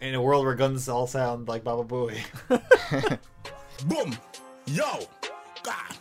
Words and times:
In 0.00 0.14
a 0.14 0.22
world 0.22 0.44
where 0.44 0.54
guns 0.54 0.88
all 0.88 1.08
sound 1.08 1.48
like 1.48 1.64
Baba 1.64 1.82
Booey. 1.82 2.18
Boom. 3.86 4.16
Yo. 4.66 5.00
God. 5.64 5.96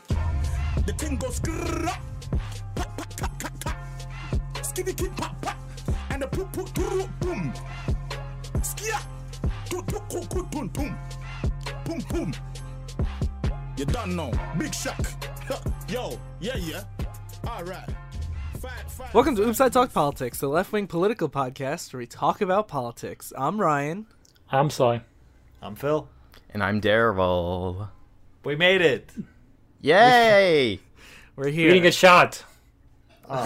The 0.86 0.94
thing 0.94 1.18
goes 1.18 1.40
grrrr. 1.40 1.98
Skitty 4.62 5.18
pop 5.18 5.42
pop. 5.42 5.58
And 6.12 6.22
the 6.22 6.28
poop 6.28 6.52
doo 6.74 7.10
boom. 7.20 7.52
Skia. 8.62 9.02
Do 9.70 9.82
do 9.82 10.00
coo 10.10 10.26
coo 10.28 10.44
boom 10.44 10.68
boom. 10.68 10.98
Boom 11.86 12.00
boom. 12.10 12.34
You 13.78 13.86
done 13.86 14.16
know. 14.16 14.32
Big 14.60 14.76
shock. 14.76 15.00
Yo. 15.90 16.20
Yeah 16.40 16.58
yeah. 16.58 16.84
All 17.48 17.64
right. 17.64 17.90
Five, 17.90 17.96
five, 17.96 18.07
Welcome 19.14 19.36
to 19.36 19.44
Oops 19.48 19.62
I 19.62 19.70
Talk 19.70 19.94
Politics, 19.94 20.40
the 20.40 20.48
left 20.48 20.72
wing 20.72 20.88
political 20.88 21.30
podcast 21.30 21.94
where 21.94 22.00
we 22.00 22.08
talk 22.08 22.42
about 22.42 22.68
politics. 22.68 23.32
I'm 23.38 23.60
Ryan. 23.62 24.08
I'm 24.52 24.70
sorry. 24.70 25.02
I'm 25.62 25.76
Phil. 25.76 26.08
And 26.52 26.64
I'm 26.64 26.82
Daryl. 26.82 27.90
We 28.44 28.56
made 28.56 28.82
it. 28.82 29.12
Yay! 29.82 30.80
We're 31.36 31.48
You 31.50 31.54
here. 31.54 31.70
didn't 31.70 31.84
get 31.84 31.94
shot. 31.94 32.44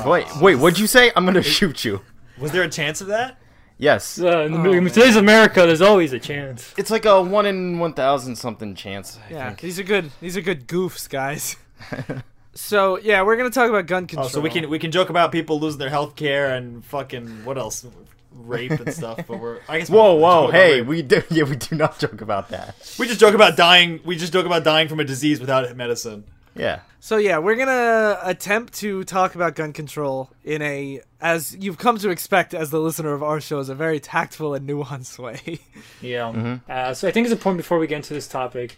wait, 0.05 0.27
wait, 0.39 0.55
what'd 0.55 0.79
you 0.79 0.87
say? 0.87 1.11
I'm 1.15 1.25
gonna 1.25 1.41
shoot 1.43 1.83
you. 1.83 2.01
Was 2.39 2.51
there 2.51 2.63
a 2.63 2.69
chance 2.69 3.01
of 3.01 3.07
that? 3.07 3.37
Yes. 3.77 4.19
Uh, 4.21 4.41
in 4.41 4.53
Oh, 4.53 4.71
in 4.71 4.85
today's 4.85 5.15
America, 5.17 5.61
there's 5.65 5.81
always 5.81 6.13
a 6.13 6.19
chance. 6.19 6.73
It's 6.77 6.91
like 6.91 7.05
a 7.05 7.21
one 7.21 7.45
in 7.45 7.79
one 7.79 7.93
thousand 7.93 8.35
something 8.37 8.75
chance. 8.75 9.19
I 9.27 9.33
yeah, 9.33 9.47
think. 9.47 9.59
these 9.61 9.79
are 9.79 9.83
good. 9.83 10.11
These 10.21 10.37
are 10.37 10.41
good 10.41 10.67
goofs, 10.67 11.09
guys. 11.09 11.57
so 12.53 12.97
yeah, 12.99 13.21
we're 13.21 13.37
gonna 13.37 13.49
talk 13.49 13.69
about 13.69 13.85
gun 13.85 14.07
control. 14.07 14.25
Oh, 14.25 14.29
so 14.29 14.41
we 14.41 14.49
can 14.49 14.69
we 14.69 14.79
can 14.79 14.91
joke 14.91 15.09
about 15.09 15.31
people 15.31 15.59
losing 15.59 15.79
their 15.79 15.89
health 15.89 16.15
care 16.15 16.53
and 16.55 16.83
fucking 16.85 17.45
what 17.45 17.57
else, 17.57 17.85
rape 18.33 18.71
and 18.71 18.93
stuff. 18.93 19.19
But 19.27 19.39
we're 19.39 19.59
I 19.69 19.79
guess 19.79 19.89
we 19.89 19.97
Whoa, 19.97 20.15
joke 20.15 20.21
whoa, 20.21 20.51
hey, 20.51 20.79
rape. 20.79 20.87
we 20.87 21.01
do 21.01 21.23
yeah, 21.29 21.43
we 21.43 21.55
do 21.55 21.75
not 21.75 21.99
joke 21.99 22.21
about 22.21 22.49
that. 22.49 22.75
we 22.99 23.07
just 23.07 23.19
joke 23.19 23.35
about 23.35 23.55
dying. 23.57 23.99
We 24.05 24.15
just 24.17 24.33
joke 24.33 24.45
about 24.45 24.63
dying 24.63 24.87
from 24.87 24.99
a 24.99 25.03
disease 25.05 25.39
without 25.39 25.75
medicine. 25.75 26.23
Yeah. 26.55 26.81
So 26.99 27.17
yeah, 27.17 27.37
we're 27.39 27.55
gonna 27.55 28.19
attempt 28.23 28.73
to 28.75 29.03
talk 29.05 29.35
about 29.35 29.55
gun 29.55 29.71
control 29.73 30.29
in 30.43 30.61
a, 30.61 31.01
as 31.19 31.55
you've 31.57 31.77
come 31.77 31.97
to 31.99 32.09
expect 32.09 32.53
as 32.53 32.69
the 32.69 32.79
listener 32.79 33.13
of 33.13 33.23
our 33.23 33.39
shows, 33.41 33.69
a 33.69 33.75
very 33.75 33.99
tactful 33.99 34.53
and 34.53 34.67
nuanced 34.69 35.17
way. 35.17 35.59
Yeah. 36.01 36.57
Uh, 36.69 36.93
so 36.93 37.07
I 37.07 37.11
think 37.11 37.25
it's 37.25 37.31
important 37.33 37.57
before 37.57 37.79
we 37.79 37.87
get 37.87 37.97
into 37.97 38.13
this 38.13 38.27
topic 38.27 38.77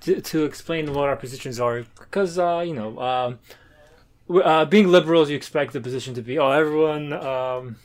to, 0.00 0.20
to 0.20 0.44
explain 0.44 0.92
what 0.92 1.08
our 1.08 1.16
positions 1.16 1.60
are, 1.60 1.84
because 1.98 2.38
uh, 2.38 2.62
you 2.66 2.74
know, 2.74 2.98
um, 3.00 3.38
uh, 4.42 4.64
being 4.64 4.88
liberals, 4.88 5.30
you 5.30 5.36
expect 5.36 5.72
the 5.72 5.80
position 5.80 6.14
to 6.14 6.22
be, 6.22 6.38
oh, 6.38 6.50
everyone, 6.50 7.12
um, 7.12 7.76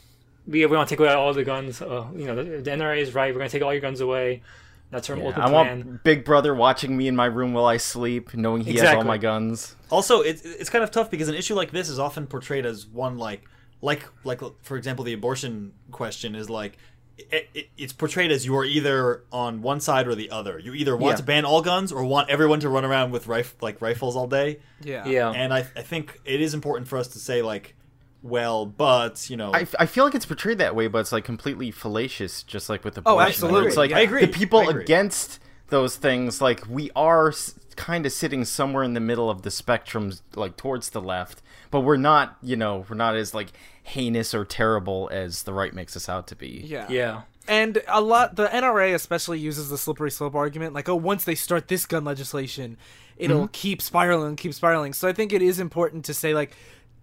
we, 0.48 0.66
we 0.66 0.76
want 0.76 0.88
to 0.88 0.96
take 0.96 1.00
away 1.00 1.12
all 1.14 1.34
the 1.34 1.44
guns. 1.44 1.82
Uh, 1.82 2.06
you 2.16 2.26
know, 2.26 2.36
the, 2.36 2.44
the 2.62 2.72
NRA 2.72 3.00
is 3.00 3.16
right. 3.16 3.34
We're 3.34 3.40
going 3.40 3.50
to 3.50 3.58
take 3.58 3.64
all 3.66 3.74
your 3.74 3.82
guns 3.82 4.00
away. 4.00 4.44
That's 4.92 5.10
our 5.10 5.18
Yeah, 5.18 5.26
ultimate 5.26 5.46
I 5.46 5.50
plan. 5.50 5.78
want 5.86 6.04
Big 6.04 6.24
Brother 6.24 6.54
watching 6.54 6.96
me 6.96 7.08
in 7.08 7.16
my 7.16 7.26
room 7.26 7.54
while 7.54 7.66
I 7.66 7.78
sleep, 7.78 8.34
knowing 8.36 8.64
he 8.64 8.78
has 8.78 8.94
all 8.94 9.04
my 9.04 9.18
guns. 9.18 9.76
Also, 9.90 10.22
it's 10.22 10.44
it's 10.44 10.70
kind 10.70 10.84
of 10.84 10.92
tough 10.92 11.10
because 11.10 11.28
an 11.28 11.36
issue 11.36 11.56
like 11.56 11.72
this 11.72 11.90
is 11.90 11.98
often 11.98 12.28
portrayed 12.28 12.66
as 12.66 12.86
one 12.86 13.18
like 13.18 13.42
like 13.82 14.04
like 14.24 14.42
for 14.62 14.78
example 14.78 15.04
the 15.04 15.14
abortion 15.14 15.74
question 15.92 16.36
is 16.36 16.50
like 16.50 16.78
it, 17.18 17.48
it, 17.54 17.70
it's 17.78 17.94
portrayed 17.94 18.32
as 18.32 18.46
you 18.46 18.56
are 18.58 18.66
either 18.66 19.24
on 19.32 19.62
one 19.62 19.80
side 19.80 20.08
or 20.08 20.16
the 20.16 20.30
other. 20.32 20.60
You 20.60 20.74
either 20.74 20.96
want 20.98 21.14
Yeah. 21.14 21.18
to 21.18 21.24
ban 21.24 21.46
all 21.46 21.62
guns 21.62 21.92
or 21.92 22.04
want 22.04 22.30
everyone 22.30 22.60
to 22.62 22.70
run 22.70 22.84
around 22.86 23.12
with 23.12 23.28
rif- 23.28 23.56
like 23.62 23.82
rifles 23.82 24.16
all 24.16 24.28
day. 24.28 24.60
yeah. 24.82 25.06
Yeah. 25.08 25.32
And 25.32 25.54
I 25.54 25.60
I 25.60 25.82
think 25.82 26.20
it 26.26 26.42
is 26.42 26.54
important 26.54 26.88
for 26.88 26.98
us 26.98 27.08
to 27.10 27.20
say 27.20 27.42
like, 27.42 27.76
well, 28.22 28.66
but 28.66 29.30
you 29.30 29.38
know, 29.38 29.54
I, 29.54 29.68
I 29.80 29.86
feel 29.86 30.04
like 30.04 30.16
it's 30.16 30.26
portrayed 30.26 30.58
that 30.58 30.76
way, 30.76 30.88
but 30.88 31.00
it's 31.00 31.12
like 31.12 31.24
completely 31.24 31.72
fallacious, 31.72 32.44
just 32.44 32.70
like 32.70 32.84
with 32.84 32.96
the 32.96 33.04
oh, 33.06 33.16
where 33.18 33.28
absolutely. 33.28 33.68
It's 33.68 33.78
like 33.78 33.92
I 33.92 34.02
agree. 34.02 34.26
the 34.26 34.32
people 34.32 34.68
agree. 34.68 34.84
against 34.84 35.40
those 35.70 35.96
things, 35.96 36.42
like 36.42 36.64
we 36.70 36.92
are 36.96 37.30
s- 37.30 37.54
kind 37.76 38.06
of 38.06 38.12
sitting 38.12 38.46
somewhere 38.46 38.84
in 38.84 38.94
the 38.94 39.00
middle 39.00 39.30
of 39.30 39.42
the 39.42 39.52
spectrum, 39.52 40.14
like 40.36 40.58
towards 40.58 40.90
the 40.90 41.02
left, 41.02 41.42
but 41.72 41.82
we're 41.82 41.98
not. 41.98 42.38
You 42.42 42.56
know, 42.56 42.86
we're 42.90 42.96
not 42.96 43.16
as 43.16 43.34
like 43.34 43.52
heinous 43.84 44.34
or 44.34 44.46
terrible 44.46 45.10
as 45.12 45.44
the 45.44 45.54
right 45.54 45.74
makes 45.74 45.96
us 45.96 46.10
out 46.10 46.28
to 46.28 46.36
be. 46.36 46.64
Yeah. 46.66 46.88
yeah. 46.90 47.22
And 47.48 47.82
a 47.88 48.02
lot, 48.02 48.36
the 48.36 48.48
NRA 48.48 48.96
especially 48.96 49.40
uses 49.40 49.70
the 49.70 49.78
slippery 49.78 50.10
slope 50.10 50.34
argument, 50.34 50.74
like, 50.74 50.90
oh, 50.90 50.96
once 50.96 51.26
they 51.26 51.36
start 51.36 51.68
this 51.68 51.86
gun 51.86 52.04
legislation, 52.04 52.78
it'll 53.18 53.44
mm-hmm. 53.44 53.52
keep 53.52 53.82
spiraling, 53.82 54.36
keep 54.36 54.54
spiraling. 54.54 54.94
So 54.94 55.08
I 55.08 55.14
think 55.14 55.32
it 55.32 55.44
is 55.44 55.60
important 55.60 56.06
to 56.06 56.14
say, 56.16 56.34
like, 56.34 56.56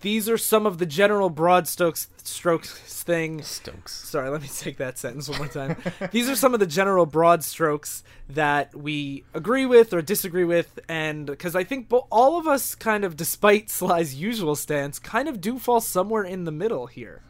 these 0.03 0.29
are 0.29 0.39
some 0.39 0.67
of 0.67 0.79
the 0.79 0.87
general 0.87 1.31
broad 1.31 1.67
strokes, 1.67 2.09
strokes 2.23 2.73
thing. 3.03 3.43
Stokes. 3.43 3.93
Sorry, 3.93 4.29
let 4.29 4.43
me 4.43 4.49
take 4.49 4.77
that 4.77 4.99
sentence 4.99 5.29
one 5.29 5.39
more 5.39 5.49
time. 5.49 5.77
these 6.11 6.29
are 6.29 6.37
some 6.37 6.55
of 6.55 6.61
the 6.61 6.67
general 6.67 7.07
broad 7.07 7.43
strokes 7.43 8.05
that 8.29 8.75
we 8.75 9.25
agree 9.35 9.67
with 9.67 9.93
or 9.93 10.03
disagree 10.03 10.45
with, 10.45 10.79
and 10.89 11.27
because 11.27 11.57
I 11.57 11.65
think 11.65 11.89
bo- 11.89 12.07
all 12.11 12.39
of 12.39 12.47
us, 12.47 12.75
kind 12.75 13.05
of, 13.05 13.17
despite 13.17 13.71
Sly's 13.71 14.15
usual 14.15 14.55
stance, 14.55 14.99
kind 14.99 15.29
of 15.29 15.41
do 15.41 15.59
fall 15.59 15.81
somewhere 15.81 16.25
in 16.25 16.45
the 16.45 16.53
middle 16.53 16.87
here. 16.87 17.23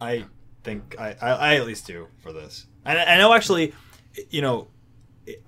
I 0.00 0.24
think 0.62 0.96
I, 0.98 1.16
I, 1.20 1.30
I 1.30 1.54
at 1.56 1.66
least 1.66 1.86
do 1.86 2.08
for 2.18 2.32
this. 2.32 2.66
And 2.84 2.98
I, 2.98 3.14
I 3.14 3.18
know 3.18 3.32
actually, 3.32 3.72
you 4.30 4.42
know, 4.42 4.68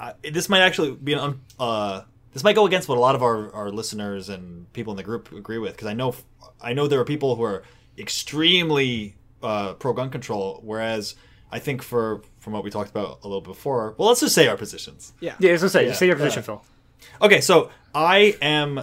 I, 0.00 0.14
this 0.22 0.48
might 0.48 0.62
actually 0.62 0.92
be 0.92 1.12
an 1.12 1.40
uh, 1.58 2.02
this 2.38 2.44
might 2.44 2.54
go 2.54 2.66
against 2.66 2.88
what 2.88 2.96
a 2.98 3.00
lot 3.00 3.16
of 3.16 3.22
our, 3.24 3.52
our 3.52 3.68
listeners 3.68 4.28
and 4.28 4.72
people 4.72 4.92
in 4.92 4.96
the 4.96 5.02
group 5.02 5.32
agree 5.32 5.58
with 5.58 5.72
because 5.72 5.88
I 5.88 5.92
know 5.92 6.14
I 6.60 6.72
know 6.72 6.86
there 6.86 7.00
are 7.00 7.04
people 7.04 7.34
who 7.34 7.42
are 7.42 7.64
extremely 7.98 9.16
uh, 9.42 9.72
pro 9.72 9.92
gun 9.92 10.08
control, 10.08 10.60
whereas 10.62 11.16
I 11.50 11.58
think 11.58 11.82
for 11.82 12.22
from 12.38 12.52
what 12.52 12.62
we 12.62 12.70
talked 12.70 12.90
about 12.90 13.18
a 13.24 13.26
little 13.26 13.40
before, 13.40 13.96
well, 13.98 14.06
let's 14.06 14.20
just 14.20 14.36
say 14.36 14.46
our 14.46 14.56
positions. 14.56 15.14
Yeah. 15.18 15.34
Yeah, 15.40 15.50
as 15.50 15.64
I 15.64 15.66
say, 15.66 15.86
Yeah, 15.88 15.94
say 15.94 16.06
your 16.06 16.16
yeah. 16.16 16.24
position, 16.24 16.42
Phil. 16.44 16.64
Okay, 17.20 17.40
so 17.40 17.70
I 17.92 18.36
am 18.40 18.78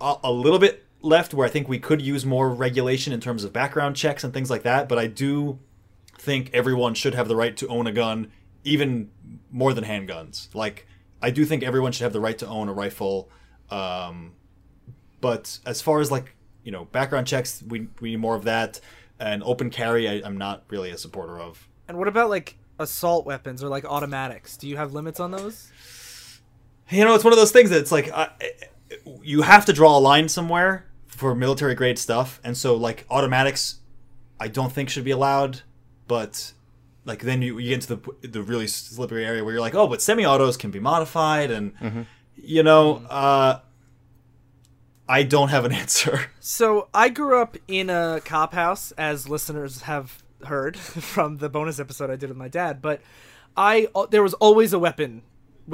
a, 0.00 0.14
a 0.24 0.32
little 0.32 0.58
bit 0.58 0.86
left 1.02 1.34
where 1.34 1.46
I 1.46 1.50
think 1.50 1.68
we 1.68 1.78
could 1.78 2.00
use 2.00 2.24
more 2.24 2.48
regulation 2.48 3.12
in 3.12 3.20
terms 3.20 3.44
of 3.44 3.52
background 3.52 3.96
checks 3.96 4.24
and 4.24 4.32
things 4.32 4.48
like 4.48 4.62
that, 4.62 4.88
but 4.88 4.98
I 4.98 5.06
do 5.06 5.58
think 6.18 6.48
everyone 6.54 6.94
should 6.94 7.14
have 7.14 7.28
the 7.28 7.36
right 7.36 7.54
to 7.58 7.68
own 7.68 7.86
a 7.86 7.92
gun, 7.92 8.32
even 8.64 9.10
more 9.50 9.74
than 9.74 9.84
handguns. 9.84 10.48
Like, 10.54 10.86
I 11.22 11.30
do 11.30 11.44
think 11.44 11.62
everyone 11.62 11.92
should 11.92 12.04
have 12.04 12.12
the 12.12 12.20
right 12.20 12.38
to 12.38 12.46
own 12.46 12.68
a 12.68 12.72
rifle. 12.72 13.30
Um, 13.70 14.34
but 15.20 15.58
as 15.66 15.82
far 15.82 16.00
as 16.00 16.10
like 16.10 16.36
you 16.66 16.72
know, 16.72 16.84
background 16.86 17.26
checks, 17.28 17.62
we 17.66 17.88
we 18.00 18.10
need 18.10 18.16
more 18.20 18.34
of 18.34 18.44
that. 18.44 18.80
And 19.18 19.42
open 19.44 19.70
carry, 19.70 20.08
I, 20.08 20.26
I'm 20.26 20.36
not 20.36 20.64
really 20.68 20.90
a 20.90 20.98
supporter 20.98 21.38
of. 21.38 21.66
And 21.88 21.96
what 21.96 22.08
about 22.08 22.28
like 22.28 22.58
assault 22.78 23.24
weapons 23.24 23.62
or 23.62 23.68
like 23.68 23.84
automatics? 23.84 24.56
Do 24.56 24.68
you 24.68 24.76
have 24.76 24.92
limits 24.92 25.20
on 25.20 25.30
those? 25.30 25.70
you 26.90 27.04
know, 27.04 27.14
it's 27.14 27.24
one 27.24 27.32
of 27.32 27.38
those 27.38 27.52
things 27.52 27.70
that 27.70 27.78
it's 27.78 27.92
like 27.92 28.10
I, 28.12 28.30
you 29.22 29.42
have 29.42 29.64
to 29.66 29.72
draw 29.72 29.96
a 29.96 30.00
line 30.00 30.28
somewhere 30.28 30.86
for 31.06 31.34
military 31.34 31.74
grade 31.74 31.98
stuff, 31.98 32.40
and 32.44 32.56
so 32.56 32.74
like 32.74 33.06
automatics, 33.10 33.76
I 34.38 34.48
don't 34.48 34.72
think 34.72 34.90
should 34.90 35.04
be 35.04 35.12
allowed, 35.12 35.62
but 36.08 36.52
like 37.06 37.20
then 37.22 37.40
you, 37.40 37.58
you 37.58 37.68
get 37.70 37.74
into 37.88 37.96
the 37.96 38.28
the 38.28 38.42
really 38.42 38.66
slippery 38.66 39.24
area 39.24 39.42
where 39.42 39.54
you're 39.54 39.60
like, 39.62 39.74
oh, 39.74 39.86
but 39.86 40.02
semi-autos 40.02 40.56
can 40.56 40.70
be 40.70 40.80
modified, 40.80 41.50
and 41.50 42.06
you 42.36 42.62
know, 42.62 42.96
uh, 43.08 43.60
I 45.08 45.22
don't 45.22 45.48
have 45.48 45.64
an 45.64 45.72
answer. 45.82 46.30
So 46.40 46.88
I 46.92 47.08
grew 47.08 47.40
up 47.40 47.56
in 47.68 47.88
a 47.88 48.20
cop 48.24 48.52
house, 48.52 48.92
as 48.98 49.28
listeners 49.28 49.82
have 49.82 50.22
heard 50.44 50.76
from 50.78 51.38
the 51.38 51.48
bonus 51.48 51.78
episode 51.80 52.10
I 52.10 52.16
did 52.16 52.28
with 52.28 52.36
my 52.36 52.48
dad. 52.48 52.82
But 52.82 53.00
I 53.56 53.88
uh, 53.94 54.06
there 54.06 54.22
was 54.22 54.34
always 54.34 54.72
a 54.72 54.78
weapon. 54.78 55.22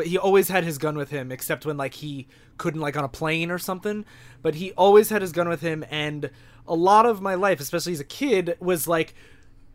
He 0.05 0.17
always 0.17 0.49
had 0.49 0.65
his 0.65 0.79
gun 0.79 0.97
with 0.97 1.11
him, 1.11 1.33
except 1.33 1.67
when 1.67 1.77
like 1.77 1.95
he 1.95 2.29
couldn't 2.59 2.81
like 2.81 2.97
on 2.97 3.05
a 3.05 3.09
plane 3.09 3.51
or 3.51 3.59
something. 3.59 4.05
But 4.43 4.57
he 4.57 4.73
always 4.73 5.09
had 5.09 5.23
his 5.23 5.33
gun 5.33 5.49
with 5.49 5.63
him, 5.63 5.85
and 5.91 6.31
a 6.67 6.75
lot 6.75 7.07
of 7.07 7.21
my 7.21 7.35
life, 7.35 7.59
especially 7.59 7.93
as 7.95 8.01
a 8.01 8.05
kid, 8.05 8.57
was 8.61 8.87
like 8.87 9.15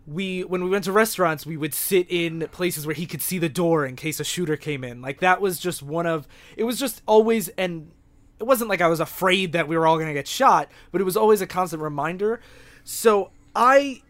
we 0.07 0.43
when 0.45 0.63
we 0.63 0.69
went 0.69 0.85
to 0.85 0.91
restaurants 0.91 1.45
we 1.45 1.57
would 1.57 1.73
sit 1.73 2.07
in 2.09 2.47
places 2.51 2.85
where 2.85 2.95
he 2.95 3.05
could 3.05 3.21
see 3.21 3.37
the 3.37 3.49
door 3.49 3.85
in 3.85 3.95
case 3.95 4.19
a 4.19 4.23
shooter 4.23 4.55
came 4.55 4.83
in. 4.83 5.01
Like 5.01 5.19
that 5.19 5.41
was 5.41 5.59
just 5.59 5.83
one 5.83 6.05
of 6.05 6.27
it 6.55 6.63
was 6.63 6.79
just 6.79 7.01
always 7.05 7.49
and 7.49 7.91
it 8.39 8.45
wasn't 8.45 8.69
like 8.69 8.81
i 8.81 8.87
was 8.87 8.99
afraid 8.99 9.51
that 9.51 9.67
we 9.67 9.77
were 9.77 9.85
all 9.85 9.97
going 9.97 10.07
to 10.07 10.13
get 10.13 10.27
shot 10.27 10.71
but 10.91 11.01
it 11.01 11.03
was 11.03 11.17
always 11.17 11.41
a 11.41 11.47
constant 11.47 11.81
reminder. 11.81 12.39
So 12.85 13.31
i 13.55 14.01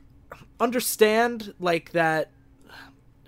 understand 0.60 1.54
like 1.60 1.92
that 1.92 2.30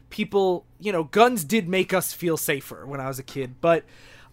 people 0.10 0.66
you 0.80 0.92
know 0.92 1.04
guns 1.04 1.44
did 1.44 1.68
make 1.68 1.94
us 1.94 2.14
feel 2.14 2.38
safer 2.38 2.86
when 2.86 3.00
i 3.00 3.08
was 3.08 3.20
a 3.20 3.24
kid 3.24 3.56
but 3.62 3.84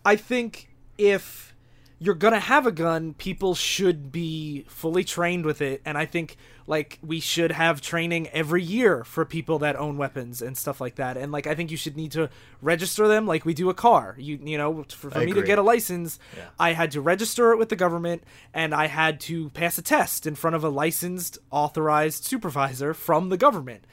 i 0.06 0.16
think 0.16 0.70
if 0.96 1.54
you're 1.98 2.14
gonna 2.14 2.40
have 2.40 2.66
a 2.66 2.72
gun, 2.72 3.14
people 3.14 3.54
should 3.54 4.12
be 4.12 4.64
fully 4.68 5.02
trained 5.02 5.46
with 5.46 5.62
it, 5.62 5.80
and 5.84 5.96
I 5.96 6.04
think 6.04 6.36
like 6.66 6.98
we 7.00 7.20
should 7.20 7.52
have 7.52 7.80
training 7.80 8.28
every 8.30 8.62
year 8.62 9.04
for 9.04 9.24
people 9.24 9.60
that 9.60 9.76
own 9.76 9.96
weapons 9.96 10.42
and 10.42 10.58
stuff 10.58 10.80
like 10.80 10.96
that. 10.96 11.16
And 11.16 11.30
like 11.30 11.46
I 11.46 11.54
think 11.54 11.70
you 11.70 11.76
should 11.76 11.96
need 11.96 12.12
to 12.12 12.28
register 12.60 13.06
them 13.06 13.26
like 13.26 13.44
we 13.44 13.54
do 13.54 13.70
a 13.70 13.74
car. 13.74 14.16
You 14.18 14.38
you 14.42 14.58
know 14.58 14.84
for, 14.88 15.10
for 15.10 15.20
me 15.20 15.32
to 15.32 15.42
get 15.42 15.58
a 15.58 15.62
license, 15.62 16.18
Yeah. 16.36 16.46
I 16.58 16.72
had 16.72 16.90
to 16.90 17.00
register 17.00 17.52
it 17.52 17.56
with 17.56 17.68
the 17.68 17.76
government, 17.76 18.24
and 18.52 18.74
I 18.74 18.88
had 18.88 19.20
to 19.20 19.50
pass 19.50 19.78
a 19.78 19.82
test 19.82 20.26
in 20.26 20.34
front 20.34 20.56
of 20.56 20.64
a 20.64 20.68
licensed, 20.68 21.38
authorized 21.50 22.24
supervisor 22.24 22.94
from 22.94 23.28
the 23.28 23.36
government. 23.36 23.84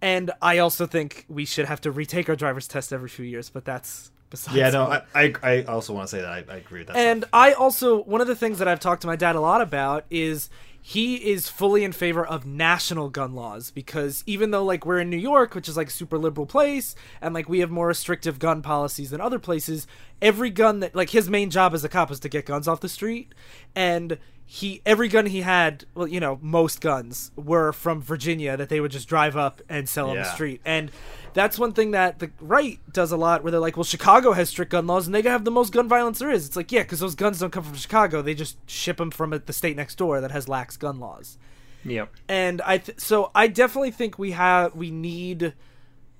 And 0.00 0.30
I 0.40 0.58
also 0.58 0.86
think 0.86 1.26
we 1.28 1.44
should 1.44 1.66
have 1.66 1.80
to 1.82 1.90
retake 1.90 2.28
our 2.28 2.36
driver's 2.36 2.66
test 2.66 2.92
every 2.92 3.08
few 3.08 3.24
years, 3.24 3.50
but 3.50 3.64
that's 3.64 4.10
besides. 4.32 4.56
Yeah, 4.56 4.70
no. 4.70 4.84
I, 4.86 5.02
I, 5.14 5.34
I 5.42 5.62
also 5.64 5.92
want 5.92 6.08
to 6.08 6.16
say 6.16 6.22
that 6.22 6.30
I, 6.30 6.52
I 6.52 6.56
agree 6.56 6.80
with 6.80 6.88
that. 6.88 6.96
And 6.96 7.22
stuff. 7.22 7.30
I 7.32 7.52
also 7.52 8.02
one 8.02 8.20
of 8.20 8.26
the 8.26 8.34
things 8.34 8.58
that 8.58 8.66
I've 8.66 8.80
talked 8.80 9.02
to 9.02 9.06
my 9.06 9.14
dad 9.14 9.36
a 9.36 9.40
lot 9.40 9.60
about 9.60 10.04
is 10.10 10.50
he 10.84 11.30
is 11.30 11.48
fully 11.48 11.84
in 11.84 11.92
favor 11.92 12.26
of 12.26 12.44
national 12.44 13.08
gun 13.08 13.34
laws 13.36 13.70
because 13.70 14.24
even 14.26 14.50
though 14.50 14.64
like 14.64 14.84
we're 14.84 14.98
in 14.98 15.08
New 15.10 15.16
York, 15.16 15.54
which 15.54 15.68
is 15.68 15.76
like 15.76 15.86
a 15.86 15.92
super 15.92 16.18
liberal 16.18 16.46
place, 16.46 16.96
and 17.20 17.32
like 17.32 17.48
we 17.48 17.60
have 17.60 17.70
more 17.70 17.86
restrictive 17.86 18.40
gun 18.40 18.62
policies 18.62 19.10
than 19.10 19.20
other 19.20 19.38
places, 19.38 19.86
every 20.20 20.50
gun 20.50 20.80
that 20.80 20.96
like 20.96 21.10
his 21.10 21.30
main 21.30 21.50
job 21.50 21.72
as 21.72 21.84
a 21.84 21.88
cop 21.88 22.10
is 22.10 22.18
to 22.18 22.28
get 22.28 22.46
guns 22.46 22.66
off 22.66 22.80
the 22.80 22.88
street, 22.88 23.32
and 23.76 24.18
he 24.44 24.82
every 24.84 25.08
gun 25.08 25.26
he 25.26 25.42
had, 25.42 25.84
well, 25.94 26.08
you 26.08 26.18
know, 26.18 26.38
most 26.42 26.80
guns 26.80 27.30
were 27.36 27.72
from 27.72 28.02
Virginia 28.02 28.56
that 28.56 28.68
they 28.68 28.80
would 28.80 28.90
just 28.90 29.08
drive 29.08 29.36
up 29.36 29.62
and 29.68 29.88
sell 29.88 30.10
on 30.10 30.16
the 30.16 30.24
street, 30.24 30.60
and 30.64 30.90
that's 31.34 31.58
one 31.58 31.72
thing 31.72 31.92
that 31.92 32.18
the 32.18 32.30
right 32.40 32.78
does 32.92 33.12
a 33.12 33.16
lot 33.16 33.42
where 33.42 33.50
they're 33.50 33.60
like 33.60 33.76
well 33.76 33.84
chicago 33.84 34.32
has 34.32 34.48
strict 34.48 34.70
gun 34.72 34.86
laws 34.86 35.06
and 35.06 35.14
they 35.14 35.22
have 35.22 35.44
the 35.44 35.50
most 35.50 35.72
gun 35.72 35.88
violence 35.88 36.18
there 36.18 36.30
is. 36.30 36.46
It's 36.46 36.56
like 36.56 36.70
yeah 36.72 36.82
because 36.82 37.00
those 37.00 37.14
guns 37.14 37.40
don't 37.40 37.50
come 37.50 37.64
from 37.64 37.74
chicago. 37.74 38.22
They 38.22 38.34
just 38.34 38.56
ship 38.70 38.96
them 38.98 39.10
from 39.10 39.30
the 39.44 39.52
state 39.52 39.76
next 39.76 39.96
door 39.96 40.20
that 40.20 40.30
has 40.30 40.48
lax 40.48 40.76
gun 40.76 41.00
laws. 41.00 41.38
Yep. 41.84 42.14
and 42.28 42.62
i 42.62 42.78
th- 42.78 43.00
so 43.00 43.32
i 43.34 43.48
definitely 43.48 43.90
think 43.90 44.16
we 44.16 44.30
have 44.30 44.76
we 44.76 44.92
need 44.92 45.52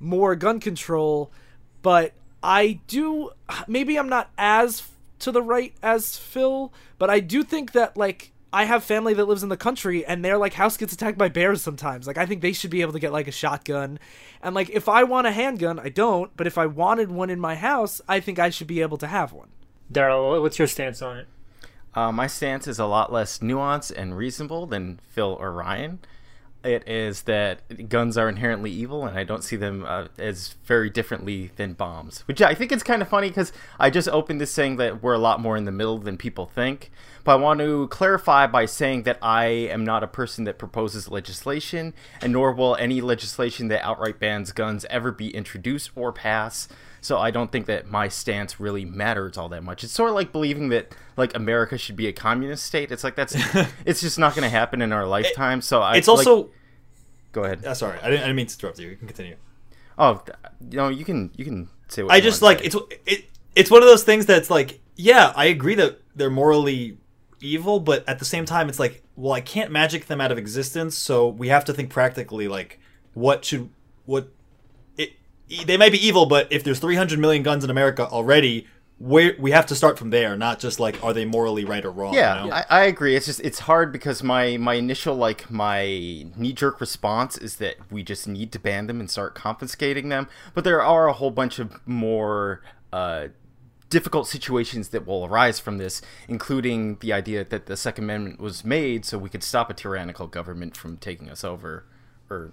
more 0.00 0.34
gun 0.34 0.58
control 0.58 1.30
but 1.82 2.14
i 2.42 2.80
do 2.88 3.30
maybe 3.68 3.96
i'm 3.96 4.08
not 4.08 4.30
as 4.36 4.82
to 5.20 5.30
the 5.30 5.40
right 5.40 5.72
as 5.80 6.16
phil 6.16 6.72
but 6.98 7.10
i 7.10 7.20
do 7.20 7.44
think 7.44 7.70
that 7.72 7.96
like 7.96 8.31
I 8.52 8.64
have 8.64 8.84
family 8.84 9.14
that 9.14 9.24
lives 9.24 9.42
in 9.42 9.48
the 9.48 9.56
country 9.56 10.04
and 10.04 10.24
their 10.24 10.36
like 10.36 10.54
house 10.54 10.76
gets 10.76 10.92
attacked 10.92 11.16
by 11.16 11.28
bears 11.28 11.62
sometimes. 11.62 12.06
Like 12.06 12.18
I 12.18 12.26
think 12.26 12.42
they 12.42 12.52
should 12.52 12.70
be 12.70 12.82
able 12.82 12.92
to 12.92 12.98
get 12.98 13.12
like 13.12 13.26
a 13.26 13.32
shotgun. 13.32 13.98
And 14.42 14.54
like 14.54 14.68
if 14.70 14.88
I 14.88 15.04
want 15.04 15.26
a 15.26 15.32
handgun, 15.32 15.78
I 15.78 15.88
don't, 15.88 16.36
but 16.36 16.46
if 16.46 16.58
I 16.58 16.66
wanted 16.66 17.10
one 17.10 17.30
in 17.30 17.40
my 17.40 17.54
house, 17.54 18.02
I 18.08 18.20
think 18.20 18.38
I 18.38 18.50
should 18.50 18.66
be 18.66 18.82
able 18.82 18.98
to 18.98 19.06
have 19.06 19.32
one. 19.32 19.48
Daryl, 19.90 20.40
what's 20.42 20.58
your 20.58 20.68
stance 20.68 21.00
on 21.00 21.18
it? 21.18 21.28
Uh, 21.94 22.12
my 22.12 22.26
stance 22.26 22.66
is 22.66 22.78
a 22.78 22.86
lot 22.86 23.12
less 23.12 23.38
nuanced 23.38 23.92
and 23.96 24.16
reasonable 24.16 24.66
than 24.66 25.00
Phil 25.08 25.36
or 25.38 25.52
Ryan. 25.52 25.98
It 26.64 26.86
is 26.88 27.22
that 27.22 27.88
guns 27.88 28.16
are 28.16 28.28
inherently 28.28 28.70
evil, 28.70 29.04
and 29.04 29.18
I 29.18 29.24
don't 29.24 29.42
see 29.42 29.56
them 29.56 29.84
uh, 29.86 30.06
as 30.16 30.54
very 30.64 30.90
differently 30.90 31.50
than 31.56 31.72
bombs. 31.72 32.20
Which 32.28 32.40
I 32.40 32.54
think 32.54 32.70
it's 32.70 32.84
kind 32.84 33.02
of 33.02 33.08
funny 33.08 33.28
because 33.28 33.52
I 33.80 33.90
just 33.90 34.08
opened 34.08 34.40
this 34.40 34.52
saying 34.52 34.76
that 34.76 35.02
we're 35.02 35.14
a 35.14 35.18
lot 35.18 35.40
more 35.40 35.56
in 35.56 35.64
the 35.64 35.72
middle 35.72 35.98
than 35.98 36.16
people 36.16 36.46
think. 36.46 36.92
But 37.24 37.32
I 37.32 37.36
want 37.36 37.60
to 37.60 37.88
clarify 37.88 38.46
by 38.46 38.66
saying 38.66 39.02
that 39.04 39.18
I 39.22 39.44
am 39.44 39.84
not 39.84 40.02
a 40.02 40.08
person 40.08 40.44
that 40.44 40.58
proposes 40.58 41.08
legislation, 41.08 41.94
and 42.20 42.32
nor 42.32 42.52
will 42.52 42.76
any 42.76 43.00
legislation 43.00 43.68
that 43.68 43.84
outright 43.84 44.18
bans 44.20 44.52
guns 44.52 44.84
ever 44.88 45.10
be 45.10 45.34
introduced 45.34 45.90
or 45.96 46.12
pass. 46.12 46.68
So 47.02 47.18
I 47.18 47.30
don't 47.30 47.50
think 47.52 47.66
that 47.66 47.90
my 47.90 48.08
stance 48.08 48.58
really 48.60 48.84
matters 48.84 49.36
all 49.36 49.48
that 49.50 49.62
much. 49.62 49.84
It's 49.84 49.92
sort 49.92 50.08
of 50.08 50.14
like 50.14 50.32
believing 50.32 50.68
that 50.70 50.94
like 51.16 51.34
America 51.36 51.76
should 51.76 51.96
be 51.96 52.06
a 52.06 52.12
communist 52.12 52.64
state. 52.64 52.90
It's 52.90 53.04
like 53.04 53.16
that's 53.16 53.34
it's 53.84 54.00
just 54.00 54.18
not 54.18 54.34
going 54.34 54.44
to 54.44 54.48
happen 54.48 54.80
in 54.80 54.92
our 54.92 55.04
lifetime. 55.06 55.60
So 55.60 55.82
I, 55.82 55.96
it's 55.96 56.08
also. 56.08 56.36
like- 56.36 56.50
go 57.32 57.44
ahead. 57.44 57.64
uh, 57.64 57.74
sorry, 57.74 57.98
I 58.00 58.08
didn't, 58.08 58.20
I 58.20 58.26
didn't 58.26 58.36
mean 58.36 58.46
to 58.46 58.54
interrupt 58.56 58.78
you. 58.78 58.88
You 58.88 58.96
can 58.96 59.08
continue. 59.08 59.36
Oh, 59.98 60.22
th- 60.24 60.36
you 60.70 60.76
know 60.78 60.88
you 60.88 61.04
can 61.04 61.30
you 61.36 61.44
can 61.44 61.68
say. 61.88 62.02
What 62.02 62.12
I 62.12 62.16
you 62.16 62.22
just 62.22 62.40
like 62.40 62.64
it's 62.64 62.76
it. 63.04 63.24
It's 63.54 63.70
one 63.70 63.82
of 63.82 63.88
those 63.88 64.04
things 64.04 64.24
that's 64.24 64.48
like, 64.48 64.80
yeah, 64.96 65.32
I 65.36 65.46
agree 65.46 65.74
that 65.74 66.00
they're 66.16 66.30
morally 66.30 66.96
evil, 67.40 67.80
but 67.80 68.08
at 68.08 68.18
the 68.18 68.24
same 68.24 68.46
time, 68.46 68.68
it's 68.70 68.78
like, 68.78 69.02
well, 69.16 69.32
I 69.32 69.40
can't 69.42 69.70
magic 69.70 70.06
them 70.06 70.20
out 70.20 70.32
of 70.32 70.38
existence, 70.38 70.96
so 70.96 71.28
we 71.28 71.48
have 71.48 71.64
to 71.66 71.74
think 71.74 71.90
practically. 71.90 72.48
Like, 72.48 72.78
what 73.12 73.44
should 73.44 73.68
what? 74.06 74.28
They 75.64 75.76
might 75.76 75.92
be 75.92 76.04
evil, 76.04 76.26
but 76.26 76.52
if 76.52 76.64
there's 76.64 76.78
300 76.78 77.18
million 77.18 77.42
guns 77.42 77.64
in 77.64 77.70
America 77.70 78.06
already, 78.08 78.66
where 78.98 79.34
we 79.38 79.50
have 79.50 79.66
to 79.66 79.74
start 79.74 79.98
from 79.98 80.10
there, 80.10 80.36
not 80.36 80.60
just 80.60 80.78
like, 80.78 81.02
are 81.02 81.12
they 81.12 81.24
morally 81.24 81.64
right 81.64 81.84
or 81.84 81.90
wrong? 81.90 82.14
Yeah, 82.14 82.44
you 82.44 82.50
know? 82.50 82.54
I, 82.54 82.64
I 82.68 82.82
agree. 82.84 83.16
It's 83.16 83.26
just 83.26 83.40
it's 83.40 83.60
hard 83.60 83.92
because 83.92 84.22
my 84.22 84.56
my 84.56 84.74
initial 84.74 85.16
like 85.16 85.50
my 85.50 85.84
knee 85.84 86.52
jerk 86.52 86.80
response 86.80 87.36
is 87.36 87.56
that 87.56 87.74
we 87.90 88.02
just 88.02 88.28
need 88.28 88.52
to 88.52 88.60
ban 88.60 88.86
them 88.86 89.00
and 89.00 89.10
start 89.10 89.34
confiscating 89.34 90.08
them. 90.08 90.28
But 90.54 90.64
there 90.64 90.80
are 90.80 91.08
a 91.08 91.12
whole 91.12 91.32
bunch 91.32 91.58
of 91.58 91.84
more 91.86 92.62
uh, 92.92 93.28
difficult 93.90 94.28
situations 94.28 94.88
that 94.88 95.04
will 95.04 95.26
arise 95.26 95.58
from 95.58 95.78
this, 95.78 96.00
including 96.28 96.96
the 97.00 97.12
idea 97.12 97.44
that 97.44 97.66
the 97.66 97.76
Second 97.76 98.04
Amendment 98.04 98.40
was 98.40 98.64
made 98.64 99.04
so 99.04 99.18
we 99.18 99.28
could 99.28 99.42
stop 99.42 99.68
a 99.68 99.74
tyrannical 99.74 100.28
government 100.28 100.76
from 100.76 100.96
taking 100.96 101.28
us 101.28 101.42
over 101.42 101.84
or 102.30 102.52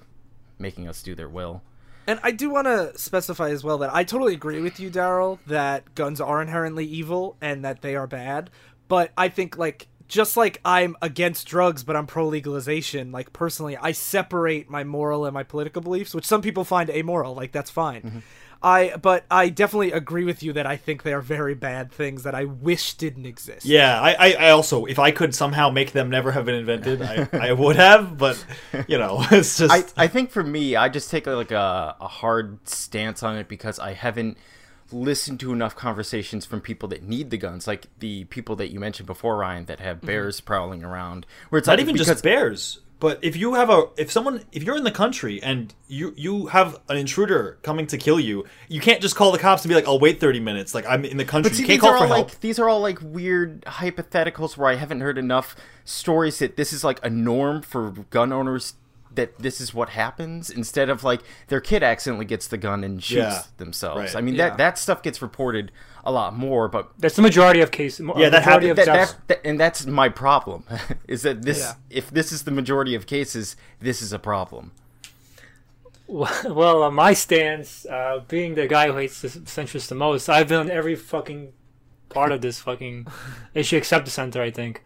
making 0.57 0.87
us 0.87 1.03
do 1.03 1.13
their 1.13 1.29
will. 1.29 1.61
And 2.09 2.19
I 2.23 2.31
do 2.31 2.49
want 2.49 2.65
to 2.65 2.97
specify 2.97 3.51
as 3.51 3.63
well 3.63 3.77
that 3.77 3.93
I 3.93 4.03
totally 4.03 4.33
agree 4.33 4.61
with 4.61 4.79
you, 4.79 4.89
Daryl, 4.89 5.37
that 5.45 5.93
guns 5.93 6.19
are 6.19 6.41
inherently 6.41 6.83
evil 6.83 7.37
and 7.39 7.63
that 7.63 7.83
they 7.83 7.95
are 7.95 8.07
bad. 8.07 8.49
But 8.87 9.11
I 9.15 9.29
think, 9.29 9.59
like, 9.59 9.87
just 10.07 10.35
like 10.35 10.59
I'm 10.65 10.95
against 11.03 11.45
drugs, 11.45 11.83
but 11.83 11.95
I'm 11.95 12.07
pro 12.07 12.27
legalization, 12.27 13.11
like, 13.11 13.31
personally, 13.31 13.77
I 13.77 13.91
separate 13.91 14.71
my 14.71 14.83
moral 14.83 15.25
and 15.25 15.35
my 15.35 15.43
political 15.43 15.83
beliefs, 15.83 16.15
which 16.15 16.25
some 16.25 16.41
people 16.41 16.63
find 16.63 16.89
amoral. 16.89 17.35
Like, 17.35 17.51
that's 17.51 17.69
fine. 17.69 18.01
Mm-hmm. 18.01 18.19
I, 18.61 18.97
but 19.01 19.23
I 19.31 19.49
definitely 19.49 19.93
agree 19.93 20.25
with 20.25 20.43
you 20.43 20.53
that 20.53 20.65
I 20.65 20.75
think 20.75 21.03
they 21.03 21.13
are 21.13 21.21
very 21.21 21.55
bad 21.55 21.91
things 21.91 22.23
that 22.23 22.35
I 22.35 22.43
wish 22.43 22.95
didn't 22.95 23.25
exist. 23.25 23.65
Yeah, 23.65 23.99
I, 24.01 24.13
I, 24.13 24.33
I 24.33 24.49
also, 24.49 24.85
if 24.85 24.99
I 24.99 25.11
could 25.11 25.33
somehow 25.33 25.69
make 25.69 25.93
them 25.93 26.09
never 26.09 26.31
have 26.33 26.45
been 26.45 26.55
invented, 26.55 27.01
I, 27.01 27.27
I 27.31 27.51
would 27.53 27.77
have. 27.77 28.17
But 28.17 28.43
you 28.87 28.97
know, 28.97 29.25
it's 29.31 29.57
just 29.57 29.97
I, 29.97 30.03
I 30.03 30.07
think 30.07 30.31
for 30.31 30.43
me, 30.43 30.75
I 30.75 30.89
just 30.89 31.09
take 31.09 31.25
like 31.25 31.51
a, 31.51 31.95
a 32.01 32.07
hard 32.07 32.67
stance 32.67 33.23
on 33.23 33.37
it 33.37 33.47
because 33.47 33.79
I 33.79 33.93
haven't 33.93 34.37
listened 34.91 35.39
to 35.39 35.53
enough 35.53 35.75
conversations 35.75 36.45
from 36.45 36.59
people 36.59 36.89
that 36.89 37.03
need 37.03 37.29
the 37.29 37.37
guns, 37.37 37.67
like 37.67 37.87
the 37.99 38.25
people 38.25 38.55
that 38.57 38.71
you 38.71 38.79
mentioned 38.79 39.07
before, 39.07 39.37
Ryan, 39.37 39.65
that 39.65 39.79
have 39.79 39.97
mm-hmm. 39.97 40.07
bears 40.07 40.41
prowling 40.41 40.83
around. 40.83 41.25
Where 41.49 41.59
it's 41.59 41.67
not 41.67 41.73
like, 41.73 41.81
even 41.81 41.93
because, 41.93 42.07
just 42.07 42.23
bears. 42.23 42.79
But 42.99 43.19
if 43.23 43.37
you 43.37 43.53
have 43.53 43.69
a, 43.69 43.85
if 43.95 44.11
someone, 44.11 44.43
if 44.51 44.63
you're 44.63 44.75
in 44.75 44.83
the 44.83 44.91
country 44.91 45.41
and 45.41 45.73
you 45.87 46.13
you 46.17 46.47
have 46.47 46.79
an 46.89 46.97
intruder 46.97 47.57
coming 47.63 47.87
to 47.87 47.97
kill 47.97 48.19
you, 48.19 48.45
you 48.67 48.81
can't 48.81 49.01
just 49.01 49.15
call 49.15 49.31
the 49.31 49.39
cops 49.39 49.63
and 49.63 49.69
be 49.69 49.75
like, 49.75 49.87
"I'll 49.87 49.99
wait 49.99 50.19
30 50.19 50.41
minutes." 50.41 50.75
Like 50.75 50.85
I'm 50.85 51.05
in 51.05 51.15
the 51.15 51.23
country, 51.23 51.49
But 51.49 51.55
see, 51.55 51.61
you 51.63 51.67
can't 51.67 51.81
these 51.81 51.89
call 51.89 51.93
are 51.93 51.97
for 51.99 52.03
all 52.03 52.13
help. 52.15 52.29
like 52.31 52.39
these 52.41 52.59
are 52.59 52.67
all 52.67 52.81
like 52.81 52.99
weird 53.01 53.61
hypotheticals 53.61 54.57
where 54.57 54.69
I 54.69 54.75
haven't 54.75 54.99
heard 55.01 55.17
enough 55.17 55.55
stories 55.85 56.39
that 56.39 56.57
this 56.57 56.73
is 56.73 56.83
like 56.83 56.99
a 57.05 57.09
norm 57.09 57.61
for 57.61 57.91
gun 58.09 58.33
owners 58.33 58.73
that 59.11 59.39
this 59.39 59.59
is 59.59 59.73
what 59.73 59.89
happens 59.89 60.49
instead 60.51 60.87
of 60.89 61.03
like 61.03 61.21
their 61.47 61.59
kid 61.59 61.81
accidentally 61.81 62.25
gets 62.25 62.47
the 62.47 62.57
gun 62.57 62.83
and 62.83 63.01
shoots 63.03 63.17
Yeah, 63.17 63.41
themselves. 63.57 63.97
right. 64.13 64.15
I 64.15 64.21
mean 64.21 64.35
Yeah. 64.35 64.49
that 64.49 64.57
that 64.57 64.77
stuff 64.77 65.01
gets 65.01 65.21
reported 65.21 65.71
a 66.03 66.11
lot 66.11 66.35
more, 66.35 66.67
but 66.67 66.91
That's 66.97 67.15
the 67.15 67.21
majority 67.21 67.61
of 67.61 67.71
cases. 67.71 68.05
Yeah, 68.15 68.29
that 68.29 68.63
of 68.63 68.75
that, 68.77 68.85
that, 68.85 69.15
that- 69.27 69.41
and 69.45 69.59
that's 69.59 69.85
my 69.85 70.09
problem 70.09 70.63
is 71.07 71.21
that 71.23 71.41
this 71.43 71.59
Yeah. 71.59 71.73
if 71.89 72.09
this 72.11 72.31
is 72.31 72.43
the 72.43 72.51
majority 72.51 72.95
of 72.95 73.05
cases 73.05 73.55
this 73.79 74.01
is 74.01 74.13
a 74.13 74.19
problem 74.19 74.71
Well, 76.07 76.83
uh, 76.83 76.89
my 76.91 77.13
stance, 77.13 77.85
uh, 77.85 78.21
being 78.27 78.55
the 78.55 78.67
guy 78.67 78.87
who 78.87 78.97
hates 78.97 79.21
the 79.21 79.27
centrist 79.27 79.89
the 79.89 79.95
most, 79.95 80.27
I've 80.27 80.47
been 80.47 80.59
on 80.59 80.71
every 80.71 80.95
fucking 80.95 81.53
part 82.09 82.31
of 82.31 82.41
this 82.41 82.59
fucking 82.59 83.05
issue 83.53 83.77
except 83.77 84.05
the 84.05 84.11
center. 84.11 84.41
I 84.41 84.49
think. 84.51 84.83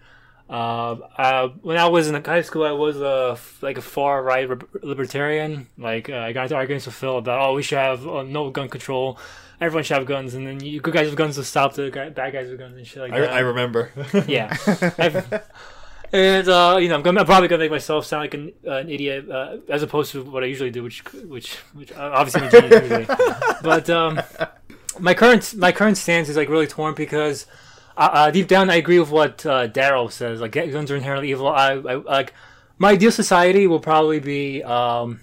Uh, 0.49 0.97
uh, 1.17 1.47
when 1.61 1.77
I 1.77 1.87
was 1.87 2.09
in 2.09 2.21
high 2.25 2.41
school, 2.41 2.65
I 2.65 2.71
was 2.73 2.97
a 2.99 3.37
like 3.61 3.77
a 3.77 3.81
far 3.81 4.21
right 4.21 4.49
libertarian. 4.83 5.67
Like 5.77 6.09
uh, 6.09 6.17
I 6.17 6.33
got 6.33 6.43
into 6.43 6.55
arguments 6.55 6.85
with 6.85 6.95
Phil 6.95 7.17
about, 7.19 7.39
oh, 7.39 7.53
we 7.53 7.63
should 7.63 7.77
have 7.77 8.05
uh, 8.05 8.23
no 8.23 8.49
gun 8.49 8.67
control. 8.67 9.17
Everyone 9.63 9.83
should 9.83 9.97
have 9.97 10.05
guns, 10.05 10.33
and 10.33 10.45
then 10.45 10.59
you 10.59 10.81
good 10.81 10.93
guys 10.93 11.07
with 11.07 11.15
guns 11.15 11.37
will 11.37 11.43
stop 11.45 11.73
the 11.73 11.89
guy, 11.89 12.09
bad 12.09 12.33
guys 12.33 12.49
with 12.49 12.59
guns 12.59 12.75
and 12.77 12.85
shit 12.85 13.01
like 13.01 13.13
I, 13.13 13.21
that. 13.21 13.33
I 13.33 13.39
remember. 13.39 13.91
Yeah. 14.27 14.55
I've- 14.97 15.21
and 16.11 16.47
uh, 16.47 16.77
you 16.79 16.89
know, 16.89 16.95
I'm, 16.95 17.01
gonna, 17.01 17.21
I'm 17.21 17.25
probably 17.25 17.47
gonna 17.47 17.63
make 17.63 17.71
myself 17.71 18.05
sound 18.05 18.21
like 18.21 18.33
an, 18.35 18.51
uh, 18.67 18.73
an 18.73 18.89
idiot 18.89 19.29
uh, 19.31 19.57
as 19.67 19.81
opposed 19.81 20.11
to 20.11 20.23
what 20.23 20.43
I 20.43 20.45
usually 20.45 20.69
do, 20.69 20.83
which 20.83 21.03
which 21.13 21.55
which 21.73 21.91
uh, 21.93 22.11
obviously 22.13 22.41
I'm 22.41 22.47
a 22.47 22.51
genius 22.51 22.81
usually. 22.83 23.07
But 23.63 23.89
um, 23.89 24.21
my 24.99 25.15
current 25.15 25.55
my 25.55 25.71
current 25.71 25.97
stance 25.97 26.29
is 26.29 26.37
like 26.37 26.49
really 26.49 26.67
torn 26.67 26.93
because 26.93 27.47
uh, 27.97 28.09
uh, 28.13 28.31
deep 28.31 28.47
down 28.47 28.69
I 28.69 28.75
agree 28.75 28.99
with 28.99 29.09
what 29.09 29.43
uh, 29.45 29.67
Daryl 29.69 30.11
says. 30.11 30.39
Like 30.39 30.51
guns 30.51 30.91
are 30.91 30.95
inherently 30.95 31.31
evil. 31.31 31.47
I, 31.47 31.71
I 31.71 31.95
like 31.95 32.33
my 32.77 32.91
ideal 32.91 33.11
society 33.11 33.65
will 33.65 33.79
probably 33.79 34.19
be 34.19 34.61
um, 34.61 35.19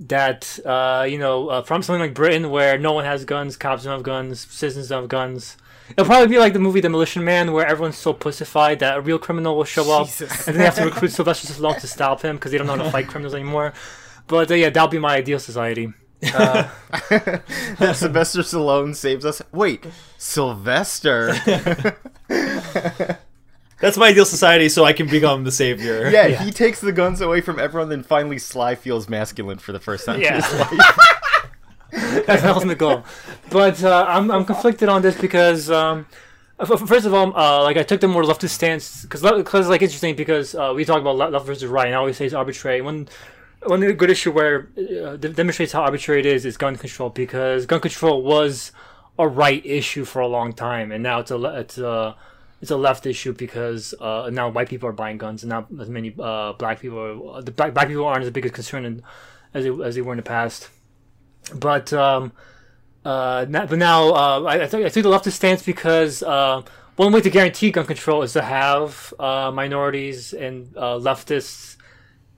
that 0.00 0.58
uh, 0.64 1.06
you 1.08 1.18
know 1.18 1.48
uh, 1.48 1.62
from 1.62 1.82
something 1.82 2.00
like 2.00 2.14
Britain 2.14 2.50
where 2.50 2.78
no 2.78 2.92
one 2.92 3.04
has 3.04 3.24
guns, 3.24 3.56
cops 3.56 3.84
don't 3.84 3.92
have 3.92 4.02
guns, 4.02 4.40
citizens 4.50 4.88
don't 4.88 5.02
have 5.02 5.08
guns. 5.08 5.56
It'll 5.90 6.06
probably 6.06 6.28
be 6.28 6.38
like 6.38 6.52
the 6.52 6.60
movie 6.60 6.80
The 6.80 6.88
Demolition 6.88 7.24
Man, 7.24 7.52
where 7.52 7.66
everyone's 7.66 7.98
so 7.98 8.12
pussified 8.12 8.78
that 8.78 8.98
a 8.98 9.00
real 9.00 9.18
criminal 9.18 9.56
will 9.56 9.64
show 9.64 9.90
up, 9.90 10.08
and 10.46 10.56
they 10.56 10.64
have 10.64 10.76
to 10.76 10.84
recruit 10.84 11.10
Sylvester 11.10 11.52
Stallone 11.52 11.80
to 11.80 11.88
stop 11.88 12.22
him 12.22 12.36
because 12.36 12.52
they 12.52 12.58
don't 12.58 12.68
know 12.68 12.76
how 12.76 12.84
to 12.84 12.90
fight 12.92 13.08
criminals 13.08 13.34
anymore. 13.34 13.72
But 14.28 14.50
uh, 14.50 14.54
yeah, 14.54 14.70
that'll 14.70 14.88
be 14.88 15.00
my 15.00 15.16
ideal 15.16 15.40
society. 15.40 15.92
Uh, 16.22 16.68
that 17.10 17.94
Sylvester 17.96 18.42
Stallone 18.42 18.94
saves 18.94 19.24
us. 19.24 19.42
Wait, 19.52 19.84
Sylvester. 20.16 21.34
That's 23.80 23.96
my 23.96 24.08
ideal 24.08 24.24
society, 24.26 24.68
so 24.68 24.84
I 24.84 24.92
can 24.92 25.06
become 25.08 25.44
the 25.44 25.52
savior. 25.52 26.10
Yeah, 26.12 26.26
he 26.44 26.50
takes 26.50 26.80
the 26.80 26.92
guns 26.92 27.20
away 27.20 27.40
from 27.40 27.58
everyone, 27.58 27.88
then 27.88 28.02
finally 28.02 28.38
Sly 28.38 28.74
feels 28.74 29.08
masculine 29.08 29.58
for 29.58 29.72
the 29.72 29.80
first 29.80 30.04
time 30.06 30.20
Yeah. 30.20 30.36
in 30.36 30.42
his 30.42 30.52
life. 30.60 32.24
That's 32.26 32.42
the 32.42 32.52
ultimate 32.54 32.78
goal. 32.78 33.04
But 33.50 33.82
uh, 33.82 34.04
I'm 34.08 34.30
I'm 34.30 34.44
conflicted 34.44 34.88
on 34.88 35.02
this 35.02 35.20
because 35.20 35.70
um, 35.70 36.06
f- 36.60 36.70
f- 36.70 36.88
first 36.88 37.04
of 37.06 37.12
all, 37.14 37.36
uh, 37.36 37.62
like 37.62 37.76
I 37.76 37.82
took 37.82 38.00
the 38.00 38.06
more 38.08 38.22
leftist 38.22 38.50
stance 38.50 39.02
because 39.02 39.22
because 39.22 39.68
like 39.68 39.82
interesting 39.82 40.14
because 40.14 40.54
uh, 40.54 40.72
we 40.76 40.84
talk 40.84 41.00
about 41.00 41.16
le- 41.16 41.30
left 41.30 41.46
versus 41.46 41.66
right, 41.66 41.86
and 41.86 41.94
I 41.94 41.98
always 41.98 42.16
say 42.16 42.26
it's 42.26 42.34
arbitrary. 42.34 42.80
One 42.80 43.08
one 43.64 43.80
good 43.80 44.10
issue 44.10 44.30
where 44.30 44.68
uh, 44.78 45.16
demonstrates 45.16 45.72
how 45.72 45.82
arbitrary 45.82 46.20
it 46.20 46.26
is 46.26 46.44
is 46.46 46.56
gun 46.56 46.76
control 46.76 47.10
because 47.10 47.66
gun 47.66 47.80
control 47.80 48.22
was 48.22 48.70
a 49.18 49.26
right 49.26 49.64
issue 49.66 50.04
for 50.04 50.20
a 50.20 50.28
long 50.28 50.52
time, 50.52 50.92
and 50.92 51.02
now 51.02 51.18
it's 51.20 51.30
a 51.32 51.38
it's 51.58 51.78
a 51.78 52.14
it's 52.60 52.70
a 52.70 52.76
left 52.76 53.06
issue 53.06 53.32
because 53.32 53.94
uh, 54.00 54.28
now 54.32 54.48
white 54.50 54.68
people 54.68 54.88
are 54.88 54.92
buying 54.92 55.18
guns, 55.18 55.42
and 55.42 55.50
not 55.50 55.68
as 55.80 55.88
many 55.88 56.14
uh, 56.18 56.52
black 56.54 56.80
people. 56.80 57.30
Are, 57.34 57.42
the 57.42 57.50
black, 57.50 57.72
black 57.74 57.88
people 57.88 58.04
aren't 58.04 58.22
as 58.24 58.30
big 58.30 58.44
a 58.46 58.50
concern 58.50 58.84
in, 58.84 59.02
as 59.54 59.64
they, 59.64 59.70
as 59.84 59.94
they 59.94 60.02
were 60.02 60.12
in 60.12 60.18
the 60.18 60.22
past. 60.22 60.68
But 61.54 61.92
um, 61.92 62.32
uh, 63.04 63.46
na- 63.48 63.66
but 63.66 63.78
now 63.78 64.10
uh, 64.14 64.42
I, 64.44 64.62
I 64.62 64.66
think 64.66 64.84
I 64.84 64.88
think 64.90 65.04
the 65.04 65.10
leftist 65.10 65.32
stance 65.32 65.62
because 65.62 66.22
uh, 66.22 66.62
one 66.96 67.12
way 67.12 67.20
to 67.22 67.30
guarantee 67.30 67.70
gun 67.70 67.86
control 67.86 68.22
is 68.22 68.34
to 68.34 68.42
have 68.42 69.14
uh, 69.18 69.50
minorities 69.50 70.32
and 70.34 70.76
uh, 70.76 70.98
leftists 70.98 71.76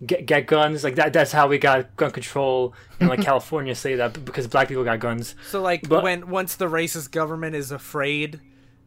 get 0.06 0.24
get 0.26 0.46
guns. 0.46 0.84
Like 0.84 0.94
that. 0.94 1.12
That's 1.12 1.32
how 1.32 1.48
we 1.48 1.58
got 1.58 1.96
gun 1.96 2.12
control 2.12 2.74
in 3.00 3.08
like 3.08 3.22
California. 3.24 3.74
Say 3.74 3.96
that 3.96 4.24
because 4.24 4.46
black 4.46 4.68
people 4.68 4.84
got 4.84 5.00
guns. 5.00 5.34
So 5.50 5.60
like 5.60 5.88
But- 5.88 6.04
when 6.04 6.28
once 6.30 6.54
the 6.54 6.66
racist 6.66 7.10
government 7.10 7.56
is 7.56 7.72
afraid, 7.72 8.40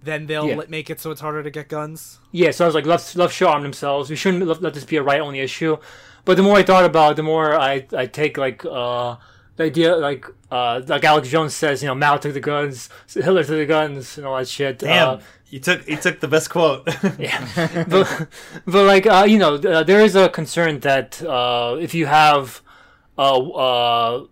then 0.05 0.27
they'll 0.27 0.47
Yeah. 0.47 0.61
make 0.69 0.89
it 0.89 0.99
so 1.01 1.11
it's 1.11 1.21
harder 1.21 1.43
to 1.43 1.49
get 1.51 1.67
guns. 1.67 2.19
Yeah, 2.31 2.51
so 2.51 2.65
I 2.65 2.67
was 2.67 2.75
like, 2.75 2.85
left 2.85 3.15
left 3.15 3.33
should 3.35 3.47
arm 3.47 3.63
themselves. 3.63 4.09
We 4.09 4.15
shouldn't 4.15 4.45
let, 4.47 4.61
let 4.61 4.73
this 4.73 4.85
be 4.85 4.97
a 4.97 5.03
right 5.03 5.19
only 5.21 5.39
issue. 5.39 5.77
But 6.25 6.37
the 6.37 6.43
more 6.43 6.57
I 6.57 6.63
thought 6.63 6.85
about 6.85 7.11
it, 7.13 7.15
the 7.17 7.23
more 7.23 7.55
I 7.59 7.85
I 7.95 8.05
take 8.07 8.37
like 8.37 8.63
uh 8.65 9.15
the 9.57 9.63
idea 9.65 9.95
like 9.95 10.25
uh 10.51 10.81
like 10.87 11.03
Alex 11.03 11.29
Jones 11.29 11.53
says, 11.55 11.81
you 11.83 11.87
know, 11.87 11.95
Mao 11.95 12.17
took 12.17 12.33
the 12.33 12.39
guns, 12.39 12.89
Hitler 13.13 13.43
took 13.43 13.57
the 13.57 13.65
guns, 13.65 14.17
and 14.17 14.25
all 14.27 14.37
that 14.37 14.47
shit. 14.47 14.79
Damn, 14.79 15.09
Uh, 15.09 15.19
you 15.49 15.59
took 15.59 15.87
you 15.87 15.97
took 15.97 16.19
the 16.19 16.27
best 16.27 16.49
quote. 16.49 16.81
Yeah, 17.19 17.85
but 17.87 18.27
but 18.65 18.85
like 18.85 19.05
uh, 19.05 19.25
you 19.27 19.37
know, 19.37 19.55
uh, 19.55 19.83
there 19.83 20.01
is 20.01 20.15
a 20.15 20.27
concern 20.29 20.79
that 20.81 21.21
uh, 21.23 21.77
if 21.79 21.93
you 21.93 22.05
have 22.07 22.61
uh, 23.17 23.37
uh, 23.37 24.25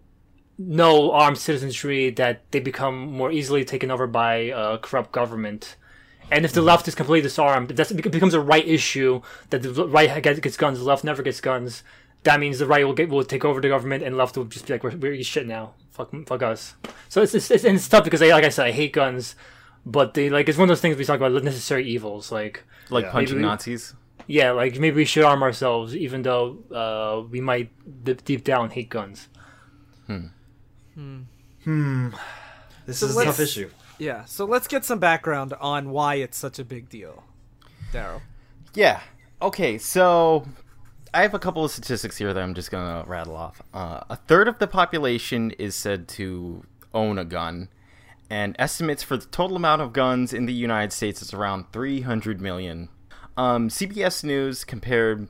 no 0.66 1.12
armed 1.12 1.38
citizenry, 1.38 2.10
that 2.12 2.42
they 2.52 2.60
become 2.60 3.12
more 3.12 3.32
easily 3.32 3.64
taken 3.66 3.92
over 3.92 4.08
by 4.08 4.36
a 4.56 4.78
corrupt 4.78 5.12
government. 5.12 5.76
And 6.32 6.46
if 6.46 6.54
the 6.54 6.62
left 6.62 6.88
is 6.88 6.96
completely 6.96 7.22
disarmed, 7.22 7.72
if 7.72 7.78
that's, 7.78 7.92
it 7.92 8.12
becomes 8.12 8.34
a 8.34 8.40
right 8.42 8.66
issue 8.68 9.22
that 9.50 9.62
the 9.62 9.88
right 9.88 10.22
gets, 10.24 10.40
gets 10.40 10.58
guns, 10.58 10.80
the 10.80 10.86
left 10.86 11.04
never 11.04 11.22
gets 11.22 11.42
guns. 11.42 11.84
That 12.24 12.40
means 12.40 12.60
the 12.60 12.66
right 12.66 12.86
will 12.86 12.94
get 12.94 13.10
will 13.10 13.24
take 13.26 13.44
over 13.44 13.60
the 13.60 13.68
government, 13.68 14.02
and 14.04 14.14
the 14.14 14.18
left 14.18 14.38
will 14.38 14.46
just 14.46 14.66
be 14.66 14.74
like, 14.74 14.84
"We're, 14.84 14.96
we're 14.96 15.22
shit 15.24 15.46
now. 15.46 15.74
Fuck, 15.92 16.12
fuck 16.26 16.42
us." 16.42 16.76
So 17.10 17.22
it's 17.22 17.36
it's, 17.36 17.52
it's, 17.52 17.66
and 17.66 17.76
it's 17.76 17.88
tough 17.90 18.06
because, 18.06 18.22
I, 18.22 18.28
like 18.30 18.46
I 18.46 18.50
said, 18.50 18.68
I 18.68 18.72
hate 18.72 18.94
guns, 18.94 19.36
but 19.86 20.14
they 20.14 20.30
like 20.30 20.48
it's 20.48 20.58
one 20.58 20.66
of 20.66 20.70
those 20.70 20.80
things 20.82 20.96
we 20.98 21.04
talk 21.04 21.18
about 21.20 21.44
necessary 21.44 21.86
evils, 21.86 22.32
like 22.32 22.64
like 22.90 23.04
Yeah. 23.06 23.12
punching 23.12 23.36
Maybe 23.36 23.46
Nazis. 23.48 23.94
yeah, 24.26 24.52
like 24.52 24.80
maybe 24.80 24.96
we 24.96 25.06
should 25.06 25.26
arm 25.26 25.44
ourselves, 25.44 25.94
even 25.96 26.22
though 26.22 26.60
uh, 26.72 27.28
we 27.30 27.42
might 27.42 27.70
deep, 28.06 28.24
deep 28.24 28.44
down 28.46 28.70
hate 28.70 28.90
guns. 28.90 29.28
This 32.86 33.00
So 33.00 33.06
is 33.08 33.18
a 33.18 33.26
tough 33.26 33.40
issue. 33.40 33.70
Yeah. 33.98 34.26
So 34.26 34.46
let's 34.46 34.68
get 34.68 34.86
some 34.86 35.00
background 35.00 35.54
on 35.60 35.92
why 35.92 36.16
it's 36.16 36.38
such 36.38 36.60
a 36.60 36.66
big 36.66 36.90
deal. 36.90 37.24
Daryl. 37.92 38.22
Yeah. 38.74 39.02
Okay, 39.42 39.78
so 39.78 40.46
I 41.14 41.22
have 41.22 41.34
a 41.34 41.40
couple 41.40 41.64
of 41.64 41.72
statistics 41.72 42.18
here 42.18 42.34
that 42.34 42.42
I'm 42.42 42.54
just 42.54 42.72
gonna 42.72 43.04
rattle 43.08 43.36
off. 43.36 43.62
Uh, 43.74 44.02
a 44.10 44.16
third 44.16 44.48
of 44.48 44.60
the 44.60 44.68
population 44.68 45.52
is 45.52 45.76
said 45.76 46.08
to 46.10 46.64
own 46.94 47.18
a 47.18 47.26
gun, 47.26 47.70
and 48.30 48.56
estimates 48.58 49.04
for 49.04 49.18
the 49.18 49.26
total 49.26 49.56
amount 49.56 49.82
of 49.82 49.94
guns 49.94 50.34
in 50.34 50.46
the 50.46 50.54
United 50.54 50.92
States 50.92 51.22
is 51.22 51.34
around 51.34 51.72
300 51.72 52.42
million. 52.42 52.90
Um, 53.38 53.70
CBS 53.70 54.24
News 54.24 54.64
compared. 54.64 55.30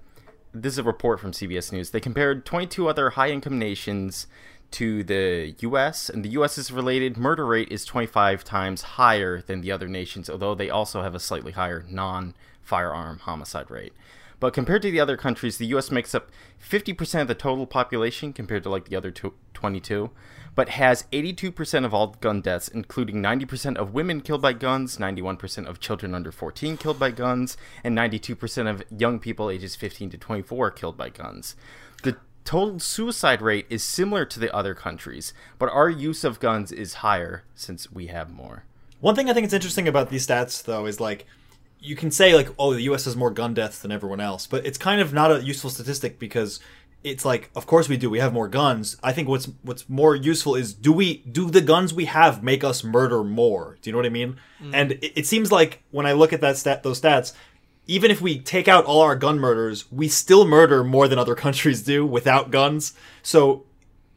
This 0.53 0.73
is 0.73 0.79
a 0.79 0.83
report 0.83 1.19
from 1.19 1.31
CBS 1.31 1.71
News. 1.71 1.89
They 1.89 1.99
compared 1.99 2.45
22 2.45 2.87
other 2.87 3.11
high-income 3.11 3.57
nations 3.57 4.27
to 4.73 5.03
the 5.03 5.55
U.S. 5.59 6.09
and 6.09 6.23
the 6.23 6.29
U.S.'s 6.29 6.71
related 6.71 7.17
murder 7.17 7.45
rate 7.45 7.71
is 7.71 7.85
25 7.85 8.43
times 8.43 8.81
higher 8.81 9.41
than 9.41 9.61
the 9.61 9.71
other 9.71 9.87
nations, 9.87 10.29
although 10.29 10.55
they 10.55 10.69
also 10.69 11.01
have 11.01 11.15
a 11.15 11.19
slightly 11.19 11.53
higher 11.53 11.85
non-firearm 11.89 13.19
homicide 13.19 13.71
rate. 13.71 13.93
But 14.39 14.53
compared 14.53 14.81
to 14.81 14.91
the 14.91 14.99
other 14.99 15.15
countries, 15.15 15.57
the 15.57 15.67
U.S. 15.67 15.89
makes 15.89 16.13
up 16.13 16.29
50% 16.61 17.21
of 17.21 17.27
the 17.29 17.35
total 17.35 17.65
population 17.65 18.33
compared 18.33 18.63
to 18.63 18.69
like 18.69 18.89
the 18.89 18.95
other 18.95 19.09
two, 19.09 19.33
22, 19.53 20.11
but 20.55 20.69
has 20.69 21.05
82% 21.13 21.85
of 21.85 21.93
all 21.93 22.07
gun 22.19 22.41
deaths, 22.41 22.67
including 22.67 23.21
90% 23.21 23.77
of 23.77 23.93
women 23.93 24.21
killed 24.21 24.41
by 24.41 24.53
guns, 24.53 24.97
91% 24.97 25.65
of 25.65 25.79
children 25.79 26.13
under 26.13 26.31
14 26.31 26.77
killed 26.77 26.99
by 26.99 27.11
guns, 27.11 27.55
and 27.83 27.97
92% 27.97 28.69
of 28.69 28.83
young 28.95 29.19
people 29.19 29.49
ages 29.49 29.75
15 29.75 30.09
to 30.09 30.17
24 30.17 30.71
killed 30.71 30.97
by 30.97 31.09
guns. 31.09 31.55
The 32.03 32.17
total 32.45 32.79
suicide 32.79 33.41
rate 33.41 33.65
is 33.69 33.83
similar 33.83 34.25
to 34.25 34.39
the 34.39 34.53
other 34.53 34.73
countries, 34.73 35.33
but 35.57 35.69
our 35.69 35.89
use 35.89 36.23
of 36.23 36.39
guns 36.39 36.71
is 36.71 36.95
higher 36.95 37.43
since 37.55 37.91
we 37.91 38.07
have 38.07 38.31
more. 38.31 38.65
One 38.99 39.15
thing 39.15 39.29
I 39.29 39.33
think 39.33 39.47
is 39.47 39.53
interesting 39.53 39.87
about 39.87 40.09
these 40.09 40.25
stats, 40.25 40.63
though, 40.63 40.85
is 40.85 40.99
like 40.99 41.25
you 41.79 41.95
can 41.95 42.11
say 42.11 42.33
like, 42.33 42.49
oh, 42.57 42.73
the 42.73 42.83
U.S. 42.83 43.05
has 43.05 43.15
more 43.15 43.29
gun 43.29 43.53
deaths 43.53 43.79
than 43.79 43.91
everyone 43.91 44.21
else, 44.21 44.47
but 44.47 44.65
it's 44.65 44.77
kind 44.77 45.01
of 45.01 45.13
not 45.13 45.31
a 45.31 45.43
useful 45.43 45.69
statistic 45.69 46.17
because 46.17 46.59
it's 47.03 47.25
like, 47.25 47.51
of 47.55 47.67
course 47.67 47.89
we 47.89 47.97
do. 47.97 48.09
We 48.09 48.19
have 48.19 48.33
more 48.33 48.47
guns. 48.47 48.95
I 49.03 49.11
think 49.11 49.27
what's 49.27 49.49
what's 49.61 49.89
more 49.89 50.15
useful 50.15 50.55
is 50.55 50.73
do 50.73 50.93
we 50.93 51.17
do 51.17 51.49
the 51.51 51.61
guns 51.61 51.93
we 51.93 52.05
have 52.05 52.41
make 52.41 52.63
us 52.63 52.83
murder 52.83 53.23
more? 53.23 53.77
Do 53.81 53.89
you 53.89 53.91
know 53.91 53.97
what 53.97 54.05
I 54.05 54.09
mean? 54.09 54.37
Mm. 54.61 54.71
And 54.73 54.91
it, 54.93 55.19
it 55.19 55.27
seems 55.27 55.51
like 55.51 55.83
when 55.91 56.05
I 56.05 56.13
look 56.13 56.31
at 56.31 56.41
that 56.41 56.57
stat, 56.57 56.83
those 56.83 57.01
stats. 57.01 57.33
Even 57.87 58.11
if 58.11 58.21
we 58.21 58.39
take 58.39 58.67
out 58.67 58.85
all 58.85 59.01
our 59.01 59.15
gun 59.15 59.39
murders, 59.39 59.91
we 59.91 60.07
still 60.07 60.45
murder 60.47 60.83
more 60.83 61.07
than 61.07 61.19
other 61.19 61.35
countries 61.45 61.81
do 61.83 62.05
without 62.05 62.49
guns. 62.51 62.93
So 63.21 63.65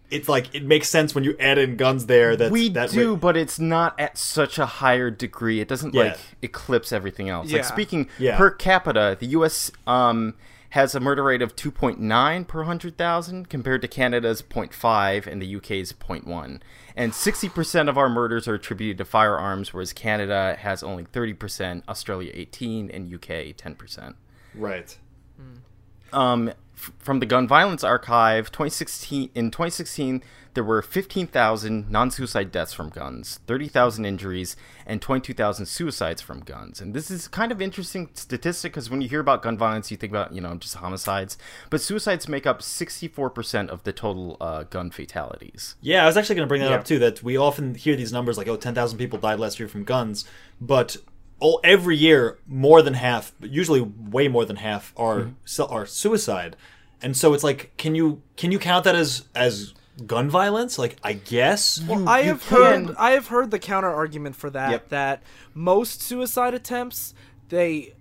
it's 0.09 0.29
like 0.29 0.55
it 0.55 0.65
makes 0.65 0.89
sense 0.89 1.15
when 1.17 1.25
you 1.25 1.37
add 1.41 1.59
in 1.59 1.77
guns 1.77 2.07
there. 2.07 2.37
That 2.37 2.53
we 2.53 2.69
that 2.71 2.91
do, 2.91 3.11
ra- 3.11 3.17
but 3.17 3.37
it's 3.37 3.59
not 3.59 3.99
at 3.99 4.17
such 4.17 4.59
a 4.59 4.67
higher 4.67 5.11
degree. 5.11 5.61
It 5.61 5.67
doesn't 5.67 5.95
Yeah. 5.95 6.03
like 6.05 6.19
eclipse 6.43 6.93
everything 6.93 7.29
else. 7.29 7.49
Yeah. 7.49 7.57
Like 7.59 7.65
speaking 7.67 8.09
Yeah. 8.19 8.37
per 8.39 8.51
capita, 8.51 9.17
the 9.19 9.27
U.S. 9.29 9.73
um 9.87 10.35
has 10.71 10.95
a 10.95 11.01
murder 11.01 11.23
rate 11.23 11.41
of 11.43 11.57
2.9 11.57 12.47
per 12.47 12.59
100,000 12.59 13.49
compared 13.49 13.81
to 13.81 13.89
Canada's 13.89 14.43
0.5 14.43 15.27
and 15.27 15.41
the 15.41 15.57
UK's 15.57 15.93
0.1. 15.93 16.61
And 16.97 17.13
60% 17.13 17.91
of 17.91 17.99
our 17.99 18.09
murders 18.09 18.49
are 18.49 18.55
attributed 18.55 18.97
to 18.99 19.05
firearms, 19.05 19.75
whereas 19.75 19.93
Canada 19.93 20.57
has 20.59 20.83
only 20.83 21.05
30%, 21.05 21.83
Australia 21.89 22.31
18, 22.35 22.91
and 22.91 23.15
UK 23.15 23.55
10%. 23.55 24.15
right. 24.55 24.97
um, 26.13 26.53
f- 26.77 26.93
from 26.99 27.21
the 27.21 27.27
Gun 27.27 27.47
Violence 27.49 27.83
Archive, 27.85 28.51
2016 28.53 29.31
in 29.35 29.51
2016 29.51 30.23
there 30.55 30.65
were 30.65 30.81
15,000 30.81 31.91
non-suicide 31.91 32.51
deaths 32.51 32.73
from 32.73 32.89
guns, 32.89 33.41
30,000 33.47 34.07
injuries, 34.07 34.57
and 34.87 35.03
22,000 35.03 35.67
suicides 35.67 36.23
from 36.23 36.41
guns. 36.41 36.81
And 36.81 36.95
this 36.95 37.11
is 37.11 37.29
kind 37.29 37.53
of 37.53 37.61
interesting 37.61 38.09
statistic 38.15 38.73
because 38.73 38.89
when 38.89 39.03
you 39.03 39.09
hear 39.11 39.21
about 39.21 39.43
gun 39.43 39.59
violence, 39.59 39.91
you 39.91 39.99
think 39.99 40.13
about 40.13 40.33
you 40.33 40.41
know 40.41 40.55
just 40.55 40.75
homicides, 40.77 41.37
but 41.69 41.83
suicides 41.83 42.27
make 42.27 42.47
up 42.47 42.63
64% 42.63 43.69
of 43.69 43.83
the 43.85 43.93
total 43.93 44.39
uh, 44.41 44.63
gun 44.65 44.91
fatalities. 44.91 45.75
Yeah, 45.83 46.05
I 46.05 46.07
was 46.07 46.17
actually 46.17 46.37
going 46.37 46.47
to 46.47 46.49
bring 46.49 46.63
that 46.63 46.71
Yeah. 46.71 46.77
up 46.77 46.85
too. 46.85 46.99
That 46.99 47.23
we 47.23 47.37
often 47.37 47.75
hear 47.75 47.95
these 47.95 48.13
numbers 48.13 48.39
like, 48.39 48.49
"Oh, 48.49 48.57
10,000 48.57 48.97
people 48.99 49.19
died 49.19 49.39
last 49.39 49.59
year 49.61 49.69
from 49.69 49.85
guns," 49.85 50.25
but 50.59 50.97
oh, 51.41 51.61
every 51.63 51.97
year 51.97 52.39
more 52.47 52.83
than 52.83 52.95
half, 52.95 53.33
but 53.41 53.51
usually 53.51 53.81
way 53.81 54.29
more 54.29 54.45
than 54.45 54.57
half, 54.57 54.93
are 54.97 55.21
mm-hmm. 55.21 55.33
su- 55.45 55.67
are 55.67 55.87
suicide. 55.87 56.57
And 57.03 57.17
so 57.17 57.35
it's 57.35 57.45
like, 57.45 57.73
can 57.77 57.95
you 57.95 58.23
can 58.37 58.53
you 58.53 58.59
count 58.59 58.85
that 58.85 58.95
as 58.95 59.25
as 59.35 59.75
gun 60.07 60.31
violence? 60.31 60.79
Like, 60.79 60.97
I 61.03 61.15
guess. 61.15 61.81
I 61.89 62.21
you 62.21 62.29
have 62.29 62.45
heard 62.47 62.95
I 62.99 63.11
have 63.13 63.29
heard 63.29 63.51
the 63.51 63.59
counter 63.59 63.91
argument 63.91 64.37
for 64.37 64.51
that 64.51 64.71
Yep. 64.71 64.89
that 64.89 65.23
most 65.55 66.01
suicide 66.03 66.55
attempts 66.55 67.15
they 67.49 67.95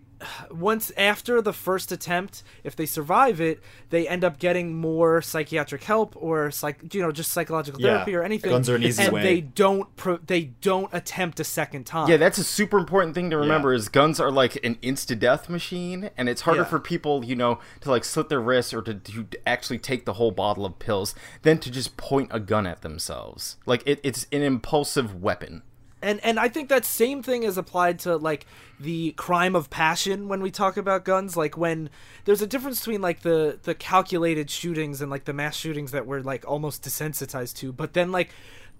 once 0.51 0.91
after 0.97 1.41
the 1.41 1.53
first 1.53 1.91
attempt 1.91 2.43
if 2.63 2.75
they 2.75 2.85
survive 2.85 3.39
it 3.41 3.61
they 3.89 4.07
end 4.07 4.23
up 4.23 4.39
getting 4.39 4.75
more 4.75 5.21
psychiatric 5.21 5.83
help 5.83 6.15
or 6.17 6.51
psych 6.51 6.93
you 6.93 7.01
know 7.01 7.11
just 7.11 7.31
psychological 7.31 7.79
Yeah. 7.81 7.95
therapy 7.95 8.15
or 8.15 8.23
anything 8.23 8.51
Guns 8.51 8.69
are 8.69 8.75
an 8.75 8.83
easy 8.83 9.03
and 9.03 9.13
way. 9.13 9.23
they 9.23 9.41
don't 9.41 9.95
pro- 9.95 10.17
they 10.17 10.45
don't 10.61 10.89
attempt 10.93 11.39
a 11.39 11.43
second 11.43 11.85
time 11.85 12.09
Yeah, 12.09 12.17
that's 12.17 12.37
a 12.37 12.43
super 12.43 12.77
important 12.77 13.15
thing 13.15 13.29
to 13.29 13.37
remember 13.37 13.73
is 13.73 13.89
guns 13.89 14.19
are 14.19 14.31
like 14.31 14.63
an 14.63 14.75
insta 14.75 15.17
death 15.17 15.49
machine 15.49 16.09
and 16.17 16.29
it's 16.29 16.41
harder 16.41 16.61
Yeah. 16.61 16.65
for 16.67 16.79
people, 16.79 17.23
you 17.25 17.35
know, 17.35 17.59
to 17.81 17.89
like 17.89 18.03
slit 18.03 18.29
their 18.29 18.41
wrists 18.41 18.73
or 18.73 18.81
to, 18.81 18.93
to 18.95 19.27
actually 19.47 19.79
take 19.79 20.05
the 20.05 20.13
whole 20.13 20.31
bottle 20.31 20.65
of 20.65 20.79
pills 20.79 21.15
than 21.43 21.57
to 21.59 21.71
just 21.71 21.97
point 21.97 22.29
a 22.31 22.39
gun 22.39 22.65
at 22.67 22.81
themselves. 22.81 23.57
Like 23.65 23.83
it, 23.85 23.99
it's 24.03 24.27
an 24.31 24.41
impulsive 24.41 25.21
weapon. 25.21 25.63
And 26.05 26.23
and 26.23 26.39
I 26.39 26.47
think 26.47 26.69
that 26.69 26.85
same 26.85 27.23
thing 27.23 27.43
is 27.43 27.57
applied 27.57 27.99
to 27.99 28.15
like 28.15 28.45
the 28.79 29.11
crime 29.13 29.55
of 29.55 29.69
passion 29.69 30.27
when 30.27 30.41
we 30.41 30.51
talk 30.51 30.77
about 30.77 31.03
guns. 31.03 31.35
Like 31.35 31.57
when 31.57 31.89
there's 32.25 32.41
a 32.41 32.47
difference 32.47 32.79
between 32.79 33.01
like 33.01 33.21
the 33.21 33.59
the 33.63 33.73
calculated 33.73 34.49
shootings 34.49 35.01
and 35.01 35.09
like 35.09 35.25
the 35.25 35.33
mass 35.33 35.55
shootings 35.55 35.91
that 35.91 36.05
we're 36.05 36.21
like 36.21 36.47
almost 36.47 36.83
desensitized 36.83 37.55
to, 37.57 37.73
but 37.73 37.93
then 37.93 38.11
like 38.11 38.29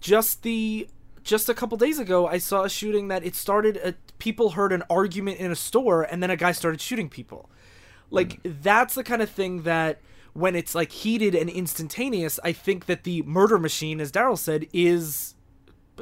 just 0.00 0.42
the 0.42 0.88
just 1.24 1.48
a 1.48 1.54
couple 1.54 1.76
days 1.76 1.98
ago, 1.98 2.28
I 2.28 2.38
saw 2.38 2.62
a 2.62 2.70
shooting 2.70 3.08
that 3.08 3.24
it 3.24 3.34
started. 3.34 3.76
A, 3.78 3.94
people 4.18 4.50
heard 4.50 4.72
an 4.72 4.84
argument 4.88 5.38
in 5.40 5.50
a 5.50 5.56
store, 5.56 6.04
and 6.04 6.22
then 6.22 6.30
a 6.30 6.36
guy 6.36 6.52
started 6.52 6.80
shooting 6.80 7.08
people. 7.08 7.50
Like 8.10 8.40
hmm. 8.42 8.52
that's 8.62 8.94
the 8.94 9.04
kind 9.04 9.20
of 9.20 9.28
thing 9.28 9.62
that 9.62 10.00
when 10.32 10.54
it's 10.54 10.74
like 10.74 10.92
heated 10.92 11.34
and 11.34 11.50
instantaneous, 11.50 12.38
I 12.44 12.52
think 12.52 12.86
that 12.86 13.04
the 13.04 13.22
murder 13.22 13.58
machine, 13.58 14.00
as 14.00 14.12
Daryl 14.12 14.38
said, 14.38 14.68
is 14.72 15.34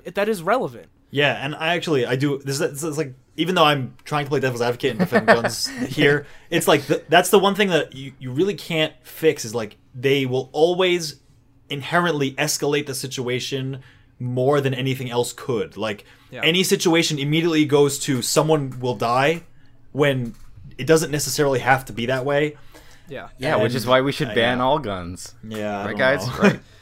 that 0.05 0.29
is 0.29 0.43
relevant. 0.43 0.89
Yeah, 1.15 1.33
and 1.45 1.55
I 1.55 1.77
actually 1.77 2.07
I 2.07 2.17
do 2.17 2.39
this. 2.39 2.61
is- 2.61 2.73
This 2.73 2.83
is 2.83 2.99
like 2.99 3.15
even 3.37 3.55
though 3.55 3.65
I'm 3.65 3.95
trying 4.05 4.25
to 4.25 4.29
play 4.31 4.41
devil's 4.41 4.61
advocate 4.63 4.91
and 4.91 4.99
defend 4.99 5.27
guns 5.29 5.69
here, 5.99 6.27
it's 6.51 6.67
like 6.67 6.87
the, 6.89 7.05
that's 7.09 7.31
the 7.31 7.39
one 7.39 7.55
thing 7.55 7.69
that 7.69 7.95
you 7.95 8.13
you 8.19 8.33
really 8.33 8.55
can't 8.55 8.93
fix 9.05 9.45
is 9.45 9.55
like 9.55 9.77
they 9.95 10.27
will 10.27 10.51
always 10.53 11.21
inherently 11.71 12.33
escalate 12.33 12.87
the 12.87 12.95
situation 12.95 13.81
more 14.19 14.61
than 14.61 14.75
anything 14.75 15.09
else 15.09 15.33
could. 15.33 15.77
Like 15.77 16.05
Yeah. 16.33 16.41
any 16.43 16.65
situation 16.65 17.21
immediately 17.21 17.65
goes 17.65 17.99
to 18.01 18.21
someone 18.21 18.81
will 18.81 18.97
die 18.97 19.45
when 19.93 20.35
it 20.79 20.89
doesn't 20.89 21.13
necessarily 21.13 21.61
have 21.61 21.85
to 21.85 21.93
be 21.93 22.07
that 22.07 22.25
way. 22.25 22.57
Yeah. 23.09 23.29
Yeah, 23.39 23.57
which 23.63 23.77
is 23.77 23.87
why 23.87 24.01
we 24.01 24.11
should 24.11 24.31
uh, 24.31 24.35
ban 24.35 24.59
yeah. 24.59 24.65
all 24.65 24.81
guns. 24.81 25.35
Yeah, 25.47 25.85
right, 25.87 25.97
guys? 25.97 26.27
know. 26.27 26.35
Right. 26.43 26.61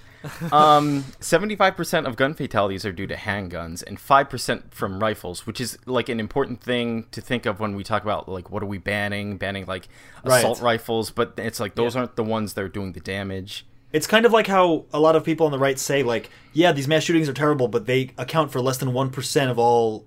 um, 0.53 1.03
75% 1.21 2.07
of 2.07 2.17
gun 2.17 2.35
fatalities 2.35 2.85
are 2.87 2.93
due 2.93 3.07
to 3.07 3.15
handguns 3.17 3.83
and 3.87 3.99
5% 3.99 4.73
from 4.73 5.01
rifles, 5.01 5.47
which 5.47 5.61
is 5.61 5.79
like 5.87 6.09
an 6.09 6.21
important 6.21 6.61
thing 6.63 7.07
to 7.11 7.21
think 7.21 7.47
of 7.47 7.61
when 7.61 7.75
we 7.75 7.85
talk 7.85 8.03
about 8.03 8.29
like 8.29 8.51
what 8.51 8.63
are 8.63 8.67
we 8.67 8.79
banning? 8.79 9.37
Banning 9.37 9.67
like 9.67 9.89
Right. 10.25 10.39
assault 10.39 10.61
rifles, 10.61 11.11
but 11.11 11.35
it's 11.39 11.59
like 11.61 11.75
those 11.75 11.97
aren't 11.97 12.17
the 12.17 12.25
ones 12.25 12.55
that 12.55 12.63
are 12.63 12.69
doing 12.69 12.93
the 12.93 13.01
damage. 13.01 13.67
It's 13.93 14.07
kind 14.07 14.25
of 14.25 14.33
like 14.33 14.47
how 14.47 14.87
a 14.93 15.01
lot 15.01 15.17
of 15.17 15.25
people 15.25 15.45
on 15.47 15.53
the 15.53 15.59
right 15.59 15.79
say, 15.79 16.03
like, 16.03 16.31
yeah, 16.55 16.73
these 16.73 16.89
mass 16.89 17.03
shootings 17.03 17.29
are 17.29 17.35
terrible, 17.35 17.69
but 17.69 17.85
they 17.87 18.11
account 18.17 18.51
for 18.51 18.61
less 18.61 18.79
than 18.79 18.93
one 18.93 19.11
percent 19.11 19.51
of 19.51 19.59
all 19.59 20.07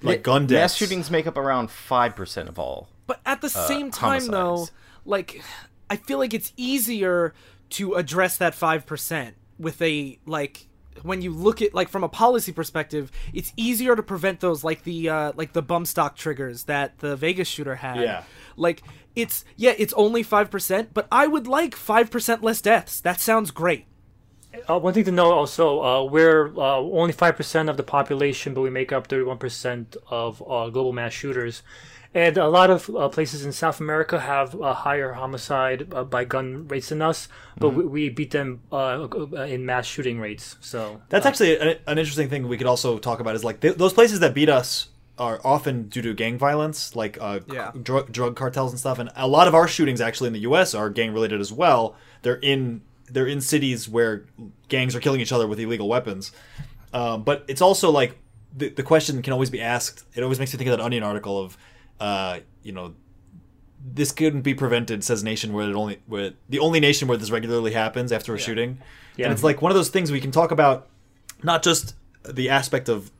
like 0.00 0.22
gun 0.22 0.46
deaths. 0.46 0.72
Mass 0.72 0.74
shootings 0.76 1.10
make 1.10 1.26
up 1.26 1.36
around 1.36 1.68
5% 1.68 2.48
of 2.48 2.58
all. 2.58 2.88
But 3.06 3.20
at 3.26 3.40
the 3.40 3.48
same 3.50 3.90
time, 3.90 4.26
though, 4.28 4.68
like 5.04 5.42
I 5.90 5.96
feel 5.96 6.18
like 6.18 6.32
it's 6.34 6.52
easier 6.56 7.34
to 7.70 7.94
address 7.94 8.36
that 8.38 8.54
five 8.54 8.86
percent 8.86 9.34
with 9.58 9.80
a 9.82 10.18
like 10.26 10.68
when 11.02 11.22
you 11.22 11.30
look 11.32 11.62
at 11.62 11.74
like 11.74 11.88
from 11.88 12.04
a 12.04 12.08
policy 12.08 12.52
perspective, 12.52 13.10
it's 13.32 13.52
easier 13.56 13.96
to 13.96 14.02
prevent 14.02 14.40
those 14.40 14.64
like 14.64 14.84
the 14.84 15.08
uh, 15.08 15.32
like 15.36 15.52
the 15.52 15.62
bump 15.62 15.86
stock 15.86 16.16
triggers 16.16 16.64
that 16.64 16.98
the 16.98 17.16
Vegas 17.16 17.48
shooter 17.48 17.76
had. 17.76 18.00
Yeah. 18.00 18.22
Like 18.56 18.82
it's 19.14 19.44
yeah, 19.56 19.74
it's 19.78 19.92
only 19.94 20.22
five 20.22 20.50
percent, 20.50 20.94
but 20.94 21.06
I 21.10 21.26
would 21.26 21.46
like 21.46 21.74
five 21.74 22.10
percent 22.10 22.42
less 22.42 22.60
deaths. 22.60 23.00
That 23.00 23.20
sounds 23.20 23.50
great. 23.50 23.86
Uh, 24.68 24.78
one 24.78 24.94
thing 24.94 25.04
to 25.04 25.12
note 25.12 25.32
also, 25.32 25.82
uh, 25.82 26.02
we're 26.04 26.48
uh, 26.56 26.78
only 26.78 27.12
5% 27.12 27.68
of 27.68 27.76
the 27.76 27.82
population, 27.82 28.54
but 28.54 28.62
we 28.62 28.70
make 28.70 28.92
up 28.92 29.06
31% 29.06 29.96
of 30.08 30.42
uh, 30.42 30.70
global 30.70 30.92
mass 30.92 31.12
shooters. 31.12 31.62
And 32.14 32.38
a 32.38 32.48
lot 32.48 32.70
of 32.70 32.88
uh, 32.96 33.08
places 33.10 33.44
in 33.44 33.52
South 33.52 33.80
America 33.80 34.18
have 34.20 34.54
a 34.54 34.72
higher 34.72 35.12
homicide 35.12 35.92
uh, 35.92 36.04
by 36.04 36.24
gun 36.24 36.66
rates 36.66 36.88
than 36.88 37.02
us, 37.02 37.28
but 37.58 37.70
we, 37.70 37.84
we 37.84 38.08
beat 38.08 38.30
them 38.30 38.62
uh, 38.72 39.06
in 39.46 39.66
mass 39.66 39.84
shooting 39.86 40.18
rates. 40.18 40.56
So 40.60 41.02
That's 41.10 41.26
actually 41.26 41.56
a, 41.56 41.78
an 41.86 41.98
interesting 41.98 42.28
thing 42.30 42.48
we 42.48 42.56
could 42.56 42.66
also 42.66 42.98
talk 42.98 43.20
about. 43.20 43.34
Is 43.34 43.44
like 43.44 43.60
th- 43.60 43.76
those 43.76 43.92
places 43.92 44.20
that 44.20 44.32
beat 44.34 44.48
us 44.48 44.88
are 45.18 45.40
often 45.44 45.88
due 45.88 46.00
to 46.00 46.14
gang 46.14 46.38
violence, 46.38 46.96
like 46.96 47.18
uh, 47.20 47.40
Yeah. 47.52 47.72
drug 47.82 48.10
drug 48.10 48.36
cartels 48.36 48.72
and 48.72 48.80
stuff. 48.80 48.98
And 48.98 49.10
a 49.14 49.28
lot 49.28 49.46
of 49.46 49.54
our 49.54 49.68
shootings 49.68 50.00
actually 50.00 50.28
in 50.28 50.32
the 50.32 50.40
U.S. 50.40 50.74
are 50.74 50.88
gang 50.90 51.12
related 51.12 51.40
as 51.40 51.52
well. 51.52 51.94
They're 52.22 52.36
in 52.40 52.80
they're 53.10 53.26
in 53.26 53.40
cities 53.40 53.88
where 53.88 54.24
gangs 54.68 54.94
are 54.96 55.00
killing 55.00 55.20
each 55.20 55.32
other 55.32 55.46
with 55.46 55.58
illegal 55.60 55.88
weapons. 55.88 56.32
Um, 56.92 57.22
but 57.22 57.44
it's 57.48 57.60
also 57.60 57.90
like 57.90 58.16
the, 58.56 58.70
the 58.70 58.82
question 58.82 59.20
can 59.22 59.32
always 59.34 59.50
be 59.50 59.60
asked. 59.60 60.04
It 60.14 60.22
always 60.22 60.38
makes 60.38 60.52
me 60.52 60.58
think 60.58 60.70
of 60.70 60.78
that 60.78 60.84
Onion 60.84 61.02
article 61.02 61.38
of, 61.42 61.56
uh, 62.00 62.40
you 62.62 62.72
know, 62.72 62.94
this 63.84 64.12
couldn't 64.12 64.42
be 64.42 64.54
prevented, 64.54 65.04
says 65.04 65.22
nation 65.22 65.52
where 65.52 65.68
it 65.68 65.74
only 65.74 66.00
where 66.06 66.32
the 66.48 66.58
only 66.58 66.80
nation 66.80 67.08
where 67.08 67.16
this 67.16 67.30
regularly 67.30 67.72
happens 67.72 68.12
after 68.12 68.34
a 68.34 68.38
shooting. 68.38 68.78
Yeah. 69.16 69.26
And 69.26 69.32
it's 69.32 69.42
like 69.42 69.62
one 69.62 69.70
of 69.72 69.76
those 69.76 69.88
things 69.88 70.12
we 70.12 70.20
can 70.20 70.30
talk 70.30 70.50
about 70.50 70.88
not 71.42 71.62
just 71.62 71.94
the 72.24 72.48
aspect 72.48 72.88
of 72.88 73.10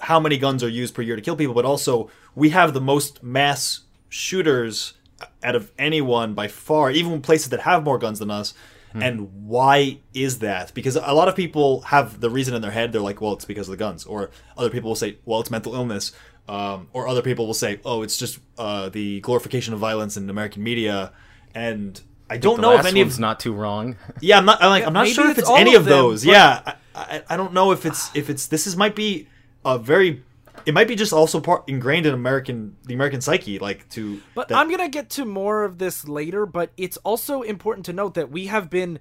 how 0.00 0.20
many 0.20 0.38
guns 0.38 0.62
are 0.62 0.68
used 0.68 0.94
per 0.94 1.02
year 1.02 1.16
to 1.16 1.22
kill 1.22 1.36
people, 1.36 1.54
but 1.54 1.64
also 1.64 2.10
we 2.34 2.50
have 2.50 2.72
the 2.74 2.80
most 2.80 3.22
mass 3.22 3.80
shooters 4.08 4.94
out 5.42 5.56
of 5.56 5.72
anyone 5.78 6.34
by 6.34 6.48
far, 6.48 6.90
even 6.90 7.20
places 7.20 7.48
that 7.50 7.60
have 7.60 7.82
more 7.82 7.98
guns 7.98 8.18
than 8.18 8.30
us. 8.30 8.54
And 8.94 9.46
why 9.46 9.98
is 10.12 10.40
that? 10.40 10.74
Because 10.74 10.96
a 10.96 11.12
lot 11.12 11.28
of 11.28 11.36
people 11.36 11.82
have 11.82 12.20
the 12.20 12.30
reason 12.30 12.54
in 12.54 12.62
their 12.62 12.70
head. 12.70 12.90
They're 12.90 13.00
like, 13.00 13.20
well, 13.20 13.34
it's 13.34 13.44
because 13.44 13.68
of 13.68 13.72
the 13.72 13.76
guns. 13.76 14.04
Or 14.04 14.30
other 14.56 14.70
people 14.70 14.90
will 14.90 14.96
say, 14.96 15.18
well, 15.24 15.40
it's 15.40 15.50
mental 15.50 15.74
illness. 15.74 16.12
Um, 16.48 16.88
or 16.94 17.06
other 17.08 17.20
people 17.22 17.46
will 17.46 17.54
say, 17.54 17.78
oh, 17.84 18.02
it's 18.02 18.16
just 18.16 18.38
uh, 18.56 18.88
the 18.88 19.20
glorification 19.20 19.74
of 19.74 19.80
violence 19.80 20.16
in 20.16 20.30
American 20.30 20.62
media. 20.62 21.12
And 21.54 22.00
I 22.30 22.38
don't 22.38 22.60
know 22.60 22.74
if 22.74 22.86
any 22.86 23.02
one's 23.02 23.14
of 23.16 23.20
not 23.20 23.38
too 23.40 23.52
wrong. 23.52 23.96
yeah, 24.20 24.38
I'm 24.38 24.46
not. 24.46 24.62
I'm 24.62 24.70
like, 24.70 24.86
I'm 24.86 24.92
not 24.94 25.08
sure 25.08 25.30
if 25.30 25.38
it's 25.38 25.48
it's 25.50 25.58
any 25.58 25.74
of 25.74 25.82
of 25.82 25.84
them, 25.86 25.98
those. 25.98 26.24
but- 26.24 26.30
Yeah, 26.32 26.62
I, 26.66 26.74
I, 26.94 27.22
I 27.30 27.36
don't 27.36 27.52
know 27.52 27.72
if 27.72 27.84
it's 27.84 28.14
if 28.16 28.30
it's 28.30 28.46
this 28.46 28.66
is 28.66 28.76
might 28.76 28.96
be 28.96 29.28
a 29.64 29.78
very. 29.78 30.22
It 30.66 30.74
might 30.74 30.88
be 30.88 30.96
just 30.96 31.12
also 31.12 31.40
part 31.40 31.64
ingrained 31.68 32.04
in 32.06 32.12
American 32.14 32.76
the 32.84 32.94
American 32.94 33.20
psyche, 33.20 33.58
like 33.58 33.88
to. 33.90 34.20
But 34.34 34.48
that- 34.48 34.58
I'm 34.58 34.70
gonna 34.70 34.88
get 34.88 35.08
to 35.10 35.24
more 35.24 35.64
of 35.64 35.78
this 35.78 36.08
later. 36.08 36.46
But 36.46 36.72
it's 36.76 36.96
also 36.98 37.42
important 37.42 37.84
to 37.86 37.92
note 37.92 38.14
that 38.14 38.30
we 38.30 38.46
have 38.46 38.68
been, 38.70 38.98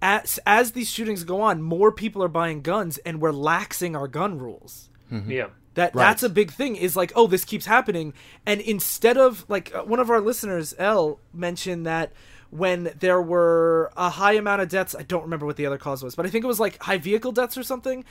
as 0.00 0.38
as 0.46 0.72
these 0.72 0.90
shootings 0.90 1.22
go 1.24 1.40
on, 1.40 1.60
more 1.62 1.92
people 1.92 2.22
are 2.22 2.28
buying 2.28 2.62
guns, 2.62 2.98
and 2.98 3.20
we're 3.20 3.32
laxing 3.32 3.96
our 3.96 4.08
gun 4.08 4.38
rules. 4.38 4.88
yeah. 5.28 5.48
That 5.74 5.94
Right. 5.94 6.04
that's 6.04 6.22
a 6.22 6.28
big 6.28 6.52
thing. 6.52 6.76
Is 6.76 6.96
like, 6.96 7.12
oh, 7.16 7.26
this 7.26 7.44
keeps 7.44 7.66
happening, 7.66 8.14
and 8.46 8.60
instead 8.60 9.16
of 9.16 9.44
like 9.48 9.74
uh, 9.74 9.82
one 9.82 10.00
of 10.00 10.10
our 10.10 10.20
listeners, 10.20 10.74
L, 10.78 11.18
mentioned 11.32 11.84
that 11.86 12.12
when 12.50 12.92
there 13.00 13.20
were 13.20 13.90
a 13.96 14.08
high 14.10 14.34
amount 14.34 14.62
of 14.62 14.68
deaths, 14.68 14.94
I 14.96 15.02
don't 15.02 15.22
remember 15.24 15.44
what 15.44 15.56
the 15.56 15.66
other 15.66 15.76
cause 15.78 16.04
was, 16.04 16.14
but 16.14 16.24
I 16.24 16.28
think 16.28 16.44
it 16.44 16.46
was 16.46 16.60
like 16.60 16.80
high 16.80 16.98
vehicle 16.98 17.32
deaths 17.32 17.58
or 17.58 17.64
something. 17.64 18.04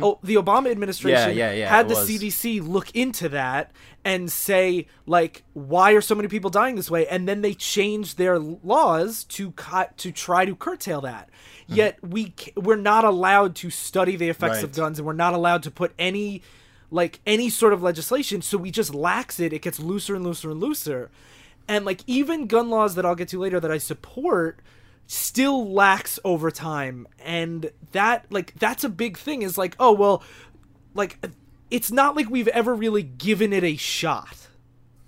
Oh, 0.00 0.18
the 0.22 0.36
Obama 0.36 0.70
administration 0.70 1.36
Yeah, 1.36 1.50
yeah, 1.50 1.52
yeah, 1.52 1.68
had 1.68 1.90
the 1.90 1.96
was. 1.96 2.08
CDC 2.08 2.66
look 2.66 2.90
into 2.96 3.28
that 3.28 3.70
and 4.02 4.32
say 4.32 4.86
like, 5.04 5.42
why 5.52 5.92
are 5.92 6.00
so 6.00 6.14
many 6.14 6.28
people 6.28 6.48
dying 6.48 6.76
this 6.76 6.90
way? 6.90 7.06
And 7.06 7.28
then 7.28 7.42
they 7.42 7.52
changed 7.52 8.16
their 8.16 8.38
laws 8.38 9.24
to 9.24 9.50
cut 9.52 9.98
to 9.98 10.10
try 10.10 10.46
to 10.46 10.56
curtail 10.56 11.02
that. 11.02 11.28
Yet 11.66 11.98
we 12.02 12.34
we're 12.56 12.76
not 12.76 13.04
allowed 13.04 13.54
to 13.56 13.68
study 13.68 14.16
the 14.16 14.30
effects 14.30 14.62
of 14.62 14.72
guns, 14.74 14.98
and 15.00 15.06
we're 15.06 15.12
not 15.12 15.34
allowed 15.34 15.62
to 15.64 15.70
put 15.70 15.92
any 15.98 16.42
like 16.92 17.20
any 17.26 17.48
sort 17.50 17.72
of 17.72 17.82
legislation 17.82 18.42
so 18.42 18.56
we 18.58 18.70
just 18.70 18.94
lax 18.94 19.40
it 19.40 19.52
it 19.52 19.62
gets 19.62 19.80
looser 19.80 20.14
and 20.14 20.24
looser 20.24 20.50
and 20.50 20.60
looser. 20.60 21.10
And 21.66 21.84
like 21.84 22.02
even 22.06 22.46
gun 22.46 22.68
laws 22.70 22.94
that 22.96 23.04
i'll 23.06 23.14
get 23.14 23.28
to 23.28 23.38
later 23.40 23.58
that 23.60 23.70
i 23.72 23.78
support 23.78 24.60
still 25.06 25.70
lax 25.72 26.18
over 26.24 26.50
time. 26.50 27.06
And 27.18 27.70
that 27.92 28.26
like 28.30 28.54
that's 28.58 28.84
a 28.84 28.88
big 28.88 29.16
thing 29.18 29.42
is 29.42 29.56
like 29.58 29.74
oh 29.80 29.92
well 29.92 30.22
like 30.94 31.18
it's 31.70 31.90
not 31.90 32.14
like 32.16 32.28
we've 32.28 32.48
ever 32.48 32.74
really 32.74 33.02
given 33.02 33.52
it 33.52 33.64
a 33.64 33.76
shot 33.76 34.36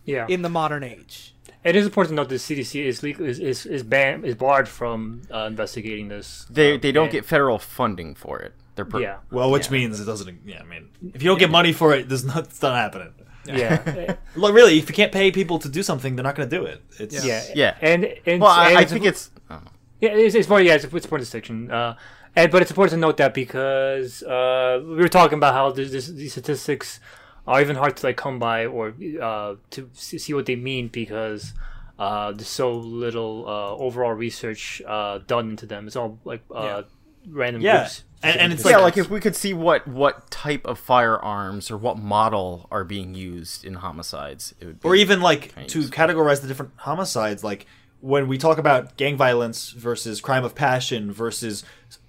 Yeah. 0.04 0.26
in 0.28 0.40
the 0.42 0.48
modern 0.48 0.82
age 0.82 1.33
It 1.64 1.76
is 1.76 1.86
important 1.86 2.10
to 2.12 2.16
note 2.16 2.28
that 2.28 2.36
CDC 2.36 2.84
is 2.84 3.02
legal, 3.02 3.24
is 3.26 3.38
is 3.38 3.64
is 3.66 3.82
banned 3.82 4.24
is 4.24 4.34
barred 4.34 4.68
from 4.68 5.22
uh, 5.32 5.46
investigating 5.52 6.08
this. 6.08 6.46
They 6.50 6.74
uh, 6.74 6.78
they 6.78 6.92
don't 6.92 7.04
and- 7.04 7.12
get 7.12 7.24
federal 7.24 7.58
funding 7.58 8.14
for 8.14 8.38
it. 8.40 8.52
They're 8.76 8.84
per- 8.84 9.00
yeah 9.00 9.18
well, 9.30 9.50
which 9.50 9.70
means 9.70 10.00
it 10.00 10.04
doesn't. 10.04 10.40
Yeah, 10.44 10.60
I 10.60 10.64
mean, 10.64 10.88
if 11.14 11.22
you 11.22 11.28
don't 11.30 11.38
get 11.38 11.50
money 11.50 11.72
for 11.72 11.94
it, 11.94 12.08
there's 12.08 12.24
not. 12.24 12.44
It's 12.44 12.60
not 12.60 12.74
happening. 12.76 13.12
yeah 13.46 14.16
Like, 14.36 14.52
really, 14.60 14.78
if 14.78 14.88
you 14.88 14.94
can't 14.94 15.12
pay 15.12 15.30
people 15.30 15.58
to 15.60 15.68
do 15.68 15.82
something, 15.82 16.16
they're 16.16 16.24
not 16.24 16.34
going 16.34 16.48
to 16.50 16.56
do 16.58 16.64
it. 16.66 16.82
It's 16.98 17.24
yeah 17.24 17.42
Yeah. 17.54 17.76
and 17.80 18.04
and 18.26 18.42
Well, 18.42 18.50
I, 18.50 18.70
and 18.70 18.78
I 18.78 18.84
think 18.84 19.04
it's. 19.04 19.30
I 19.48 19.54
don't 19.54 19.64
know. 19.66 19.70
Yeah, 20.00 20.10
it's, 20.10 20.34
it's 20.34 20.48
more. 20.48 20.60
Yeah, 20.60 20.74
it's, 20.74 20.84
it's 20.84 21.04
important 21.06 21.22
distinction. 21.26 21.70
Uh, 21.70 21.94
and 22.36 22.50
but 22.50 22.62
it's 22.62 22.70
important 22.72 22.92
to 22.98 23.00
note 23.06 23.16
that 23.18 23.32
because 23.32 24.22
uh, 24.24 24.80
we 24.82 24.96
were 24.96 25.08
talking 25.08 25.38
about 25.38 25.54
how 25.54 25.70
this, 25.70 25.92
this, 25.92 26.08
these 26.08 26.32
statistics 26.32 26.98
are 27.46 27.60
even 27.60 27.76
hard 27.76 27.96
to 27.96 28.06
like 28.06 28.16
come 28.16 28.38
by 28.38 28.66
or 28.66 28.94
uh, 29.20 29.54
to 29.70 29.90
see 29.92 30.18
see 30.18 30.32
what 30.34 30.46
they 30.46 30.56
mean 30.56 30.88
because 30.88 31.52
uh, 31.98 32.32
there's 32.32 32.48
so 32.48 32.72
little 32.72 33.44
uh, 33.46 33.76
overall 33.76 34.12
research 34.12 34.82
uh, 34.86 35.18
done 35.26 35.50
into 35.50 35.66
them. 35.66 35.86
It's 35.86 35.96
all 35.96 36.18
like 36.24 36.42
uh, 36.54 36.82
random 37.28 37.62
Yeah, 37.62 37.78
groups. 37.82 38.02
and- 38.22 38.40
and 38.40 38.52
it's 38.52 38.64
yeah, 38.64 38.76
like- 38.78 38.82
like 38.84 38.96
if 38.96 39.10
we 39.10 39.20
could 39.20 39.36
see 39.36 39.52
what 39.54 39.86
what 39.86 40.30
type 40.30 40.64
of 40.66 40.78
firearms 40.78 41.70
or 41.70 41.76
what 41.76 41.98
model 41.98 42.66
are 42.70 42.84
being 42.84 43.14
used 43.14 43.64
in 43.64 43.74
homicides, 43.74 44.54
it 44.60 44.66
would 44.66 44.80
be. 44.80 44.88
or 44.88 44.94
even 44.96 45.20
like 45.20 45.54
to 45.68 45.80
useful. 45.80 45.94
categorize 45.96 46.40
the 46.40 46.48
different 46.48 46.72
homicides 46.78 47.44
like 47.44 47.66
when 48.00 48.26
we 48.28 48.36
talk 48.36 48.58
about 48.58 48.96
gang 48.98 49.16
violence 49.16 49.70
versus 49.70 50.20
crime 50.20 50.44
of 50.44 50.54
passion 50.54 51.10
versus 51.12 51.64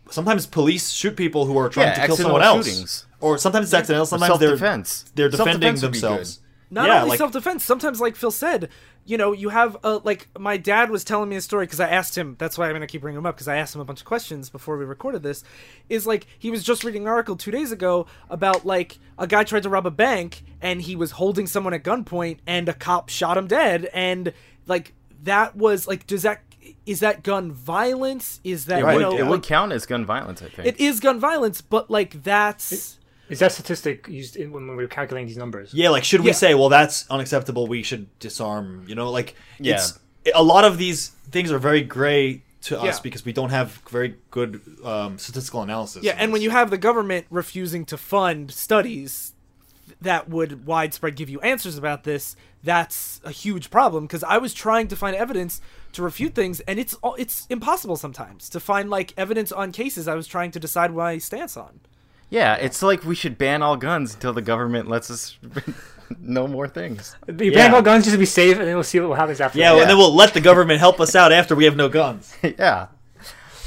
sometimes 0.09 0.45
police 0.45 0.91
shoot 0.91 1.15
people 1.15 1.45
who 1.45 1.57
are 1.57 1.69
trying 1.69 1.87
Yeah, 1.87 2.01
to 2.01 2.07
kill 2.07 2.15
someone 2.17 2.41
else 2.41 2.65
shootings. 2.67 3.05
or 3.21 3.37
sometimes 3.37 3.67
it's 3.67 3.73
accidental. 3.73 4.05
Sometimes 4.05 4.39
they're 4.39 4.49
self-defense. 4.49 5.11
they're 5.15 5.29
defending 5.29 5.53
Self-defense 5.53 5.81
would 5.83 5.91
be 5.91 5.99
good. 5.99 6.09
themselves. 6.09 6.39
Not 6.71 6.87
yeah, 6.87 6.97
only 6.97 7.09
like 7.11 7.17
self-defense. 7.19 7.63
Sometimes, 7.63 8.01
like 8.01 8.15
Phil 8.15 8.31
said, 8.31 8.69
you 9.05 9.17
know, 9.17 9.33
you 9.33 9.49
have 9.49 9.77
uh, 9.83 9.99
like 10.03 10.27
my 10.37 10.57
dad 10.57 10.89
was 10.89 11.03
telling 11.03 11.29
me 11.29 11.35
a 11.35 11.41
story 11.41 11.67
because 11.67 11.79
I 11.79 11.87
asked 11.89 12.17
him. 12.17 12.35
That's 12.39 12.57
why 12.57 12.67
I'm 12.67 12.73
gonna 12.73 12.87
keep 12.87 13.01
bringing 13.01 13.19
him 13.19 13.25
up 13.27 13.35
because 13.35 13.47
I 13.47 13.57
asked 13.57 13.75
him 13.75 13.81
a 13.81 13.85
bunch 13.85 13.99
of 13.99 14.05
questions 14.05 14.49
before 14.49 14.75
we 14.75 14.83
recorded 14.83 15.21
this. 15.21 15.43
Is 15.89 16.07
like 16.07 16.25
he 16.39 16.49
was 16.49 16.63
just 16.63 16.83
reading 16.83 17.03
an 17.03 17.07
article 17.07 17.35
two 17.35 17.51
days 17.51 17.71
ago 17.71 18.07
about 18.31 18.65
like 18.65 18.97
a 19.19 19.27
guy 19.27 19.43
tried 19.43 19.61
to 19.63 19.69
rob 19.69 19.85
a 19.85 19.91
bank 19.91 20.43
and 20.59 20.81
he 20.81 20.95
was 20.95 21.11
holding 21.11 21.45
someone 21.45 21.73
at 21.75 21.83
gunpoint 21.83 22.39
and 22.47 22.67
a 22.67 22.73
cop 22.73 23.09
shot 23.09 23.37
him 23.37 23.45
dead 23.47 23.87
and 23.93 24.33
like 24.65 24.93
that 25.23 25.55
was 25.55 25.87
like 25.87 26.07
does 26.07 26.23
that 26.23 26.41
is 26.85 26.99
that 26.99 27.23
gun 27.23 27.51
violence? 27.51 28.39
Is 28.43 28.65
that 28.65 28.79
It, 28.79 28.81
you 28.81 28.85
would, 28.85 29.01
know 29.01 29.17
it 29.17 29.23
would 29.23 29.31
like, 29.41 29.43
count 29.43 29.71
as 29.71 29.85
gun 29.85 30.05
violence, 30.05 30.41
I 30.41 30.49
think. 30.49 30.67
it 30.67 30.79
is 30.79 30.99
gun 30.99 31.19
violence, 31.19 31.61
but 31.61 31.89
like 31.89 32.23
that's. 32.23 32.99
Is 33.27 33.39
that 33.39 33.51
statistic 33.51 34.07
used 34.07 34.35
in, 34.35 34.51
when 34.51 34.67
we 34.67 34.75
were 34.75 34.87
calculating 34.87 35.27
these 35.27 35.37
numbers? 35.37 35.73
yeah, 35.73 35.89
like 35.89 36.03
should 36.03 36.21
we 36.21 36.27
Yeah. 36.27 36.33
say, 36.33 36.53
well, 36.53 36.69
that's 36.69 37.09
unacceptable. 37.09 37.65
We 37.67 37.81
should 37.81 38.07
disarm. 38.19 38.85
You 38.87 38.95
know, 38.95 39.09
like 39.09 39.35
Yeah. 39.59 39.75
it's 39.75 39.99
a 40.33 40.43
lot 40.43 40.63
of 40.63 40.77
these 40.77 41.09
things 41.31 41.51
are 41.51 41.57
very 41.59 41.81
gray 41.81 42.43
to 42.63 42.81
us 42.81 42.99
because 42.99 43.23
we 43.25 43.31
don't 43.33 43.49
have 43.51 43.79
very 43.89 44.15
good 44.31 44.59
um, 44.83 45.17
statistical 45.19 45.61
analysis. 45.61 46.03
Yeah, 46.03 46.13
of 46.13 46.19
and 46.19 46.33
when 46.33 46.41
you 46.41 46.49
have 46.49 46.69
the 46.71 46.77
government 46.79 47.25
refusing 47.29 47.85
to 47.85 47.97
fund 47.97 48.51
studies 48.51 49.33
that 50.01 50.29
would 50.29 50.65
widespread 50.65 51.15
give 51.15 51.29
you 51.29 51.39
answers 51.41 51.77
about 51.77 52.03
this, 52.03 52.35
that's 52.63 53.21
a 53.23 53.31
huge 53.31 53.69
problem 53.69 54.05
because 54.05 54.23
I 54.23 54.37
was 54.39 54.53
trying 54.53 54.87
to 54.87 54.95
find 54.95 55.15
evidence 55.15 55.61
to 55.95 56.03
refute 56.03 56.33
things 56.35 56.59
and 56.61 56.79
it's 56.79 56.93
all- 57.01 57.15
it's 57.15 57.45
impossible 57.49 57.95
sometimes 57.97 58.47
to 58.49 58.59
find 58.59 58.89
like 58.89 59.13
evidence 59.17 59.51
on 59.51 59.71
cases 59.71 60.07
I 60.07 60.15
was 60.15 60.27
trying 60.27 60.51
to 60.51 60.59
decide 60.59 60.93
my 60.93 61.17
stance 61.17 61.57
on. 61.57 61.79
yeah, 62.29 62.55
it's 62.55 62.81
like 62.81 63.03
we 63.03 63.15
should 63.15 63.37
ban 63.37 63.61
all 63.61 63.77
guns 63.77 64.13
until 64.13 64.33
the 64.33 64.41
government 64.41 64.87
lets 64.89 65.09
us 65.11 65.37
know 66.19 66.47
more 66.47 66.67
things. 66.67 67.15
You 67.27 67.35
Yeah. 67.51 67.57
ban 67.67 67.73
all 67.75 67.81
guns 67.81 68.03
just 68.05 68.13
to 68.15 68.19
be 68.19 68.25
safe, 68.25 68.57
and 68.57 68.67
then 68.67 68.75
we'll 68.75 68.83
see 68.83 68.99
what 68.99 69.17
happens 69.19 69.39
after. 69.41 69.57
yeah, 69.59 69.73
that. 69.73 69.81
and 69.81 69.89
then 69.89 69.97
we'll 69.97 70.13
let 70.15 70.33
the 70.33 70.41
government 70.41 70.79
help 70.79 70.99
us 70.99 71.15
out 71.15 71.31
after 71.31 71.55
we 71.55 71.65
have 71.65 71.75
no 71.75 71.87
guns. 71.89 72.33
yeah. 72.43 72.87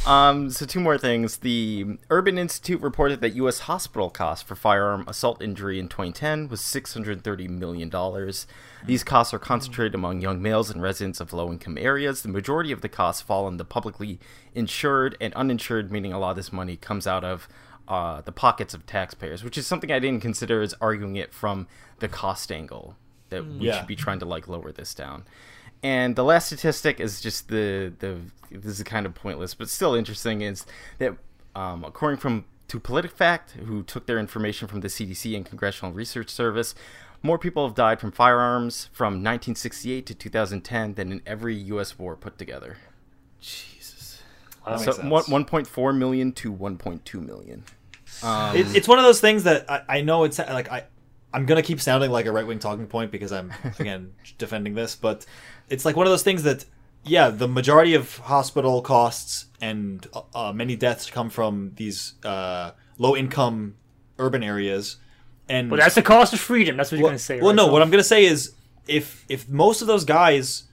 Um, 0.08 0.48
so 0.50 0.64
two 0.64 0.80
more 0.80 0.96
things. 0.96 1.36
The 1.38 1.98
Urban 2.08 2.38
Institute 2.38 2.80
reported 2.80 3.20
that 3.20 3.34
U.S. 3.36 3.60
hospital 3.60 4.08
costs 4.08 4.42
for 4.42 4.54
firearm 4.54 5.04
assault 5.06 5.42
injury 5.42 5.78
in 5.78 5.86
2010 5.88 6.48
was 6.48 6.62
630 6.62 7.46
million 7.48 7.90
dollars. 7.90 8.46
These 8.86 9.04
costs 9.04 9.34
are 9.34 9.38
concentrated 9.38 9.94
among 9.94 10.22
young 10.22 10.40
males 10.40 10.70
and 10.70 10.80
residents 10.80 11.20
of 11.20 11.34
low-income 11.34 11.76
areas. 11.76 12.22
The 12.22 12.28
majority 12.30 12.72
of 12.72 12.80
the 12.80 12.88
costs 12.88 13.20
fall 13.20 13.44
on 13.44 13.58
the 13.58 13.66
publicly 13.66 14.18
insured 14.54 15.14
and 15.20 15.34
uninsured, 15.34 15.92
meaning 15.92 16.14
a 16.14 16.18
lot 16.18 16.30
of 16.30 16.36
this 16.36 16.52
money 16.54 16.76
comes 16.76 17.06
out 17.06 17.22
of 17.24 17.46
uh, 17.86 18.22
the 18.22 18.32
pockets 18.32 18.72
of 18.72 18.86
taxpayers, 18.86 19.44
which 19.44 19.58
is 19.58 19.66
something 19.66 19.92
I 19.92 19.98
didn't 19.98 20.22
consider 20.22 20.62
as 20.62 20.74
arguing 20.80 21.16
it 21.16 21.34
from 21.34 21.66
the 21.98 22.08
cost 22.08 22.50
angle 22.50 22.96
that 23.28 23.44
we 23.46 23.66
Yeah. 23.66 23.78
should 23.80 23.86
be 23.86 23.96
trying 23.96 24.20
to 24.20 24.24
like 24.24 24.48
lower 24.48 24.72
this 24.72 24.94
down. 24.94 25.24
And 25.82 26.16
the 26.16 26.24
last 26.24 26.46
statistic 26.46 27.00
is 27.00 27.20
just 27.20 27.48
the 27.48 27.92
the 27.98 28.18
this 28.50 28.78
is 28.78 28.82
kind 28.82 29.06
of 29.06 29.14
pointless, 29.14 29.54
but 29.54 29.68
still 29.68 29.94
interesting. 29.94 30.40
Is 30.42 30.66
that 30.98 31.16
um, 31.54 31.84
according 31.84 32.18
from 32.18 32.44
to 32.68 32.78
PolitiFact, 32.78 33.52
who 33.66 33.82
took 33.82 34.06
their 34.06 34.18
information 34.18 34.68
from 34.68 34.80
the 34.80 34.88
CDC 34.88 35.34
and 35.34 35.46
Congressional 35.46 35.92
Research 35.92 36.28
Service, 36.28 36.74
more 37.22 37.38
people 37.38 37.66
have 37.66 37.74
died 37.74 38.00
from 38.00 38.12
firearms 38.12 38.90
from 38.92 39.14
1968 39.14 40.06
to 40.06 40.14
2010 40.14 40.94
than 40.94 41.12
in 41.12 41.22
every 41.26 41.54
U.S. 41.54 41.98
war 41.98 42.14
put 42.16 42.38
together. 42.38 42.76
Jesus. 43.40 44.20
Wow. 44.66 44.76
So 44.76 44.86
makes 44.86 44.96
sense. 44.96 45.28
one, 45.28 45.44
1.4 45.44 45.96
million 45.96 46.32
to 46.32 46.52
1.2 46.52 47.26
million. 47.26 47.64
Um, 48.22 48.56
It, 48.56 48.76
it's 48.76 48.88
one 48.88 48.98
of 48.98 49.04
those 49.04 49.20
things 49.20 49.44
that 49.44 49.70
I, 49.70 49.82
I 49.88 50.00
know 50.02 50.24
it's 50.24 50.38
like 50.38 50.70
I 50.70 50.84
I'm 51.32 51.46
gonna 51.46 51.62
keep 51.62 51.80
sounding 51.80 52.10
like 52.10 52.26
a 52.26 52.32
right 52.32 52.46
wing 52.46 52.58
talking 52.58 52.86
point 52.86 53.10
because 53.10 53.32
I'm 53.32 53.52
again 53.78 54.14
defending 54.38 54.74
this, 54.74 54.96
but 54.96 55.26
it's 55.68 55.84
like 55.84 55.96
one 55.96 56.06
of 56.06 56.10
those 56.10 56.22
things 56.22 56.42
that 56.44 56.64
yeah, 57.04 57.30
the 57.30 57.48
majority 57.48 57.94
of 57.94 58.18
hospital 58.18 58.82
costs 58.82 59.46
and 59.60 60.06
uh, 60.12 60.22
uh, 60.34 60.52
many 60.52 60.76
deaths 60.76 61.10
come 61.10 61.30
from 61.30 61.72
these 61.76 62.14
uh, 62.24 62.72
low 62.98 63.16
income 63.16 63.76
urban 64.18 64.42
areas, 64.42 64.96
and 65.48 65.70
Well, 65.70 65.80
that's 65.80 65.94
the 65.94 66.02
cost 66.02 66.32
of 66.32 66.40
freedom. 66.40 66.76
That's 66.76 66.90
what 66.90 66.98
you're 66.98 67.08
going 67.08 67.18
to 67.18 67.22
say. 67.22 67.40
well 67.40 67.50
right? 67.50 67.56
no, 67.56 67.66
what 67.68 67.82
I'm 67.82 67.90
gonna 67.90 68.02
say 68.02 68.24
is 68.24 68.54
if 68.86 69.24
if 69.28 69.48
most 69.48 69.80
of 69.80 69.86
those 69.86 70.04
guys 70.04 70.64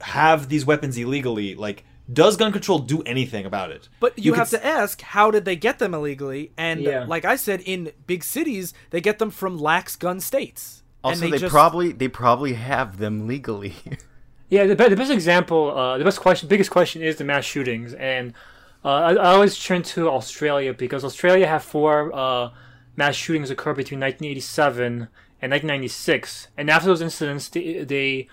have 0.00 0.48
these 0.48 0.64
weapons 0.64 0.96
illegally, 0.96 1.54
like 1.54 1.84
does 2.12 2.36
gun 2.36 2.52
control 2.52 2.78
do 2.78 3.02
anything 3.02 3.44
about 3.46 3.70
it? 3.70 3.88
But 4.00 4.18
you, 4.18 4.32
could 4.32 4.38
have 4.38 4.46
s- 4.54 4.60
to 4.60 4.66
ask, 4.66 5.00
how 5.02 5.30
did 5.30 5.44
they 5.44 5.56
get 5.56 5.78
them 5.78 5.94
illegally? 5.94 6.52
And 6.56 6.80
Yeah. 6.80 7.04
like 7.06 7.24
I 7.24 7.36
said, 7.36 7.60
in 7.60 7.92
big 8.06 8.24
cities, 8.24 8.72
they 8.90 9.00
get 9.00 9.18
them 9.18 9.30
from 9.30 9.58
lax 9.58 9.96
gun 9.96 10.20
states. 10.20 10.82
also, 11.04 11.24
and 11.24 11.32
they, 11.32 11.38
just, 11.38 11.50
probably 11.52 11.92
they 11.92 12.08
probably 12.08 12.54
have 12.54 12.98
them 12.98 13.26
legally. 13.26 13.74
Yeah, 14.52 14.66
the, 14.66 14.74
the 14.74 14.96
best 14.96 15.12
example, 15.12 15.70
uh, 15.78 15.96
the 15.96 16.02
best 16.02 16.18
question, 16.18 16.48
biggest 16.48 16.72
question 16.72 17.02
is 17.02 17.14
the 17.14 17.22
mass 17.24 17.44
shootings, 17.44 17.94
and 17.94 18.34
uh, 18.84 18.88
I, 18.88 19.12
I 19.12 19.32
always 19.34 19.56
turn 19.56 19.84
to 19.94 20.10
Australia 20.10 20.74
because 20.74 21.04
Australia 21.04 21.46
had 21.46 21.62
four 21.62 22.12
uh, 22.12 22.50
mass 22.96 23.14
shootings 23.14 23.50
occur 23.50 23.74
between 23.74 24.00
1987 24.00 25.06
and 25.40 25.52
1996, 25.52 26.48
and 26.58 26.68
after 26.68 26.88
those 26.88 27.00
incidents, 27.00 27.48
they, 27.48 27.84
they 27.84 28.26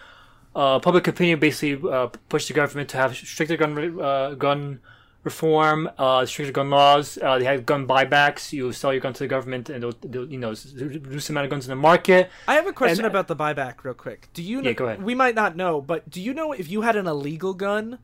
uh, 0.58 0.80
public 0.80 1.08
opinion 1.08 1.39
basically 1.39 1.76
uh, 1.89 2.08
pushed 2.30 2.48
the 2.48 2.54
government 2.54 2.89
to 2.89 2.98
have 2.98 3.15
stricter 3.15 3.56
gun 3.58 4.02
uh, 4.02 4.34
gun 4.46 4.80
reform, 5.24 5.89
uh, 5.98 6.26
stricter 6.26 6.52
gun 6.54 6.70
laws. 6.70 7.17
Uh, 7.22 7.38
they 7.38 7.46
had 7.46 7.65
gun 7.65 7.86
buybacks. 7.86 8.52
You 8.54 8.72
sell 8.72 8.91
your 8.93 9.02
gun 9.02 9.13
to 9.13 9.20
the 9.20 9.28
government, 9.28 9.70
and 9.70 9.84
they'll, 9.84 9.98
they'll 10.04 10.30
you 10.32 10.39
know 10.39 10.50
reduce 10.76 11.28
the 11.28 11.34
amount 11.34 11.46
of 11.46 11.52
guns 11.52 11.65
in 11.65 11.70
the 11.70 11.76
market. 11.76 12.30
I 12.48 12.56
have 12.56 12.65
a 12.67 12.74
question 12.74 13.06
And- 13.06 13.12
about 13.13 13.28
the 13.28 13.36
buyback, 13.36 13.84
real 13.84 13.93
quick. 13.93 14.30
Do 14.34 14.41
you? 14.41 14.62
Know, 14.62 14.70
Yeah, 14.70 14.74
go 14.74 14.86
ahead. 14.86 15.04
We 15.04 15.15
might 15.15 15.36
not 15.36 15.56
know, 15.56 15.80
but 15.82 16.10
do 16.10 16.22
you 16.22 16.34
know 16.34 16.52
if 16.54 16.70
you 16.72 16.82
had 16.82 16.96
an 16.96 17.08
illegal 17.08 17.54
gun, 17.54 18.00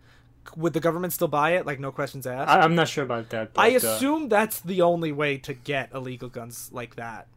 would 0.55 0.73
the 0.73 0.79
government 0.79 1.13
still 1.13 1.27
buy 1.29 1.51
it? 1.57 1.65
Like 1.65 1.79
no 1.79 1.91
questions 1.91 2.27
asked. 2.27 2.49
I, 2.51 2.59
I'm 2.61 2.75
not 2.75 2.87
sure 2.87 3.03
about 3.03 3.29
that. 3.29 3.51
I 3.57 3.71
but, 3.73 3.83
uh, 3.83 3.87
assume 3.87 4.29
that's 4.29 4.59
the 4.59 4.81
only 4.81 5.11
way 5.11 5.37
to 5.39 5.53
get 5.53 5.89
illegal 5.93 6.29
guns 6.29 6.69
like 6.71 6.95
that. 6.97 7.27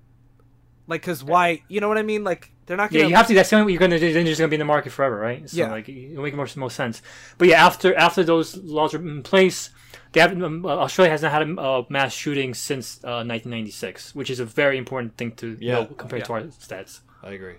Like, 0.89 1.03
cause 1.03 1.25
why? 1.25 1.63
You 1.69 1.81
know 1.81 1.89
what 1.89 1.99
I 1.99 2.03
mean? 2.03 2.23
Like, 2.25 2.51
they're 2.67 2.77
not 2.77 2.93
Yeah, 2.93 3.01
gonna. 3.01 3.11
you 3.11 3.17
have 3.17 3.27
to. 3.29 3.35
That's 3.35 3.51
the 3.51 3.57
only 3.57 3.67
way 3.67 3.73
you're 3.73 3.81
gonna 3.81 3.99
do. 3.99 4.13
Then 4.13 4.25
you're 4.25 4.31
just 4.33 4.39
gonna 4.41 4.49
be 4.49 4.57
in 4.57 4.61
the 4.61 4.65
market 4.65 4.91
forever, 4.93 5.17
right? 5.17 5.49
So 5.49 5.57
Yeah. 5.57 5.71
like 5.71 5.89
it'll 5.89 6.23
make 6.23 6.35
more 6.35 6.49
most 6.57 6.77
sense. 6.77 7.03
But 7.39 7.49
yeah, 7.49 7.65
after 7.67 7.95
after 7.97 8.23
those 8.25 8.57
laws 8.57 8.95
are 8.95 8.99
in 8.99 9.23
place, 9.23 9.71
they 10.13 10.21
haven't. 10.21 10.43
Um, 10.45 10.65
uh, 10.65 10.71
Australia 10.71 11.11
hasn't 11.11 11.33
had 11.33 11.49
a 11.49 11.61
uh, 11.61 11.83
mass 11.89 12.13
shooting 12.15 12.55
since 12.55 12.99
uh, 13.05 13.23
1996, 13.27 14.15
which 14.15 14.31
is 14.31 14.39
a 14.41 14.45
very 14.45 14.79
important 14.79 15.17
thing 15.17 15.33
to 15.37 15.57
Yeah. 15.61 15.75
know 15.75 15.85
compared 15.87 16.23
Yeah. 16.23 16.27
to 16.27 16.33
our 16.35 16.43
stats. 16.43 17.01
I 17.23 17.31
agree. 17.33 17.57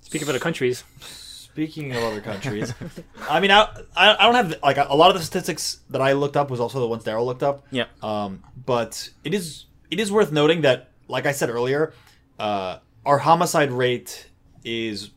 Speaking 0.00 0.22
of 0.26 0.28
other 0.30 0.38
countries, 0.40 0.84
Speaking 1.00 1.94
of 1.94 2.02
other 2.02 2.20
countries, 2.22 2.72
I 3.28 3.38
mean, 3.40 3.50
I, 3.50 3.68
I 3.94 4.16
I 4.18 4.24
don't 4.24 4.34
have 4.34 4.54
like 4.62 4.78
a 4.78 4.94
lot 4.94 5.10
of 5.10 5.16
the 5.18 5.22
statistics 5.24 5.80
that 5.90 6.00
I 6.00 6.12
looked 6.12 6.36
up 6.36 6.50
was 6.50 6.60
also 6.60 6.80
the 6.80 6.86
ones 6.88 7.04
Daryl 7.04 7.26
looked 7.26 7.42
up. 7.42 7.66
yeah. 7.70 7.84
Um, 8.02 8.42
but 8.64 9.10
it 9.22 9.34
is 9.34 9.66
it 9.90 10.00
is 10.00 10.10
worth 10.10 10.32
noting 10.32 10.62
that, 10.62 10.88
like 11.12 11.26
I 11.26 11.32
said 11.32 11.50
earlier, 11.50 11.92
uh, 12.38 12.78
our 13.06 13.18
homicide 13.18 13.70
rate 13.70 14.26
is 14.64 15.10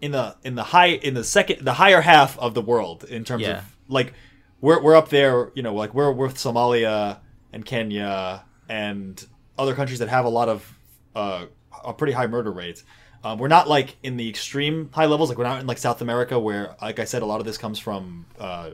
in 0.00 0.12
the 0.12 0.36
in 0.44 0.54
the 0.54 0.62
high 0.62 0.86
in 1.08 1.14
the 1.14 1.24
second 1.24 1.64
the 1.64 1.74
higher 1.74 2.00
half 2.00 2.38
of 2.38 2.54
the 2.54 2.62
world 2.62 3.04
in 3.04 3.24
terms 3.24 3.42
Yeah. 3.42 3.58
of 3.58 3.64
like 3.88 4.14
we're 4.60 4.80
we're 4.82 4.96
up 4.96 5.08
there. 5.10 5.50
You 5.54 5.62
know, 5.62 5.74
like 5.74 5.92
we're 5.94 6.12
with 6.12 6.34
Somalia 6.36 7.18
and 7.52 7.64
Kenya 7.64 8.44
and 8.68 9.24
other 9.58 9.74
countries 9.74 9.98
that 9.98 10.08
have 10.08 10.24
a 10.24 10.28
lot 10.30 10.48
of 10.48 10.78
uh, 11.14 11.46
a 11.84 11.92
pretty 11.92 12.12
high 12.14 12.26
murder 12.26 12.50
rate. 12.50 12.82
Um, 13.24 13.38
we're 13.38 13.48
not 13.48 13.68
like 13.68 13.96
in 14.02 14.16
the 14.16 14.28
extreme 14.28 14.90
high 14.92 15.06
levels. 15.06 15.28
Like 15.28 15.38
we're 15.38 15.44
not 15.44 15.60
in 15.60 15.66
like 15.66 15.78
South 15.78 16.00
America, 16.02 16.38
where, 16.38 16.74
like 16.82 16.98
I 16.98 17.04
said, 17.04 17.22
a 17.22 17.26
lot 17.26 17.38
of 17.40 17.46
this 17.46 17.56
comes 17.58 17.78
from 17.78 18.26
uh, 18.38 18.70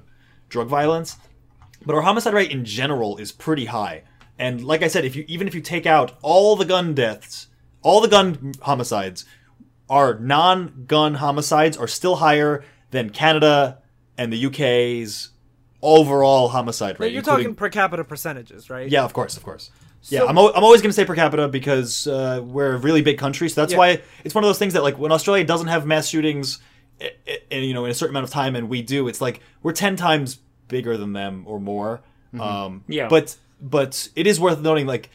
drug 0.49 0.69
violence. 0.69 1.17
But 1.85 1.95
our 1.95 2.01
homicide 2.03 2.33
rate 2.35 2.51
in 2.51 2.65
general 2.65 3.19
is 3.19 3.31
pretty 3.31 3.67
high. 3.67 4.03
And 4.39 4.65
like 4.65 4.83
I 4.83 4.89
said, 4.89 5.05
if 5.05 5.17
you 5.17 5.25
even 5.29 5.49
if 5.49 5.55
you 5.55 5.61
take 5.61 5.87
out 5.87 6.17
all 6.23 6.55
the 6.57 6.65
gun 6.65 6.95
deaths, 6.95 7.49
all 7.83 8.01
the 8.01 8.09
gun 8.09 8.53
homicides, 8.63 9.25
our 9.91 10.19
non-gun 10.19 11.15
homicides 11.15 11.77
are 11.77 11.89
still 11.89 12.17
higher 12.17 12.65
than 12.91 13.11
Canada 13.11 13.79
and 14.17 14.33
the 14.33 14.47
UK's 14.47 15.31
overall 15.83 16.49
homicide 16.49 16.99
Now, 16.99 17.05
rate. 17.07 17.13
you're 17.13 17.23
talking 17.23 17.55
per 17.55 17.69
capita 17.69 18.05
percentages, 18.05 18.69
right? 18.71 18.89
yeah, 18.89 19.05
of 19.05 19.13
course, 19.13 19.37
of 19.37 19.43
course. 19.45 19.71
yeah, 20.09 20.25
I'm, 20.25 20.37
al- 20.37 20.53
I'm 20.55 20.65
always 20.65 20.81
going 20.83 20.91
to 20.91 20.95
say 20.95 21.05
per 21.05 21.15
capita 21.15 21.47
because 21.49 22.07
uh, 22.07 22.41
we're 22.45 22.75
a 22.75 22.79
really 22.79 23.03
big 23.03 23.19
country. 23.19 23.49
So 23.49 23.61
that's 23.61 23.73
Yeah. 23.73 23.79
why 23.79 24.03
it's 24.25 24.35
one 24.35 24.43
of 24.45 24.49
those 24.49 24.59
things 24.59 24.73
that 24.75 24.83
like 24.83 24.99
when 24.99 25.13
Australia 25.13 25.45
doesn't 25.45 25.69
have 25.69 25.87
mass 25.87 26.09
shootings, 26.09 26.59
i- 27.01 27.11
i- 27.51 27.55
you 27.55 27.75
know, 27.75 27.85
in 27.85 27.91
a 27.91 27.95
certain 27.95 28.13
amount 28.15 28.25
of 28.25 28.31
time, 28.31 28.57
and 28.57 28.69
we 28.69 28.83
do, 28.83 29.07
it's 29.09 29.21
like 29.21 29.41
we're 29.63 29.73
ten 29.73 29.95
times 29.97 30.39
bigger 30.69 30.97
than 30.97 31.13
them 31.13 31.45
or 31.47 31.61
more. 31.61 32.01
Um, 32.39 32.85
Yeah. 32.89 33.09
but 33.09 33.37
but 33.61 34.09
it 34.15 34.27
is 34.27 34.39
worth 34.41 34.61
noting 34.61 34.87
like 34.87 35.11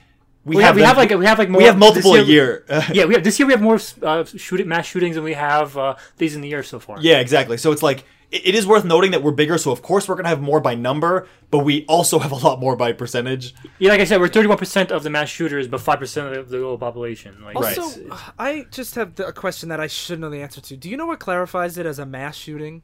we, 0.46 0.58
we 0.58 0.62
have 0.64 0.70
have, 0.70 0.76
we 0.76 0.82
them- 0.82 0.88
have 0.88 0.98
like 0.98 1.10
we 1.20 1.26
have 1.26 1.40
like 1.40 1.50
more. 1.50 1.60
we 1.60 1.66
have 1.66 1.78
multiple 1.78 2.14
this 2.14 2.28
a 2.28 2.32
year. 2.32 2.66
yeah, 2.92 3.06
we 3.06 3.14
have 3.14 3.24
this 3.24 3.40
year. 3.40 3.48
We 3.48 3.54
have 3.54 3.62
more 3.62 3.80
uh, 4.02 4.26
shoot 4.26 4.66
mass 4.68 4.86
shootings 4.86 5.16
than 5.16 5.24
we 5.24 5.34
have 5.34 5.78
uh, 5.78 5.96
days 6.18 6.36
in 6.36 6.42
the 6.42 6.50
year 6.50 6.64
so 6.64 6.80
far. 6.80 6.98
Yeah, 7.00 7.20
exactly. 7.20 7.56
So 7.58 7.72
it's 7.72 7.82
like 7.84 8.04
it 8.30 8.48
it 8.48 8.56
is 8.56 8.68
worth 8.68 8.84
noting 8.84 9.12
that 9.12 9.24
we're 9.24 9.32
bigger, 9.32 9.58
so 9.58 9.72
of 9.72 9.82
course 9.82 10.10
we're 10.10 10.16
gonna 10.16 10.28
have 10.28 10.42
more 10.42 10.60
by 10.60 10.76
number, 10.76 11.30
but 11.50 11.60
we 11.60 11.86
also 11.86 12.20
have 12.26 12.34
a 12.34 12.36
lot 12.36 12.60
more 12.60 12.76
by 12.76 12.92
percentage. 12.92 13.56
Yeah, 13.80 13.92
like 13.92 14.02
I 14.02 14.04
said, 14.04 14.20
we're 14.20 14.28
31% 14.28 14.92
of 14.92 15.04
the 15.04 15.10
mass 15.10 15.30
shooters, 15.30 15.68
but 15.70 15.80
5% 15.80 16.38
of 16.38 16.50
the 16.50 16.58
global 16.58 16.78
population. 16.78 17.42
Like, 17.42 17.56
Right. 17.58 17.78
Also, 17.78 18.18
I 18.38 18.66
just 18.70 18.96
have 18.96 19.18
a 19.20 19.32
question 19.32 19.70
that 19.70 19.80
I 19.80 19.88
should 19.88 20.20
know 20.20 20.30
the 20.30 20.42
answer 20.42 20.60
to. 20.60 20.76
Do 20.76 20.90
you 20.90 20.98
know 20.98 21.06
what 21.06 21.20
clarifies 21.20 21.78
it 21.78 21.86
as 21.86 22.00
a 22.00 22.06
mass 22.06 22.36
shooting? 22.36 22.82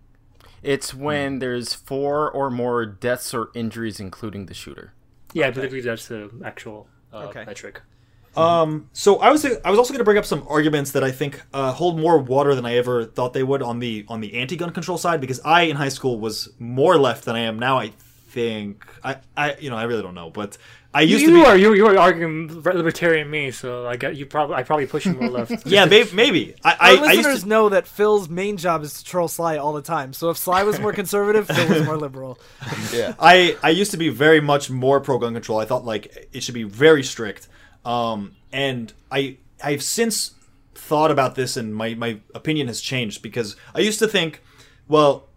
It's 0.61 0.93
when 0.93 1.39
there's 1.39 1.73
four 1.73 2.29
or 2.31 2.49
more 2.49 2.85
deaths 2.85 3.33
or 3.33 3.49
injuries, 3.53 3.99
including 3.99 4.45
the 4.45 4.53
shooter. 4.53 4.93
Yeah, 5.33 5.47
I 5.47 5.51
believe 5.51 5.83
that's 5.83 6.07
the 6.07 6.29
actual 6.43 6.87
uh, 7.13 7.27
Okay. 7.27 7.45
metric. 7.45 7.81
So 8.93 9.17
I 9.17 9.31
was 9.31 9.45
I 9.45 9.69
was 9.69 9.79
also 9.79 9.91
going 9.93 9.99
to 9.99 10.03
bring 10.03 10.17
up 10.17 10.25
some 10.25 10.45
arguments 10.47 10.91
that 10.91 11.03
I 11.03 11.11
think 11.11 11.41
uh, 11.53 11.71
hold 11.73 11.99
more 11.99 12.19
water 12.19 12.55
than 12.55 12.65
I 12.65 12.75
ever 12.77 13.05
thought 13.05 13.33
they 13.33 13.43
would 13.43 13.61
on 13.61 13.79
the 13.79 14.05
on 14.07 14.21
the 14.21 14.35
anti-gun 14.35 14.71
control 14.71 14.97
side 14.97 15.19
because 15.21 15.39
I 15.43 15.63
in 15.63 15.75
high 15.75 15.89
school 15.89 16.19
was 16.19 16.49
more 16.59 16.97
left 16.97 17.25
than 17.25 17.35
I 17.35 17.39
am 17.39 17.59
now. 17.59 17.79
I 17.79 17.91
think 18.29 18.85
I 19.03 19.17
I 19.35 19.55
you 19.59 19.69
know 19.69 19.77
I 19.77 19.83
really 19.83 20.01
don't 20.01 20.15
know, 20.15 20.29
but 20.29 20.57
I 20.91 21.01
used 21.01 21.21
You 21.21 21.29
to 21.29 21.33
be. 21.35 21.45
are 21.45 21.55
you, 21.55 21.73
you 21.73 21.85
are 21.85 21.97
arguing 21.97 22.47
libertarian 22.47 23.29
me, 23.29 23.51
so 23.51 23.85
I 23.87 23.95
got 23.95 24.15
you 24.15 24.25
probably 24.25 24.55
I 24.55 24.63
probably 24.63 24.87
push 24.87 25.05
you 25.05 25.13
more 25.13 25.29
left. 25.29 25.65
yeah, 25.67 25.85
maybe. 25.85 26.09
maybe. 26.13 26.55
I, 26.63 26.71
Our 26.71 26.77
I, 26.79 26.87
I 26.87 26.91
used 26.91 27.17
listeners 27.17 27.43
to, 27.43 27.47
know 27.47 27.69
that 27.69 27.87
Phil's 27.87 28.27
main 28.27 28.57
job 28.57 28.81
is 28.81 28.93
to 28.95 29.05
troll 29.05 29.27
Sly 29.27 29.57
all 29.57 29.73
the 29.73 29.83
time. 29.83 30.13
So 30.13 30.31
if 30.31 30.37
Sly 30.37 30.63
was 30.63 30.79
more 30.79 30.91
conservative, 30.91 31.45
Phil 31.47 31.69
was 31.69 31.85
more 31.85 31.97
liberal. 31.97 32.39
Yeah. 32.91 33.13
I 33.19 33.55
I 33.61 33.69
used 33.69 33.91
to 33.91 33.97
be 33.97 34.09
very 34.09 34.41
much 34.41 34.71
more 34.71 34.99
pro 34.99 35.19
gun 35.19 35.33
control. 35.33 35.59
I 35.59 35.65
thought 35.65 35.85
like 35.85 36.29
it 36.31 36.41
should 36.41 36.55
be 36.55 36.63
very 36.63 37.03
strict. 37.03 37.47
Um, 37.85 38.35
and 38.51 38.91
I 39.11 39.37
I've 39.63 39.83
since 39.83 40.31
thought 40.73 41.11
about 41.11 41.35
this, 41.35 41.55
and 41.55 41.75
my 41.75 41.93
my 41.93 42.19
opinion 42.33 42.67
has 42.67 42.81
changed 42.81 43.21
because 43.21 43.55
I 43.75 43.79
used 43.79 43.99
to 43.99 44.07
think, 44.07 44.41
well, 44.87 45.27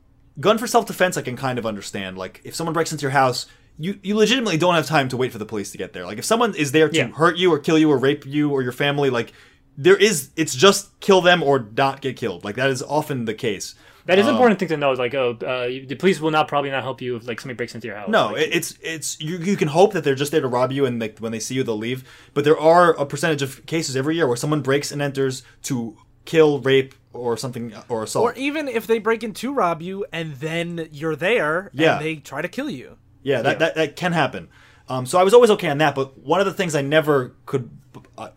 gun 0.40 0.56
for 0.56 0.66
self 0.66 0.86
defense 0.86 1.18
I 1.18 1.22
can 1.22 1.36
kind 1.36 1.58
of 1.58 1.66
understand. 1.66 2.16
Like 2.16 2.40
if 2.42 2.54
someone 2.54 2.72
breaks 2.72 2.90
into 2.90 3.02
your 3.02 3.10
house. 3.10 3.44
You, 3.78 3.98
you 4.02 4.16
legitimately 4.16 4.58
don't 4.58 4.74
have 4.74 4.86
time 4.86 5.08
to 5.08 5.16
wait 5.16 5.32
for 5.32 5.38
the 5.38 5.46
police 5.46 5.72
to 5.72 5.78
get 5.78 5.92
there. 5.92 6.04
Like 6.06 6.18
if 6.18 6.24
someone 6.24 6.54
is 6.54 6.72
there 6.72 6.88
to 6.88 6.96
Yeah. 6.96 7.08
hurt 7.08 7.36
you 7.36 7.52
or 7.52 7.58
kill 7.58 7.78
you 7.78 7.90
or 7.90 7.98
rape 7.98 8.26
you 8.26 8.50
or 8.50 8.62
your 8.62 8.72
family, 8.72 9.10
like 9.10 9.32
there 9.76 9.96
is 9.96 10.30
it's 10.36 10.54
just 10.54 10.98
kill 11.00 11.20
them 11.22 11.42
or 11.42 11.68
not 11.76 12.00
get 12.02 12.16
killed. 12.16 12.44
Like 12.44 12.56
that 12.56 12.70
is 12.70 12.82
often 12.82 13.24
the 13.24 13.34
case. 13.34 13.74
That 14.06 14.18
is 14.18 14.26
an 14.26 14.32
important 14.34 14.58
thing 14.58 14.66
to 14.68 14.76
know. 14.76 14.90
Like, 14.92 15.14
oh, 15.14 15.30
uh, 15.46 15.66
the 15.86 15.94
police 15.94 16.20
will 16.20 16.32
not 16.32 16.48
probably 16.48 16.70
not 16.70 16.82
help 16.82 17.00
you 17.00 17.14
if 17.14 17.26
like 17.26 17.40
somebody 17.40 17.56
breaks 17.56 17.74
into 17.76 17.86
your 17.86 17.96
house. 17.96 18.08
No, 18.08 18.32
Like, 18.32 18.48
it's 18.50 18.76
it's 18.82 19.20
you, 19.20 19.36
you 19.38 19.56
can 19.56 19.68
hope 19.68 19.92
that 19.92 20.02
they're 20.02 20.16
just 20.16 20.32
there 20.32 20.40
to 20.40 20.48
rob 20.48 20.72
you, 20.72 20.84
and 20.86 21.00
like 21.00 21.18
when 21.20 21.30
they 21.30 21.38
see 21.38 21.54
you, 21.54 21.62
they'll 21.62 21.76
leave. 21.78 22.02
But 22.34 22.42
there 22.42 22.58
are 22.58 22.94
a 22.94 23.06
percentage 23.06 23.42
of 23.42 23.64
cases 23.66 23.94
every 23.96 24.16
year 24.16 24.26
where 24.26 24.36
someone 24.36 24.60
breaks 24.60 24.90
and 24.90 25.00
enters 25.00 25.44
to 25.64 25.96
kill, 26.24 26.58
rape, 26.60 26.96
or 27.12 27.36
something, 27.36 27.72
or 27.88 28.02
assault. 28.02 28.24
Or 28.24 28.34
even 28.34 28.66
if 28.66 28.88
they 28.88 28.98
break 28.98 29.22
in 29.22 29.34
to 29.34 29.52
rob 29.54 29.80
you 29.80 30.04
and 30.12 30.34
then 30.34 30.88
you're 30.90 31.14
there 31.16 31.70
Yeah. 31.72 31.96
and 31.96 32.04
they 32.04 32.16
try 32.16 32.42
to 32.42 32.48
kill 32.48 32.68
you. 32.70 32.96
Yeah, 33.22 33.42
that, 33.42 33.58
that 33.58 33.74
that 33.74 33.96
can 33.96 34.12
happen. 34.12 34.48
Um, 34.88 35.06
so 35.06 35.18
I 35.18 35.22
was 35.22 35.32
always 35.32 35.50
okay 35.52 35.68
on 35.68 35.78
that. 35.78 35.94
But 35.94 36.18
one 36.18 36.40
of 36.40 36.46
the 36.46 36.52
things 36.52 36.74
I 36.74 36.82
never 36.82 37.34
could, 37.46 37.70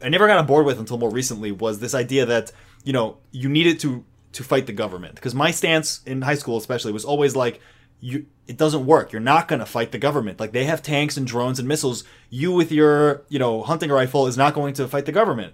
I 0.01 0.09
never 0.09 0.27
got 0.27 0.37
on 0.37 0.45
board 0.45 0.65
with 0.65 0.79
until 0.79 0.97
more 0.97 1.11
recently 1.11 1.51
was 1.51 1.79
this 1.79 1.95
idea 1.95 2.25
that 2.25 2.51
you 2.83 2.93
know 2.93 3.17
you 3.31 3.49
needed 3.49 3.79
to 3.81 4.05
to 4.33 4.43
fight 4.43 4.65
the 4.65 4.73
government 4.73 5.15
because 5.15 5.33
my 5.33 5.49
stance 5.51 6.01
in 6.05 6.21
high 6.21 6.35
school 6.35 6.57
especially 6.57 6.91
was 6.91 7.05
always 7.05 7.35
like 7.35 7.61
you 8.01 8.25
it 8.47 8.57
doesn't 8.57 8.85
work 8.85 9.11
you're 9.11 9.21
not 9.21 9.47
going 9.47 9.59
to 9.59 9.65
fight 9.65 9.91
the 9.91 9.97
government 9.97 10.39
like 10.41 10.51
they 10.51 10.65
have 10.65 10.81
tanks 10.81 11.15
and 11.15 11.25
drones 11.25 11.57
and 11.57 11.67
missiles 11.67 12.03
you 12.29 12.51
with 12.51 12.69
your 12.71 13.23
you 13.29 13.39
know 13.39 13.63
hunting 13.63 13.89
rifle 13.89 14.27
is 14.27 14.35
not 14.37 14.53
going 14.53 14.73
to 14.73 14.87
fight 14.89 15.05
the 15.05 15.11
government 15.13 15.53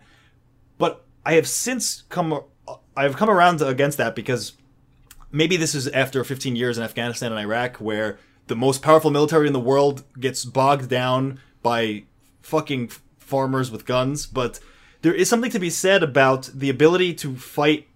but 0.79 1.05
i 1.23 1.33
have 1.33 1.47
since 1.47 2.01
come 2.09 2.41
i 2.97 3.03
have 3.03 3.15
come 3.15 3.29
around 3.29 3.61
against 3.61 3.99
that 3.99 4.15
because 4.15 4.53
maybe 5.31 5.57
this 5.57 5.75
is 5.75 5.87
after 5.89 6.23
15 6.23 6.55
years 6.55 6.79
in 6.79 6.83
afghanistan 6.83 7.31
and 7.31 7.39
iraq 7.39 7.77
where 7.77 8.17
the 8.47 8.55
most 8.55 8.81
powerful 8.81 9.11
military 9.11 9.47
in 9.47 9.53
the 9.53 9.59
world 9.59 10.03
gets 10.19 10.43
bogged 10.45 10.89
down 10.89 11.39
by 11.63 12.03
fucking 12.41 12.89
farmers 13.19 13.71
with 13.71 13.85
guns 13.85 14.25
but 14.25 14.59
there 15.01 15.13
is 15.13 15.29
something 15.29 15.51
to 15.51 15.59
be 15.59 15.69
said 15.69 16.03
about 16.03 16.49
the 16.53 16.69
ability 16.69 17.13
to 17.15 17.35
fight 17.35 17.87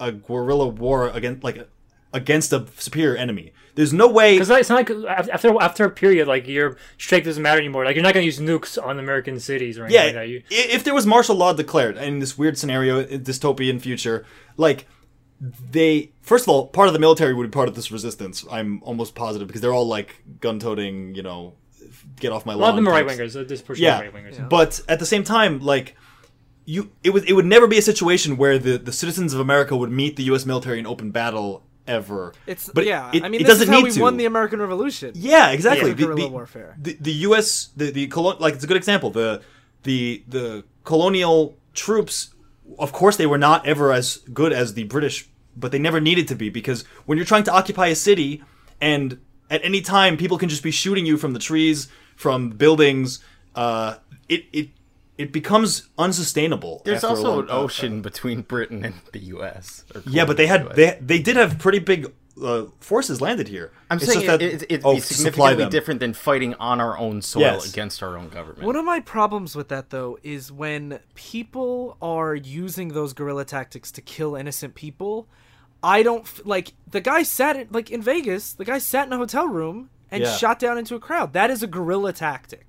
a 0.00 0.12
guerrilla 0.12 0.66
war 0.66 1.08
against 1.08 1.42
like 1.44 1.68
against 2.12 2.52
a 2.52 2.66
superior 2.78 3.16
enemy. 3.16 3.52
There's 3.74 3.92
no 3.92 4.06
way. 4.06 4.34
Because 4.34 4.48
it's 4.50 4.70
not 4.70 4.88
like 4.88 5.08
after 5.28 5.60
after 5.60 5.84
a 5.84 5.90
period, 5.90 6.28
like 6.28 6.46
your 6.46 6.76
strength 6.96 7.24
doesn't 7.24 7.42
matter 7.42 7.58
anymore. 7.58 7.84
Like 7.84 7.96
you're 7.96 8.04
not 8.04 8.14
gonna 8.14 8.24
use 8.26 8.38
nukes 8.38 8.80
on 8.82 8.98
American 8.98 9.40
cities 9.40 9.78
or 9.78 9.84
anything 9.84 10.00
Yeah, 10.00 10.04
like 10.06 10.14
that. 10.14 10.28
You, 10.28 10.42
if 10.50 10.84
there 10.84 10.94
was 10.94 11.06
martial 11.06 11.34
law 11.34 11.52
declared 11.52 11.96
in 11.96 12.20
this 12.20 12.38
weird 12.38 12.56
scenario, 12.56 13.02
dystopian 13.04 13.80
future, 13.80 14.24
like 14.56 14.86
they 15.40 16.12
first 16.22 16.44
of 16.44 16.48
all, 16.48 16.68
part 16.68 16.88
of 16.88 16.94
the 16.94 17.00
military 17.00 17.34
would 17.34 17.44
be 17.44 17.50
part 17.50 17.68
of 17.68 17.74
this 17.74 17.90
resistance. 17.90 18.44
I'm 18.50 18.82
almost 18.82 19.14
positive 19.14 19.46
because 19.48 19.60
they're 19.60 19.72
all 19.72 19.86
like 19.86 20.22
gun-toting, 20.40 21.14
you 21.14 21.22
know, 21.22 21.54
get 22.16 22.32
off 22.32 22.46
my 22.46 22.54
a 22.54 22.56
lot 22.56 22.70
of 22.70 22.76
them 22.76 22.88
are 22.88 22.92
right 22.92 23.06
wingers. 23.06 23.78
Yeah, 23.78 24.00
right 24.00 24.14
wingers. 24.14 24.48
but 24.48 24.80
at 24.88 24.98
the 24.98 25.06
same 25.06 25.24
time, 25.24 25.60
like 25.60 25.96
you, 26.64 26.90
it 27.02 27.10
was 27.10 27.24
it 27.24 27.34
would 27.34 27.46
never 27.46 27.66
be 27.66 27.78
a 27.78 27.82
situation 27.82 28.36
where 28.36 28.58
the 28.58 28.78
the 28.78 28.92
citizens 28.92 29.34
of 29.34 29.40
America 29.40 29.76
would 29.76 29.90
meet 29.90 30.16
the 30.16 30.24
U.S. 30.24 30.46
military 30.46 30.78
in 30.78 30.86
open 30.86 31.10
battle 31.10 31.62
ever. 31.86 32.32
It's 32.46 32.70
but 32.70 32.86
yeah. 32.86 33.10
it, 33.12 33.22
I 33.22 33.28
mean, 33.28 33.40
it 33.40 33.44
this 33.44 33.58
doesn't 33.58 33.68
is 33.68 33.68
how 33.68 33.76
need 33.76 33.84
we 33.84 33.90
to. 33.92 34.00
won 34.00 34.16
the 34.16 34.24
American 34.24 34.60
Revolution. 34.60 35.12
Yeah, 35.14 35.50
exactly. 35.50 35.90
Yeah. 35.90 35.94
The, 35.94 36.02
Guerrilla 36.04 36.20
the, 36.22 36.28
warfare. 36.28 36.76
The, 36.80 36.96
the 37.00 37.12
U.S. 37.12 37.70
the 37.76 37.90
the 37.90 38.06
colon 38.08 38.38
like 38.40 38.54
it's 38.54 38.64
a 38.64 38.66
good 38.66 38.76
example. 38.76 39.10
The 39.10 39.42
the 39.82 40.24
the 40.28 40.64
colonial 40.84 41.56
troops, 41.74 42.34
of 42.78 42.92
course, 42.92 43.16
they 43.16 43.26
were 43.26 43.38
not 43.38 43.66
ever 43.66 43.92
as 43.92 44.18
good 44.32 44.52
as 44.52 44.74
the 44.74 44.84
British, 44.84 45.28
but 45.56 45.72
they 45.72 45.78
never 45.78 46.00
needed 46.00 46.28
to 46.28 46.34
be 46.34 46.48
because 46.48 46.84
when 47.06 47.18
you're 47.18 47.26
trying 47.26 47.44
to 47.44 47.52
occupy 47.52 47.88
a 47.88 47.94
city 47.94 48.42
and 48.80 49.20
at 49.50 49.64
any 49.64 49.80
time 49.80 50.16
people 50.16 50.38
can 50.38 50.48
just 50.48 50.62
be 50.62 50.70
shooting 50.70 51.06
you 51.06 51.16
from 51.16 51.32
the 51.32 51.38
trees, 51.38 51.88
from 52.16 52.50
buildings, 52.50 53.20
uh, 53.54 53.96
it 54.28 54.44
it 54.52 54.68
it 55.16 55.32
becomes 55.32 55.88
unsustainable. 55.96 56.82
There's 56.84 57.04
also 57.04 57.40
an 57.40 57.46
ocean 57.50 58.02
between 58.02 58.42
Britain 58.42 58.84
and 58.84 58.94
the 59.12 59.20
U.S. 59.20 59.84
Yeah, 60.06 60.24
but 60.24 60.36
they 60.36 60.46
had 60.46 60.74
they 60.74 60.98
they 61.00 61.18
did 61.20 61.36
have 61.36 61.58
pretty 61.58 61.78
big 61.78 62.12
uh, 62.42 62.64
forces 62.80 63.20
landed 63.20 63.48
here. 63.48 63.70
I'm 63.90 63.98
It's 63.98 64.06
saying 64.12 64.26
that- 64.26 64.42
it, 64.42 64.62
it, 64.62 64.62
it'd 64.70 64.84
oh, 64.84 64.94
be 64.94 65.00
to 65.00 65.06
significantly 65.14 65.68
different 65.70 66.00
than 66.00 66.12
fighting 66.14 66.54
on 66.54 66.80
our 66.80 66.98
own 66.98 67.22
soil 67.22 67.42
Yes. 67.42 67.70
against 67.72 68.02
our 68.02 68.16
own 68.16 68.28
government. 68.28 68.64
One 68.66 68.76
of 68.76 68.84
my 68.84 69.00
problems 69.00 69.54
with 69.54 69.68
that 69.68 69.90
though 69.90 70.18
is 70.22 70.50
when 70.50 70.98
people 71.14 71.96
are 72.02 72.34
using 72.34 72.88
those 72.88 73.12
guerrilla 73.12 73.44
tactics 73.44 73.92
to 73.92 74.00
kill 74.02 74.34
innocent 74.36 74.74
people. 74.74 75.28
I 75.82 76.02
don't 76.02 76.46
like 76.46 76.72
the 76.90 77.00
guy 77.00 77.22
sat 77.24 77.56
in, 77.56 77.68
like 77.70 77.90
in 77.90 78.00
Vegas. 78.02 78.54
The 78.54 78.64
guy 78.64 78.78
sat 78.78 79.06
in 79.06 79.12
a 79.12 79.18
hotel 79.18 79.46
room 79.46 79.90
and 80.10 80.22
Yeah. 80.22 80.34
shot 80.36 80.58
down 80.58 80.78
into 80.78 80.94
a 80.94 81.00
crowd. 81.00 81.34
That 81.34 81.50
is 81.50 81.62
a 81.62 81.66
guerrilla 81.66 82.12
tactic. 82.12 82.66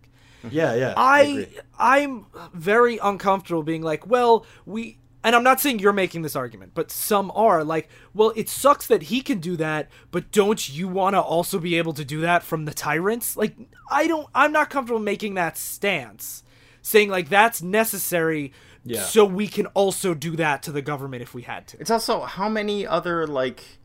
Yeah, 0.51 0.75
yeah. 0.75 0.93
I 0.97 1.21
agree. 1.21 1.47
I'm 1.79 2.25
very 2.53 2.97
uncomfortable 2.99 3.63
being 3.63 3.81
like, 3.81 4.05
well, 4.05 4.45
we 4.65 4.99
and 5.25 5.35
I'm 5.35 5.43
not 5.43 5.59
saying 5.59 5.79
you're 5.79 5.91
making 5.91 6.21
this 6.21 6.35
argument, 6.35 6.71
but 6.75 6.91
some 6.91 7.31
are 7.35 7.63
like, 7.63 7.89
well, 8.13 8.31
it 8.35 8.47
sucks 8.47 8.85
that 8.87 9.03
he 9.03 9.21
can 9.21 9.39
do 9.39 9.57
that, 9.57 9.89
but 10.11 10.31
don't 10.31 10.69
you 10.69 10.87
want 10.87 11.15
to 11.15 11.21
also 11.21 11.59
be 11.59 11.77
able 11.77 11.93
to 11.93 12.05
do 12.05 12.21
that 12.21 12.43
from 12.43 12.65
the 12.65 12.73
tyrants? 12.73 13.35
Like 13.35 13.55
I 13.89 14.05
don't 14.07 14.27
I'm 14.35 14.51
not 14.51 14.69
comfortable 14.69 14.99
making 15.01 15.33
that 15.33 15.57
stance. 15.57 16.43
Saying 16.83 17.09
like 17.09 17.27
that's 17.27 17.61
necessary 17.63 18.53
Yeah. 18.83 19.01
so 19.01 19.25
we 19.25 19.47
can 19.47 19.65
also 19.67 20.13
do 20.13 20.35
that 20.35 20.61
to 20.63 20.71
the 20.71 20.83
government 20.83 21.23
if 21.23 21.33
we 21.33 21.41
had 21.41 21.67
to. 21.69 21.77
It's 21.81 21.89
also 21.89 22.21
how 22.21 22.47
many 22.47 22.85
other 22.85 23.25
like 23.25 23.79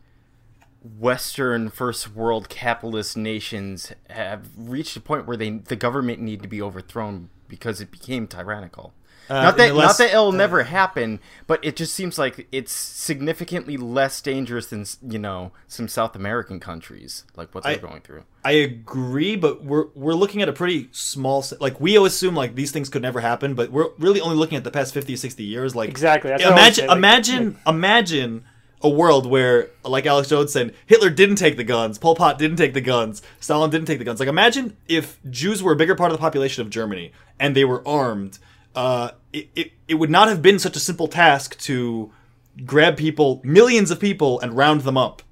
Western 0.82 1.70
first 1.70 2.14
world 2.14 2.48
capitalist 2.48 3.16
nations 3.16 3.92
have 4.08 4.48
reached 4.56 4.96
a 4.96 5.00
point 5.00 5.26
where 5.26 5.36
they 5.36 5.50
the 5.50 5.76
government 5.76 6.20
need 6.20 6.42
to 6.42 6.48
be 6.48 6.60
overthrown 6.60 7.30
because 7.48 7.80
it 7.80 7.90
became 7.90 8.26
tyrannical. 8.26 8.92
Uh, 9.30 9.42
not 9.42 9.56
that 9.56 9.68
in 9.68 9.74
the 9.74 9.78
last- 9.80 9.98
not 10.00 10.04
that 10.04 10.12
it'll 10.12 10.28
uh, 10.28 10.36
never 10.36 10.64
happen, 10.64 11.20
but 11.46 11.64
it 11.64 11.76
just 11.76 11.94
seems 11.94 12.18
like 12.18 12.48
it's 12.50 12.72
significantly 12.72 13.76
less 13.76 14.20
dangerous 14.20 14.66
than 14.66 14.84
you 15.08 15.18
know 15.18 15.52
some 15.68 15.86
South 15.88 16.16
American 16.16 16.58
countries 16.60 17.24
like 17.36 17.54
what 17.54 17.64
they're 17.64 17.74
I- 17.74 17.76
going 17.76 18.00
through. 18.00 18.24
I 18.44 18.52
agree, 18.52 19.36
but 19.36 19.62
we're 19.64 19.86
we're 19.94 20.14
looking 20.14 20.40
at 20.42 20.48
a 20.48 20.52
pretty 20.52 20.88
small 20.92 21.44
like 21.60 21.78
we 21.80 21.96
always 21.96 22.14
assume 22.14 22.34
like 22.34 22.54
these 22.54 22.72
things 22.72 22.88
could 22.88 23.02
never 23.02 23.20
happen, 23.20 23.54
but 23.54 23.70
we're 23.70 23.90
really 23.98 24.20
only 24.20 24.36
looking 24.36 24.56
at 24.56 24.64
the 24.64 24.70
past 24.70 24.94
50 24.94 25.14
60 25.16 25.44
years 25.44 25.76
like 25.76 25.90
Exactly, 25.90 26.30
that's 26.30 26.42
what 26.42 26.52
imagine 26.52 26.82
say, 26.84 26.88
like- 26.88 26.96
imagine 26.98 27.58
imagine 27.66 28.44
a 28.82 28.88
world 28.88 29.26
where 29.26 29.68
like 29.84 30.06
Alex 30.06 30.28
Jones 30.30 30.52
said 30.54 30.74
Hitler 30.86 31.10
didn't 31.10 31.36
take 31.36 31.58
the 31.58 31.64
guns, 31.64 31.98
Pol 31.98 32.14
Pot 32.14 32.38
didn't 32.38 32.56
take 32.56 32.72
the 32.72 32.80
guns, 32.80 33.20
Stalin 33.38 33.70
didn't 33.70 33.86
take 33.86 33.98
the 33.98 34.04
guns. 34.06 34.20
Like 34.20 34.28
imagine 34.28 34.74
if 34.88 35.18
Jews 35.28 35.62
were 35.62 35.72
a 35.72 35.76
bigger 35.76 35.94
part 35.94 36.10
of 36.10 36.16
the 36.16 36.20
population 36.20 36.62
of 36.62 36.70
Germany 36.70 37.12
and 37.38 37.54
they 37.54 37.66
were 37.66 37.86
armed, 37.86 38.38
uh 38.74 39.10
it, 39.32 39.48
it, 39.54 39.72
it 39.88 39.94
would 39.94 40.10
not 40.10 40.28
have 40.28 40.42
been 40.42 40.58
such 40.58 40.76
a 40.76 40.80
simple 40.80 41.08
task 41.08 41.58
to 41.60 42.10
grab 42.64 42.96
people, 42.96 43.40
millions 43.44 43.90
of 43.90 44.00
people 44.00 44.40
and 44.40 44.56
round 44.56 44.82
them 44.82 44.96
up. 44.96 45.22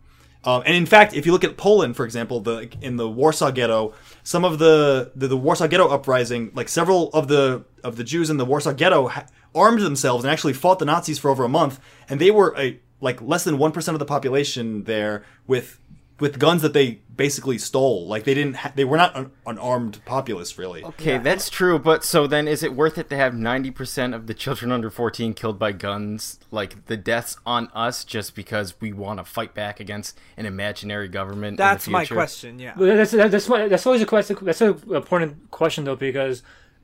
Um, 0.44 0.62
and 0.64 0.74
in 0.76 0.86
fact, 0.86 1.14
if 1.14 1.26
you 1.26 1.32
look 1.32 1.44
at 1.44 1.56
Poland, 1.56 1.96
for 1.96 2.04
example, 2.04 2.40
the 2.40 2.70
in 2.80 2.96
the 2.96 3.08
Warsaw 3.08 3.50
Ghetto, 3.50 3.94
some 4.22 4.44
of 4.44 4.58
the, 4.58 5.10
the 5.14 5.26
the 5.26 5.36
Warsaw 5.36 5.66
Ghetto 5.66 5.88
uprising, 5.88 6.52
like 6.54 6.68
several 6.68 7.10
of 7.10 7.28
the 7.28 7.64
of 7.82 7.96
the 7.96 8.04
Jews 8.04 8.30
in 8.30 8.36
the 8.36 8.44
Warsaw 8.44 8.72
Ghetto, 8.72 9.08
ha- 9.08 9.26
armed 9.54 9.80
themselves 9.80 10.24
and 10.24 10.30
actually 10.30 10.52
fought 10.52 10.78
the 10.78 10.84
Nazis 10.84 11.18
for 11.18 11.30
over 11.30 11.44
a 11.44 11.48
month, 11.48 11.80
and 12.08 12.20
they 12.20 12.30
were 12.30 12.54
a 12.56 12.78
like 13.00 13.20
less 13.20 13.44
than 13.44 13.58
one 13.58 13.72
percent 13.72 13.94
of 13.96 13.98
the 13.98 14.06
population 14.06 14.84
there 14.84 15.24
with 15.46 15.80
with 16.20 16.38
guns 16.38 16.62
that 16.62 16.72
they 16.72 17.00
basically 17.14 17.58
stole. 17.58 18.06
Like 18.06 18.24
they 18.24 18.34
didn't, 18.34 18.56
ha- 18.56 18.72
they 18.74 18.84
were 18.84 18.96
not 18.96 19.16
an, 19.16 19.30
an 19.46 19.58
armed 19.58 20.00
populace 20.04 20.56
really. 20.58 20.84
Okay, 20.84 21.18
that's 21.18 21.50
true, 21.50 21.78
but 21.78 22.04
so 22.04 22.26
then 22.26 22.48
is 22.48 22.62
it 22.62 22.74
worth 22.74 22.98
it 22.98 23.08
to 23.10 23.16
have 23.16 23.32
90% 23.32 24.14
of 24.14 24.26
the 24.26 24.34
children 24.34 24.72
under 24.72 24.90
14 24.90 25.34
killed 25.34 25.58
by 25.58 25.72
guns? 25.72 26.38
Like 26.50 26.86
the 26.86 26.96
deaths 26.96 27.36
on 27.44 27.68
us 27.74 28.04
just 28.04 28.34
because 28.34 28.80
we 28.80 28.92
want 28.92 29.18
to 29.18 29.24
fight 29.24 29.54
back 29.54 29.80
against 29.80 30.18
an 30.36 30.46
imaginary 30.46 31.08
government? 31.08 31.52
in 31.52 31.56
the 31.56 31.62
That's 31.62 31.88
my 31.88 32.00
future? 32.00 32.14
question. 32.14 32.58
Yeah. 32.58 32.74
But 32.76 32.96
that's 32.96 33.12
that's 33.12 33.48
why 33.48 33.68
that's 33.68 33.86
always 33.86 34.02
a 34.02 34.06
question. 34.06 34.36
That's 34.42 34.60
an 34.60 34.80
important 34.90 35.50
question 35.50 35.84
though 35.84 35.96
because 35.96 36.42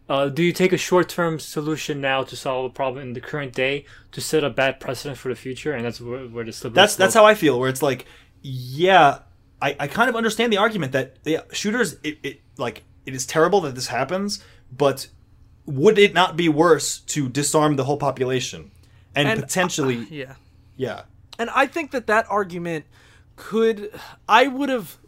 uh, 0.08 0.28
do 0.28 0.42
you 0.42 0.52
take 0.52 0.72
a 0.72 0.76
short-term 0.76 1.38
solution 1.38 2.00
now 2.00 2.22
to 2.22 2.36
solve 2.36 2.66
a 2.66 2.74
problem 2.74 3.02
in 3.02 3.12
the 3.14 3.20
current 3.20 3.54
day 3.54 3.86
to 4.12 4.20
set 4.20 4.44
a 4.44 4.50
bad 4.50 4.78
precedent 4.78 5.16
for 5.18 5.30
the 5.30 5.34
future? 5.34 5.72
And 5.72 5.84
that's 5.84 6.00
where, 6.00 6.26
where 6.26 6.44
the 6.44 6.52
slippery 6.52 6.74
That's 6.74 6.94
that's 6.96 7.14
how 7.14 7.24
I 7.24 7.34
feel. 7.34 7.58
Where 7.58 7.70
it's 7.70 7.82
like, 7.82 8.04
yeah, 8.44 9.20
I, 9.60 9.74
I 9.80 9.88
kind 9.88 10.10
of 10.10 10.14
understand 10.14 10.52
the 10.52 10.58
argument 10.58 10.92
that 10.92 11.16
yeah, 11.24 11.40
shooters, 11.52 11.96
it, 12.04 12.18
it 12.22 12.40
like 12.58 12.84
it 13.06 13.14
is 13.14 13.24
terrible 13.24 13.62
that 13.62 13.74
this 13.74 13.86
happens, 13.86 14.44
but 14.70 15.08
would 15.64 15.98
it 15.98 16.12
not 16.12 16.36
be 16.36 16.48
worse 16.48 16.98
to 16.98 17.28
disarm 17.28 17.76
the 17.76 17.84
whole 17.84 17.96
population 17.96 18.70
and, 19.14 19.26
And, 19.26 19.40
uh, 19.40 19.42
potentially, 19.46 19.96
Yeah. 20.10 20.34
yeah, 20.76 21.02
And 21.38 21.48
I 21.50 21.66
think 21.66 21.90
that 21.92 22.06
that 22.08 22.26
argument 22.30 22.84
could. 23.36 23.90
I 24.28 24.46
would 24.46 24.68
have 24.68 24.98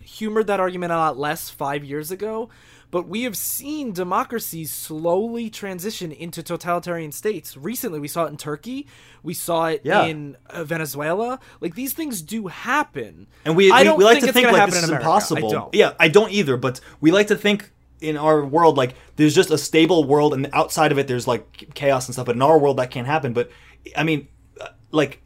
humored 0.00 0.46
that 0.46 0.60
argument 0.60 0.92
a 0.92 0.96
lot 0.96 1.18
less 1.18 1.50
five 1.50 1.82
years 1.82 2.12
ago, 2.12 2.48
but 2.94 3.08
we 3.08 3.24
have 3.24 3.36
seen 3.36 3.90
democracies 3.90 4.70
slowly 4.70 5.50
transition 5.50 6.12
into 6.12 6.44
totalitarian 6.44 7.10
states. 7.10 7.56
Recently, 7.56 7.98
we 7.98 8.06
saw 8.06 8.26
it 8.26 8.28
in 8.28 8.36
Turkey. 8.36 8.86
We 9.24 9.34
saw 9.34 9.66
it 9.66 9.80
Yeah. 9.82 10.04
in 10.04 10.36
uh, 10.48 10.62
Venezuela. 10.62 11.40
Like 11.60 11.74
these 11.74 11.92
things 11.92 12.22
do 12.22 12.46
happen, 12.46 13.26
and 13.44 13.56
we 13.56 13.72
we, 13.72 13.90
we 13.94 14.04
like 14.04 14.20
to 14.20 14.32
think 14.32 14.46
like 14.52 14.70
this 14.70 14.76
is 14.78 14.84
America. 14.84 15.04
impossible. 15.04 15.56
I. 15.56 15.68
Yeah, 15.72 15.94
I 15.98 16.06
don't 16.06 16.30
either. 16.30 16.56
But 16.56 16.78
we 17.00 17.10
like 17.10 17.26
to 17.26 17.36
think 17.36 17.72
in 18.00 18.16
our 18.16 18.44
world 18.44 18.76
like 18.76 18.94
there's 19.16 19.34
just 19.34 19.50
a 19.50 19.58
stable 19.58 20.04
world, 20.04 20.32
and 20.32 20.48
outside 20.52 20.92
of 20.92 20.98
it 21.00 21.08
there's 21.08 21.26
like 21.26 21.74
chaos 21.74 22.06
and 22.06 22.14
stuff. 22.14 22.26
But 22.26 22.36
in 22.36 22.42
our 22.42 22.60
world 22.60 22.76
that 22.76 22.92
can't 22.92 23.08
happen. 23.08 23.32
But 23.32 23.50
I 23.96 24.04
mean, 24.04 24.28
uh, 24.60 24.68
like. 24.92 25.20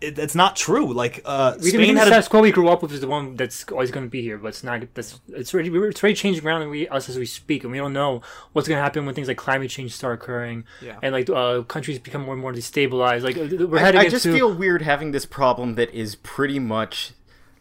It, 0.00 0.18
it's 0.18 0.34
not 0.34 0.56
true. 0.56 0.92
Like 0.94 1.20
uh, 1.26 1.54
We, 1.60 1.68
Spain 1.68 1.80
we, 1.80 1.86
the 1.92 1.98
had 1.98 2.08
a 2.08 2.10
status 2.10 2.28
quo 2.28 2.40
we 2.40 2.50
grew 2.52 2.68
up 2.68 2.80
with 2.82 2.90
is 2.92 3.00
the 3.02 3.06
one 3.06 3.36
that's 3.36 3.64
always 3.70 3.90
going 3.90 4.06
to 4.06 4.10
be 4.10 4.22
here, 4.22 4.38
but 4.38 4.48
it's 4.48 4.64
not. 4.64 4.82
That's 4.94 5.20
it's 5.28 5.52
already 5.52 5.68
it's 5.68 6.02
already 6.02 6.14
changing 6.14 6.44
around 6.46 6.68
we 6.70 6.88
us 6.88 7.08
as 7.10 7.18
we 7.18 7.26
speak, 7.26 7.64
and 7.64 7.72
we 7.72 7.76
don't 7.78 7.92
know 7.92 8.22
what's 8.52 8.66
going 8.66 8.78
to 8.78 8.82
happen 8.82 9.04
when 9.04 9.14
things 9.14 9.28
like 9.28 9.36
climate 9.36 9.68
change 9.70 9.92
start 9.92 10.14
occurring, 10.14 10.64
Yeah. 10.80 10.98
and 11.02 11.12
like 11.12 11.28
uh, 11.28 11.62
countries 11.64 11.98
become 11.98 12.22
more 12.22 12.32
and 12.32 12.40
more 12.40 12.52
destabilized. 12.54 13.22
Like 13.22 13.36
we're 13.36 13.78
I, 13.78 13.80
heading 13.82 14.00
I 14.00 14.04
into. 14.04 14.16
just 14.16 14.24
feel 14.24 14.52
weird 14.54 14.80
having 14.82 15.10
this 15.10 15.26
problem 15.26 15.74
that 15.74 15.90
is 15.92 16.14
pretty 16.14 16.58
much 16.58 17.12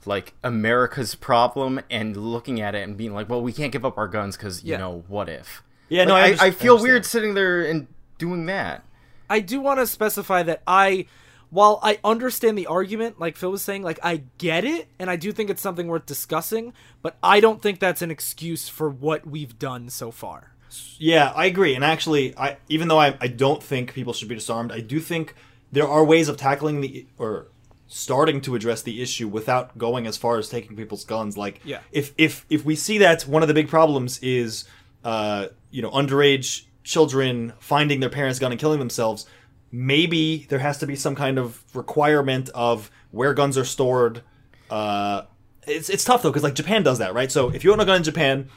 like 0.06 0.34
America's 0.42 1.16
problem 1.16 1.82
and 1.92 2.16
looking 2.16 2.62
at 2.62 2.74
it 2.74 2.88
and 2.88 2.96
being 2.96 3.14
like, 3.14 3.28
well, 3.28 3.42
we 3.42 3.52
can't 3.52 3.74
give 3.74 3.84
up 3.84 3.98
our 3.98 4.08
guns 4.08 4.38
because, 4.38 4.64
you 4.64 4.72
Yeah. 4.72 4.78
know, 4.78 5.04
what 5.10 5.28
if? 5.28 5.62
Yeah, 5.90 6.06
no, 6.06 6.14
Like, 6.14 6.22
I 6.24 6.26
I, 6.26 6.32
underst- 6.32 6.42
I, 6.42 6.46
I 6.46 6.52
feel 6.52 6.72
understand. 6.76 6.84
weird 6.92 7.06
sitting 7.06 7.34
there 7.34 7.62
and 7.64 7.88
doing 8.18 8.46
that. 8.46 8.84
I 9.30 9.42
do 9.42 9.60
want 9.60 9.80
to 9.82 9.86
specify 9.88 10.42
that 10.44 10.62
I, 10.66 11.06
while 11.50 11.80
I 11.82 12.00
understand 12.04 12.58
the 12.58 12.68
argument, 12.68 13.20
like 13.20 13.36
Phil 13.36 13.52
was 13.52 13.62
saying, 13.62 13.84
like 13.84 14.00
I 14.04 14.24
get 14.38 14.66
it, 14.66 14.88
and 15.00 15.10
I 15.10 15.16
do 15.16 15.32
think 15.32 15.50
it's 15.50 15.62
something 15.62 15.88
worth 15.88 16.06
discussing, 16.06 16.74
but 17.02 17.18
I 17.24 17.40
don't 17.40 17.62
think 17.62 17.80
that's 17.80 18.02
an 18.02 18.12
excuse 18.12 18.70
for 18.70 18.90
what 18.90 19.26
we've 19.26 19.58
done 19.58 19.90
so 19.90 20.12
far. 20.12 20.52
Yeah, 20.98 21.32
I 21.36 21.46
agree. 21.46 21.74
And 21.76 21.84
actually, 21.84 22.38
I 22.38 22.58
even 22.68 22.88
though 22.88 23.00
I, 23.00 23.18
I 23.20 23.28
don't 23.28 23.64
think 23.64 23.94
people 23.94 24.14
should 24.14 24.28
be 24.28 24.36
disarmed, 24.36 24.72
I 24.72 24.82
do 24.82 25.00
think 25.00 25.34
there 25.72 25.88
are 25.88 26.04
ways 26.04 26.30
of 26.30 26.38
tackling 26.38 26.82
the 26.82 27.08
or 27.18 27.48
starting 27.88 28.40
to 28.42 28.54
address 28.54 28.84
the 28.84 29.02
issue 29.02 29.28
without 29.28 29.76
going 29.78 30.06
as 30.06 30.16
far 30.16 30.38
as 30.38 30.48
taking 30.50 30.76
people's 30.78 31.06
guns. 31.06 31.36
Like, 31.38 31.62
Yeah. 31.64 31.80
if 31.92 32.14
if 32.20 32.46
if 32.50 32.64
we 32.64 32.76
see 32.76 33.00
that 33.00 33.24
one 33.24 33.42
of 33.42 33.48
the 33.48 33.56
big 33.56 33.68
problems 33.68 34.20
is, 34.20 34.66
uh, 35.04 35.48
you 35.72 35.82
know, 35.82 35.90
underage 35.90 36.66
children 36.84 37.54
finding 37.60 38.00
their 38.00 38.10
parents' 38.10 38.38
gun 38.38 38.52
and 38.52 38.62
killing 38.62 38.78
themselves, 38.80 39.26
maybe 39.72 40.46
there 40.50 40.60
has 40.60 40.78
to 40.80 40.88
be 40.88 40.96
some 40.96 41.16
kind 41.16 41.38
of 41.38 41.64
requirement 41.76 42.50
of 42.50 42.92
where 43.12 43.34
guns 43.34 43.58
are 43.58 43.66
stored. 43.66 44.22
Uh, 44.70 45.24
it's 45.68 45.90
it's 45.90 46.04
tough 46.04 46.22
though 46.22 46.30
because 46.30 46.44
like 46.44 46.56
Japan 46.56 46.84
does 46.84 47.00
that, 47.00 47.14
right? 47.14 47.32
So 47.32 47.50
if 47.50 47.64
you 47.64 47.72
own 47.72 47.80
a 47.80 47.86
gun 47.86 47.98
in 47.98 48.04
Japan, 48.04 48.50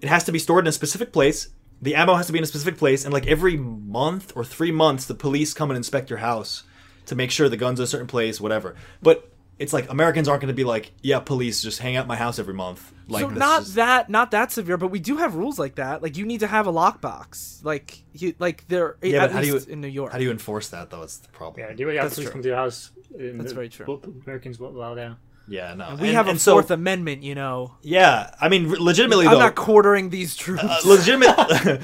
it 0.00 0.08
has 0.08 0.24
to 0.24 0.32
be 0.32 0.38
stored 0.38 0.64
in 0.64 0.68
a 0.68 0.72
specific 0.72 1.12
place. 1.12 1.48
The 1.80 1.94
ammo 1.94 2.14
has 2.14 2.26
to 2.26 2.32
be 2.32 2.38
in 2.38 2.44
a 2.44 2.46
specific 2.48 2.76
place, 2.76 3.04
and 3.04 3.14
like 3.14 3.26
every 3.26 3.56
month 3.56 4.32
or 4.34 4.44
three 4.44 4.72
months, 4.72 5.04
the 5.04 5.14
police 5.14 5.54
come 5.54 5.70
and 5.70 5.76
inspect 5.76 6.10
your 6.10 6.18
house 6.18 6.64
to 7.06 7.14
make 7.14 7.30
sure 7.30 7.48
the 7.48 7.56
gun's 7.56 7.78
in 7.78 7.84
a 7.84 7.86
certain 7.86 8.06
place, 8.06 8.40
whatever. 8.40 8.74
But 9.00 9.32
it's 9.58 9.72
like 9.72 9.90
Americans 9.90 10.28
aren't 10.28 10.40
going 10.40 10.48
to 10.48 10.54
be 10.54 10.64
like, 10.64 10.92
yeah, 11.02 11.18
police 11.20 11.62
just 11.62 11.78
hang 11.80 11.96
out 11.96 12.06
my 12.06 12.16
house 12.16 12.38
every 12.38 12.54
month. 12.54 12.92
Like 13.08 13.22
so 13.22 13.28
not 13.30 13.60
just- 13.62 13.74
that 13.76 14.08
not 14.08 14.30
that 14.32 14.52
severe, 14.52 14.76
but 14.76 14.88
we 14.88 15.00
do 15.00 15.16
have 15.16 15.34
rules 15.34 15.58
like 15.58 15.76
that. 15.76 16.02
Like 16.02 16.16
you 16.16 16.24
need 16.26 16.40
to 16.40 16.46
have 16.46 16.66
a 16.66 16.72
lockbox. 16.72 17.64
Like 17.64 18.04
you 18.12 18.34
like 18.38 18.66
there 18.68 18.96
Yeah, 19.02 19.24
at 19.24 19.28
but 19.28 19.32
how 19.36 19.40
do 19.40 19.46
you 19.48 19.60
in 19.68 19.80
New 19.80 19.88
York. 19.88 20.12
How 20.12 20.18
do 20.18 20.24
you 20.24 20.30
enforce 20.30 20.68
that 20.68 20.90
though? 20.90 21.02
It's 21.02 21.16
the 21.18 21.28
problem. 21.30 21.66
yeah, 21.66 21.74
do 21.74 21.82
you 21.82 21.88
have 21.88 21.96
That's 22.04 22.14
police 22.14 22.26
true. 22.28 22.32
come 22.32 22.42
to 22.42 22.48
your 22.48 22.56
house? 22.56 22.90
And 23.18 23.40
That's 23.40 23.50
the- 23.50 23.54
very 23.54 23.68
true. 23.68 23.86
both 23.86 24.04
Americans 24.04 24.58
will 24.60 24.68
allow 24.76 24.94
that. 24.94 25.16
Yeah, 25.50 25.72
no. 25.72 25.96
we 25.98 26.08
And- 26.08 26.16
have 26.16 26.26
a 26.26 26.30
and 26.32 26.40
so- 26.40 26.52
Fourth 26.52 26.70
Amendment, 26.70 27.22
you 27.22 27.34
know. 27.34 27.74
Yeah, 27.80 28.30
I 28.38 28.50
mean, 28.50 28.68
re- 28.68 28.78
legitimately 28.78 29.26
I'm 29.26 29.32
though, 29.32 29.38
not 29.38 29.54
quartering 29.54 30.10
these 30.10 30.36
troops. 30.36 30.62
uh, 30.62 30.80
legitimate, 30.84 31.80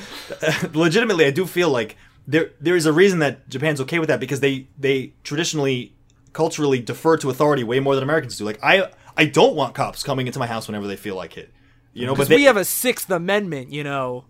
legitimately, 0.74 1.24
I 1.24 1.30
do 1.30 1.46
feel 1.46 1.70
like 1.70 1.96
there 2.26 2.50
there 2.60 2.76
is 2.76 2.84
a 2.86 2.92
reason 2.92 3.18
that 3.20 3.48
Japan's 3.48 3.80
okay 3.82 3.98
with 3.98 4.08
that 4.08 4.20
because 4.20 4.40
they 4.40 4.68
they 4.78 5.14
traditionally, 5.24 5.93
culturally 6.34 6.80
defer 6.80 7.16
to 7.16 7.30
authority 7.30 7.64
way 7.64 7.80
more 7.80 7.94
than 7.94 8.04
Americans 8.04 8.36
do. 8.36 8.44
Like 8.44 8.58
I 8.62 8.90
I 9.16 9.24
don't 9.24 9.56
want 9.56 9.74
cops 9.74 10.02
coming 10.02 10.26
into 10.26 10.38
my 10.38 10.46
house 10.46 10.68
whenever 10.68 10.86
they 10.86 10.96
feel 10.96 11.16
like 11.16 11.38
it, 11.38 11.50
you 11.94 12.04
know. 12.04 12.14
But 12.14 12.28
they, 12.28 12.36
we 12.36 12.42
have 12.42 12.58
a 12.58 12.64
Sixth 12.66 13.10
Amendment, 13.10 13.72
you 13.72 13.82
know, 13.82 14.26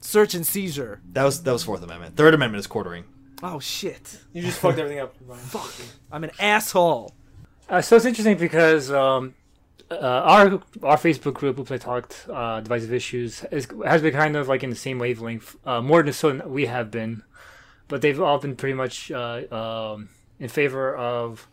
search 0.00 0.34
and 0.34 0.44
seizure. 0.44 1.00
that 1.12 1.22
was 1.22 1.44
that 1.44 1.52
was 1.52 1.62
Fourth 1.62 1.84
Amendment. 1.84 2.16
Third 2.16 2.34
Amendment 2.34 2.58
is 2.58 2.66
quartering. 2.66 3.04
Oh 3.42 3.60
shit! 3.60 4.18
You 4.32 4.42
just 4.42 4.58
fucked 4.58 4.78
everything 4.78 4.98
up. 4.98 5.14
Fuck! 5.36 5.72
I'm 6.10 6.24
an 6.24 6.32
asshole. 6.40 7.14
Uh, 7.68 7.82
so 7.82 7.96
it's 7.96 8.04
interesting 8.04 8.38
because 8.38 8.90
um, 8.90 9.34
uh, 9.90 9.94
our 9.94 10.46
our 10.82 10.96
Facebook 10.96 11.34
group, 11.34 11.56
Who 11.56 11.64
Play 11.64 11.78
Talked, 11.78 12.26
uh, 12.32 12.60
Divisive 12.60 12.92
Issues, 12.92 13.44
is, 13.50 13.68
has 13.84 14.02
been 14.02 14.12
kind 14.12 14.36
of 14.36 14.48
like 14.48 14.64
in 14.64 14.70
the 14.70 14.76
same 14.76 14.98
wavelength, 14.98 15.56
uh, 15.66 15.80
more 15.80 16.02
than 16.02 16.12
so 16.12 16.32
than 16.32 16.50
we 16.50 16.66
have 16.66 16.90
been, 16.90 17.22
but 17.88 18.02
they've 18.02 18.20
all 18.20 18.38
been 18.38 18.56
pretty 18.56 18.74
much 18.74 19.10
uh, 19.10 19.42
um, 19.94 20.08
in 20.38 20.48
favor 20.48 20.94
of 20.94 21.48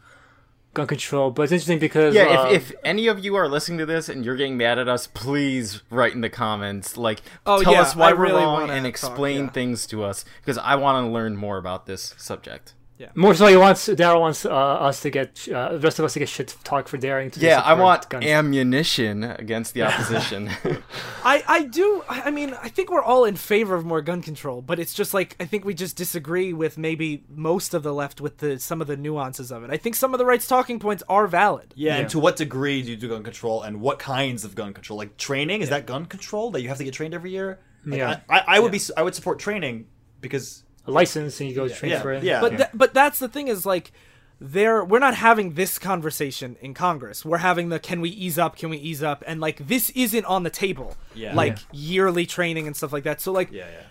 gun 0.74 0.88
control. 0.88 1.32
But 1.32 1.44
it's 1.44 1.52
interesting 1.52 1.80
because 1.80 2.16
Yeah, 2.16 2.24
uh, 2.24 2.48
if, 2.50 2.72
if 2.72 2.78
any 2.84 3.08
of 3.08 3.24
you 3.24 3.36
are 3.36 3.48
listening 3.48 3.78
to 3.80 3.86
this 3.86 4.10
and 4.10 4.26
you're 4.26 4.36
getting 4.36 4.58
mad 4.58 4.80
at 4.80 4.88
us, 4.88 5.08
please 5.08 5.82
write 5.90 6.14
in 6.14 6.22
the 6.22 6.30
comments. 6.30 6.98
Like, 6.98 7.22
Oh, 7.46 7.62
tell 7.62 7.74
yeah, 7.74 7.82
us 7.82 7.96
why 7.96 8.10
I 8.10 8.14
we're 8.14 8.22
really 8.24 8.44
wrong 8.44 8.54
wanna 8.62 8.74
and 8.74 8.84
talk, 8.84 8.90
explain 8.90 9.46
yeah. 9.46 9.50
things 9.52 9.86
to 9.88 10.04
us 10.04 10.26
because 10.42 10.58
I 10.58 10.76
want 10.76 11.06
to 11.06 11.12
learn 11.12 11.36
more 11.38 11.58
about 11.58 11.86
this 11.86 12.16
subject. 12.18 12.74
More 13.16 13.34
so, 13.34 13.48
he 13.48 13.56
wants 13.58 13.88
Daryl 13.88 14.20
wants 14.20 14.46
uh, 14.46 14.50
us 14.52 15.02
to 15.02 15.10
get 15.10 15.48
uh, 15.50 15.74
the 15.74 15.80
rest 15.80 16.00
of 16.00 16.06
us 16.06 16.14
to 16.14 16.20
get 16.20 16.30
shit 16.30 16.56
talk 16.64 16.88
for 16.88 16.98
daring 16.98 17.32
to 17.32 17.40
Yeah, 17.40 17.62
I 17.62 17.74
want 17.74 18.10
guns. 18.10 18.26
ammunition 18.26 19.24
against 19.24 19.74
the 19.74 19.82
opposition. 19.88 20.50
I 21.24 21.44
I 21.48 21.64
do. 21.64 22.04
I 22.10 22.22
I 22.24 22.32
mean, 22.32 22.54
I 22.62 22.70
think 22.70 22.92
we're 22.92 23.02
all 23.04 23.26
in 23.26 23.36
favor 23.36 23.76
of 23.76 23.86
more 23.86 24.02
gun 24.02 24.22
control, 24.22 24.62
but 24.62 24.80
it's 24.80 24.94
just 24.94 25.14
like 25.14 25.36
I 25.40 25.46
think 25.46 25.66
we 25.66 25.74
just 25.74 25.96
disagree 25.96 26.54
with 26.54 26.78
maybe 26.78 27.24
most 27.30 27.74
of 27.74 27.84
the 27.84 27.94
left 27.94 28.22
with 28.22 28.38
the 28.40 28.60
some 28.60 28.82
of 28.82 28.88
the 28.88 28.98
nuances 28.98 29.52
of 29.52 29.64
it. 29.64 29.70
I 29.72 29.78
think 29.78 29.96
some 29.96 30.14
of 30.14 30.18
the 30.18 30.26
right's 30.26 30.48
talking 30.48 30.80
points 30.80 31.04
are 31.10 31.28
valid. 31.28 31.74
Yeah, 31.76 31.94
Yeah. 31.96 32.00
and 32.02 32.10
to 32.10 32.20
what 32.20 32.36
degree 32.36 32.82
do 32.82 32.92
you 32.92 32.98
do 32.98 33.10
gun 33.10 33.24
control, 33.24 33.62
and 33.64 33.82
what 33.82 34.00
kinds 34.00 34.44
of 34.46 34.56
gun 34.56 34.74
control? 34.74 34.98
Like 34.98 35.18
training 35.18 35.62
is 35.62 35.70
that 35.70 35.86
gun 35.86 36.06
control 36.06 36.52
that 36.52 36.62
you 36.62 36.68
have 36.70 36.78
to 36.78 36.84
get 36.84 36.94
trained 36.94 37.14
every 37.14 37.32
year? 37.32 37.60
Like, 37.86 37.98
Yeah. 38.00 38.20
I, 38.30 38.40
I, 38.40 38.44
I 38.56 38.60
would 38.60 38.72
be 38.72 38.80
I 38.98 39.02
would 39.04 39.16
support 39.16 39.40
training 39.40 39.88
because 40.22 40.64
a 40.86 40.92
license 40.92 41.40
and 41.40 41.50
you 41.50 41.56
go 41.56 41.68
train 41.68 41.92
yeah, 41.94 42.02
for 42.02 42.12
it. 42.14 42.24
yeah. 42.24 42.42
But 42.42 42.58
th- 42.58 42.70
but 42.74 42.94
that's 42.94 43.20
the 43.20 43.30
thing 43.30 43.48
is 43.48 43.66
like 43.66 43.92
there 44.40 44.84
we're 44.84 45.00
not 45.00 45.16
having 45.16 45.54
this 45.54 45.80
conversation 45.80 46.58
in 46.62 46.74
Congress. 46.74 47.24
We're 47.24 47.38
having 47.38 47.70
the 47.70 47.80
can 47.80 48.02
we 48.02 48.10
ease 48.10 48.38
up, 48.38 48.58
can 48.58 48.70
we 48.70 48.78
ease 48.78 49.02
up 49.02 49.24
and 49.26 49.40
like 49.40 49.68
this 49.68 49.90
isn't 49.92 50.26
on 50.26 50.44
the 50.44 50.50
table. 50.50 50.98
Yeah. 51.16 51.34
Like 51.34 51.58
Yeah. 51.58 51.64
yearly 51.72 52.26
training 52.26 52.68
and 52.68 52.76
stuff 52.76 52.92
like 52.92 53.04
that. 53.06 53.22
So 53.22 53.32
like 53.32 53.52
yeah, 53.52 53.68
yeah. 53.72 53.84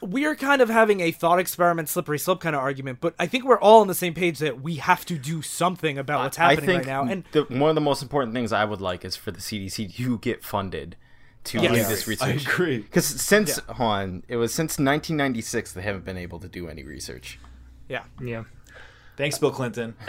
we're 0.00 0.36
kind 0.36 0.62
of 0.62 0.68
having 0.68 1.00
a 1.00 1.10
thought 1.10 1.40
experiment 1.40 1.88
slippery 1.88 2.18
slope 2.20 2.40
kind 2.40 2.54
of 2.54 2.62
argument, 2.62 2.98
but 3.00 3.14
I 3.18 3.26
think 3.26 3.44
we're 3.44 3.58
all 3.58 3.80
on 3.80 3.88
the 3.88 3.94
same 3.94 4.14
page 4.14 4.38
that 4.38 4.60
we 4.60 4.76
have 4.76 5.04
to 5.06 5.18
do 5.18 5.42
something 5.42 5.98
about 5.98 6.20
what's 6.22 6.38
I 6.38 6.50
happening 6.50 6.66
think 6.66 6.78
right 6.86 6.86
now. 6.86 7.02
And 7.10 7.24
the, 7.32 7.42
one 7.44 7.70
of 7.70 7.74
the 7.74 7.80
most 7.80 8.02
important 8.02 8.32
things 8.34 8.52
I 8.52 8.64
would 8.64 8.80
like 8.80 9.04
is 9.04 9.16
for 9.16 9.32
the 9.32 9.40
CDC 9.40 9.96
to 9.96 10.18
get 10.18 10.44
funded 10.44 10.96
to 11.48 11.58
Yes. 11.58 11.70
do 11.72 11.76
Yes. 11.76 11.88
this 11.88 12.06
I 12.22 12.30
research. 12.32 12.46
agree. 12.46 12.78
Because 12.78 13.04
since 13.06 13.58
Han, 13.68 14.22
it 14.28 14.36
was 14.36 14.52
since 14.54 14.78
1996 14.78 15.72
they 15.72 15.82
haven't 15.82 16.04
been 16.04 16.16
able 16.18 16.38
to 16.40 16.48
do 16.48 16.68
any 16.68 16.82
research. 16.84 17.38
yeah. 17.88 18.04
yeah. 18.22 18.44
Thanks, 19.16 19.36
Bill 19.36 19.50
Clinton. 19.50 19.94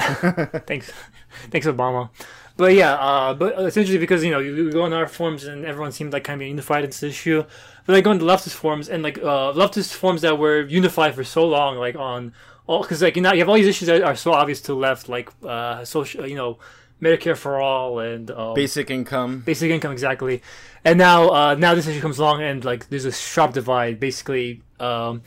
Thanks, 0.67 0.91
thanks, 1.49 1.65
Obama. 1.65 2.11
But 2.57 2.75
yeah, 2.75 2.93
uh, 2.93 3.33
but 3.33 3.59
essentially 3.59 3.97
because 3.97 4.23
you 4.23 4.29
know 4.29 4.37
you, 4.37 4.53
you 4.53 4.71
go 4.71 4.83
on 4.83 4.93
our 4.93 5.07
forums 5.07 5.45
and 5.45 5.65
everyone 5.65 5.91
seemed 5.91 6.13
like 6.13 6.23
kind 6.25 6.39
of 6.39 6.47
unified 6.47 6.83
in 6.83 6.89
this 6.91 7.01
issue. 7.01 7.43
But 7.87 7.95
I 7.95 8.01
go 8.01 8.11
on 8.11 8.19
the 8.19 8.25
leftist 8.25 8.53
forums 8.53 8.87
and 8.87 9.01
like 9.01 9.17
uh, 9.17 9.51
leftist 9.53 9.93
forums 9.93 10.21
that 10.21 10.37
were 10.37 10.61
unified 10.61 11.15
for 11.15 11.23
so 11.23 11.43
long, 11.47 11.77
like 11.77 11.95
on 11.95 12.33
all 12.67 12.83
because 12.83 13.01
like 13.01 13.15
you 13.15 13.23
know 13.23 13.33
you 13.33 13.39
have 13.39 13.49
all 13.49 13.55
these 13.55 13.65
issues 13.65 13.87
that 13.87 14.03
are 14.03 14.15
so 14.15 14.31
obvious 14.33 14.61
to 14.61 14.75
left, 14.75 15.09
like 15.09 15.29
uh, 15.43 15.83
social, 15.85 16.27
you 16.27 16.35
know, 16.35 16.59
Medicare 17.01 17.37
for 17.37 17.61
all 17.61 17.99
and 17.99 18.29
um, 18.31 18.53
Basic 18.53 18.91
income. 18.91 19.39
basic 19.45 19.71
income 19.71 19.91
exactly. 19.91 20.41
And 20.83 20.97
now 20.97 21.29
uh, 21.29 21.55
now 21.55 21.75
this 21.75 21.87
issue 21.87 22.01
comes 22.01 22.19
along 22.19 22.41
and 22.41 22.63
like 22.65 22.89
there's 22.89 23.05
a 23.05 23.11
sharp 23.11 23.53
divide. 23.53 23.99
Basically, 23.99 24.61
um, 24.79 25.21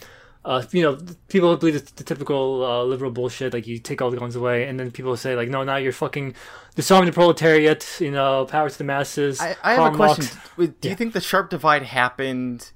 uh, 0.44 0.62
you 0.72 0.82
know, 0.82 0.98
people 1.28 1.56
believe 1.56 1.74
the, 1.74 1.92
the 1.96 2.04
typical 2.04 2.64
uh, 2.64 2.82
liberal 2.84 3.10
bullshit, 3.10 3.54
like 3.54 3.66
you 3.66 3.78
take 3.78 4.02
all 4.02 4.10
the 4.10 4.16
guns 4.18 4.34
away, 4.36 4.66
and 4.66 4.78
then 4.78 4.90
people 4.90 5.16
say 5.16 5.36
like, 5.36 5.48
no, 5.48 5.62
now 5.62 5.76
you're 5.76 5.92
fucking 5.92 6.34
disarming 6.74 7.06
the 7.06 7.12
proletariat. 7.12 7.86
You 8.00 8.10
know, 8.10 8.44
power 8.46 8.68
to 8.68 8.76
the 8.76 8.84
masses. 8.84 9.40
I, 9.40 9.56
I 9.62 9.74
have 9.74 9.78
Karl 9.78 9.94
a 9.94 9.96
question. 9.96 10.38
Wait, 10.56 10.80
Do 10.80 10.88
you 10.88 10.94
think 10.96 11.12
the 11.12 11.20
sharp 11.20 11.50
divide 11.50 11.84
happened 11.84 12.70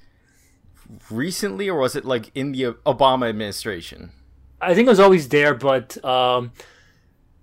recently, 1.11 1.69
or 1.69 1.79
was 1.81 1.97
it 1.97 2.05
like 2.05 2.31
in 2.35 2.53
the 2.53 2.63
Obama 2.87 3.29
administration? 3.29 4.13
I 4.61 4.75
think 4.75 4.87
it 4.87 4.91
was 4.91 5.01
always 5.01 5.29
there, 5.29 5.55
but 5.55 6.03
um, 6.05 6.53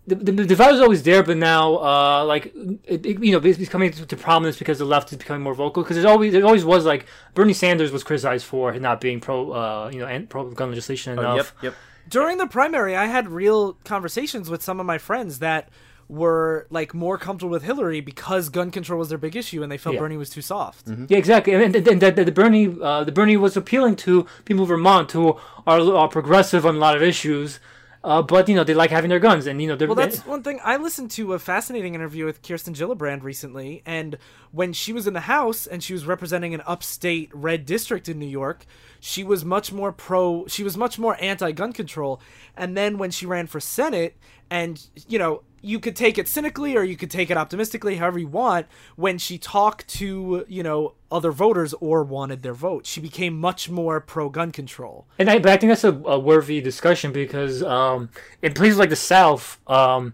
the, 0.05 0.15
the, 0.15 0.31
the 0.31 0.45
divide 0.45 0.71
was 0.71 0.81
always 0.81 1.03
there. 1.03 1.23
But 1.23 1.37
now, 1.37 1.77
uh, 1.77 2.25
like 2.25 2.53
it, 2.85 3.05
it, 3.05 3.23
you 3.23 3.31
know, 3.31 3.39
it's 3.47 3.57
becoming 3.57 3.91
to, 3.91 4.05
to 4.05 4.17
prominence 4.17 4.57
because 4.57 4.79
the 4.79 4.85
left 4.85 5.11
is 5.11 5.17
becoming 5.17 5.41
more 5.41 5.53
vocal. 5.53 5.83
Because 5.83 5.95
there's 5.95 6.05
always 6.05 6.33
there 6.33 6.45
always 6.45 6.65
was 6.65 6.85
like 6.85 7.05
Bernie 7.33 7.53
Sanders 7.53 7.91
was 7.91 8.03
criticized 8.03 8.45
for 8.45 8.73
not 8.79 9.01
being 9.01 9.19
pro, 9.19 9.51
uh, 9.51 9.89
you 9.93 9.99
know, 9.99 10.07
and 10.07 10.29
pro 10.29 10.49
gun 10.51 10.69
legislation 10.69 11.13
enough. 11.13 11.33
Oh, 11.33 11.35
yep, 11.35 11.47
yep. 11.63 11.75
during 12.09 12.37
the 12.37 12.47
primary, 12.47 12.95
I 12.95 13.05
had 13.05 13.27
real 13.29 13.73
conversations 13.83 14.49
with 14.49 14.61
some 14.61 14.79
of 14.79 14.85
my 14.85 14.97
friends 14.97 15.39
that 15.39 15.69
were 16.09 16.67
like 16.69 16.93
more 16.93 17.17
comfortable 17.17 17.49
with 17.51 17.63
Hillary 17.63 18.01
because 18.01 18.49
gun 18.49 18.71
control 18.71 18.99
was 18.99 19.09
their 19.09 19.17
big 19.17 19.35
issue, 19.35 19.63
and 19.63 19.71
they 19.71 19.77
felt 19.77 19.95
Yeah. 19.95 20.01
Bernie 20.01 20.17
was 20.17 20.29
too 20.29 20.41
soft. 20.41 20.87
Yeah, 21.07 21.17
exactly. 21.17 21.53
And, 21.53 21.75
and, 21.75 21.87
and 21.87 22.01
the, 22.01 22.11
the, 22.11 22.25
the 22.25 22.31
Bernie, 22.31 22.75
uh, 22.81 23.05
the 23.05 23.11
Bernie 23.11 23.37
was 23.37 23.55
appealing 23.55 23.95
to 23.97 24.27
people 24.45 24.63
in 24.63 24.67
Vermont 24.67 25.11
who 25.13 25.39
are, 25.65 25.79
are 25.95 26.09
progressive 26.09 26.65
on 26.65 26.75
a 26.75 26.77
lot 26.77 26.95
of 26.95 27.01
issues, 27.01 27.59
uh, 28.03 28.21
but 28.21 28.49
you 28.49 28.55
know 28.55 28.63
they 28.63 28.73
like 28.73 28.89
having 28.89 29.09
their 29.09 29.19
guns, 29.19 29.47
and 29.47 29.61
you 29.61 29.67
know 29.67 29.75
they're 29.75 29.87
Well, 29.87 29.95
that's 29.95 30.25
one 30.25 30.43
thing. 30.43 30.59
I 30.63 30.77
listened 30.77 31.11
to 31.11 31.33
a 31.33 31.39
fascinating 31.39 31.95
interview 31.95 32.25
with 32.25 32.41
Kirsten 32.41 32.73
Gillibrand 32.73 33.23
recently, 33.23 33.81
and 33.85 34.17
when 34.51 34.73
she 34.73 34.91
was 34.91 35.07
in 35.07 35.13
the 35.13 35.21
House 35.21 35.65
and 35.65 35.81
she 35.81 35.93
was 35.93 36.05
representing 36.05 36.53
an 36.53 36.61
upstate 36.65 37.29
red 37.33 37.65
district 37.65 38.09
in 38.09 38.19
New 38.19 38.27
York, 38.27 38.65
she 39.05 39.21
was 39.21 39.43
much 39.43 39.73
more 39.73 39.91
pro. 39.91 40.47
She 40.47 40.63
was 40.63 40.77
much 40.77 40.97
more 40.97 41.17
anti-gun 41.19 41.73
control. 41.73 42.21
And 42.55 42.77
then 42.77 42.97
when 42.97 43.11
she 43.11 43.25
ran 43.25 43.47
for 43.47 43.59
Senate, 43.59 44.15
and 44.49 44.81
you 45.09 45.19
know, 45.19 45.41
you 45.61 45.77
could 45.77 45.97
take 45.97 46.17
it 46.17 46.29
cynically 46.29 46.77
or 46.77 46.83
you 46.85 46.95
could 46.95 47.11
take 47.11 47.29
it 47.29 47.35
optimistically, 47.35 47.97
however 47.97 48.19
you 48.19 48.29
want. 48.29 48.65
When 48.95 49.17
she 49.17 49.37
talked 49.37 49.89
to 49.99 50.45
you 50.47 50.63
know 50.63 50.93
other 51.11 51.33
voters 51.33 51.73
or 51.81 52.01
wanted 52.03 52.43
their 52.43 52.53
vote, 52.53 52.85
she 52.85 53.01
became 53.01 53.37
much 53.37 53.69
more 53.69 53.99
pro-gun 53.99 54.53
control. 54.53 55.05
And 55.19 55.29
I, 55.29 55.37
but 55.39 55.51
I 55.51 55.57
think 55.57 55.71
that's 55.71 55.83
a, 55.83 55.93
a 56.05 56.17
worthy 56.17 56.61
discussion 56.61 57.11
because 57.11 57.61
um, 57.61 58.09
in 58.41 58.53
places 58.53 58.77
like 58.77 58.89
the 58.89 58.95
South, 58.95 59.59
um, 59.67 60.13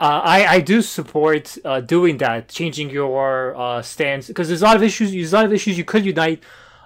uh, 0.00 0.22
I 0.24 0.46
I 0.46 0.60
do 0.60 0.80
support 0.80 1.58
uh, 1.62 1.82
doing 1.82 2.16
that, 2.18 2.48
changing 2.48 2.88
your 2.88 3.54
uh, 3.54 3.82
stance 3.82 4.28
because 4.28 4.48
there's 4.48 4.62
a 4.62 4.64
lot 4.64 4.76
of 4.76 4.82
issues. 4.82 5.12
There's 5.12 5.34
a 5.34 5.36
lot 5.36 5.44
of 5.44 5.52
issues 5.52 5.76
you 5.76 5.84
could 5.84 6.06
unite 6.06 6.42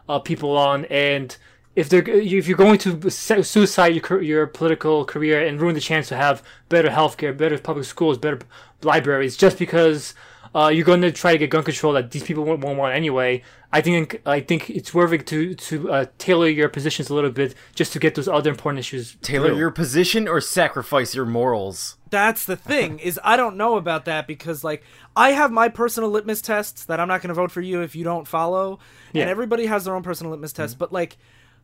uh, 0.09 0.19
people 0.19 0.57
on, 0.57 0.85
and 0.87 1.37
if 1.75 1.89
they're 1.89 2.07
if 2.07 2.47
you're 2.47 2.57
going 2.57 2.79
to 2.79 3.11
su- 3.11 3.43
suicide 3.43 3.95
your 3.95 4.23
your 4.23 4.47
political 4.47 5.05
career 5.05 5.45
and 5.47 5.61
ruin 5.61 5.75
the 5.75 5.81
chance 5.81 6.09
to 6.09 6.17
have 6.17 6.43
better 6.69 6.89
healthcare, 6.89 7.37
better 7.37 7.59
public 7.59 7.87
schools, 7.87 8.19
better 8.19 8.41
libraries, 8.83 9.37
just 9.37 9.59
because 9.59 10.15
uh, 10.55 10.71
you're 10.73 10.85
going 10.85 11.01
to 11.01 11.13
try 11.13 11.33
to 11.33 11.39
get 11.39 11.51
gun 11.51 11.65
control 11.65 11.95
that 11.95 12.11
these 12.11 12.23
people 12.23 12.45
won't, 12.45 12.61
won't 12.61 12.79
want 12.79 12.95
anyway. 12.95 13.43
I 13.73 13.81
think 13.81 14.21
I 14.27 14.41
think 14.41 14.69
it's 14.69 14.93
worth 14.93 15.13
it 15.13 15.27
to 15.29 15.55
to 15.55 15.91
uh, 15.91 16.07
tailor 16.19 16.49
your 16.49 16.69
positions 16.69 17.09
a 17.09 17.15
little 17.15 17.31
bit 17.31 17.55
just 17.75 17.93
to 17.95 17.99
get 17.99 18.15
those 18.15 18.29
other 18.29 18.51
important 18.51 18.81
issues. 18.81 19.17
Tailor 19.23 19.49
through. 19.49 19.59
your 19.59 19.71
position 19.71 20.29
or 20.29 20.41
sacrifice 20.41 21.15
your 21.15 21.25
morals. 21.25 21.97
That's 22.13 22.45
the 22.45 22.57
thing 22.57 22.99
is 22.99 23.19
I 23.25 23.37
don't 23.37 23.57
know 23.57 23.77
about 23.77 24.05
that 24.05 24.27
because 24.27 24.63
like 24.63 24.85
I 25.17 25.31
have 25.33 25.51
my 25.51 25.71
personal 25.71 26.11
litmus 26.11 26.43
tests 26.43 26.85
that 26.85 27.01
I'm 27.01 27.09
not 27.09 27.23
going 27.23 27.29
to 27.29 27.35
vote 27.35 27.51
for 27.51 27.63
you 27.63 27.81
if 27.81 27.97
you 27.97 28.05
don't 28.05 28.29
follow, 28.29 28.79
Yeah. 29.15 29.23
and 29.23 29.31
everybody 29.31 29.65
has 29.67 29.87
their 29.87 29.97
own 29.97 30.03
personal 30.03 30.31
litmus 30.33 30.53
tests. 30.53 30.75
Mm-hmm. 30.75 30.79
But 30.81 30.93
like 30.93 31.17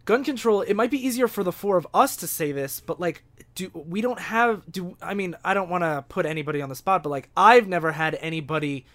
gun 0.07 0.25
control, 0.25 0.63
it 0.63 0.73
might 0.75 0.91
be 0.91 1.07
easier 1.07 1.29
for 1.29 1.45
the 1.45 1.53
four 1.53 1.77
of 1.77 1.87
us 1.93 2.17
to 2.17 2.27
say 2.27 2.51
this, 2.51 2.81
but 2.81 2.99
like 2.99 3.23
do 3.55 3.71
we 3.75 4.01
don't 4.01 4.19
have 4.21 4.63
do 4.73 4.97
I 5.03 5.13
mean 5.13 5.37
I 5.45 5.53
don't 5.53 5.69
want 5.69 5.85
to 5.85 6.03
put 6.09 6.25
anybody 6.25 6.63
on 6.63 6.71
the 6.71 6.75
spot, 6.75 7.03
but 7.03 7.11
like 7.11 7.29
I've 7.37 7.69
never 7.69 7.93
had 7.93 8.17
anybody 8.21 8.87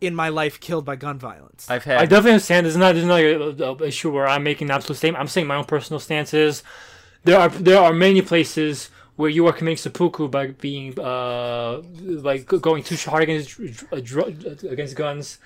in 0.00 0.12
my 0.14 0.28
life 0.28 0.58
killed 0.58 0.84
by 0.84 0.96
gun 0.96 1.18
violence. 1.18 1.70
I've 1.70 1.84
had. 1.84 1.98
I 1.98 2.04
definitely 2.06 2.32
understand. 2.32 2.66
There's 2.66 2.76
not 2.76 2.94
there's 2.96 3.06
not 3.06 3.20
a, 3.20 3.84
a 3.84 3.86
issue 3.86 4.10
where 4.10 4.26
I'm 4.26 4.42
making 4.42 4.68
an 4.68 4.72
absolute 4.74 4.96
statement. 4.98 5.20
I'm 5.20 5.28
saying 5.28 5.46
my 5.46 5.54
own 5.56 5.64
personal 5.66 6.00
stances. 6.00 6.64
There 7.22 7.38
are 7.38 7.48
there 7.48 7.78
are 7.80 7.92
many 7.92 8.22
places 8.22 8.90
where 9.16 9.30
you 9.30 9.46
are 9.46 9.52
committing 9.52 9.76
seppuku 9.78 10.28
by 10.28 10.48
being 10.48 10.98
uh 11.00 11.82
like 12.00 12.46
going 12.46 12.82
too 12.82 12.96
hard 13.10 13.22
against 13.24 13.58
uh, 13.92 14.00
dr- 14.02 14.64
against 14.64 14.94
guns. 14.96 15.38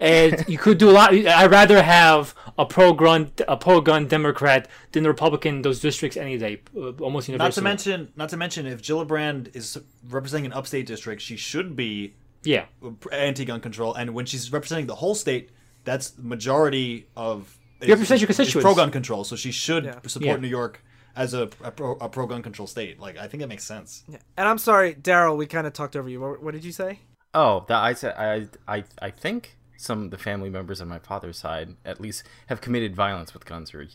And 0.00 0.44
you 0.48 0.58
could 0.58 0.78
do 0.78 0.90
a 0.90 0.92
lot. 0.92 1.14
I'd 1.14 1.50
rather 1.50 1.80
have 1.82 2.34
a 2.58 2.66
pro-gun, 2.66 3.30
a 3.46 3.56
pro-gun 3.56 4.08
Democrat 4.08 4.68
than 4.90 5.06
a 5.06 5.08
Republican 5.08 5.56
in 5.56 5.62
those 5.62 5.78
districts 5.80 6.16
any 6.16 6.36
day, 6.36 6.60
uh, 6.76 6.90
almost 7.00 7.28
universally. 7.28 7.36
Not 7.38 7.54
to 7.54 7.62
mention, 7.62 8.12
not 8.16 8.28
to 8.30 8.36
mention, 8.36 8.66
if 8.66 8.82
Gillibrand 8.82 9.54
is 9.54 9.78
representing 10.08 10.46
an 10.46 10.52
upstate 10.52 10.86
district, 10.86 11.22
she 11.22 11.36
should 11.36 11.76
be 11.76 12.14
yeah, 12.42 12.64
anti-gun 13.12 13.60
control, 13.60 13.94
and 13.94 14.12
when 14.14 14.26
she's 14.26 14.52
representing 14.52 14.86
the 14.86 14.96
whole 14.96 15.14
state, 15.14 15.50
that's 15.84 16.10
the 16.10 16.22
majority 16.22 17.06
of. 17.16 17.56
You 17.80 17.88
represent 17.90 18.20
your 18.20 18.26
constituents. 18.26 18.64
Pro 18.64 18.74
gun 18.74 18.90
control, 18.90 19.22
so 19.24 19.36
she 19.36 19.52
should 19.52 19.84
Yeah. 19.84 20.00
support 20.06 20.24
Yeah. 20.24 20.36
New 20.36 20.48
York 20.48 20.82
as 21.16 21.34
a, 21.34 21.48
a 21.62 21.70
pro 21.70 21.92
a 21.96 22.08
pro 22.08 22.26
gun 22.26 22.42
control 22.42 22.66
state. 22.66 22.98
Like 23.00 23.16
I 23.18 23.26
think 23.28 23.42
it 23.42 23.48
makes 23.48 23.64
sense. 23.64 24.04
Yeah. 24.08 24.18
and 24.36 24.48
I'm 24.48 24.58
sorry, 24.58 24.94
Daryl, 24.94 25.36
we 25.36 25.46
kind 25.46 25.66
of 25.66 25.72
talked 25.72 25.96
over 25.96 26.08
you. 26.08 26.20
What, 26.20 26.42
what 26.42 26.54
did 26.54 26.64
you 26.64 26.72
say? 26.72 27.00
Oh, 27.32 27.64
that 27.68 27.82
I 27.82 27.94
said. 27.94 28.14
I 28.16 28.48
I 28.66 28.84
I 29.00 29.10
think 29.10 29.56
some 29.76 30.04
of 30.04 30.10
the 30.10 30.18
family 30.18 30.50
members 30.50 30.80
on 30.80 30.88
my 30.88 30.98
father's 30.98 31.38
side 31.38 31.76
at 31.84 32.00
least 32.00 32.24
have 32.46 32.60
committed 32.60 32.94
violence 32.94 33.34
with 33.34 33.44
guns 33.44 33.74
or 33.74 33.86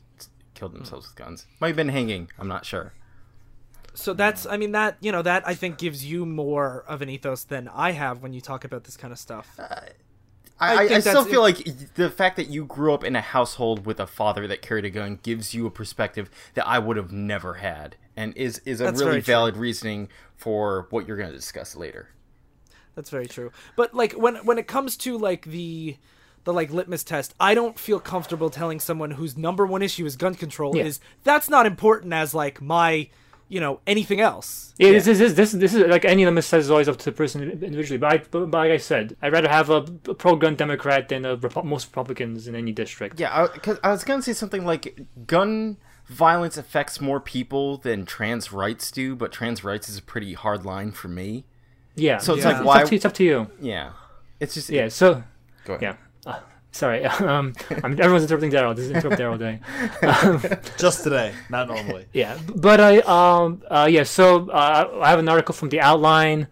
killed 0.53 0.73
themselves 0.73 1.07
with 1.07 1.15
guns. 1.15 1.45
Might 1.59 1.67
have 1.67 1.75
been 1.75 1.89
hanging. 1.89 2.29
I'm 2.37 2.47
not 2.47 2.65
sure. 2.65 2.93
So 3.93 4.13
that's 4.13 4.45
I 4.45 4.57
mean 4.57 4.71
that 4.73 4.97
you 5.01 5.11
know 5.11 5.21
that 5.21 5.47
I 5.47 5.55
think 5.55 5.77
gives 5.77 6.05
you 6.05 6.25
more 6.25 6.83
of 6.87 7.01
an 7.01 7.09
ethos 7.09 7.43
than 7.43 7.67
I 7.69 7.91
have 7.91 8.21
when 8.21 8.33
you 8.33 8.41
talk 8.41 8.63
about 8.63 8.83
this 8.83 8.97
kind 8.97 9.11
of 9.11 9.19
stuff. 9.19 9.55
I, 9.59 9.89
I 10.59 10.73
I, 10.75 10.81
I 10.95 10.99
still 10.99 11.25
feel 11.25 11.41
like 11.41 11.93
the 11.95 12.09
fact 12.09 12.35
that 12.37 12.49
you 12.49 12.65
grew 12.65 12.93
up 12.93 13.03
in 13.03 13.15
a 13.15 13.21
household 13.21 13.85
with 13.85 13.99
a 13.99 14.07
father 14.07 14.47
that 14.47 14.61
carried 14.61 14.85
a 14.85 14.89
gun 14.89 15.19
gives 15.23 15.53
you 15.53 15.65
a 15.65 15.71
perspective 15.71 16.29
that 16.53 16.67
I 16.67 16.79
would 16.79 16.97
have 16.97 17.11
never 17.11 17.55
had, 17.55 17.95
and 18.17 18.35
is 18.35 18.59
is 18.65 18.81
a 18.81 18.85
That's 18.85 18.99
really 18.99 19.11
very 19.11 19.21
true. 19.23 19.33
valid 19.33 19.57
reasoning 19.57 20.09
for 20.35 20.87
what 20.89 21.07
you're 21.07 21.17
going 21.17 21.29
to 21.29 21.35
discuss 21.35 21.75
later. 21.75 22.09
That's 22.95 23.09
very 23.09 23.27
true. 23.27 23.51
But 23.75 23.93
like 23.93 24.13
when 24.13 24.35
when 24.45 24.57
it 24.57 24.67
comes 24.67 24.97
to 24.97 25.17
like 25.17 25.45
the 25.45 25.97
the 26.43 26.53
like 26.53 26.71
litmus 26.71 27.03
test, 27.03 27.33
I 27.39 27.53
don't 27.53 27.77
feel 27.79 27.99
comfortable 27.99 28.49
telling 28.49 28.79
someone 28.79 29.11
whose 29.11 29.37
number 29.37 29.65
one 29.65 29.81
issue 29.81 30.05
is 30.05 30.15
gun 30.15 30.35
control 30.35 30.75
Yeah. 30.75 30.85
is 30.85 30.99
that's 31.23 31.49
not 31.49 31.65
important 31.65 32.11
as 32.13 32.33
like 32.33 32.61
my 32.61 33.09
you 33.49 33.59
know 33.59 33.81
anything 33.85 34.21
else. 34.21 34.73
Yeah, 34.77 34.91
This, 34.91 35.07
is 35.07 35.35
this 35.35 35.51
this 35.51 35.73
is 35.73 35.87
like 35.87 36.05
any 36.05 36.23
of 36.23 36.27
limit 36.27 36.43
says 36.45 36.65
is 36.65 36.71
always 36.71 36.87
up 36.87 36.97
to 36.97 37.05
the 37.05 37.11
person 37.11 37.41
individually. 37.49 37.97
But, 37.97 38.13
I, 38.13 38.17
but, 38.31 38.51
but 38.51 38.57
like 38.59 38.71
I 38.71 38.77
said, 38.77 39.17
I'd 39.21 39.33
rather 39.33 39.49
have 39.49 39.69
a 39.69 39.81
pro-gun 39.81 40.55
Democrat 40.55 41.09
than 41.09 41.25
a 41.25 41.35
Repu- 41.35 41.65
most 41.65 41.87
Republicans 41.87 42.47
in 42.47 42.55
any 42.55 42.71
district. 42.71 43.19
Yeah, 43.19 43.47
because 43.53 43.77
I, 43.83 43.89
was 43.91 44.03
going 44.05 44.19
to 44.19 44.23
say 44.23 44.33
something 44.33 44.65
like 44.65 45.05
gun 45.27 45.77
violence 46.07 46.57
affects 46.57 47.01
more 47.01 47.19
people 47.19 47.77
than 47.77 48.05
trans 48.05 48.51
rights 48.53 48.89
do, 48.91 49.15
but 49.15 49.31
trans 49.31 49.63
rights 49.63 49.89
is 49.89 49.97
a 49.97 50.01
pretty 50.01 50.33
hard 50.33 50.63
line 50.65 50.91
for 50.91 51.07
me. 51.07 51.45
Yeah. 51.95 52.17
So 52.19 52.35
it's 52.35 52.43
Yeah. 52.45 52.61
like 52.61 52.81
It's 52.81 52.83
up, 52.85 52.89
to, 52.89 52.95
it's 52.95 53.05
up 53.05 53.13
to 53.15 53.23
you. 53.23 53.47
yeah, 53.59 53.91
it's 54.39 54.53
just 54.53 54.69
Yeah. 54.69 54.87
So 54.87 55.23
Go 55.65 55.73
ahead. 55.73 55.97
yeah. 56.25 56.31
Uh, 56.31 56.39
sorry. 56.71 57.05
Um, 57.19 57.53
I'm, 57.83 57.93
everyone's 57.93 58.23
interrupting 58.23 58.51
Daryl. 58.51 58.75
This 58.75 58.85
is 58.85 58.91
interrupt 58.91 59.19
Daryl 59.19 59.37
day. 59.37 59.59
Just 60.77 61.03
today, 61.03 61.33
not 61.49 61.67
normally. 61.67 62.05
Yeah, 62.13 62.37
but 62.55 62.79
I 62.79 62.99
um 62.99 63.61
uh 63.69 63.87
yeah. 63.89 64.03
So 64.03 64.49
uh, 64.49 64.99
I 65.01 65.09
have 65.09 65.19
an 65.19 65.29
article 65.29 65.53
from 65.53 65.69
the 65.69 65.81
Outline, 65.81 66.47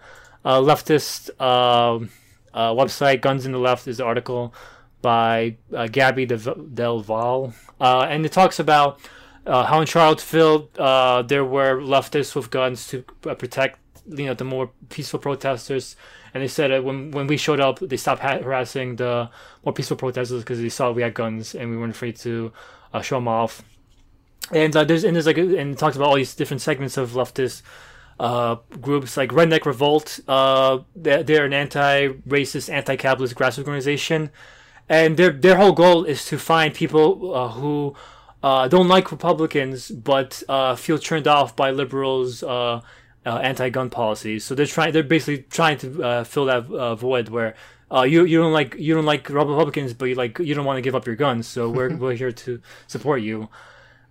uh, 0.45 0.59
leftist 0.59 1.29
um 1.41 2.09
uh, 2.53 2.71
website. 2.73 3.21
Guns 3.21 3.45
in 3.45 3.51
the 3.51 3.59
Left 3.59 3.87
is 3.87 3.97
the 3.97 4.05
article 4.05 4.53
by 5.01 5.57
uh, 5.73 5.87
Gabby 5.87 6.25
Del, 6.25 6.55
Del 6.55 6.99
Val, 7.01 7.53
uh, 7.79 8.07
and 8.09 8.25
it 8.25 8.31
talks 8.31 8.59
about 8.59 8.99
uh, 9.45 9.65
how 9.65 9.79
in 9.79 9.87
Charlottesville 9.87 10.69
uh, 10.77 11.21
there 11.21 11.45
were 11.45 11.79
leftists 11.79 12.35
with 12.35 12.49
guns 12.49 12.87
to 12.89 13.03
uh, 13.25 13.33
protect 13.35 13.79
you 14.07 14.25
know 14.25 14.33
the 14.33 14.43
more 14.43 14.71
peaceful 14.89 15.19
protesters. 15.19 15.95
And 16.33 16.43
they 16.43 16.47
said 16.47 16.83
when 16.83 17.11
when 17.11 17.27
we 17.27 17.37
showed 17.37 17.59
up, 17.59 17.79
they 17.79 17.97
stopped 17.97 18.21
ha- 18.21 18.39
harassing 18.39 18.97
the 18.97 19.29
more 19.63 19.73
peaceful 19.73 19.97
protesters 19.97 20.43
because 20.43 20.59
they 20.59 20.69
saw 20.69 20.91
we 20.91 21.01
had 21.01 21.13
guns 21.13 21.55
and 21.55 21.69
we 21.69 21.77
weren't 21.77 21.95
afraid 21.95 22.15
to 22.17 22.51
uh, 22.93 23.01
show 23.01 23.17
them 23.17 23.27
off 23.27 23.63
and 24.51 24.75
uh, 24.75 24.83
there's 24.83 25.03
and 25.03 25.15
there's 25.15 25.25
like 25.25 25.37
and 25.37 25.53
it 25.53 25.77
talks 25.77 25.95
about 25.95 26.09
all 26.09 26.15
these 26.15 26.35
different 26.35 26.61
segments 26.61 26.97
of 26.97 27.11
leftist 27.11 27.61
uh, 28.19 28.55
groups 28.81 29.17
like 29.17 29.29
Redneck 29.31 29.65
Revolt. 29.65 30.19
Uh, 30.27 30.79
they're, 30.95 31.45
an 31.45 31.53
anti-racist, 31.53 32.71
anti-capitalist 32.71 33.35
grassroots 33.35 33.59
organization, 33.59 34.31
and 34.89 35.17
their 35.17 35.31
their 35.31 35.57
whole 35.57 35.73
goal 35.73 36.03
is 36.05 36.25
to 36.25 36.37
find 36.37 36.73
people 36.73 37.35
uh, 37.35 37.49
who 37.49 37.95
uh, 38.41 38.67
don't 38.67 38.87
like 38.87 39.11
Republicans, 39.11 39.89
but 39.89 40.41
uh, 40.47 40.75
feel 40.75 40.97
turned 40.97 41.27
off 41.27 41.55
by 41.55 41.69
liberals' 41.71 42.43
uh, 43.27 43.37
anti-gun 43.39 43.89
policies. 43.89 44.45
So 44.45 44.55
they're 44.55 44.65
trying. 44.65 44.93
They're 44.93 45.03
basically 45.03 45.43
trying 45.43 45.77
to 45.79 46.03
uh, 46.03 46.23
fill 46.23 46.45
that 46.45 46.65
uh, 46.71 46.95
void 46.95 47.29
where 47.29 47.55
uh, 47.91 48.03
you 48.03 48.23
you 48.25 48.39
don't 48.39 48.53
like 48.53 48.75
you 48.75 48.95
don't 48.95 49.05
like 49.05 49.29
Republicans, 49.29 49.93
but 49.93 50.05
you 50.05 50.15
like 50.15 50.39
you 50.39 50.55
don't 50.55 50.65
want 50.65 50.77
to 50.77 50.81
give 50.81 50.95
up 50.95 51.05
your 51.05 51.15
guns. 51.15 51.47
So 51.47 51.69
we're 51.69 51.95
we're 52.01 52.15
here 52.15 52.31
to 52.31 52.61
support 52.87 53.21
you. 53.21 53.49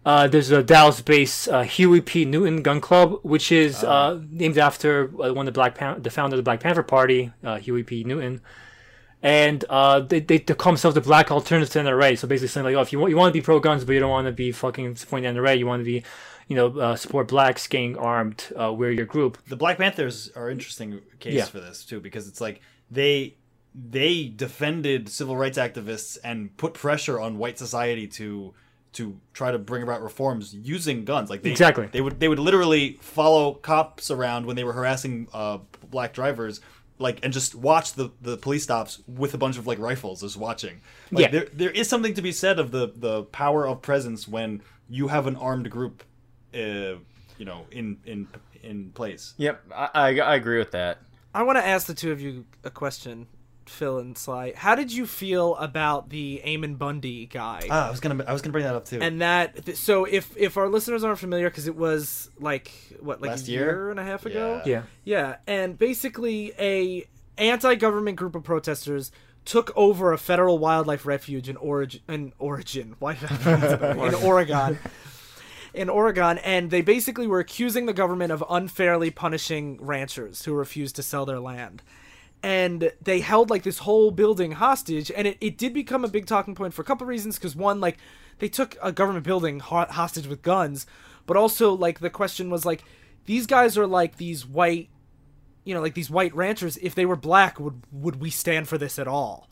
Uh, 0.05 0.29
there's 0.29 0.53
a 0.53 0.63
Dallas-based 0.63 1.49
uh, 1.49 1.63
Huey 1.63 2.01
P. 2.01 2.25
Newton 2.25 2.63
Gun 2.63 2.81
Club, 2.81 3.19
which 3.25 3.51
is 3.51 3.83
uh, 3.83 4.21
named 4.31 4.57
after 4.57 5.07
one 5.09 5.39
of 5.39 5.47
the 5.47 5.53
Black 5.53 5.75
Pan- 5.75 6.01
the 6.01 6.11
founder 6.11 6.35
of 6.35 6.39
the 6.39 6.45
Black 6.45 6.61
Panther 6.61 6.85
Party, 6.85 7.33
uh, 7.43 7.57
Huey 7.57 7.83
P. 7.83 8.05
Newton 8.05 8.41
and 9.23 9.65
uh, 9.71 10.01
they, 10.01 10.21
they, 10.21 10.39
they 10.39 10.55
call 10.55 10.73
themselves 10.73 10.95
the 10.95 11.01
black 11.01 11.31
alternative 11.31 11.71
to 11.73 11.79
NRA. 11.81 12.17
So 12.19 12.29
basically 12.29 12.49
saying 12.49 12.65
like, 12.67 12.75
oh, 12.77 12.81
if 12.81 12.93
you 12.93 12.99
want 13.01 13.11
you 13.11 13.17
want 13.17 13.33
to 13.33 13.39
be 13.39 13.43
pro 13.43 13.59
guns, 13.61 13.85
but 13.85 13.93
you 13.93 14.01
don't 14.01 14.11
want 14.11 14.27
to 14.27 14.33
be 14.33 14.53
fucking 14.53 14.97
supporting 14.97 15.33
the 15.35 15.41
NRA, 15.41 15.59
you 15.59 15.67
want 15.67 15.81
to 15.81 15.85
be, 15.85 16.03
you 16.49 16.57
know, 16.57 16.79
uh, 16.79 16.97
support 16.97 17.29
blacks 17.29 17.67
getting 17.67 17.97
armed. 17.97 18.53
Uh, 18.55 18.73
we're 18.73 18.91
your 18.93 19.07
group. 19.07 19.39
the 19.49 19.57
Black 19.57 19.79
Panthers 19.79 20.31
are 20.37 20.51
interesting 20.51 21.01
case 21.19 21.35
Yeah. 21.35 21.45
for 21.47 21.61
this 21.61 21.85
too 21.85 22.01
because 22.01 22.29
it's 22.29 22.41
like 22.41 22.61
they 22.91 23.37
they 23.75 24.25
defended 24.29 25.09
civil 25.09 25.37
rights 25.37 25.59
activists 25.59 26.17
and 26.25 26.57
put 26.57 26.73
pressure 26.75 27.21
on 27.21 27.37
white 27.39 27.59
society 27.59 28.07
to 28.07 28.55
to 28.95 29.21
try 29.35 29.51
to 29.51 29.59
bring 29.59 29.83
about 29.83 30.03
reforms 30.03 30.55
using 30.55 31.05
guns. 31.05 31.29
Like 31.29 31.43
they, 31.43 31.51
Exactly. 31.51 31.87
they 31.93 32.01
would 32.01 32.19
they 32.21 32.29
would 32.29 32.39
literally 32.39 32.97
follow 33.03 33.53
cops 33.55 34.11
around 34.11 34.47
when 34.47 34.57
they 34.57 34.65
were 34.65 34.73
harassing 34.73 35.29
uh, 35.35 35.59
black 35.91 36.13
drivers. 36.15 36.61
Like 36.99 37.21
and 37.23 37.33
just 37.33 37.55
watch 37.55 37.93
the, 37.93 38.11
the 38.23 38.37
police 38.39 38.63
stops 38.63 39.03
with 39.07 39.35
a 39.35 39.39
bunch 39.39 39.59
of 39.59 39.67
like 39.67 39.79
rifles, 39.79 40.23
is 40.23 40.37
watching. 40.37 40.81
Like 41.11 41.25
Yeah. 41.27 41.31
there 41.31 41.47
there 41.53 41.71
is 41.71 41.89
something 41.89 42.15
to 42.15 42.23
be 42.23 42.33
said 42.33 42.59
of 42.59 42.71
the 42.71 42.93
the 42.97 43.25
power 43.25 43.67
of 43.69 43.83
presence 43.83 44.27
when 44.27 44.63
you 44.89 45.09
have 45.09 45.27
an 45.27 45.37
armed 45.37 45.69
group, 45.71 46.03
uh, 46.55 46.59
you 47.39 47.45
know, 47.45 47.67
in 47.71 47.99
in 48.07 48.29
in 48.63 48.91
place. 48.93 49.35
Yep, 49.37 49.63
I, 49.75 49.89
I, 49.95 50.19
I 50.21 50.35
agree 50.37 50.59
with 50.59 50.71
that. 50.73 50.99
I 51.35 51.43
want 51.43 51.59
to 51.59 51.67
ask 51.67 51.87
the 51.87 51.95
two 51.95 52.13
of 52.13 52.21
you 52.21 52.47
a 52.65 52.71
question, 52.71 53.27
Phil 53.69 53.99
and 53.99 54.17
Sly. 54.17 54.53
How 54.57 54.75
did 54.75 54.93
you 54.93 55.07
feel 55.07 55.55
about 55.57 56.11
the 56.11 56.43
Ammon 56.45 56.77
Bundy 56.77 57.27
guy? 57.27 57.67
Ah, 57.71 57.89
I 57.89 57.91
was 57.91 58.01
gonna 58.01 58.25
I 58.27 58.33
was 58.33 58.43
gonna 58.43 58.53
bring 58.53 58.65
that 58.65 58.75
up 58.75 58.85
too. 58.85 59.01
and 59.03 59.21
that 59.21 59.77
so 59.77 60.05
if 60.05 60.37
if 60.37 60.57
our 60.57 60.69
listeners 60.69 61.05
aren't 61.05 61.19
familiar 61.19 61.49
because 61.51 61.67
it 61.67 61.77
was 61.77 62.31
like 62.39 62.71
what 63.01 63.21
like 63.21 63.31
Last 63.31 63.49
a 63.49 63.51
year? 63.51 63.65
year 63.65 63.91
and 63.91 64.01
a 64.01 64.05
half 64.05 64.25
ago 64.27 64.63
Yeah. 64.65 64.73
Yeah. 64.73 64.83
yeah 65.05 65.37
and 65.47 65.79
basically 65.79 66.53
a 66.59 67.07
anti-government 67.39 68.17
group 68.17 68.35
of 68.35 68.43
protesters 68.45 69.13
took 69.45 69.73
over 69.77 70.13
a 70.13 70.19
federal 70.19 70.59
wildlife 70.59 71.07
refuge 71.07 71.49
in 71.49 71.57
origin 71.59 72.01
in 72.09 72.33
origin 72.39 72.97
why 72.99 73.15
did 73.15 73.31
I 73.31 73.37
pronounce 73.37 73.73
it 73.73 73.81
that 73.81 73.97
way? 73.97 74.09
in 74.09 74.15
Oregon 74.15 74.79
in 75.75 75.89
Oregon 75.91 76.39
and 76.39 76.71
they 76.71 76.81
basically 76.81 77.27
were 77.27 77.39
accusing 77.41 77.85
the 77.87 77.93
government 77.93 78.33
of 78.33 78.43
unfairly 78.49 79.11
punishing 79.11 79.79
ranchers 79.81 80.45
who 80.47 80.55
refused 80.55 80.97
to 80.97 81.03
sell 81.03 81.27
their 81.27 81.39
land 81.41 81.83
and 82.47 82.93
they 83.03 83.19
held 83.19 83.51
like 83.51 83.65
this 83.65 83.79
whole 83.79 84.13
building 84.13 84.53
hostage 84.53 85.11
and 85.11 85.27
it, 85.27 85.37
it 85.41 85.59
did 85.59 85.75
become 85.75 86.05
a 86.05 86.09
big 86.09 86.27
talking 86.27 86.55
point 86.55 86.73
for 86.73 86.81
a 86.81 86.85
couple 86.85 87.05
of 87.05 87.09
reasons 87.09 87.37
because 87.37 87.57
one 87.57 87.81
like 87.81 87.99
they 88.39 88.49
took 88.49 88.77
a 88.81 88.93
government 88.93 89.25
building 89.25 89.59
ho- 89.59 89.87
hostage 89.91 90.29
with 90.29 90.43
guns 90.43 90.87
but 91.27 91.37
also 91.37 91.73
like 91.73 91.99
the 91.99 92.09
question 92.09 92.49
was 92.49 92.65
like 92.65 92.85
these 93.25 93.47
guys 93.47 93.77
are 93.77 93.87
like 93.87 94.19
these 94.19 94.47
white 94.47 94.89
you 95.65 95.75
know 95.75 95.81
like 95.81 95.95
these 95.95 96.09
white 96.09 96.33
ranchers 96.37 96.77
if 96.77 96.95
they 96.95 97.05
were 97.05 97.17
black 97.17 97.59
would 97.59 97.83
would 97.91 98.21
we 98.21 98.31
stand 98.31 98.69
for 98.69 98.79
this 98.79 98.97
at 98.97 99.09
all 99.09 99.51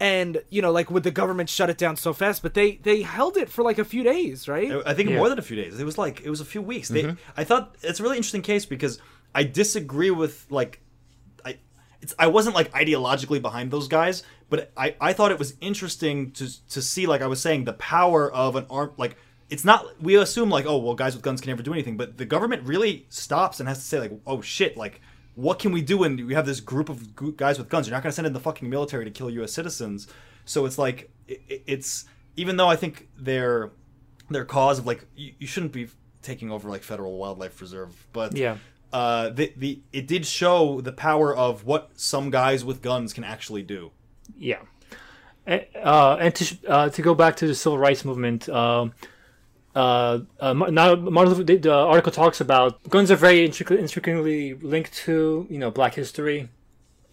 and 0.00 0.42
you 0.48 0.62
know 0.62 0.72
like 0.72 0.90
would 0.90 1.02
the 1.02 1.10
government 1.10 1.50
shut 1.50 1.68
it 1.68 1.76
down 1.76 1.96
so 1.96 2.14
fast 2.14 2.40
but 2.40 2.54
they 2.54 2.76
they 2.76 3.02
held 3.02 3.36
it 3.36 3.50
for 3.50 3.62
like 3.62 3.78
a 3.78 3.84
few 3.84 4.02
days 4.02 4.48
right 4.48 4.72
I 4.86 4.94
think 4.94 5.10
Yeah. 5.10 5.16
more 5.16 5.28
than 5.28 5.38
a 5.38 5.42
few 5.42 5.56
days. 5.56 5.78
It 5.78 5.84
was 5.84 5.98
like 5.98 6.22
it 6.22 6.30
was 6.30 6.40
a 6.40 6.46
few 6.46 6.62
weeks. 6.62 6.88
They, 6.88 7.02
mm-hmm. 7.02 7.16
I 7.36 7.44
thought 7.44 7.76
it's 7.82 8.00
a 8.00 8.02
really 8.02 8.16
interesting 8.16 8.40
case 8.42 8.64
because 8.64 8.98
I 9.34 9.42
disagree 9.44 10.10
with 10.10 10.46
like 10.48 10.80
I 10.80 10.85
it's 12.02 12.14
I 12.18 12.26
wasn't 12.26 12.54
like 12.54 12.72
ideologically 12.72 13.40
behind 13.40 13.70
those 13.70 13.88
guys, 13.88 14.22
but 14.50 14.72
I 14.76 14.94
I 15.00 15.12
thought 15.12 15.30
it 15.32 15.38
was 15.38 15.54
interesting 15.60 16.32
to 16.32 16.68
to 16.70 16.82
see 16.82 17.06
like 17.06 17.22
I 17.22 17.26
was 17.26 17.40
saying 17.40 17.64
the 17.64 17.72
power 17.74 18.32
of 18.32 18.56
an 18.56 18.66
arm 18.70 18.92
like 18.96 19.16
it's 19.48 19.64
not 19.64 20.00
we 20.02 20.16
assume 20.16 20.50
like 20.50 20.66
oh 20.66 20.78
well 20.78 20.94
guys 20.94 21.14
with 21.14 21.22
guns 21.22 21.40
can 21.40 21.50
never 21.50 21.62
do 21.62 21.72
anything, 21.72 21.96
but 21.96 22.16
the 22.18 22.24
government 22.24 22.62
really 22.64 23.06
stops 23.08 23.60
and 23.60 23.68
has 23.68 23.78
to 23.78 23.84
say 23.84 23.98
like 24.00 24.12
oh 24.26 24.40
shit 24.40 24.76
like 24.76 25.00
what 25.34 25.58
can 25.58 25.70
we 25.70 25.82
do 25.82 25.98
when 25.98 26.26
we 26.26 26.32
have 26.34 26.46
this 26.46 26.60
group 26.60 26.88
of 26.88 27.14
guys 27.36 27.58
with 27.58 27.68
guns? 27.68 27.86
You're 27.86 27.94
not 27.94 28.02
going 28.02 28.10
to 28.10 28.14
send 28.16 28.26
in 28.26 28.32
the 28.32 28.40
fucking 28.40 28.70
military 28.70 29.04
to 29.04 29.10
kill 29.10 29.28
U.S. 29.28 29.52
citizens. 29.52 30.08
So 30.46 30.64
it's 30.64 30.78
like 30.78 31.10
it, 31.28 31.42
it- 31.48 31.62
it's 31.66 32.06
even 32.36 32.56
though 32.56 32.68
I 32.68 32.76
think 32.76 33.08
their 33.18 33.70
their 34.30 34.44
cause 34.46 34.78
of 34.78 34.86
like 34.86 35.04
you, 35.14 35.32
you 35.38 35.46
shouldn't 35.46 35.72
be 35.72 35.88
taking 36.22 36.50
over 36.50 36.68
like 36.70 36.82
federal 36.82 37.18
wildlife 37.18 37.60
reserve, 37.60 37.94
but 38.12 38.34
Yeah. 38.36 38.56
Uh, 38.96 39.28
the 39.28 39.52
the 39.56 39.80
it 39.92 40.06
did 40.06 40.24
show 40.24 40.80
the 40.80 40.92
power 40.92 41.36
of 41.36 41.64
what 41.66 41.90
some 41.96 42.30
guys 42.30 42.64
with 42.64 42.80
guns 42.80 43.12
can 43.12 43.24
actually 43.24 43.62
do. 43.62 43.90
Yeah. 44.38 44.62
And, 45.44 45.66
uh, 45.82 46.16
and 46.18 46.34
to 46.34 46.44
uh, 46.66 46.88
to 46.88 47.02
go 47.02 47.14
back 47.14 47.36
to 47.36 47.46
the 47.46 47.54
civil 47.54 47.78
rights 47.78 48.04
movement, 48.04 48.48
um 48.48 48.94
uh, 49.74 50.20
uh, 50.40 50.54
now 50.54 50.94
Martin 50.94 51.44
the, 51.44 51.56
the 51.58 51.74
article 51.74 52.10
talks 52.10 52.40
about 52.40 52.82
guns 52.88 53.10
are 53.10 53.16
very 53.16 53.44
intricately, 53.44 54.54
linked 54.54 54.94
to 55.04 55.46
you 55.50 55.58
know 55.58 55.70
Black 55.70 55.94
history, 55.94 56.48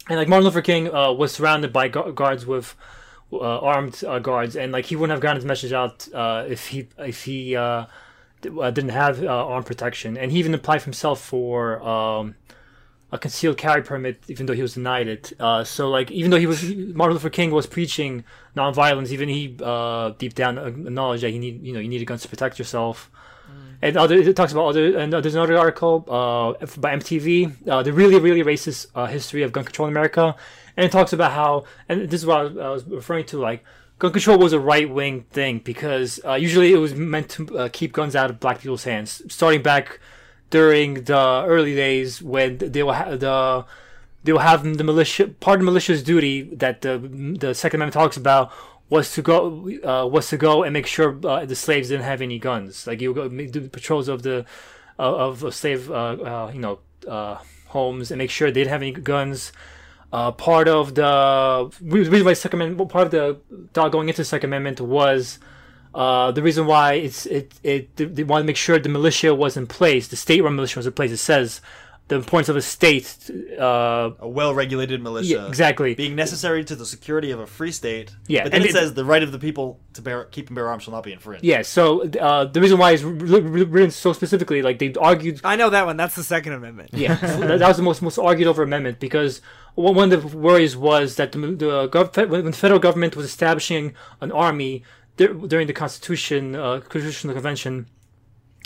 and 0.08 0.18
like 0.18 0.30
Martin 0.30 0.46
Luther 0.46 0.62
King 0.62 0.84
uh, 0.94 1.12
was 1.12 1.34
surrounded 1.34 1.74
by 1.74 1.90
gu- 1.90 2.14
guards 2.14 2.46
with 2.46 2.76
uh, 3.34 3.60
armed 3.60 4.02
uh, 4.08 4.20
guards, 4.20 4.56
and 4.56 4.72
like 4.72 4.86
he 4.86 4.96
wouldn't 4.96 5.12
have 5.16 5.22
gotten 5.22 5.36
his 5.36 5.46
message 5.46 5.74
out 5.74 6.08
uh, 6.14 6.46
if 6.48 6.68
he 6.68 6.88
if 6.98 7.26
he 7.26 7.58
uh, 7.58 7.88
uh, 8.48 8.72
didn't 8.72 8.92
have 8.92 9.24
uh, 9.24 9.28
armed 9.28 9.66
protection, 9.66 10.18
and 10.18 10.32
he 10.32 10.40
even 10.40 10.54
applied 10.54 10.84
himself 10.84 11.22
for. 11.22 11.82
Um, 11.82 12.36
a 13.12 13.18
concealed 13.20 13.58
carry 13.58 13.84
permit, 13.84 14.24
even 14.28 14.48
though 14.48 14.54
he 14.54 14.64
was 14.64 14.74
denied 14.74 15.08
it. 15.08 15.34
Uh, 15.40 15.64
so, 15.64 15.88
like, 15.88 16.10
even 16.10 16.32
though 16.32 16.40
he 16.40 16.48
was 16.48 16.64
Martin 16.64 17.14
Luther 17.14 17.30
King 17.30 17.52
was 17.52 17.68
preaching 17.68 18.24
nonviolence, 18.58 19.12
even 19.12 19.30
he 19.30 19.56
uh, 19.62 20.10
deep 20.18 20.34
down 20.34 20.58
acknowledged 20.58 21.22
that 21.22 21.30
you 21.30 21.38
need, 21.38 21.64
you 21.64 21.74
know, 21.74 21.80
you 21.80 21.88
need 21.88 22.04
guns 22.08 22.24
to 22.24 22.28
protect 22.28 22.58
yourself. 22.58 23.12
And 23.84 23.98
other 23.98 24.16
it 24.16 24.36
talks 24.36 24.52
about 24.52 24.70
other, 24.70 24.98
and 24.98 25.14
there's 25.14 25.36
another 25.36 25.58
article 25.58 26.06
uh, 26.08 26.66
by 26.78 26.96
MTV, 26.96 27.68
uh, 27.68 27.84
the 27.84 27.94
really, 27.94 28.18
really 28.18 28.42
racist 28.42 28.88
uh, 28.96 29.06
history 29.06 29.44
of 29.44 29.52
gun 29.52 29.66
control 29.66 29.88
in 29.88 29.94
America, 29.94 30.36
and 30.76 30.86
it 30.86 30.92
talks 30.92 31.12
about 31.14 31.34
how, 31.34 31.66
and 31.90 32.10
this 32.10 32.22
is 32.22 32.26
what 32.26 32.40
I 32.40 32.44
was, 32.44 32.58
I 32.58 32.70
was 32.70 32.84
referring 32.86 33.26
to, 33.26 33.40
like. 33.40 33.64
Gun 34.00 34.12
control 34.12 34.38
was 34.38 34.54
a 34.54 34.60
right 34.60 34.90
wing 34.90 35.26
thing 35.32 35.60
because 35.60 36.20
uh, 36.26 36.34
usually 36.34 36.74
it 36.74 36.78
was 36.78 36.94
meant 36.94 37.30
to 37.30 37.58
uh, 37.58 37.70
keep 37.72 37.94
guns 37.94 38.16
out 38.16 38.30
of 38.30 38.40
black 38.40 38.60
people's 38.60 38.84
hands. 38.84 39.22
Starting 39.30 39.62
back 39.62 40.00
during 40.50 41.06
the 41.06 41.44
early 41.48 41.74
days 41.76 42.22
when 42.22 42.58
they 42.58 42.84
will 42.84 42.94
ha- 42.94 43.16
the 43.16 43.66
they 44.24 44.32
will 44.32 44.40
have 44.40 44.64
the 44.78 44.84
militia 44.84 45.28
part 45.28 45.60
of 45.60 45.66
militia's 45.66 46.04
duty 46.04 46.44
that 46.44 46.82
the 46.82 46.98
the 47.40 47.54
Second 47.54 47.82
Amendment 47.82 47.94
talks 47.94 48.18
about 48.18 48.52
was 48.90 49.14
to 49.14 49.22
go 49.22 49.70
uh, 49.84 50.06
was 50.06 50.28
to 50.30 50.38
go 50.38 50.64
and 50.64 50.74
make 50.74 50.86
sure 50.86 51.20
uh, 51.26 51.46
the 51.46 51.56
slaves 51.56 51.90
didn't 51.90 52.06
have 52.06 52.22
any 52.22 52.40
guns. 52.40 52.86
Like 52.86 53.02
you 53.02 53.14
go 53.14 53.28
do 53.30 53.70
patrols 53.70 54.08
of 54.08 54.24
the 54.24 54.46
uh, 55.00 55.16
of 55.28 55.54
slave 55.54 55.90
uh, 55.90 56.52
you 56.54 56.60
know 56.60 56.80
homes 57.68 58.12
and 58.12 58.20
make 58.20 58.30
sure 58.30 58.50
they 58.50 58.62
didn't 58.62 58.70
have 58.72 58.82
any 58.82 58.92
guns. 58.92 59.52
Uh, 60.14 60.32
part 60.32 60.68
of 60.68 60.94
the 60.94 61.72
reason 61.82 62.24
why 62.24 62.34
Second 62.34 62.62
Amendment, 62.62 62.92
part 62.92 63.06
of 63.08 63.12
the 63.12 63.40
thought 63.74 63.92
going 63.92 64.10
into 64.10 64.22
the 64.22 64.26
Second 64.26 64.52
Amendment 64.52 64.80
was 64.80 65.40
uh, 65.96 66.30
the 66.32 66.44
reason 66.44 66.68
why 66.68 66.94
it's 66.94 67.26
it 67.26 67.56
it 67.64 67.96
they, 67.96 68.06
they 68.06 68.24
want 68.24 68.44
to 68.44 68.46
make 68.46 68.56
sure 68.56 68.78
the 68.78 68.90
militia 68.90 69.34
was 69.34 69.58
in 69.58 69.66
place, 69.66 70.08
the 70.08 70.16
state-run 70.16 70.56
militia 70.56 70.78
was 70.78 70.86
in 70.86 70.94
place. 70.94 71.12
It 71.12 71.18
says 71.18 71.62
the 72.10 72.16
importance 72.16 72.50
of 72.50 72.56
a 72.58 72.62
state. 72.62 73.08
Uh, 73.58 74.12
A 74.20 74.28
well-regulated 74.28 75.02
militia, 75.02 75.36
Yeah, 75.36 75.48
exactly. 75.48 75.96
being 75.96 76.16
necessary 76.16 76.64
to 76.66 76.76
the 76.76 76.86
security 76.86 77.32
of 77.32 77.40
a 77.40 77.48
free 77.48 77.72
state. 77.72 78.12
Yeah, 78.28 78.44
but 78.44 78.52
then 78.52 78.62
and 78.62 78.66
it, 78.66 78.70
it- 78.70 78.74
says 78.74 78.94
the 78.94 79.06
right 79.06 79.24
of 79.24 79.32
the 79.32 79.40
people 79.40 79.80
to 79.94 80.02
bear 80.02 80.26
keep 80.26 80.48
and 80.48 80.56
bear 80.56 80.68
arms 80.70 80.84
shall 80.84 80.94
not 80.94 81.04
be 81.04 81.14
infringed. 81.14 81.46
yeah, 81.46 81.62
so 81.62 81.84
uh, 82.20 82.46
the 82.46 82.60
reason 82.60 82.78
why 82.78 82.92
it's 82.92 83.04
wr- 83.04 83.12
wr- 83.12 83.66
written 83.76 83.92
so 83.92 84.12
specifically, 84.12 84.62
like 84.62 84.80
they 84.80 84.92
argued 85.00 85.40
i 85.44 85.56
know 85.56 85.70
that 85.70 85.86
one 85.86 85.96
that's 85.98 86.16
the 86.16 86.24
second 86.24 86.54
amendment 86.54 86.90
Yeah, 86.94 87.16
that 87.48 87.60
that 87.60 87.68
was 87.68 87.78
the 87.78 87.84
most 87.84 88.02
most 88.02 88.18
argued 88.18 88.48
over 88.48 88.64
amendment 88.64 89.00
because 89.00 89.42
one 89.76 89.96
one 89.96 90.12
of 90.12 90.32
the 90.32 90.38
worries 90.38 90.76
was 90.76 91.16
that 91.16 91.32
the, 91.32 91.38
the 91.40 91.88
gov- 91.90 92.30
when 92.30 92.44
the 92.46 92.52
federal 92.54 92.80
government 92.88 93.16
was 93.16 93.26
establishing 93.26 93.94
an 94.20 94.32
army 94.32 94.84
during 95.16 95.68
the 95.68 95.74
Constitution 95.84 96.56
uh, 96.56 96.80
Constitutional 96.82 97.34
Convention, 97.34 97.88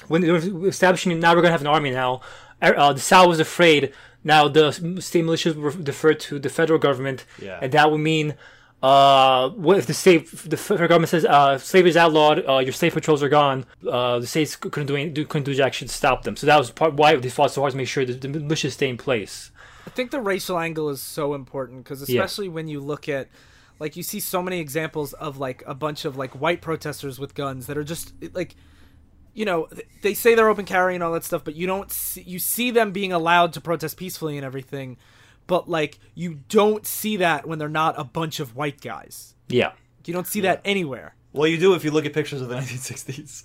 when 0.07 0.21
they 0.21 0.31
were 0.31 0.67
establishing 0.67 1.19
now 1.19 1.31
we're 1.35 1.41
going 1.45 1.49
to 1.53 1.57
have 1.59 1.61
an 1.61 1.67
army 1.67 1.91
now. 1.91 2.21
Uh, 2.61 2.93
the 2.93 2.99
South 2.99 3.27
was 3.27 3.39
afraid 3.39 3.93
now 4.23 4.47
the 4.47 4.71
state 4.99 5.23
militias 5.23 5.55
were 5.55 5.71
deferred 5.71 6.19
to 6.21 6.39
the 6.39 6.49
federal 6.49 6.79
government, 6.79 7.25
Yeah. 7.41 7.59
and 7.61 7.71
that 7.71 7.91
would 7.91 7.99
mean. 7.99 8.35
Uh, 8.83 9.49
what 9.49 9.75
if 9.79 9.87
the 9.87 9.93
state, 9.93 10.29
the 10.45 10.55
federal 10.55 10.87
government 10.87 11.09
says, 11.09 11.25
uh, 11.25 11.57
slavery 11.57 11.89
is 11.89 11.97
outlawed, 11.97 12.47
uh, 12.47 12.59
your 12.59 12.71
state 12.71 12.93
patrols 12.93 13.23
are 13.23 13.29
gone, 13.29 13.65
uh, 13.89 14.19
the 14.19 14.27
states 14.27 14.55
couldn't 14.55 14.85
do, 14.85 14.95
any, 14.95 15.09
couldn't 15.25 15.45
do 15.45 15.53
jack 15.55 15.73
shit 15.73 15.87
to 15.87 15.93
stop 15.93 16.21
them. 16.23 16.35
So 16.35 16.45
that 16.45 16.57
was 16.57 16.69
part 16.69 16.93
why 16.93 17.15
they 17.15 17.29
fought 17.29 17.49
so 17.51 17.61
hard 17.61 17.71
to 17.71 17.77
make 17.77 17.87
sure 17.87 18.05
that 18.05 18.21
the 18.21 18.27
militias 18.27 18.73
stay 18.73 18.87
in 18.87 18.95
place. 18.97 19.49
I 19.87 19.89
think 19.89 20.11
the 20.11 20.21
racial 20.21 20.59
angle 20.59 20.89
is 20.89 21.01
so 21.01 21.33
important 21.33 21.85
because 21.85 22.07
Yeah. 22.07 22.21
especially 22.21 22.49
when 22.49 22.67
you 22.67 22.79
look 22.79 23.09
at 23.09 23.29
Like 23.79 23.95
you 23.95 24.03
see 24.03 24.19
so 24.19 24.41
many 24.43 24.59
examples 24.59 25.13
of 25.13 25.37
like 25.39 25.63
a 25.67 25.73
bunch 25.75 26.03
of 26.05 26.15
like 26.15 26.31
white 26.39 26.61
protesters 26.61 27.17
with 27.19 27.33
guns 27.33 27.65
that 27.67 27.77
are 27.79 27.83
just 27.83 28.13
like 28.33 28.55
you 29.37 29.45
know, 29.45 29.69
they 30.01 30.15
say 30.15 30.33
they're 30.33 30.49
open 30.49 30.65
carry 30.65 30.95
and 30.95 31.03
all 31.03 31.11
that 31.11 31.23
stuff, 31.23 31.43
but 31.43 31.55
you 31.55 31.67
don't 31.67 31.91
see, 31.91 32.23
you 32.23 32.39
see 32.39 32.71
them 32.71 32.91
being 32.91 33.13
allowed 33.13 33.53
to 33.53 33.61
protest 33.61 33.95
peacefully 33.95 34.35
and 34.35 34.43
everything, 34.43 34.97
but 35.45 35.69
like 35.69 35.99
you 36.15 36.39
don't 36.49 36.87
see 36.87 37.17
that 37.17 37.47
when 37.47 37.59
they're 37.59 37.69
not 37.69 37.93
a 37.99 38.03
bunch 38.03 38.39
of 38.39 38.55
white 38.55 38.81
guys. 38.81 39.35
Yeah. 39.47 39.73
You 40.05 40.13
don't 40.15 40.25
see 40.25 40.41
that 40.41 40.61
anywhere. 40.65 41.13
Well, 41.33 41.47
you 41.47 41.59
do 41.59 41.75
if 41.75 41.83
you 41.83 41.91
look 41.91 42.07
at 42.07 42.13
pictures 42.13 42.41
of 42.41 42.49
the 42.49 42.55
1960s. 42.57 43.43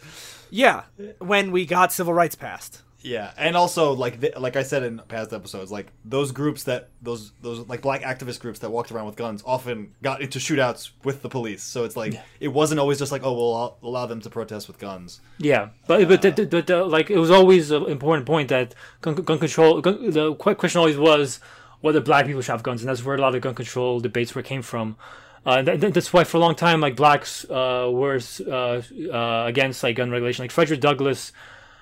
Yeah, 0.48 0.84
when 1.18 1.52
we 1.52 1.66
got 1.66 1.92
civil 1.92 2.14
rights 2.14 2.36
passed. 2.36 2.80
Yeah, 3.02 3.32
and 3.36 3.56
also 3.56 3.92
like 3.92 4.20
th- 4.20 4.36
like 4.36 4.56
I 4.56 4.62
said 4.62 4.82
in 4.82 5.00
past 5.08 5.32
episodes, 5.32 5.70
like 5.72 5.88
those 6.04 6.32
groups 6.32 6.64
that 6.64 6.88
those 7.02 7.32
those 7.40 7.66
like 7.68 7.82
black 7.82 8.02
activist 8.02 8.40
groups 8.40 8.60
that 8.60 8.70
walked 8.70 8.92
around 8.92 9.06
with 9.06 9.16
guns 9.16 9.42
often 9.44 9.94
got 10.02 10.22
into 10.22 10.38
shootouts 10.38 10.90
with 11.04 11.22
the 11.22 11.28
police. 11.28 11.62
So 11.62 11.84
it's 11.84 11.96
like 11.96 12.14
it 12.40 12.48
wasn't 12.48 12.80
always 12.80 12.98
just 12.98 13.10
like 13.12 13.22
oh 13.24 13.32
we'll 13.32 13.50
allow- 13.50 13.76
allow 13.82 14.06
them 14.06 14.20
to 14.20 14.30
protest 14.30 14.68
with 14.68 14.78
guns. 14.78 15.20
Yeah, 15.38 15.70
but 15.86 16.08
but 16.08 16.22
the, 16.22 16.30
the, 16.30 16.44
the, 16.46 16.62
the, 16.62 16.84
like 16.84 17.10
it 17.10 17.18
was 17.18 17.30
always 17.30 17.70
an 17.70 17.86
important 17.86 18.26
point 18.26 18.48
that 18.50 18.74
gun, 19.00 19.14
gun 19.16 19.38
control. 19.38 19.80
Gun, 19.80 20.10
the 20.10 20.34
question 20.34 20.78
always 20.78 20.96
was 20.96 21.40
whether 21.80 22.00
black 22.00 22.26
people 22.26 22.40
should 22.42 22.52
have 22.52 22.62
guns, 22.62 22.82
and 22.82 22.88
that's 22.88 23.04
where 23.04 23.16
a 23.16 23.20
lot 23.20 23.34
of 23.34 23.40
gun 23.42 23.54
control 23.54 23.98
debates 24.00 24.34
were 24.34 24.42
came 24.42 24.62
from. 24.62 24.96
Uh, 25.44 25.56
and 25.66 25.80
th- 25.80 25.92
that's 25.92 26.12
why 26.12 26.22
for 26.22 26.36
a 26.36 26.40
long 26.40 26.54
time, 26.54 26.80
like 26.80 26.94
blacks 26.94 27.44
uh, 27.50 27.90
were 27.92 28.20
uh, 28.46 28.80
uh, 29.12 29.44
against 29.48 29.82
like 29.82 29.96
gun 29.96 30.08
regulation. 30.12 30.44
Like 30.44 30.52
Frederick 30.52 30.80
Douglass, 30.80 31.32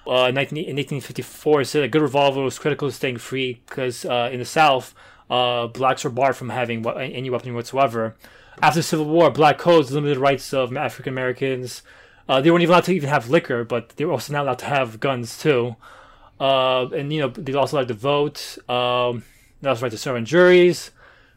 uh, 0.07 0.27
in 0.29 0.35
19, 0.35 0.59
in 0.59 0.77
1854, 0.77 1.65
said 1.65 1.83
a 1.83 1.89
good 1.89 2.03
revolver 2.03 2.43
was 2.43 2.59
critical 2.59 2.89
to 2.89 2.95
staying 2.95 3.19
free 3.19 3.61
because 3.69 4.05
uh, 4.05 4.31
in 4.33 4.39
the 4.39 4.45
South, 4.45 4.95
uh, 5.29 5.67
blacks 5.69 6.05
were 6.05 6.11
barred 6.11 6.37
from 6.37 6.49
having 6.49 6.87
any 6.87 7.31
weapon 7.31 7.55
whatsoever. 7.55 8.17
After 8.63 8.81
the 8.81 8.83
Civil 8.83 9.07
War, 9.07 9.31
black 9.31 9.59
codes 9.59 9.93
limited 9.93 10.19
rights 10.19 10.53
of 10.53 10.77
African 10.77 11.13
Americans. 11.13 11.83
Uh, 12.29 12.41
they 12.41 12.51
weren't 12.51 12.63
even 12.63 12.73
allowed 12.73 12.85
to 12.85 12.93
even 12.93 13.09
have 13.09 13.31
liquor, 13.31 13.65
but 13.65 13.91
they 13.91 14.05
were 14.05 14.13
also 14.13 14.33
not 14.33 14.45
allowed 14.45 14.59
to 14.61 14.67
have 14.67 15.01
guns 15.01 15.39
too. 15.39 15.77
Uh, 16.39 16.89
and 16.91 17.13
you 17.13 17.21
know 17.21 17.29
they 17.29 17.53
also 17.55 17.77
allowed 17.77 17.89
to 17.89 17.95
vote. 17.95 18.59
Um, 18.69 19.25
they 19.61 19.69
also 19.69 19.83
right 19.83 19.91
to 19.91 19.99
serve 19.99 20.17
on 20.17 20.25
juries. 20.25 20.91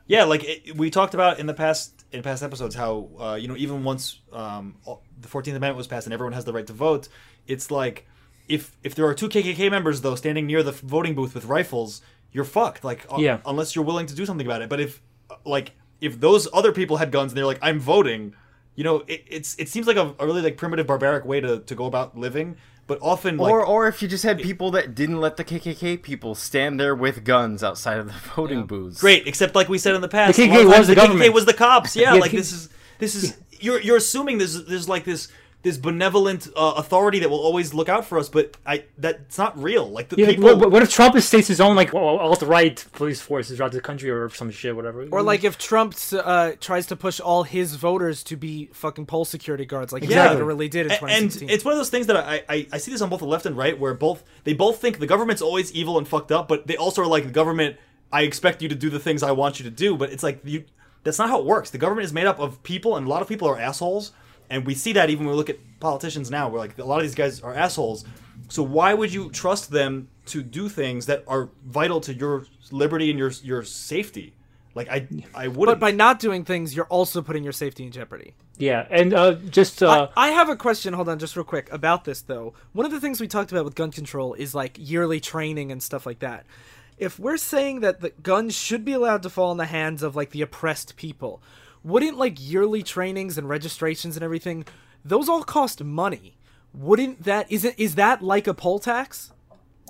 Yeah, 0.08 0.26
like 0.26 0.44
it, 0.44 0.78
we 0.78 0.90
talked 0.90 1.14
about 1.14 1.40
in 1.40 1.46
the 1.46 1.54
past 1.54 2.06
in 2.12 2.24
past 2.24 2.44
episodes 2.44 2.76
how 2.76 3.10
uh, 3.20 3.36
you 3.36 3.48
know 3.48 3.56
even 3.58 3.84
once 3.84 4.20
um, 4.32 4.76
the 5.20 5.28
Fourteenth 5.28 5.58
Amendment 5.58 5.78
was 5.78 5.88
passed 5.88 6.08
and 6.08 6.14
everyone 6.14 6.34
has 6.34 6.46
the 6.46 6.54
right 6.54 6.68
to 6.68 6.74
vote, 6.74 7.08
it's 7.48 7.72
like 7.72 8.06
if 8.48 8.78
if 8.84 8.96
there 8.96 9.06
are 9.06 9.14
two 9.14 9.30
KKK 9.30 9.70
members 9.72 10.02
though 10.02 10.16
standing 10.16 10.46
near 10.48 10.64
the 10.64 10.72
voting 10.72 11.16
booth 11.16 11.34
with 11.34 11.46
rifles, 11.46 12.02
you're 12.32 12.44
fucked. 12.46 12.84
Like 12.84 13.06
uh, 13.12 13.18
Yeah. 13.20 13.40
unless 13.46 13.76
you're 13.76 13.86
willing 13.86 14.06
to 14.08 14.16
do 14.16 14.26
something 14.26 14.46
about 14.46 14.62
it. 14.62 14.70
But 14.70 14.80
if 14.80 15.02
uh, 15.30 15.36
like 15.46 15.72
if 16.02 16.20
those 16.20 16.48
other 16.54 16.72
people 16.72 16.98
had 16.98 17.12
guns 17.12 17.32
and 17.32 17.38
they're 17.38 17.46
like 17.46 17.60
I'm 17.62 17.80
voting, 17.80 18.36
you 18.76 18.84
know 18.84 19.04
it, 19.08 19.24
it's 19.28 19.56
it 19.58 19.70
seems 19.70 19.88
like 19.88 19.98
a, 19.98 20.14
a 20.20 20.26
really 20.26 20.42
like 20.42 20.58
primitive 20.58 20.88
barbaric 20.88 21.26
way 21.26 21.40
to 21.42 21.60
to 21.60 21.76
go 21.76 21.86
about 21.86 22.18
living. 22.18 22.58
But 22.86 23.00
often 23.02 23.38
like 23.38 23.50
or 23.50 23.66
or 23.66 23.88
if 23.88 24.02
you 24.02 24.10
just 24.10 24.24
had 24.26 24.42
people 24.42 24.72
that 24.72 24.94
didn't 24.94 25.22
let 25.22 25.38
the 25.38 25.46
KKK 25.46 26.02
people 26.04 26.36
stand 26.36 26.78
there 26.80 26.94
with 26.94 27.24
guns 27.24 27.64
outside 27.64 27.98
of 27.98 28.08
the 28.08 28.14
voting 28.36 28.66
booths. 28.66 29.00
Great, 29.00 29.26
except 29.26 29.56
like 29.56 29.70
we 29.70 29.78
said 29.78 29.96
in 29.96 30.02
the 30.02 30.10
past, 30.10 30.36
The 30.36 30.44
a 30.44 30.48
lot 30.48 30.58
of 30.60 30.66
KKK 30.66 30.66
was 30.68 30.76
times 30.76 30.88
the 30.88 30.96
government. 30.96 31.22
KKK 31.30 31.34
was 31.34 31.46
the 31.46 31.54
cops. 31.54 31.96
Yeah, 31.96 32.14
Yeah, 32.16 32.20
like 32.20 32.32
the 32.32 32.38
this 32.38 32.52
is 32.52 32.70
this 33.00 33.16
is 33.16 33.38
you're 33.62 33.80
you're 33.80 33.96
assuming 33.96 34.38
there's 34.38 34.66
there's 34.66 34.90
like 34.90 35.06
this 35.06 35.30
this 35.64 35.78
benevolent 35.78 36.50
uh, 36.58 36.74
authority 36.76 37.20
that 37.20 37.30
will 37.30 37.40
always 37.40 37.74
look 37.74 37.88
out 37.88 38.06
for 38.06 38.20
us, 38.20 38.28
but 38.30 38.58
I 38.66 38.84
that's 38.98 39.38
not 39.38 39.58
real. 39.62 39.90
Like 39.90 40.10
the 40.10 40.18
Yeah, 40.18 40.28
like, 40.28 40.36
people. 40.36 40.58
what, 40.58 40.72
what 40.72 40.84
if 40.84 40.92
Trump 40.92 41.18
states 41.22 41.48
his 41.48 41.62
own 41.62 41.76
like 41.76 41.94
alt 41.94 42.42
right 42.42 42.86
police 42.92 43.22
forces 43.22 43.58
throughout 43.58 43.72
the 43.72 43.80
country 43.80 44.10
or 44.10 44.30
some 44.30 44.52
shit, 44.52 44.76
whatever? 44.76 45.08
Or 45.10 45.22
like 45.22 45.44
if 45.46 45.58
Trump 45.58 45.96
uh, 46.14 46.52
tries 46.60 46.86
to 46.88 46.96
push 46.98 47.22
all 47.22 47.44
his 47.44 47.76
voters 47.76 48.24
to 48.26 48.36
be 48.36 48.70
fucking 48.74 49.06
poll 49.06 49.24
security 49.26 49.66
guards, 49.66 49.94
like 49.94 50.04
Yeah. 50.04 50.28
he 50.30 50.34
literally 50.36 50.68
did 50.68 50.88
in 50.88 50.92
2016. 50.92 51.44
and 51.44 51.52
it's 51.52 51.64
one 51.64 51.72
of 51.72 51.80
those 51.80 51.90
things 51.90 52.08
that 52.08 52.18
I, 52.18 52.44
I 52.50 52.68
I 52.74 52.78
see 52.78 52.92
this 52.92 53.02
on 53.02 53.10
both 53.10 53.20
the 53.22 53.26
left 53.26 53.46
and 53.46 53.56
right, 53.56 53.80
where 53.80 53.94
both 53.94 54.24
they 54.44 54.54
both 54.54 54.80
think 54.82 55.00
the 55.00 55.08
government's 55.08 55.42
always 55.42 55.72
evil 55.72 55.98
and 55.98 56.06
fucked 56.08 56.32
up, 56.34 56.48
but 56.50 56.68
they 56.68 56.76
also 56.76 57.02
are 57.02 57.08
like 57.08 57.24
the 57.24 57.32
government. 57.32 57.78
I 58.12 58.24
expect 58.24 58.62
you 58.62 58.70
to 58.70 58.76
do 58.76 58.90
the 58.92 59.00
things 59.00 59.24
I 59.24 59.32
want 59.32 59.60
you 59.60 59.64
to 59.64 59.72
do, 59.72 59.96
but 59.98 60.12
it's 60.12 60.24
like 60.24 60.42
you. 60.44 60.66
That's 61.06 61.20
not 61.20 61.30
how 61.30 61.40
it 61.40 61.46
works. 61.46 61.70
The 61.72 61.78
government 61.78 62.06
is 62.06 62.14
made 62.14 62.28
up 62.28 62.40
of 62.40 62.62
people, 62.64 62.96
and 62.98 63.06
a 63.08 63.10
lot 63.10 63.22
of 63.22 63.28
people 63.28 63.48
are 63.50 63.58
assholes, 63.60 64.12
and 64.50 64.66
we 64.66 64.76
see 64.76 64.94
that 64.94 65.10
even 65.10 65.26
when 65.26 65.34
we 65.34 65.38
look 65.38 65.50
at 65.50 65.58
politicians 65.80 66.32
now. 66.32 66.50
We're 66.50 66.60
like 66.60 66.78
a 66.80 66.84
lot 66.84 66.98
of 66.98 67.04
these 67.04 67.16
guys 67.16 67.42
are 67.42 67.54
assholes. 67.54 68.06
So 68.50 68.64
why 68.64 68.94
would 68.94 69.14
you 69.14 69.30
trust 69.30 69.70
them 69.70 70.08
to 70.28 70.42
do 70.42 70.70
things 70.70 71.06
that 71.06 71.24
are 71.28 71.50
vital 71.66 72.02
to 72.02 72.14
your 72.14 72.46
liberty 72.72 73.10
and 73.10 73.20
your 73.20 73.32
your 73.44 73.64
safety? 73.64 74.34
Like 74.74 74.90
I 74.90 75.08
I 75.36 75.50
wouldn't. 75.50 75.80
But 75.80 75.80
by 75.80 75.92
not 75.92 76.20
doing 76.20 76.46
things, 76.46 76.76
you're 76.76 76.86
also 76.86 77.22
putting 77.22 77.44
your 77.44 77.54
safety 77.54 77.84
in 77.84 77.92
jeopardy. 77.92 78.34
yeah, 78.58 78.88
and 78.90 79.14
uh, 79.14 79.34
just 79.34 79.84
uh, 79.84 80.08
I, 80.16 80.30
I 80.30 80.32
have 80.32 80.50
a 80.50 80.56
question. 80.56 80.94
Hold 80.94 81.10
on, 81.10 81.20
just 81.20 81.36
real 81.36 81.44
quick 81.44 81.72
about 81.72 82.06
this 82.06 82.22
though. 82.22 82.54
One 82.72 82.86
of 82.86 82.92
the 82.92 83.00
things 83.00 83.22
we 83.22 83.28
talked 83.28 83.52
about 83.52 83.66
with 83.66 83.76
gun 83.76 83.92
control 83.92 84.34
is 84.34 84.56
like 84.56 84.78
yearly 84.80 85.20
training 85.20 85.72
and 85.72 85.84
stuff 85.84 86.06
like 86.06 86.20
that. 86.20 86.46
If 86.98 87.20
we're 87.20 87.38
saying 87.38 87.82
that 87.82 88.02
the 88.02 88.12
guns 88.12 88.56
should 88.56 88.86
be 88.86 88.94
allowed 88.94 89.24
to 89.24 89.30
fall 89.30 89.52
in 89.52 89.58
the 89.58 89.66
hands 89.66 90.04
of 90.04 90.16
like 90.16 90.30
the 90.30 90.42
oppressed 90.42 90.96
people, 90.96 91.42
wouldn't 91.84 92.18
like 92.18 92.38
yearly 92.40 92.84
trainings 92.84 93.38
and 93.38 93.48
registrations 93.50 94.16
and 94.16 94.24
everything, 94.24 94.66
those 95.04 95.30
all 95.30 95.44
cost 95.44 95.84
money? 95.84 96.38
Wouldn't 96.74 97.24
that 97.24 97.52
isn't 97.52 97.76
is 97.78 97.96
that 97.96 98.22
like 98.22 98.48
a 98.48 98.54
poll 98.54 98.80
tax? 98.80 99.32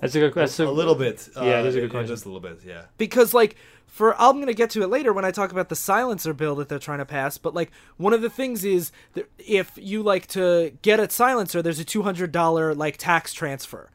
that's 0.01 0.15
a 0.15 0.19
good. 0.19 0.33
question 0.33 0.65
a 0.65 0.71
little 0.71 0.95
bit. 0.95 1.29
Yeah, 1.35 1.41
uh, 1.41 1.63
that's 1.63 1.75
a 1.75 1.81
good 1.81 1.91
question. 1.91 2.07
Just 2.07 2.25
a 2.25 2.29
little 2.29 2.41
bit. 2.41 2.59
Yeah. 2.65 2.83
because 2.97 3.33
like 3.33 3.55
for 3.85 4.19
I'm 4.19 4.39
gonna 4.39 4.53
get 4.53 4.71
to 4.71 4.81
it 4.81 4.87
later 4.87 5.13
when 5.13 5.23
I 5.23 5.31
talk 5.31 5.51
about 5.51 5.69
the 5.69 5.75
silencer 5.77 6.33
bill 6.33 6.55
that 6.55 6.67
they're 6.67 6.79
trying 6.79 6.97
to 6.97 7.05
pass. 7.05 7.37
But 7.37 7.53
like 7.53 7.71
one 7.97 8.11
of 8.11 8.21
the 8.21 8.29
things 8.29 8.65
is 8.65 8.91
that 9.13 9.29
if 9.37 9.71
you 9.77 10.03
like 10.03 10.27
to 10.29 10.73
get 10.81 10.99
a 10.99 11.09
silencer, 11.09 11.61
there's 11.61 11.79
a 11.79 11.85
two 11.85 12.01
hundred 12.01 12.31
dollar 12.33 12.73
like 12.75 12.97
tax 12.97 13.33
transfer. 13.33 13.89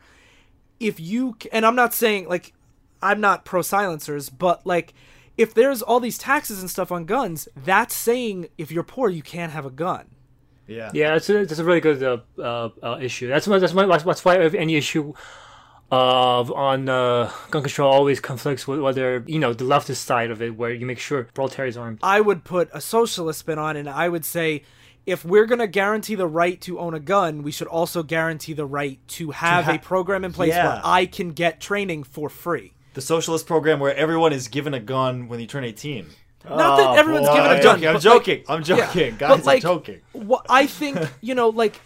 If 0.80 0.98
you 0.98 1.36
and 1.52 1.66
I'm 1.66 1.76
not 1.76 1.92
saying 1.92 2.28
like 2.28 2.54
I'm 3.02 3.20
not 3.20 3.44
pro 3.44 3.60
silencers, 3.60 4.30
but 4.30 4.66
like 4.66 4.94
if 5.38 5.54
there's 5.54 5.80
all 5.80 6.00
these 6.00 6.18
taxes 6.18 6.60
and 6.60 6.68
stuff 6.68 6.92
on 6.92 7.06
guns, 7.06 7.48
that's 7.56 7.94
saying 7.94 8.48
if 8.58 8.70
you're 8.70 8.82
poor 8.82 9.08
you 9.08 9.22
can't 9.22 9.52
have 9.52 9.64
a 9.64 9.70
gun. 9.70 10.06
Yeah. 10.66 10.90
Yeah, 10.92 11.12
that's 11.14 11.30
a, 11.30 11.46
that's 11.46 11.58
a 11.58 11.64
really 11.64 11.80
good 11.80 12.02
uh, 12.02 12.18
uh, 12.38 12.68
uh, 12.82 12.98
issue. 13.00 13.26
That's 13.28 13.46
why 13.48 13.58
that's 13.58 13.72
why 13.72 13.86
that's 13.86 14.24
why 14.24 14.36
any 14.36 14.76
issue 14.76 15.14
of 15.90 16.52
on 16.52 16.88
uh, 16.88 17.30
gun 17.50 17.62
control 17.62 17.90
always 17.90 18.20
conflicts 18.20 18.68
with 18.68 18.80
whether 18.80 19.24
you 19.26 19.38
know 19.38 19.54
the 19.54 19.64
leftist 19.64 19.96
side 20.04 20.30
of 20.30 20.42
it, 20.42 20.56
where 20.56 20.72
you 20.72 20.84
make 20.84 20.98
sure 20.98 21.24
proletariat's 21.32 21.76
armed. 21.78 22.00
I 22.02 22.20
would 22.20 22.44
put 22.44 22.68
a 22.74 22.80
socialist 22.80 23.38
spin 23.40 23.58
on, 23.58 23.76
it, 23.76 23.80
and 23.80 23.88
I 23.88 24.08
would 24.10 24.26
say, 24.26 24.62
if 25.06 25.24
we're 25.24 25.46
going 25.46 25.60
to 25.60 25.66
guarantee 25.66 26.14
the 26.14 26.26
right 26.26 26.60
to 26.62 26.78
own 26.78 26.92
a 26.92 27.00
gun, 27.00 27.42
we 27.42 27.50
should 27.50 27.68
also 27.68 28.02
guarantee 28.02 28.52
the 28.52 28.66
right 28.66 28.98
to 29.08 29.30
have 29.30 29.64
ha- 29.64 29.72
a 29.76 29.78
program 29.78 30.24
in 30.24 30.32
place 30.34 30.50
Yeah. 30.50 30.66
where 30.66 30.80
I 30.84 31.06
can 31.06 31.30
get 31.30 31.60
training 31.60 32.02
for 32.04 32.28
free. 32.28 32.74
The 32.94 33.00
socialist 33.00 33.46
program 33.46 33.80
where 33.80 33.94
everyone 33.94 34.32
is 34.32 34.48
given 34.48 34.74
a 34.74 34.80
gun 34.80 35.28
when 35.28 35.40
you 35.40 35.46
turn 35.46 35.64
18. 35.64 36.06
Not 36.48 36.76
that 36.76 36.86
oh, 36.86 36.94
everyone's 36.94 37.26
boy. 37.26 37.34
given 37.34 37.50
a 37.50 37.54
I'm 37.54 37.62
gun. 37.62 37.80
joking. 37.80 37.88
I'm 37.88 37.94
but, 37.94 38.02
joking. 38.02 38.38
like, 38.38 38.50
I'm 38.50 38.62
yeah, 38.78 38.86
joking. 38.86 39.10
but, 39.12 39.18
Guys, 39.18 39.46
like, 39.46 39.64
I'm 39.64 39.70
joking. 39.70 40.00
What 40.12 40.46
I 40.48 40.66
think, 40.66 40.98
you 41.20 41.34
know, 41.34 41.48
like. 41.48 41.80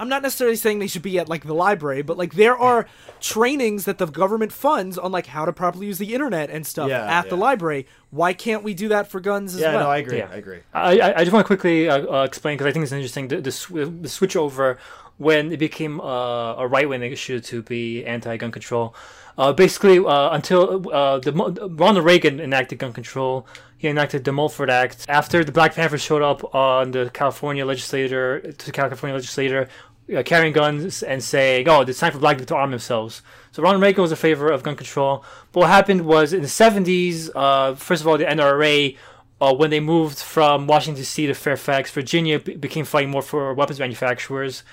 I'm 0.00 0.08
not 0.08 0.22
necessarily 0.22 0.54
saying 0.54 0.78
they 0.78 0.86
should 0.86 1.02
be 1.02 1.18
at 1.18 1.28
like 1.28 1.44
the 1.44 1.54
library, 1.56 2.02
but 2.02 2.16
like 2.16 2.34
there 2.34 2.56
are 2.56 2.86
trainings 3.18 3.84
that 3.86 3.98
the 3.98 4.06
government 4.06 4.52
funds 4.52 4.96
on 4.96 5.10
like 5.10 5.26
how 5.26 5.44
to 5.44 5.52
properly 5.52 5.88
use 5.88 5.98
the 5.98 6.14
internet 6.14 6.50
and 6.50 6.64
stuff 6.64 6.88
Yeah, 6.88 7.02
at 7.04 7.28
the 7.28 7.36
library. 7.36 7.84
Why 8.10 8.32
can't 8.32 8.62
we 8.62 8.72
do 8.74 8.88
that 8.88 9.08
for 9.08 9.20
guns 9.20 9.54
as 9.54 9.60
Yeah, 9.60 9.74
well? 9.74 9.84
no, 9.84 9.90
I 9.90 9.98
agree. 9.98 10.18
Yeah. 10.18 10.28
I 10.32 10.36
agree. 10.36 10.60
I, 10.72 10.98
I 10.98 11.18
I 11.18 11.24
just 11.24 11.32
want 11.32 11.44
to 11.44 11.46
quickly 11.46 11.88
uh, 11.88 12.20
uh, 12.20 12.22
explain 12.24 12.54
because 12.56 12.66
I 12.66 12.72
think 12.72 12.82
it's 12.84 12.92
interesting 12.92 13.28
the, 13.28 13.40
the, 13.40 13.52
sw- 13.52 14.02
the 14.02 14.08
switch 14.08 14.34
over 14.34 14.78
when 15.18 15.52
it 15.52 15.58
became 15.58 16.00
uh, 16.00 16.54
a 16.54 16.66
right 16.66 16.88
wing 16.88 17.02
issue 17.02 17.40
to 17.40 17.62
be 17.62 18.04
anti 18.06 18.36
gun 18.38 18.50
control. 18.50 18.94
Uh, 19.36 19.52
basically, 19.52 19.98
uh, 19.98 20.30
until 20.30 20.90
uh, 20.92 21.18
the 21.20 21.32
Ronald 21.32 22.04
Reagan 22.04 22.40
enacted 22.40 22.78
gun 22.80 22.92
control, 22.92 23.46
he 23.76 23.86
enacted 23.88 24.24
the 24.24 24.32
Mulford 24.32 24.68
Act. 24.70 25.04
After 25.08 25.44
the 25.44 25.52
Black 25.52 25.74
Panthers 25.74 26.02
showed 26.02 26.22
up 26.22 26.54
on 26.54 26.90
the 26.90 27.10
California 27.12 27.64
legislator 27.64 28.40
to 28.40 28.66
the 28.66 28.72
California 28.72 29.14
legislator. 29.14 29.68
Uh, 30.16 30.22
carrying 30.22 30.54
guns 30.54 31.02
and 31.02 31.22
saying, 31.22 31.68
"Oh, 31.68 31.82
it's 31.82 32.00
time 32.00 32.12
for 32.12 32.18
black 32.18 32.38
people 32.38 32.46
to 32.46 32.56
arm 32.56 32.70
themselves." 32.70 33.20
So 33.52 33.62
Ronald 33.62 33.82
Reagan 33.82 34.00
was 34.00 34.10
in 34.10 34.16
favor 34.16 34.50
of 34.50 34.62
gun 34.62 34.74
control. 34.74 35.22
But 35.52 35.60
what 35.60 35.68
happened 35.68 36.06
was 36.06 36.32
in 36.32 36.40
the 36.40 36.48
'70s, 36.48 37.30
uh, 37.34 37.74
first 37.74 38.00
of 38.00 38.08
all, 38.08 38.16
the 38.16 38.24
NRA 38.24 38.96
uh, 39.40 39.54
when 39.54 39.70
they 39.70 39.80
moved 39.80 40.18
from 40.18 40.66
Washington 40.66 41.00
D.C. 41.00 41.26
to 41.26 41.34
Fairfax, 41.34 41.90
Virginia, 41.90 42.40
be- 42.40 42.56
became 42.56 42.84
fighting 42.84 43.10
more 43.10 43.22
for 43.22 43.54
weapons 43.54 43.78
manufacturers, 43.78 44.64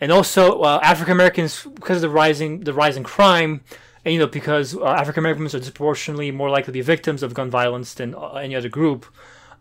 and 0.00 0.12
also 0.12 0.60
uh, 0.60 0.80
African 0.82 1.12
Americans 1.12 1.66
because 1.74 1.98
of 1.98 2.02
the 2.02 2.10
rising 2.10 2.60
the 2.60 2.74
rising 2.74 3.02
crime, 3.02 3.62
and 4.04 4.12
you 4.12 4.20
know 4.20 4.26
because 4.26 4.76
uh, 4.76 4.84
African 4.84 5.20
Americans 5.20 5.54
are 5.54 5.60
disproportionately 5.60 6.30
more 6.30 6.50
likely 6.50 6.66
to 6.66 6.72
be 6.72 6.80
victims 6.80 7.22
of 7.22 7.32
gun 7.32 7.50
violence 7.50 7.94
than 7.94 8.14
uh, 8.14 8.32
any 8.34 8.54
other 8.54 8.68
group. 8.68 9.06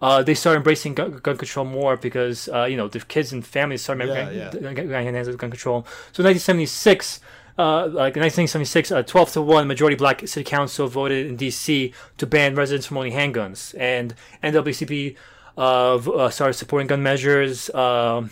Uh, 0.03 0.21
they 0.27 0.33
start 0.35 0.57
embracing 0.57 0.93
gun, 0.93 1.11
gun 1.23 1.37
control 1.37 1.65
more 1.65 1.95
because 2.07 2.49
uh, 2.49 2.65
you 2.71 2.75
know 2.79 2.87
the 2.89 2.99
kids 3.13 3.31
and 3.33 3.41
families 3.57 3.81
started 3.81 4.09
Yeah, 4.09 4.25
getting 4.51 4.63
yeah. 4.63 4.73
getting 4.73 5.13
hands 5.15 5.27
with 5.29 5.37
gun 5.37 5.49
control. 5.49 5.79
So 6.11 6.19
in 6.21 6.25
1976, 6.27 7.21
uh, 7.57 7.87
like 7.87 8.15
in 8.17 8.21
1976, 8.21 8.91
a 8.91 9.03
12 9.03 9.31
to 9.33 9.41
one 9.41 9.65
majority 9.67 9.95
black 9.95 10.27
city 10.27 10.43
council 10.43 10.87
voted 10.87 11.27
in 11.27 11.35
D.C. 11.37 11.93
to 12.17 12.25
ban 12.27 12.53
residents 12.55 12.85
from 12.87 12.97
owning 12.97 13.13
handguns, 13.13 13.73
and 13.79 14.13
NAACP 14.43 15.15
uh, 15.57 15.95
uh, 15.95 16.29
started 16.29 16.53
supporting 16.55 16.87
gun 16.87 17.01
measures. 17.01 17.69
Um, 17.73 18.31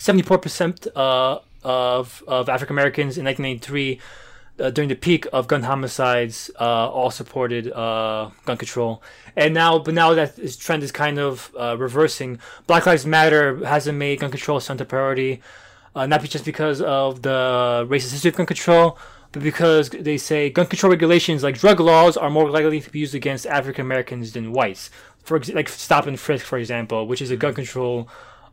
Seventy-four 0.00 0.38
percent 0.38 0.86
uh, 0.96 1.38
of 1.64 2.22
of 2.26 2.48
African 2.48 2.74
Americans 2.74 3.18
in 3.18 3.24
1993, 3.24 4.00
uh, 4.60 4.70
during 4.70 4.88
the 4.88 4.94
peak 4.94 5.26
of 5.32 5.46
gun 5.46 5.62
homicides, 5.62 6.50
uh, 6.60 6.88
all 6.90 7.10
supported 7.10 7.70
uh, 7.72 8.30
gun 8.44 8.56
control. 8.56 9.02
And 9.36 9.54
now, 9.54 9.78
but 9.78 9.94
now 9.94 10.14
that 10.14 10.36
this 10.36 10.56
trend 10.56 10.82
is 10.82 10.92
kind 10.92 11.18
of 11.18 11.54
uh, 11.58 11.76
reversing. 11.78 12.38
Black 12.66 12.86
Lives 12.86 13.06
Matter 13.06 13.64
hasn't 13.64 13.98
made 13.98 14.20
gun 14.20 14.30
control 14.30 14.58
a 14.58 14.60
center 14.60 14.84
priority, 14.84 15.40
uh, 15.94 16.06
not 16.06 16.22
just 16.24 16.44
because 16.44 16.80
of 16.80 17.22
the 17.22 17.86
racist 17.88 18.12
history 18.12 18.30
of 18.30 18.36
gun 18.36 18.46
control, 18.46 18.98
but 19.32 19.42
because 19.42 19.90
they 19.90 20.16
say 20.16 20.50
gun 20.50 20.66
control 20.66 20.90
regulations 20.90 21.42
like 21.42 21.58
drug 21.58 21.80
laws 21.80 22.16
are 22.16 22.30
more 22.30 22.50
likely 22.50 22.80
to 22.80 22.90
be 22.90 22.98
used 22.98 23.14
against 23.14 23.46
African 23.46 23.84
Americans 23.84 24.32
than 24.32 24.52
whites. 24.52 24.90
For 25.22 25.36
ex- 25.36 25.52
like 25.52 25.68
stop 25.68 26.06
and 26.06 26.18
frisk, 26.18 26.46
for 26.46 26.56
example, 26.56 27.06
which 27.06 27.20
is 27.20 27.30
a 27.30 27.36
gun 27.36 27.54
control 27.54 28.08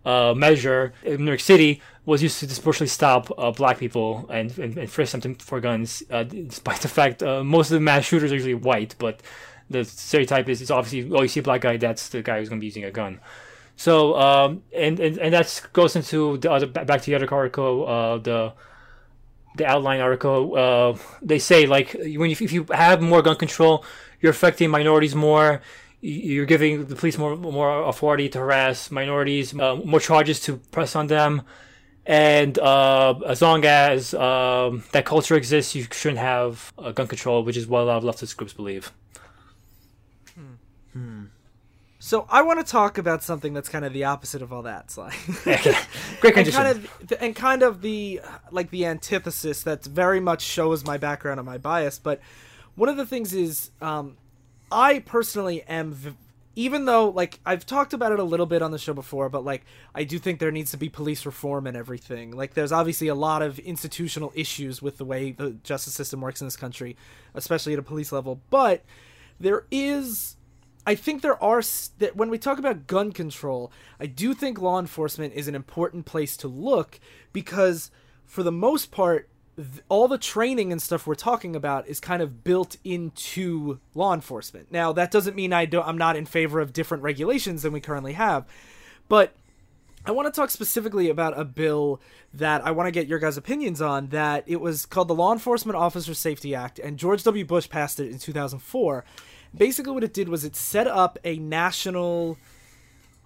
uh, 0.05 0.33
measure 0.35 0.93
in 1.03 1.25
New 1.25 1.31
York 1.31 1.39
City, 1.39 1.81
was 2.05 2.21
used 2.21 2.39
to 2.39 2.47
disproportionately 2.47 2.87
stop 2.87 3.31
uh, 3.37 3.51
black 3.51 3.77
people 3.79 4.27
and, 4.29 4.57
and, 4.59 4.77
and 4.77 4.89
frisk 4.89 5.19
them 5.19 5.35
for 5.35 5.59
guns, 5.59 6.03
uh, 6.11 6.23
despite 6.23 6.81
the 6.81 6.87
fact 6.87 7.23
uh, 7.23 7.43
most 7.43 7.71
of 7.71 7.75
the 7.75 7.79
mass 7.79 8.05
shooters 8.05 8.31
are 8.31 8.35
usually 8.35 8.53
white, 8.53 8.95
but 8.99 9.21
the 9.69 9.83
stereotype 9.83 10.47
is 10.47 10.61
it's 10.61 10.69
obviously 10.69 11.11
oh 11.17 11.23
you 11.23 11.27
see 11.27 11.39
a 11.39 11.43
black 11.43 11.61
guy 11.61 11.75
that's 11.75 12.09
the 12.09 12.21
guy 12.21 12.37
who's 12.37 12.49
going 12.49 12.59
to 12.59 12.61
be 12.61 12.67
using 12.67 12.83
a 12.83 12.91
gun. 12.91 13.19
So 13.75 14.15
um, 14.15 14.61
and, 14.75 14.99
and 14.99 15.17
and 15.17 15.33
that 15.33 15.61
goes 15.73 15.95
into 15.95 16.37
the 16.37 16.51
other 16.51 16.67
back 16.67 17.01
to 17.01 17.05
the 17.07 17.15
other 17.15 17.33
article 17.33 17.87
uh, 17.87 18.17
the 18.19 18.53
the 19.55 19.65
outline 19.65 20.01
article, 20.01 20.55
uh, 20.55 20.97
they 21.21 21.39
say 21.39 21.65
like 21.65 21.93
when 21.93 22.29
you, 22.29 22.37
if 22.39 22.51
you 22.51 22.65
have 22.71 23.01
more 23.01 23.21
gun 23.21 23.35
control, 23.35 23.85
you're 24.21 24.31
affecting 24.31 24.69
minorities 24.69 25.15
more. 25.15 25.61
You're 26.07 26.45
giving 26.45 26.85
the 26.85 26.95
police 26.95 27.17
more 27.17 27.35
more 27.35 27.83
authority 27.83 28.29
to 28.29 28.39
harass 28.39 28.91
minorities, 28.91 29.57
uh, 29.59 29.75
more 29.77 29.99
charges 29.99 30.39
to 30.41 30.57
press 30.57 30.95
on 30.95 31.07
them, 31.07 31.41
and 32.05 32.59
uh, 32.59 33.15
as 33.25 33.41
long 33.41 33.65
as 33.65 34.13
um, 34.13 34.83
that 34.91 35.05
culture 35.05 35.35
exists, 35.35 35.73
you 35.73 35.87
shouldn't 35.91 36.19
have 36.19 36.73
uh, 36.77 36.91
gun 36.91 37.07
control, 37.07 37.43
which 37.43 37.57
is 37.57 37.65
what 37.65 37.81
a 37.81 37.85
lot 37.85 37.97
of 37.97 38.03
leftist 38.03 38.37
groups 38.37 38.53
believe. 38.53 38.91
So 42.05 42.27
I 42.29 42.43
want 42.43 42.63
to 42.63 42.71
talk 42.71 42.99
about 42.99 43.23
something 43.23 43.55
that's 43.55 43.67
kind 43.67 43.83
of 43.83 43.91
the 43.91 44.03
opposite 44.03 44.43
of 44.43 44.53
all 44.53 44.61
that, 44.61 44.91
Sly. 44.91 45.11
Great 46.21 46.37
and 46.37 46.51
kind 46.51 46.67
of 46.67 47.13
and 47.19 47.35
kind 47.35 47.63
of 47.63 47.81
the 47.81 48.21
like 48.51 48.69
the 48.69 48.85
antithesis 48.85 49.63
that 49.63 49.83
very 49.83 50.19
much 50.19 50.43
shows 50.43 50.85
my 50.85 50.97
background 50.99 51.39
and 51.39 51.47
my 51.47 51.57
bias 51.57 51.97
but 51.97 52.21
one 52.75 52.89
of 52.89 52.97
the 52.97 53.07
things 53.07 53.33
is 53.33 53.71
um 53.81 54.17
i 54.75 54.99
personally 54.99 55.63
am 55.63 55.93
v- 55.93 56.13
even 56.55 56.85
though 56.85 57.09
like 57.09 57.39
i've 57.45 57.65
talked 57.65 57.93
about 57.93 58.11
it 58.11 58.19
a 58.19 58.23
little 58.23 58.45
bit 58.45 58.61
on 58.61 58.71
the 58.71 58.77
show 58.77 58.93
before 58.93 59.29
but 59.29 59.43
like 59.43 59.65
i 59.93 60.03
do 60.03 60.19
think 60.19 60.39
there 60.39 60.51
needs 60.51 60.71
to 60.71 60.77
be 60.77 60.89
police 60.89 61.25
reform 61.25 61.65
and 61.65 61.77
everything. 61.77 62.31
Like 62.31 62.53
there's 62.53 62.71
obviously 62.71 63.07
a 63.07 63.15
lot 63.15 63.41
of 63.41 63.59
institutional 63.59 64.31
issues 64.35 64.81
with 64.81 64.97
the 64.97 65.05
way 65.05 65.31
the 65.31 65.51
justice 65.63 65.93
system 65.93 66.21
works 66.21 66.41
in 66.41 66.47
this 66.47 66.57
country 66.57 66.97
especially 67.33 67.73
at 67.73 67.79
a 67.79 67.83
police 67.83 68.11
level. 68.11 68.41
But 68.49 68.83
there 69.39 69.65
is 69.71 70.35
I 70.87 70.95
think 70.95 71.21
there 71.21 71.41
are 71.43 71.63
that 71.97 72.15
when 72.15 72.29
we 72.29 72.37
talk 72.37 72.59
about 72.59 72.85
gun 72.85 73.11
control, 73.11 73.71
I 73.99 74.05
do 74.05 74.33
think 74.33 74.59
law 74.61 74.79
enforcement 74.79 75.33
is 75.33 75.47
an 75.47 75.55
important 75.55 76.05
place 76.05 76.37
to 76.37 76.47
look 76.47 76.99
because 77.33 77.89
for 78.25 78.43
the 78.43 78.51
most 78.51 78.91
part 78.91 79.29
th- 79.55 79.83
all 79.89 80.07
the 80.07 80.17
training 80.17 80.71
and 80.71 80.81
stuff 80.81 81.07
we're 81.07 81.15
talking 81.15 81.55
about 81.55 81.87
is 81.87 81.99
kind 81.99 82.21
of 82.21 82.43
built 82.43 82.77
into 82.83 83.79
law 83.93 84.13
enforcement. 84.13 84.71
Now, 84.71 84.91
that 84.93 85.11
doesn't 85.11 85.35
mean 85.35 85.53
I 85.53 85.65
don't 85.65 85.87
I'm 85.87 85.97
not 85.97 86.15
in 86.15 86.25
favor 86.25 86.59
of 86.59 86.73
different 86.73 87.03
regulations 87.03 87.63
than 87.63 87.73
we 87.73 87.79
currently 87.79 88.13
have, 88.13 88.45
but 89.07 89.33
I 90.07 90.11
want 90.11 90.31
to 90.31 90.39
talk 90.39 90.51
specifically 90.51 91.09
about 91.09 91.37
a 91.37 91.43
bill 91.43 91.99
that 92.33 92.63
I 92.63 92.71
want 92.71 92.87
to 92.87 92.91
get 92.91 93.07
your 93.07 93.17
guys' 93.17 93.37
opinions 93.37 93.81
on. 93.81 94.09
That 94.09 94.43
it 94.45 94.61
was 94.61 94.85
called 94.85 95.07
the 95.07 95.15
Law 95.15 95.33
Enforcement 95.33 95.75
Officer 95.75 96.13
Safety 96.13 96.53
Act, 96.53 96.77
and 96.77 96.97
George 96.97 97.23
W. 97.23 97.43
Bush 97.43 97.67
passed 97.67 97.99
it 97.99 98.11
in 98.11 98.19
2004. 98.19 99.03
Basically, 99.57 99.91
what 99.91 100.03
it 100.03 100.13
did 100.13 100.29
was 100.29 100.43
it 100.43 100.55
set 100.55 100.85
up 100.85 101.17
a 101.23 101.37
national 101.37 102.37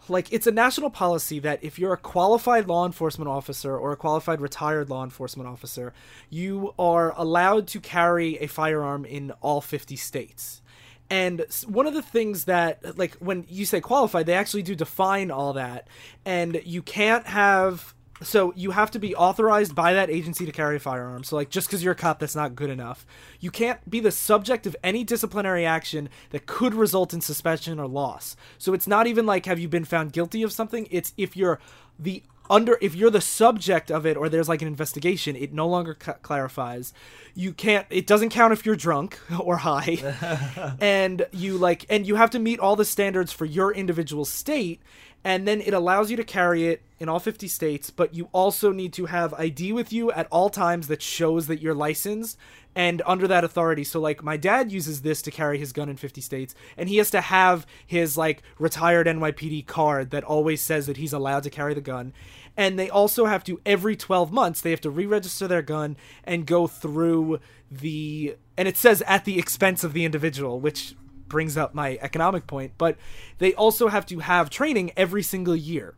like 0.09 0.31
it's 0.31 0.47
a 0.47 0.51
national 0.51 0.89
policy 0.89 1.39
that 1.39 1.63
if 1.63 1.77
you're 1.79 1.93
a 1.93 1.97
qualified 1.97 2.67
law 2.67 2.85
enforcement 2.85 3.29
officer 3.29 3.77
or 3.77 3.91
a 3.91 3.97
qualified 3.97 4.41
retired 4.41 4.89
law 4.89 5.03
enforcement 5.03 5.47
officer, 5.47 5.93
you 6.29 6.73
are 6.77 7.13
allowed 7.17 7.67
to 7.67 7.79
carry 7.79 8.37
a 8.37 8.47
firearm 8.47 9.05
in 9.05 9.31
all 9.41 9.61
50 9.61 9.95
states. 9.95 10.61
And 11.09 11.45
one 11.67 11.87
of 11.87 11.93
the 11.95 12.03
things 12.03 12.45
that, 12.45 12.97
like, 12.97 13.15
when 13.15 13.45
you 13.49 13.65
say 13.65 13.81
qualified, 13.81 14.27
they 14.27 14.35
actually 14.35 14.61
do 14.61 14.75
define 14.75 15.31
all 15.31 15.53
that. 15.53 15.87
And 16.25 16.61
you 16.65 16.81
can't 16.81 17.25
have. 17.25 17.95
So 18.21 18.53
you 18.55 18.71
have 18.71 18.91
to 18.91 18.99
be 18.99 19.15
authorized 19.15 19.75
by 19.75 19.93
that 19.93 20.09
agency 20.09 20.45
to 20.45 20.51
carry 20.51 20.75
a 20.75 20.79
firearm. 20.79 21.23
So, 21.23 21.35
like, 21.35 21.49
just 21.49 21.67
because 21.67 21.83
you're 21.83 21.93
a 21.93 21.95
cop, 21.95 22.19
that's 22.19 22.35
not 22.35 22.55
good 22.55 22.69
enough. 22.69 23.05
You 23.39 23.51
can't 23.51 23.89
be 23.89 23.99
the 23.99 24.11
subject 24.11 24.67
of 24.67 24.75
any 24.83 25.03
disciplinary 25.03 25.65
action 25.65 26.09
that 26.31 26.45
could 26.45 26.73
result 26.73 27.13
in 27.13 27.21
suspension 27.21 27.79
or 27.79 27.87
loss. 27.87 28.35
So 28.57 28.73
it's 28.73 28.87
not 28.87 29.07
even 29.07 29.25
like 29.25 29.45
have 29.45 29.59
you 29.59 29.67
been 29.67 29.85
found 29.85 30.13
guilty 30.13 30.43
of 30.43 30.51
something. 30.51 30.87
It's 30.91 31.13
if 31.17 31.37
you're 31.37 31.59
the 31.97 32.23
under 32.49 32.77
if 32.81 32.95
you're 32.95 33.11
the 33.11 33.21
subject 33.21 33.91
of 33.91 34.05
it 34.05 34.17
or 34.17 34.27
there's 34.27 34.49
like 34.49 34.61
an 34.61 34.67
investigation 34.67 35.35
it 35.35 35.53
no 35.53 35.67
longer 35.67 35.95
c- 36.03 36.11
clarifies 36.23 36.93
you 37.35 37.53
can't 37.53 37.85
it 37.89 38.07
doesn't 38.07 38.29
count 38.29 38.51
if 38.51 38.65
you're 38.65 38.75
drunk 38.75 39.19
or 39.39 39.57
high 39.57 40.75
and 40.81 41.27
you 41.31 41.57
like 41.57 41.85
and 41.89 42.07
you 42.07 42.15
have 42.15 42.31
to 42.31 42.39
meet 42.39 42.59
all 42.59 42.75
the 42.75 42.85
standards 42.85 43.31
for 43.31 43.45
your 43.45 43.71
individual 43.71 44.25
state 44.25 44.81
and 45.23 45.47
then 45.47 45.61
it 45.61 45.73
allows 45.73 46.09
you 46.09 46.17
to 46.17 46.23
carry 46.23 46.67
it 46.67 46.81
in 46.99 47.09
all 47.09 47.19
50 47.19 47.47
states 47.47 47.89
but 47.89 48.13
you 48.13 48.29
also 48.31 48.71
need 48.71 48.93
to 48.93 49.05
have 49.05 49.33
id 49.37 49.71
with 49.73 49.91
you 49.91 50.11
at 50.11 50.27
all 50.31 50.49
times 50.49 50.87
that 50.87 51.01
shows 51.01 51.47
that 51.47 51.61
you're 51.61 51.73
licensed 51.73 52.37
and 52.75 53.01
under 53.05 53.27
that 53.27 53.43
authority. 53.43 53.83
So 53.83 53.99
like 53.99 54.23
my 54.23 54.37
dad 54.37 54.71
uses 54.71 55.01
this 55.01 55.21
to 55.23 55.31
carry 55.31 55.57
his 55.57 55.73
gun 55.73 55.89
in 55.89 55.97
50 55.97 56.21
states 56.21 56.55
and 56.77 56.87
he 56.87 56.97
has 56.97 57.09
to 57.11 57.21
have 57.21 57.65
his 57.85 58.17
like 58.17 58.43
retired 58.57 59.07
NYPD 59.07 59.65
card 59.65 60.11
that 60.11 60.23
always 60.23 60.61
says 60.61 60.87
that 60.87 60.97
he's 60.97 61.13
allowed 61.13 61.43
to 61.43 61.49
carry 61.49 61.73
the 61.73 61.81
gun. 61.81 62.13
And 62.55 62.77
they 62.77 62.89
also 62.89 63.25
have 63.25 63.43
to 63.45 63.59
every 63.65 63.95
12 63.95 64.31
months 64.31 64.61
they 64.61 64.71
have 64.71 64.81
to 64.81 64.89
re-register 64.89 65.47
their 65.47 65.61
gun 65.61 65.97
and 66.23 66.45
go 66.45 66.67
through 66.67 67.39
the 67.71 68.35
and 68.57 68.67
it 68.67 68.77
says 68.77 69.01
at 69.07 69.25
the 69.25 69.39
expense 69.39 69.83
of 69.83 69.93
the 69.93 70.05
individual 70.05 70.59
which 70.59 70.95
brings 71.29 71.55
up 71.55 71.73
my 71.73 71.97
economic 72.01 72.47
point 72.47 72.73
but 72.77 72.97
they 73.37 73.53
also 73.53 73.87
have 73.87 74.05
to 74.05 74.19
have 74.19 74.49
training 74.49 74.91
every 74.97 75.23
single 75.23 75.55
year 75.55 75.95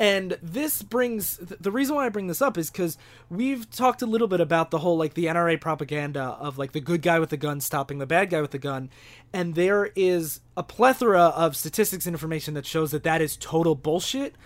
and 0.00 0.38
this 0.42 0.80
brings 0.80 1.36
th- 1.36 1.60
the 1.60 1.70
reason 1.70 1.94
why 1.94 2.06
I 2.06 2.08
bring 2.08 2.26
this 2.26 2.40
up 2.40 2.56
is 2.56 2.70
because 2.70 2.96
we've 3.28 3.70
talked 3.70 4.00
a 4.00 4.06
little 4.06 4.28
bit 4.28 4.40
about 4.40 4.70
the 4.70 4.78
whole 4.78 4.96
like 4.96 5.12
the 5.12 5.26
NRA 5.26 5.60
propaganda 5.60 6.22
of 6.40 6.56
like 6.56 6.72
the 6.72 6.80
good 6.80 7.02
guy 7.02 7.18
with 7.18 7.28
the 7.28 7.36
gun 7.36 7.60
stopping 7.60 7.98
the 7.98 8.06
bad 8.06 8.30
guy 8.30 8.40
with 8.40 8.50
the 8.50 8.58
gun, 8.58 8.88
and 9.30 9.54
there 9.54 9.90
is 9.94 10.40
a 10.56 10.62
plethora 10.62 11.24
of 11.24 11.54
statistics 11.54 12.06
and 12.06 12.14
information 12.14 12.54
that 12.54 12.64
shows 12.64 12.92
that 12.92 13.02
that 13.02 13.20
is 13.20 13.36
total 13.36 13.74
bullshit. 13.74 14.36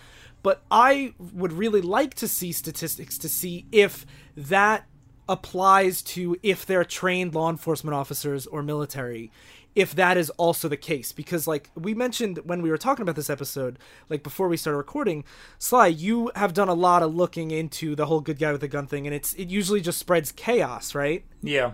But 0.43 0.61
I 0.73 1.15
would 1.21 1.53
really 1.53 1.81
like 1.81 2.15
to 2.15 2.27
see 2.27 2.51
statistics 2.51 3.17
to 3.19 3.29
see 3.29 3.65
if 3.71 4.05
that 4.37 4.89
applies 5.29 6.03
to 6.03 6.37
if 6.43 6.67
they're 6.67 6.85
trained 6.85 7.35
law 7.35 7.51
enforcement 7.51 7.95
officers 7.95 8.47
or 8.47 8.63
military 8.63 9.31
if 9.75 9.93
that 9.97 10.17
is 10.17 10.31
also 10.31 10.69
the 10.69 10.77
case 10.77 11.11
because 11.13 11.47
like 11.49 11.69
we 11.75 11.95
mentioned 11.95 12.39
when 12.45 12.63
we 12.63 12.71
were 12.71 12.79
talking 12.79 13.03
about 13.03 13.17
this 13.17 13.29
episode 13.31 13.79
like 14.09 14.23
before 14.23 14.49
we 14.49 14.57
started 14.57 14.77
recording 14.77 15.25
sly 15.59 15.87
you 15.87 16.31
have 16.37 16.53
done 16.53 16.69
a 16.69 16.75
lot 16.75 17.03
of 17.03 17.15
looking 17.15 17.51
into 17.51 17.97
the 17.97 18.07
whole 18.07 18.21
good 18.21 18.39
guy 18.39 18.53
with 18.53 18.61
the 18.61 18.69
gun 18.69 18.87
thing 18.87 19.07
and 19.07 19.15
it's 19.15 19.33
it 19.35 19.49
usually 19.49 19.81
just 19.81 19.99
spreads 19.99 20.31
chaos 20.31 20.95
right 20.95 21.25
Yeah. 21.43 21.73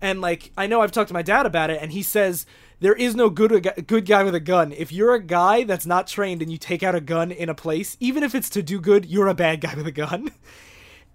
and 0.00 0.20
like 0.20 0.52
I 0.56 0.66
know 0.66 0.80
I've 0.80 0.92
talked 0.92 1.08
to 1.08 1.14
my 1.14 1.22
dad 1.22 1.44
about 1.46 1.70
it, 1.70 1.82
and 1.82 1.92
he 1.92 2.02
says 2.02 2.46
there 2.80 2.94
is 2.94 3.14
no 3.14 3.28
good 3.30 3.66
uh, 3.66 3.72
good 3.86 4.04
guy 4.06 4.22
with 4.24 4.34
a 4.34 4.40
gun. 4.40 4.72
If 4.72 4.92
you're 4.92 5.14
a 5.14 5.22
guy 5.22 5.64
that's 5.64 5.86
not 5.86 6.06
trained 6.06 6.42
and 6.42 6.50
you 6.52 6.58
take 6.58 6.82
out 6.82 6.94
a 6.94 7.00
gun 7.00 7.30
in 7.30 7.48
a 7.48 7.54
place, 7.54 7.96
even 8.00 8.22
if 8.22 8.34
it's 8.34 8.50
to 8.50 8.62
do 8.62 8.80
good, 8.80 9.06
you're 9.06 9.28
a 9.28 9.34
bad 9.34 9.60
guy 9.62 9.74
with 9.74 9.86
a 9.86 9.92
gun. 9.92 10.30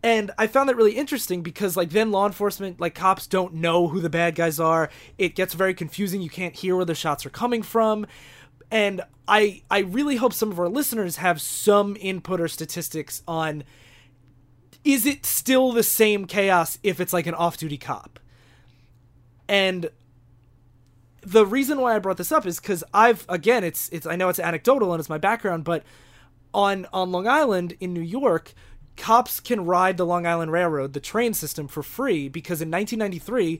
And 0.02 0.32
I 0.38 0.48
found 0.48 0.70
that 0.70 0.78
really 0.78 0.94
interesting 0.96 1.42
because 1.42 1.76
like 1.76 1.90
then 1.90 2.12
law 2.12 2.26
enforcement 2.26 2.80
like 2.80 2.96
cops 2.96 3.28
don't 3.28 3.56
know 3.56 3.90
who 3.90 4.00
the 4.00 4.10
bad 4.10 4.36
guys 4.36 4.60
are. 4.60 4.90
It 5.18 5.36
gets 5.36 5.54
very 5.54 5.74
confusing. 5.74 6.22
You 6.22 6.30
can't 6.30 6.56
hear 6.56 6.76
where 6.76 6.86
the 6.86 6.96
shots 6.96 7.26
are 7.26 7.30
coming 7.30 7.64
from. 7.64 8.08
And 8.72 9.02
I 9.28 9.64
I 9.70 9.80
really 9.80 10.16
hope 10.16 10.34
some 10.34 10.52
of 10.52 10.60
our 10.60 10.70
listeners 10.70 11.18
have 11.18 11.42
some 11.42 11.98
input 12.00 12.40
or 12.40 12.48
statistics 12.48 13.24
on 13.28 13.64
is 14.86 15.06
it 15.06 15.26
still 15.26 15.74
the 15.74 15.84
same 15.84 16.26
chaos 16.26 16.80
if 16.84 17.02
it's 17.02 17.12
like 17.12 17.28
an 17.28 17.34
off-duty 17.34 17.78
cop? 17.78 18.20
And 19.50 19.90
the 21.22 21.46
reason 21.46 21.82
why 21.82 21.96
I 21.96 22.00
brought 22.00 22.18
this 22.18 22.32
up 22.32 22.46
is 22.46 22.62
because 22.62 22.84
I've 22.94 23.26
again, 23.28 23.66
it's 23.66 23.90
it's 23.90 24.06
I 24.06 24.16
know 24.16 24.30
it's 24.30 24.40
anecdotal 24.40 24.94
and 24.94 25.00
it's 25.00 25.10
my 25.10 25.18
background, 25.18 25.66
but 25.66 25.84
on 26.54 26.88
on 26.94 27.12
Long 27.12 27.28
Island 27.28 27.76
in 27.80 27.94
New 27.94 28.02
York, 28.02 28.54
cops 29.00 29.40
can 29.40 29.66
ride 29.66 29.98
the 29.98 30.06
Long 30.06 30.28
Island 30.28 30.52
Railroad, 30.52 30.94
the 30.94 31.00
train 31.00 31.34
system, 31.34 31.68
for 31.68 31.82
free 31.82 32.30
because 32.30 32.62
in 32.62 32.70
1993 32.70 33.60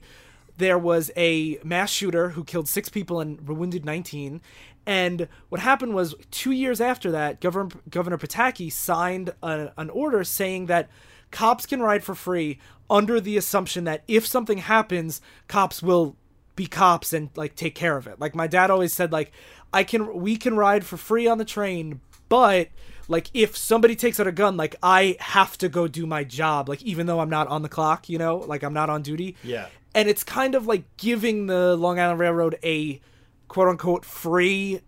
there 0.58 0.78
was 0.78 1.10
a 1.16 1.58
mass 1.64 1.90
shooter 1.90 2.30
who 2.30 2.44
killed 2.44 2.68
six 2.68 2.88
people 2.90 3.18
and 3.18 3.48
wounded 3.48 3.84
19, 3.84 4.42
And 4.86 5.26
what 5.48 5.60
happened 5.60 5.94
was 5.94 6.14
two 6.30 6.52
years 6.52 6.80
after 6.80 7.10
that, 7.10 7.40
Governor 7.40 7.70
Governor 7.88 8.18
Pataki 8.18 8.70
signed 8.70 9.32
a, 9.42 9.72
an 9.78 9.90
order 9.90 10.22
saying 10.22 10.66
that 10.66 10.90
cops 11.30 11.64
can 11.64 11.80
ride 11.80 12.04
for 12.04 12.14
free 12.14 12.58
under 12.90 13.20
the 13.20 13.36
assumption 13.38 13.84
that 13.84 14.04
if 14.06 14.26
something 14.26 14.58
happens, 14.58 15.22
cops 15.48 15.82
will 15.82 16.16
be 16.56 16.66
cops 16.66 17.14
and 17.14 17.30
like 17.36 17.54
take 17.54 17.74
care 17.74 17.96
of 17.96 18.06
it. 18.06 18.20
Like 18.20 18.34
my 18.34 18.46
dad 18.46 18.70
always 18.70 18.92
said, 18.92 19.12
like 19.12 19.32
I 19.72 19.84
can 19.84 20.20
we 20.20 20.36
can 20.36 20.56
ride 20.56 20.84
for 20.84 20.98
free 20.98 21.26
on 21.26 21.38
the 21.38 21.44
train, 21.46 22.02
but 22.28 22.68
like 23.10 23.28
if 23.34 23.56
somebody 23.56 23.96
takes 23.96 24.20
out 24.20 24.28
a 24.28 24.32
gun, 24.32 24.56
like 24.56 24.76
I 24.82 25.16
have 25.18 25.58
to 25.58 25.68
go 25.68 25.88
do 25.88 26.06
my 26.06 26.22
job, 26.24 26.68
like 26.68 26.80
even 26.82 27.06
though 27.06 27.20
I'm 27.20 27.28
not 27.28 27.48
on 27.48 27.62
the 27.62 27.68
clock, 27.68 28.08
you 28.08 28.18
know, 28.18 28.36
like 28.36 28.62
I'm 28.62 28.72
not 28.72 28.88
on 28.88 29.02
duty. 29.02 29.36
Yeah. 29.42 29.66
And 29.94 30.08
it's 30.08 30.22
kind 30.22 30.54
of 30.54 30.66
like 30.68 30.84
giving 30.96 31.46
the 31.46 31.76
Long 31.76 31.98
Island 31.98 32.20
Railroad 32.20 32.58
a 32.62 33.00
quote 33.48 33.68
unquote 33.68 34.04
free 34.04 34.80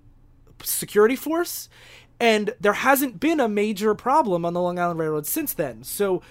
security 0.63 1.17
force. 1.17 1.69
And 2.21 2.55
there 2.61 2.75
hasn't 2.75 3.19
been 3.19 3.41
a 3.41 3.49
major 3.49 3.95
problem 3.97 4.45
on 4.45 4.53
the 4.55 4.61
Long 4.61 4.79
Island 4.79 5.01
Railroad 5.01 5.27
since 5.27 5.53
then. 5.53 5.83
So 5.83 6.23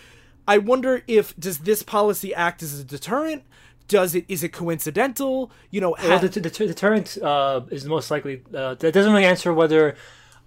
I 0.47 0.57
wonder 0.57 1.03
if 1.07 1.37
does 1.37 1.59
this 1.59 1.83
policy 1.83 2.33
act 2.33 2.63
as 2.63 2.79
a 2.79 2.85
deterrent? 2.85 3.43
Does 3.89 4.15
it 4.15 4.23
is 4.29 4.41
it 4.41 4.53
coincidental? 4.53 5.51
You 5.69 5.81
know, 5.81 5.95
Well, 6.01 6.19
ha- 6.19 6.19
the, 6.19 6.29
the, 6.29 6.39
the 6.39 6.67
deterrent 6.67 7.17
uh, 7.21 7.61
is 7.69 7.83
most 7.85 8.09
likely. 8.09 8.43
Uh, 8.55 8.75
that 8.75 8.93
doesn't 8.93 9.11
really 9.11 9.25
answer 9.25 9.53
whether 9.53 9.97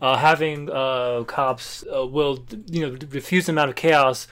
uh, 0.00 0.16
having 0.16 0.70
uh, 0.70 1.24
cops 1.26 1.84
uh, 1.94 2.06
will, 2.06 2.44
you 2.70 2.80
know, 2.86 2.96
diffuse 2.96 3.46
the 3.46 3.52
amount 3.52 3.70
of 3.70 3.76
chaos. 3.76 4.26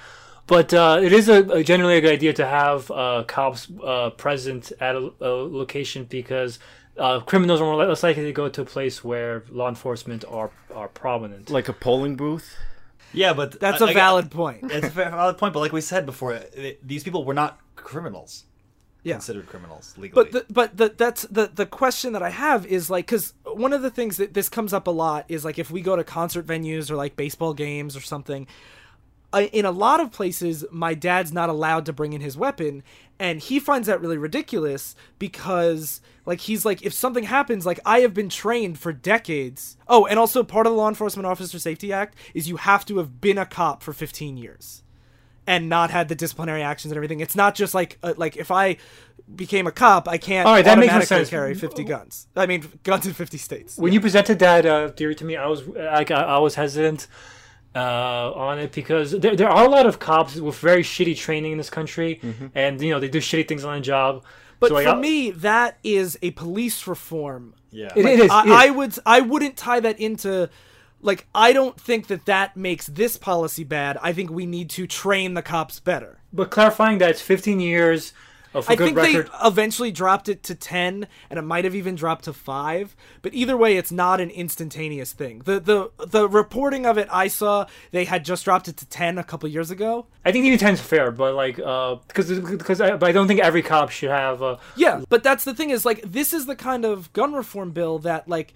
But 0.46 0.74
uh, 0.74 1.00
it 1.02 1.12
is 1.12 1.28
a, 1.28 1.44
a 1.50 1.62
generally 1.62 1.96
a 1.96 2.00
good 2.00 2.12
idea 2.12 2.32
to 2.34 2.46
have 2.46 2.90
uh, 2.90 3.24
cops 3.26 3.68
uh, 3.82 4.10
present 4.10 4.72
at 4.80 4.96
a, 4.96 5.12
a 5.20 5.28
location 5.46 6.04
because 6.04 6.58
uh, 6.98 7.20
criminals 7.20 7.60
are 7.60 7.64
more 7.64 7.86
less 7.86 8.02
likely 8.02 8.24
to 8.24 8.32
go 8.32 8.48
to 8.48 8.62
a 8.62 8.64
place 8.64 9.02
where 9.04 9.44
law 9.50 9.68
enforcement 9.68 10.24
are 10.28 10.50
are 10.74 10.88
prominent. 10.88 11.48
Like 11.50 11.68
a 11.68 11.72
polling 11.72 12.16
booth. 12.16 12.56
Yeah, 13.14 13.34
but 13.34 13.60
that's 13.60 13.80
a 13.80 13.86
a 13.86 13.92
valid 13.92 14.30
point. 14.30 14.70
It's 14.70 14.86
a 14.86 14.90
valid 14.90 15.38
point, 15.38 15.54
but 15.54 15.60
like 15.60 15.72
we 15.72 15.80
said 15.80 16.06
before, 16.06 16.38
th- 16.38 16.78
these 16.82 17.04
people 17.04 17.24
were 17.24 17.34
not 17.34 17.58
criminals. 17.76 18.44
Yeah. 19.02 19.14
Considered 19.14 19.46
criminals 19.46 19.94
legally. 19.98 20.24
But 20.24 20.32
the, 20.32 20.52
but 20.52 20.76
the, 20.76 20.94
that's 20.96 21.22
the 21.22 21.50
the 21.52 21.66
question 21.66 22.12
that 22.12 22.22
I 22.22 22.30
have 22.30 22.66
is 22.66 22.88
like 22.88 23.06
because 23.06 23.34
one 23.44 23.72
of 23.72 23.82
the 23.82 23.90
things 23.90 24.16
that 24.18 24.34
this 24.34 24.48
comes 24.48 24.72
up 24.72 24.86
a 24.86 24.92
lot 24.92 25.24
is 25.28 25.44
like 25.44 25.58
if 25.58 25.70
we 25.70 25.80
go 25.80 25.96
to 25.96 26.04
concert 26.04 26.46
venues 26.46 26.90
or 26.90 26.96
like 26.96 27.16
baseball 27.16 27.54
games 27.54 27.96
or 27.96 28.00
something. 28.00 28.46
I, 29.34 29.44
in 29.44 29.64
a 29.64 29.70
lot 29.70 29.98
of 30.00 30.12
places, 30.12 30.62
my 30.70 30.92
dad's 30.92 31.32
not 31.32 31.48
allowed 31.48 31.86
to 31.86 31.92
bring 31.94 32.12
in 32.12 32.20
his 32.20 32.36
weapon, 32.36 32.82
and 33.18 33.40
he 33.40 33.58
finds 33.58 33.86
that 33.86 33.98
really 33.98 34.18
ridiculous 34.18 34.94
because, 35.18 36.02
like, 36.26 36.40
he's 36.40 36.66
like, 36.66 36.82
if 36.82 36.92
something 36.92 37.24
happens, 37.24 37.64
like, 37.64 37.80
I 37.86 38.00
have 38.00 38.12
been 38.12 38.28
trained 38.28 38.78
for 38.78 38.92
decades. 38.92 39.78
Oh, 39.88 40.04
and 40.04 40.18
also 40.18 40.42
part 40.44 40.66
of 40.66 40.74
the 40.74 40.76
Law 40.76 40.88
Enforcement 40.90 41.24
Officer 41.24 41.58
Safety 41.58 41.94
Act 41.94 42.14
is 42.34 42.46
you 42.46 42.56
have 42.56 42.84
to 42.84 42.98
have 42.98 43.22
been 43.22 43.38
a 43.38 43.46
cop 43.46 43.82
for 43.82 43.94
15 43.94 44.36
years 44.36 44.81
and 45.46 45.68
not 45.68 45.90
had 45.90 46.08
the 46.08 46.14
disciplinary 46.14 46.62
actions 46.62 46.92
and 46.92 46.96
everything. 46.96 47.20
It's 47.20 47.34
not 47.36 47.54
just 47.54 47.74
like 47.74 47.98
uh, 48.02 48.14
like 48.16 48.36
if 48.36 48.50
I 48.50 48.76
became 49.34 49.66
a 49.66 49.72
cop, 49.72 50.08
I 50.08 50.18
can't 50.18 50.46
All 50.46 50.54
right, 50.54 50.64
that 50.64 50.78
makes 50.78 50.90
automatically 50.90 51.16
sense. 51.18 51.30
carry 51.30 51.54
50 51.54 51.84
guns. 51.84 52.26
I 52.36 52.46
mean, 52.46 52.64
guns 52.82 53.06
in 53.06 53.12
50 53.12 53.38
states. 53.38 53.76
when 53.78 53.92
you 53.92 54.00
presented 54.00 54.38
that 54.40 54.66
uh, 54.66 54.88
theory 54.90 55.14
to 55.16 55.24
me, 55.24 55.36
I 55.36 55.46
was 55.46 55.62
I, 55.76 56.04
I 56.12 56.38
was 56.38 56.54
hesitant 56.56 57.06
uh, 57.74 58.32
on 58.34 58.58
it 58.58 58.72
because 58.72 59.12
there, 59.12 59.34
there 59.34 59.48
are 59.48 59.64
a 59.64 59.68
lot 59.68 59.86
of 59.86 59.98
cops 59.98 60.36
with 60.36 60.56
very 60.58 60.82
shitty 60.82 61.16
training 61.16 61.52
in 61.52 61.58
this 61.58 61.70
country, 61.70 62.20
and 62.54 62.80
you 62.80 62.90
know 62.90 63.00
they 63.00 63.08
do 63.08 63.18
shitty 63.18 63.48
things 63.48 63.64
on 63.64 63.74
the 63.76 63.80
job. 63.80 64.24
But 64.60 64.68
So, 64.68 64.82
for 64.82 64.88
I- 64.90 65.00
me, 65.00 65.30
that 65.32 65.78
is 65.82 66.18
a 66.22 66.30
police 66.32 66.86
reform. 66.86 67.54
yeah. 67.70 67.90
It- 67.96 68.04
Like, 68.04 68.14
it 68.14 68.20
is. 68.20 68.30
I, 68.30 68.42
it 68.42 68.46
is. 68.46 68.52
I 68.52 68.70
would 68.70 68.98
I 69.06 69.20
wouldn't 69.22 69.56
tie 69.56 69.80
that 69.80 69.98
into 69.98 70.50
like 71.02 71.26
I 71.34 71.52
don't 71.52 71.78
think 71.80 72.06
that 72.06 72.24
that 72.26 72.56
makes 72.56 72.86
this 72.86 73.16
policy 73.16 73.64
bad. 73.64 73.98
I 74.02 74.12
think 74.12 74.30
we 74.30 74.46
need 74.46 74.70
to 74.70 74.86
train 74.86 75.34
the 75.34 75.42
cops 75.42 75.80
better. 75.80 76.18
but 76.32 76.50
clarifying 76.50 76.98
that 76.98 77.10
it's 77.10 77.20
15 77.20 77.60
years 77.60 78.12
of 78.54 78.68
a 78.68 78.72
I 78.72 78.76
good 78.76 78.84
think 78.84 78.96
record. 78.98 79.26
they 79.28 79.46
eventually 79.48 79.90
dropped 79.90 80.28
it 80.28 80.42
to 80.42 80.54
10 80.54 81.06
and 81.30 81.38
it 81.38 81.42
might 81.42 81.64
have 81.64 81.74
even 81.74 81.94
dropped 81.94 82.24
to 82.26 82.34
5, 82.34 82.94
but 83.22 83.32
either 83.32 83.56
way 83.56 83.78
it's 83.78 83.90
not 83.90 84.20
an 84.20 84.28
instantaneous 84.28 85.12
thing. 85.14 85.40
The 85.46 85.58
the 85.58 85.90
the 86.06 86.28
reporting 86.28 86.84
of 86.84 86.98
it 86.98 87.08
I 87.10 87.28
saw, 87.28 87.64
they 87.92 88.04
had 88.04 88.24
just 88.26 88.44
dropped 88.44 88.68
it 88.68 88.76
to 88.76 88.86
10 88.86 89.16
a 89.16 89.24
couple 89.24 89.48
years 89.48 89.70
ago. 89.70 90.06
I 90.24 90.32
think 90.32 90.44
even 90.44 90.58
10 90.58 90.74
is 90.74 90.80
fair, 90.82 91.10
but 91.10 91.34
like 91.34 91.58
uh, 91.58 91.96
because 92.08 92.38
because 92.40 92.80
I, 92.82 92.96
but 92.96 93.08
I 93.08 93.12
don't 93.12 93.26
think 93.26 93.40
every 93.40 93.62
cop 93.62 93.88
should 93.90 94.10
have. 94.10 94.42
Uh, 94.42 94.56
Yeah, 94.76 95.00
but 95.08 95.22
that's 95.22 95.44
the 95.44 95.54
thing 95.54 95.70
is 95.70 95.86
like 95.86 96.02
this 96.04 96.34
is 96.34 96.44
the 96.44 96.56
kind 96.56 96.84
of 96.84 97.10
gun 97.14 97.32
reform 97.32 97.70
bill 97.70 97.98
that 98.00 98.28
like 98.28 98.52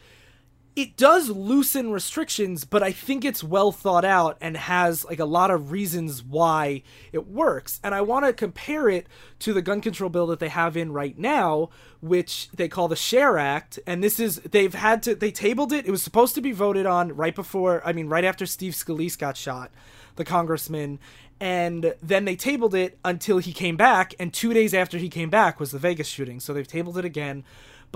it 0.76 0.94
does 0.98 1.30
loosen 1.30 1.90
restrictions, 1.90 2.66
but 2.66 2.82
I 2.82 2.92
think 2.92 3.24
it's 3.24 3.42
well 3.42 3.72
thought 3.72 4.04
out 4.04 4.36
and 4.42 4.58
has 4.58 5.06
like 5.06 5.18
a 5.18 5.24
lot 5.24 5.50
of 5.50 5.72
reasons 5.72 6.22
why 6.22 6.82
it 7.12 7.26
works. 7.26 7.80
And 7.82 7.94
I 7.94 8.02
want 8.02 8.26
to 8.26 8.34
compare 8.34 8.90
it 8.90 9.06
to 9.38 9.54
the 9.54 9.62
gun 9.62 9.80
control 9.80 10.10
bill 10.10 10.26
that 10.26 10.38
they 10.38 10.50
have 10.50 10.76
in 10.76 10.92
right 10.92 11.18
now, 11.18 11.70
which 12.02 12.50
they 12.50 12.68
call 12.68 12.88
the 12.88 12.96
Share 12.96 13.38
Act. 13.38 13.78
And 13.86 14.04
this 14.04 14.20
is 14.20 14.36
they've 14.40 14.74
had 14.74 15.02
to 15.04 15.14
they 15.14 15.30
tabled 15.30 15.72
it. 15.72 15.86
It 15.86 15.90
was 15.90 16.02
supposed 16.02 16.34
to 16.34 16.42
be 16.42 16.52
voted 16.52 16.84
on 16.84 17.16
right 17.16 17.34
before, 17.34 17.80
I 17.82 17.94
mean, 17.94 18.08
right 18.08 18.24
after 18.24 18.44
Steve 18.44 18.74
Scalise 18.74 19.18
got 19.18 19.38
shot, 19.38 19.70
the 20.16 20.26
congressman. 20.26 20.98
And 21.40 21.94
then 22.02 22.26
they 22.26 22.36
tabled 22.36 22.74
it 22.74 22.98
until 23.04 23.38
he 23.38 23.52
came 23.52 23.76
back, 23.76 24.14
and 24.18 24.32
two 24.32 24.54
days 24.54 24.72
after 24.72 24.96
he 24.96 25.10
came 25.10 25.28
back 25.28 25.60
was 25.60 25.70
the 25.70 25.78
Vegas 25.78 26.08
shooting. 26.08 26.40
So 26.40 26.54
they've 26.54 26.66
tabled 26.66 26.96
it 26.96 27.04
again 27.04 27.44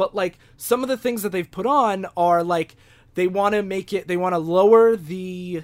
but 0.01 0.15
like 0.15 0.39
some 0.57 0.83
of 0.83 0.89
the 0.89 0.97
things 0.97 1.21
that 1.21 1.29
they've 1.29 1.51
put 1.51 1.67
on 1.67 2.07
are 2.17 2.43
like 2.43 2.75
they 3.17 3.27
want 3.27 3.55
to 3.55 3.63
make 3.63 3.93
it 3.93 4.09
they 4.09 4.17
want 4.17 4.33
to 4.33 4.39
lower 4.39 4.97
the 4.97 5.63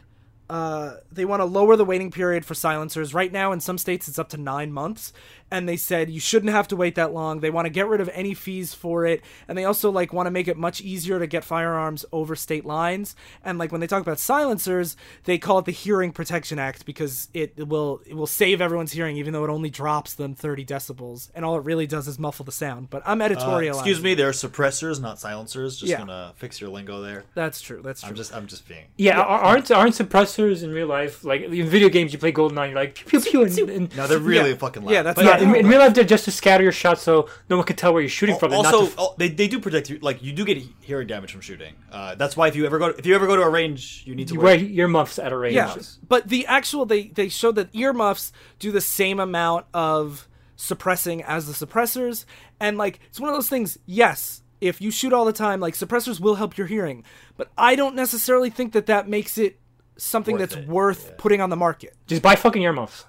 uh, 0.48 0.94
they 1.10 1.24
want 1.24 1.40
to 1.40 1.44
lower 1.44 1.76
the 1.76 1.84
waiting 1.84 2.10
period 2.10 2.44
for 2.44 2.54
silencers. 2.54 3.12
Right 3.14 3.32
now, 3.32 3.52
in 3.52 3.60
some 3.60 3.78
states, 3.78 4.06
it's 4.08 4.18
up 4.18 4.28
to 4.30 4.36
nine 4.36 4.72
months, 4.72 5.12
and 5.50 5.68
they 5.68 5.76
said 5.76 6.08
you 6.10 6.20
shouldn't 6.20 6.52
have 6.52 6.68
to 6.68 6.76
wait 6.76 6.94
that 6.94 7.12
long. 7.12 7.40
They 7.40 7.50
want 7.50 7.66
to 7.66 7.70
get 7.70 7.88
rid 7.88 8.00
of 8.00 8.08
any 8.12 8.32
fees 8.34 8.72
for 8.74 9.04
it, 9.06 9.22
and 9.48 9.58
they 9.58 9.64
also 9.64 9.90
like 9.90 10.12
want 10.12 10.26
to 10.26 10.30
make 10.30 10.46
it 10.46 10.56
much 10.56 10.80
easier 10.80 11.18
to 11.18 11.26
get 11.26 11.42
firearms 11.44 12.04
over 12.12 12.36
state 12.36 12.64
lines. 12.64 13.16
And 13.44 13.58
like 13.58 13.72
when 13.72 13.80
they 13.80 13.86
talk 13.88 14.02
about 14.02 14.18
silencers, 14.20 14.96
they 15.24 15.36
call 15.38 15.58
it 15.58 15.64
the 15.64 15.72
Hearing 15.72 16.12
Protection 16.12 16.58
Act 16.60 16.86
because 16.86 17.28
it 17.34 17.66
will 17.66 18.00
it 18.06 18.14
will 18.14 18.26
save 18.28 18.60
everyone's 18.60 18.92
hearing, 18.92 19.16
even 19.16 19.32
though 19.32 19.44
it 19.44 19.50
only 19.50 19.70
drops 19.70 20.14
them 20.14 20.34
thirty 20.34 20.64
decibels, 20.64 21.30
and 21.34 21.44
all 21.44 21.56
it 21.58 21.64
really 21.64 21.88
does 21.88 22.06
is 22.06 22.18
muffle 22.20 22.44
the 22.44 22.52
sound. 22.52 22.88
But 22.90 23.02
I'm 23.04 23.20
Uh, 23.20 23.24
editorial. 23.24 23.76
excuse 23.76 24.00
me, 24.00 24.14
they're 24.14 24.30
suppressors, 24.30 25.00
not 25.00 25.18
silencers. 25.18 25.76
Just 25.76 25.90
Yeah. 25.90 25.98
gonna 25.98 26.34
fix 26.36 26.60
your 26.60 26.70
lingo 26.70 27.00
there. 27.02 27.24
That's 27.34 27.60
true. 27.60 27.80
That's 27.82 28.00
true. 28.02 28.10
I'm 28.10 28.14
just, 28.14 28.32
I'm 28.34 28.46
just 28.46 28.68
being. 28.68 28.84
yeah, 28.96 29.18
are- 29.20 29.40
aren't 29.40 29.70
aren't 29.72 29.94
suppressors 29.96 30.35
in 30.38 30.70
real 30.72 30.86
life 30.86 31.24
like 31.24 31.42
in 31.42 31.66
video 31.66 31.88
games? 31.88 32.12
You 32.12 32.18
play 32.18 32.32
GoldenEye, 32.32 32.66
you're 32.68 32.74
like 32.74 32.94
pew 32.94 33.20
pew 33.20 33.20
pew, 33.20 33.42
and, 33.42 33.70
and 33.70 33.96
No, 33.96 34.06
they're 34.06 34.18
really 34.18 34.50
Yeah. 34.50 34.56
fucking 34.56 34.82
loud. 34.84 34.92
Yeah, 34.92 35.02
that's 35.02 35.16
But 35.16 35.24
yeah, 35.24 35.38
in, 35.38 35.54
in 35.54 35.66
real 35.68 35.78
life 35.78 35.94
they're 35.94 36.04
just 36.04 36.24
to 36.26 36.30
scatter 36.30 36.62
your 36.62 36.72
shots 36.72 37.02
so 37.02 37.28
no 37.48 37.56
one 37.56 37.64
can 37.66 37.76
tell 37.76 37.92
where 37.92 38.02
you're 38.02 38.08
shooting 38.08 38.38
from. 38.38 38.52
and 38.52 38.62
not 38.62 38.74
also, 38.74 38.86
f- 38.86 38.94
oh, 38.98 39.14
they, 39.18 39.28
they 39.28 39.48
do 39.48 39.58
protect 39.60 39.88
you. 39.90 39.98
Like 40.00 40.22
you 40.22 40.32
do 40.32 40.44
get 40.44 40.58
hearing 40.80 41.06
damage 41.06 41.32
from 41.32 41.40
shooting. 41.40 41.74
Uh, 41.90 42.14
that's 42.14 42.36
why 42.36 42.48
if 42.48 42.56
you 42.56 42.66
ever 42.66 42.78
go 42.78 42.86
if 42.88 43.06
you 43.06 43.14
ever 43.14 43.26
go 43.26 43.36
to 43.36 43.42
a 43.42 43.48
range, 43.50 44.02
you 44.06 44.14
need 44.14 44.28
to 44.28 44.34
you 44.34 44.40
wear. 44.40 44.56
wear 44.56 44.64
earmuffs 44.64 45.18
at 45.18 45.32
a 45.32 45.36
range. 45.36 45.54
Yeah, 45.56 45.76
but 46.08 46.28
the 46.28 46.46
actual 46.46 46.84
they 46.86 47.04
they 47.08 47.28
showed 47.28 47.54
that 47.56 47.74
earmuffs 47.74 48.32
do 48.58 48.70
the 48.72 48.80
same 48.80 49.18
amount 49.18 49.66
of 49.72 50.28
suppressing 50.56 51.22
as 51.22 51.46
the 51.46 51.66
suppressors, 51.66 52.24
and 52.60 52.76
like 52.78 53.00
it's 53.08 53.20
one 53.20 53.28
of 53.30 53.36
those 53.36 53.48
things. 53.48 53.78
Yes, 53.86 54.42
if 54.60 54.80
you 54.80 54.90
shoot 54.90 55.12
all 55.12 55.24
the 55.26 55.32
time, 55.32 55.60
like 55.60 55.74
suppressors 55.74 56.18
will 56.18 56.36
help 56.36 56.56
your 56.56 56.66
hearing, 56.66 57.04
but 57.36 57.50
I 57.58 57.76
don't 57.76 57.94
necessarily 57.94 58.48
think 58.50 58.72
that 58.72 58.86
that 58.86 59.06
makes 59.08 59.36
it 59.38 59.58
something 59.96 60.34
Worth 60.38 60.50
that's 60.50 60.62
it, 60.62 60.68
worth 60.68 61.16
putting 61.18 61.40
on 61.40 61.50
the 61.50 61.56
market. 61.56 61.94
Just 62.06 62.22
buy 62.22 62.36
fucking 62.36 62.62
earmuffs. 62.62 63.04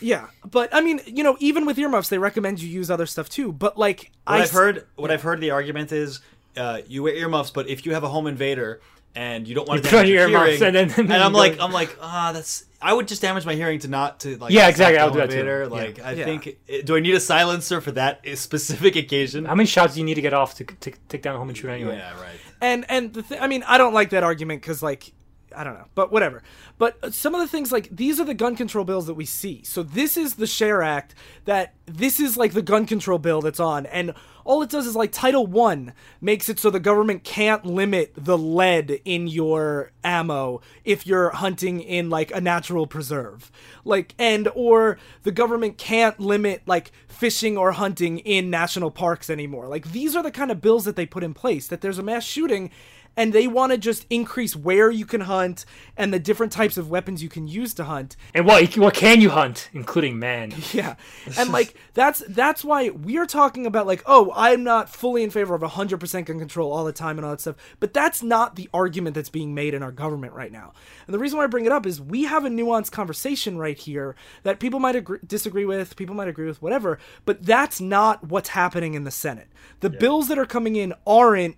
Yeah, 0.00 0.26
but 0.44 0.74
I 0.74 0.80
mean, 0.80 1.00
you 1.06 1.22
know, 1.22 1.36
even 1.38 1.64
with 1.64 1.78
earmuffs, 1.78 2.08
they 2.08 2.18
recommend 2.18 2.60
you 2.60 2.68
use 2.68 2.90
other 2.90 3.06
stuff 3.06 3.28
too. 3.28 3.52
But 3.52 3.78
like, 3.78 4.10
What 4.26 4.40
I 4.40 4.42
I've 4.42 4.50
heard, 4.50 4.86
what 4.96 5.10
I've 5.12 5.22
heard, 5.22 5.40
the 5.40 5.50
argument 5.52 5.92
is, 5.92 6.20
uh, 6.56 6.80
you 6.88 7.04
wear 7.04 7.14
earmuffs, 7.14 7.50
but 7.50 7.68
if 7.68 7.86
you 7.86 7.94
have 7.94 8.02
a 8.02 8.08
home 8.08 8.26
invader 8.26 8.80
and 9.14 9.46
you 9.46 9.54
don't 9.54 9.68
want 9.68 9.78
You 9.78 9.82
to 9.84 9.88
put 9.90 9.96
on 9.98 10.04
damage 10.06 10.10
your 10.14 10.28
your 10.28 10.38
earmuffs 10.40 10.58
hearing, 10.58 10.76
and 10.76 10.90
then- 10.90 11.00
and, 11.00 11.08
then 11.10 11.22
I'm 11.22 11.32
like, 11.32 11.60
I'm 11.60 11.70
like, 11.72 11.96
ah, 12.00 12.32
that's. 12.32 12.64
I 12.84 12.92
would 12.92 13.06
just 13.06 13.22
damage 13.22 13.46
my 13.46 13.54
hearing 13.54 13.78
to 13.80 13.88
not 13.88 14.18
to 14.20 14.36
like. 14.38 14.52
Yeah, 14.52 14.66
exactly, 14.66 14.98
I'll 14.98 15.12
do 15.12 15.18
that 15.20 15.30
too. 15.30 15.36
invader. 15.38 15.62
Yeah. 15.62 15.68
Like, 15.68 16.00
I 16.02 16.12
Yeah. 16.14 16.24
think, 16.24 16.58
do 16.84 16.96
I 16.96 17.00
need 17.00 17.14
a 17.14 17.20
silencer 17.20 17.80
for 17.80 17.92
that 17.92 18.22
specific 18.36 18.96
occasion? 18.96 19.44
How 19.44 19.54
many 19.54 19.68
shots 19.68 19.94
do 19.94 20.00
you 20.00 20.06
need 20.06 20.14
to 20.14 20.20
get 20.22 20.34
off 20.34 20.56
to, 20.56 20.64
to 20.64 20.92
take 21.08 21.22
down 21.22 21.36
a 21.36 21.38
home 21.38 21.48
intruder 21.50 21.74
anyway? 21.74 21.98
Yeah, 21.98 22.20
right. 22.20 22.40
and 22.60 22.84
and 22.88 23.14
the 23.14 23.22
th- 23.22 23.40
I 23.40 23.46
mean, 23.46 23.62
I 23.68 23.78
don't 23.78 23.94
like 23.94 24.10
that 24.10 24.24
argument 24.24 24.62
because 24.62 24.82
like 24.82 25.12
I 25.54 25.64
don't 25.64 25.74
know, 25.74 25.86
but 25.94 26.12
whatever. 26.12 26.42
But 26.78 27.14
some 27.14 27.34
of 27.34 27.40
the 27.40 27.48
things 27.48 27.72
like 27.72 27.88
these 27.90 28.20
are 28.20 28.24
the 28.24 28.34
gun 28.34 28.56
control 28.56 28.84
bills 28.84 29.06
that 29.06 29.14
we 29.14 29.24
see. 29.24 29.62
So 29.64 29.82
this 29.82 30.16
is 30.16 30.34
the 30.34 30.46
Share 30.46 30.82
Act 30.82 31.14
that 31.44 31.74
this 31.86 32.20
is 32.20 32.36
like 32.36 32.52
the 32.52 32.62
gun 32.62 32.86
control 32.86 33.18
bill 33.18 33.40
that's 33.40 33.60
on, 33.60 33.86
and 33.86 34.14
all 34.44 34.62
it 34.62 34.70
does 34.70 34.86
is 34.86 34.96
like 34.96 35.12
Title 35.12 35.46
One 35.46 35.92
makes 36.20 36.48
it 36.48 36.58
so 36.58 36.70
the 36.70 36.80
government 36.80 37.24
can't 37.24 37.64
limit 37.64 38.12
the 38.16 38.38
lead 38.38 39.00
in 39.04 39.28
your 39.28 39.92
ammo 40.02 40.60
if 40.84 41.06
you're 41.06 41.30
hunting 41.30 41.80
in 41.80 42.10
like 42.10 42.30
a 42.32 42.40
natural 42.40 42.86
preserve, 42.86 43.50
like 43.84 44.14
and 44.18 44.48
or 44.54 44.98
the 45.22 45.32
government 45.32 45.78
can't 45.78 46.18
limit 46.18 46.62
like 46.66 46.92
fishing 47.08 47.56
or 47.56 47.72
hunting 47.72 48.18
in 48.18 48.50
national 48.50 48.90
parks 48.90 49.30
anymore. 49.30 49.68
Like 49.68 49.92
these 49.92 50.16
are 50.16 50.22
the 50.22 50.30
kind 50.30 50.50
of 50.50 50.60
bills 50.60 50.84
that 50.84 50.96
they 50.96 51.06
put 51.06 51.22
in 51.22 51.34
place 51.34 51.68
that 51.68 51.80
there's 51.80 51.98
a 51.98 52.02
mass 52.02 52.24
shooting 52.24 52.70
and 53.16 53.32
they 53.32 53.46
want 53.46 53.72
to 53.72 53.78
just 53.78 54.06
increase 54.10 54.56
where 54.56 54.90
you 54.90 55.04
can 55.04 55.22
hunt 55.22 55.64
and 55.96 56.12
the 56.12 56.18
different 56.18 56.52
types 56.52 56.76
of 56.76 56.90
weapons 56.90 57.22
you 57.22 57.28
can 57.28 57.46
use 57.46 57.74
to 57.74 57.84
hunt. 57.84 58.16
And 58.34 58.46
what 58.46 58.76
what 58.76 58.94
can 58.94 59.20
you 59.20 59.30
hunt, 59.30 59.68
including 59.72 60.18
man? 60.18 60.54
Yeah. 60.72 60.94
And 61.36 61.52
like 61.52 61.74
that's 61.92 62.22
that's 62.28 62.64
why 62.64 62.88
we're 62.88 63.26
talking 63.26 63.66
about 63.66 63.86
like, 63.86 64.02
oh, 64.06 64.32
I'm 64.34 64.64
not 64.64 64.88
fully 64.88 65.22
in 65.22 65.28
favor 65.30 65.54
of 65.54 65.60
100% 65.60 66.24
gun 66.24 66.38
control 66.38 66.72
all 66.72 66.84
the 66.84 66.92
time 66.92 67.18
and 67.18 67.26
all 67.26 67.32
that 67.32 67.42
stuff. 67.42 67.56
But 67.78 67.92
that's 67.92 68.22
not 68.22 68.56
the 68.56 68.70
argument 68.72 69.14
that's 69.14 69.28
being 69.28 69.54
made 69.54 69.74
in 69.74 69.82
our 69.82 69.92
government 69.92 70.32
right 70.32 70.50
now. 70.50 70.72
And 71.06 71.12
the 71.12 71.18
reason 71.18 71.36
why 71.36 71.44
I 71.44 71.48
bring 71.48 71.66
it 71.66 71.72
up 71.72 71.84
is 71.84 72.00
we 72.00 72.24
have 72.24 72.46
a 72.46 72.48
nuanced 72.48 72.90
conversation 72.90 73.58
right 73.58 73.76
here 73.76 74.16
that 74.44 74.60
people 74.60 74.80
might 74.80 74.96
agree, 74.96 75.18
disagree 75.26 75.66
with, 75.66 75.94
people 75.96 76.14
might 76.14 76.28
agree 76.28 76.46
with 76.46 76.62
whatever, 76.62 76.98
but 77.26 77.44
that's 77.44 77.80
not 77.80 78.28
what's 78.28 78.50
happening 78.50 78.94
in 78.94 79.04
the 79.04 79.10
Senate. 79.10 79.48
The 79.80 79.90
bills 79.90 80.28
that 80.28 80.38
are 80.38 80.46
coming 80.46 80.76
in 80.76 80.94
aren't 81.06 81.56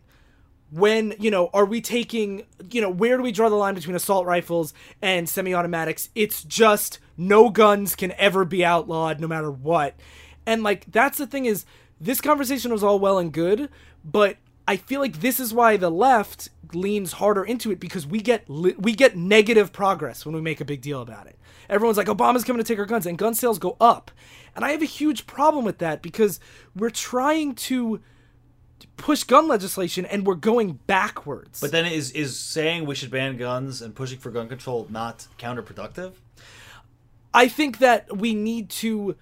when 0.74 1.14
you 1.20 1.30
know 1.30 1.50
are 1.54 1.64
we 1.64 1.80
taking 1.80 2.44
you 2.70 2.80
know 2.80 2.90
where 2.90 3.16
do 3.16 3.22
we 3.22 3.30
draw 3.32 3.48
the 3.48 3.54
line 3.54 3.74
between 3.74 3.94
assault 3.94 4.26
rifles 4.26 4.74
and 5.00 5.28
semi-automatics? 5.28 6.10
It's 6.14 6.42
just 6.42 6.98
no 7.16 7.48
guns 7.48 7.94
can 7.94 8.12
ever 8.12 8.44
be 8.44 8.64
outlawed 8.64 9.20
no 9.20 9.28
matter 9.28 9.50
what. 9.50 9.94
And 10.46 10.62
like 10.62 10.90
that's 10.90 11.18
the 11.18 11.26
thing 11.26 11.44
is 11.44 11.64
this 12.00 12.20
conversation 12.20 12.72
was 12.72 12.82
all 12.82 12.98
well 12.98 13.18
and 13.18 13.32
good 13.32 13.68
but 14.04 14.36
i 14.66 14.76
feel 14.76 15.00
like 15.00 15.20
this 15.20 15.40
is 15.40 15.54
why 15.54 15.76
the 15.76 15.90
left 15.90 16.50
leans 16.74 17.12
harder 17.12 17.44
into 17.44 17.70
it 17.70 17.80
because 17.80 18.06
we 18.06 18.20
get 18.20 18.48
li- 18.48 18.74
we 18.78 18.94
get 18.94 19.16
negative 19.16 19.72
progress 19.72 20.26
when 20.26 20.34
we 20.34 20.40
make 20.40 20.60
a 20.60 20.64
big 20.64 20.80
deal 20.80 21.00
about 21.00 21.26
it. 21.26 21.38
Everyone's 21.68 21.96
like 21.96 22.08
obama's 22.08 22.44
coming 22.44 22.62
to 22.62 22.66
take 22.66 22.78
our 22.78 22.84
guns 22.84 23.06
and 23.06 23.16
gun 23.16 23.34
sales 23.34 23.58
go 23.58 23.76
up. 23.80 24.10
And 24.56 24.64
i 24.64 24.72
have 24.72 24.82
a 24.82 24.86
huge 24.86 25.26
problem 25.26 25.64
with 25.64 25.78
that 25.78 26.02
because 26.02 26.40
we're 26.74 26.90
trying 26.90 27.54
to 27.54 28.00
push 28.96 29.24
gun 29.24 29.48
legislation 29.48 30.06
and 30.06 30.26
we're 30.26 30.34
going 30.34 30.80
backwards. 30.86 31.60
But 31.60 31.72
then 31.72 31.86
is 31.86 32.10
is 32.12 32.38
saying 32.38 32.86
we 32.86 32.94
should 32.94 33.10
ban 33.10 33.36
guns 33.36 33.82
and 33.82 33.94
pushing 33.94 34.18
for 34.18 34.30
gun 34.30 34.48
control 34.48 34.86
not 34.90 35.26
counterproductive? 35.38 36.12
I 37.32 37.48
think 37.48 37.78
that 37.78 38.16
we 38.16 38.34
need 38.34 38.70
to 38.70 39.16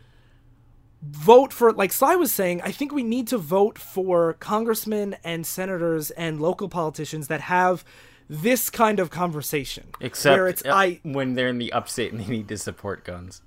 vote 1.03 1.53
for 1.53 1.73
like 1.73 1.93
Sly 1.93 2.15
was 2.15 2.33
saying, 2.33 2.63
I 2.63 2.71
think 2.71 2.93
we 2.93 3.03
need 3.03 3.27
to 3.29 3.39
vote 3.39 3.79
for 3.79 4.35
congressmen 4.35 5.17
and 5.25 5.47
senators 5.47 6.11
and 6.13 6.41
local 6.41 6.69
politicians 6.69 7.29
that 7.29 7.43
have 7.43 7.85
this 8.29 8.71
kind 8.71 9.01
of 9.01 9.11
conversation. 9.11 9.89
Except 10.01 10.37
where 10.37 10.49
it's 10.49 10.65
uh, 10.65 10.73
I 10.73 11.01
when 11.03 11.35
they're 11.35 11.49
in 11.49 11.59
the 11.59 11.73
upstate 11.73 12.13
and 12.13 12.21
they 12.21 12.31
need 12.31 12.49
to 12.49 12.59
support 12.59 13.05
guns. 13.05 13.43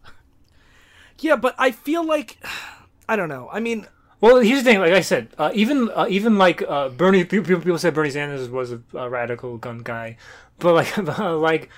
Yeah, 1.20 1.38
but 1.38 1.56
I 1.58 1.72
feel 1.72 2.04
like 2.04 2.38
I 3.10 3.16
don't 3.16 3.30
know. 3.30 3.50
I 3.52 3.60
mean, 3.60 3.88
Well, 4.26 4.38
here's 4.38 4.64
the 4.64 4.72
thing. 4.72 4.80
Like 4.80 4.92
I 4.92 5.02
said, 5.02 5.28
uh, 5.38 5.52
even 5.54 5.92
uh, 5.92 6.08
even 6.10 6.40
like 6.40 6.64
uh, 6.64 6.90
Bernie, 6.90 7.24
people, 7.26 7.60
people 7.60 7.78
said 7.78 7.94
Bernie 7.94 8.10
Sanders 8.10 8.50
was 8.50 8.72
a, 8.72 8.82
a 8.96 9.08
radical 9.08 9.58
gun 9.58 9.84
guy, 9.84 10.18
but 10.58 10.74
like 10.74 10.98
like 11.08 11.70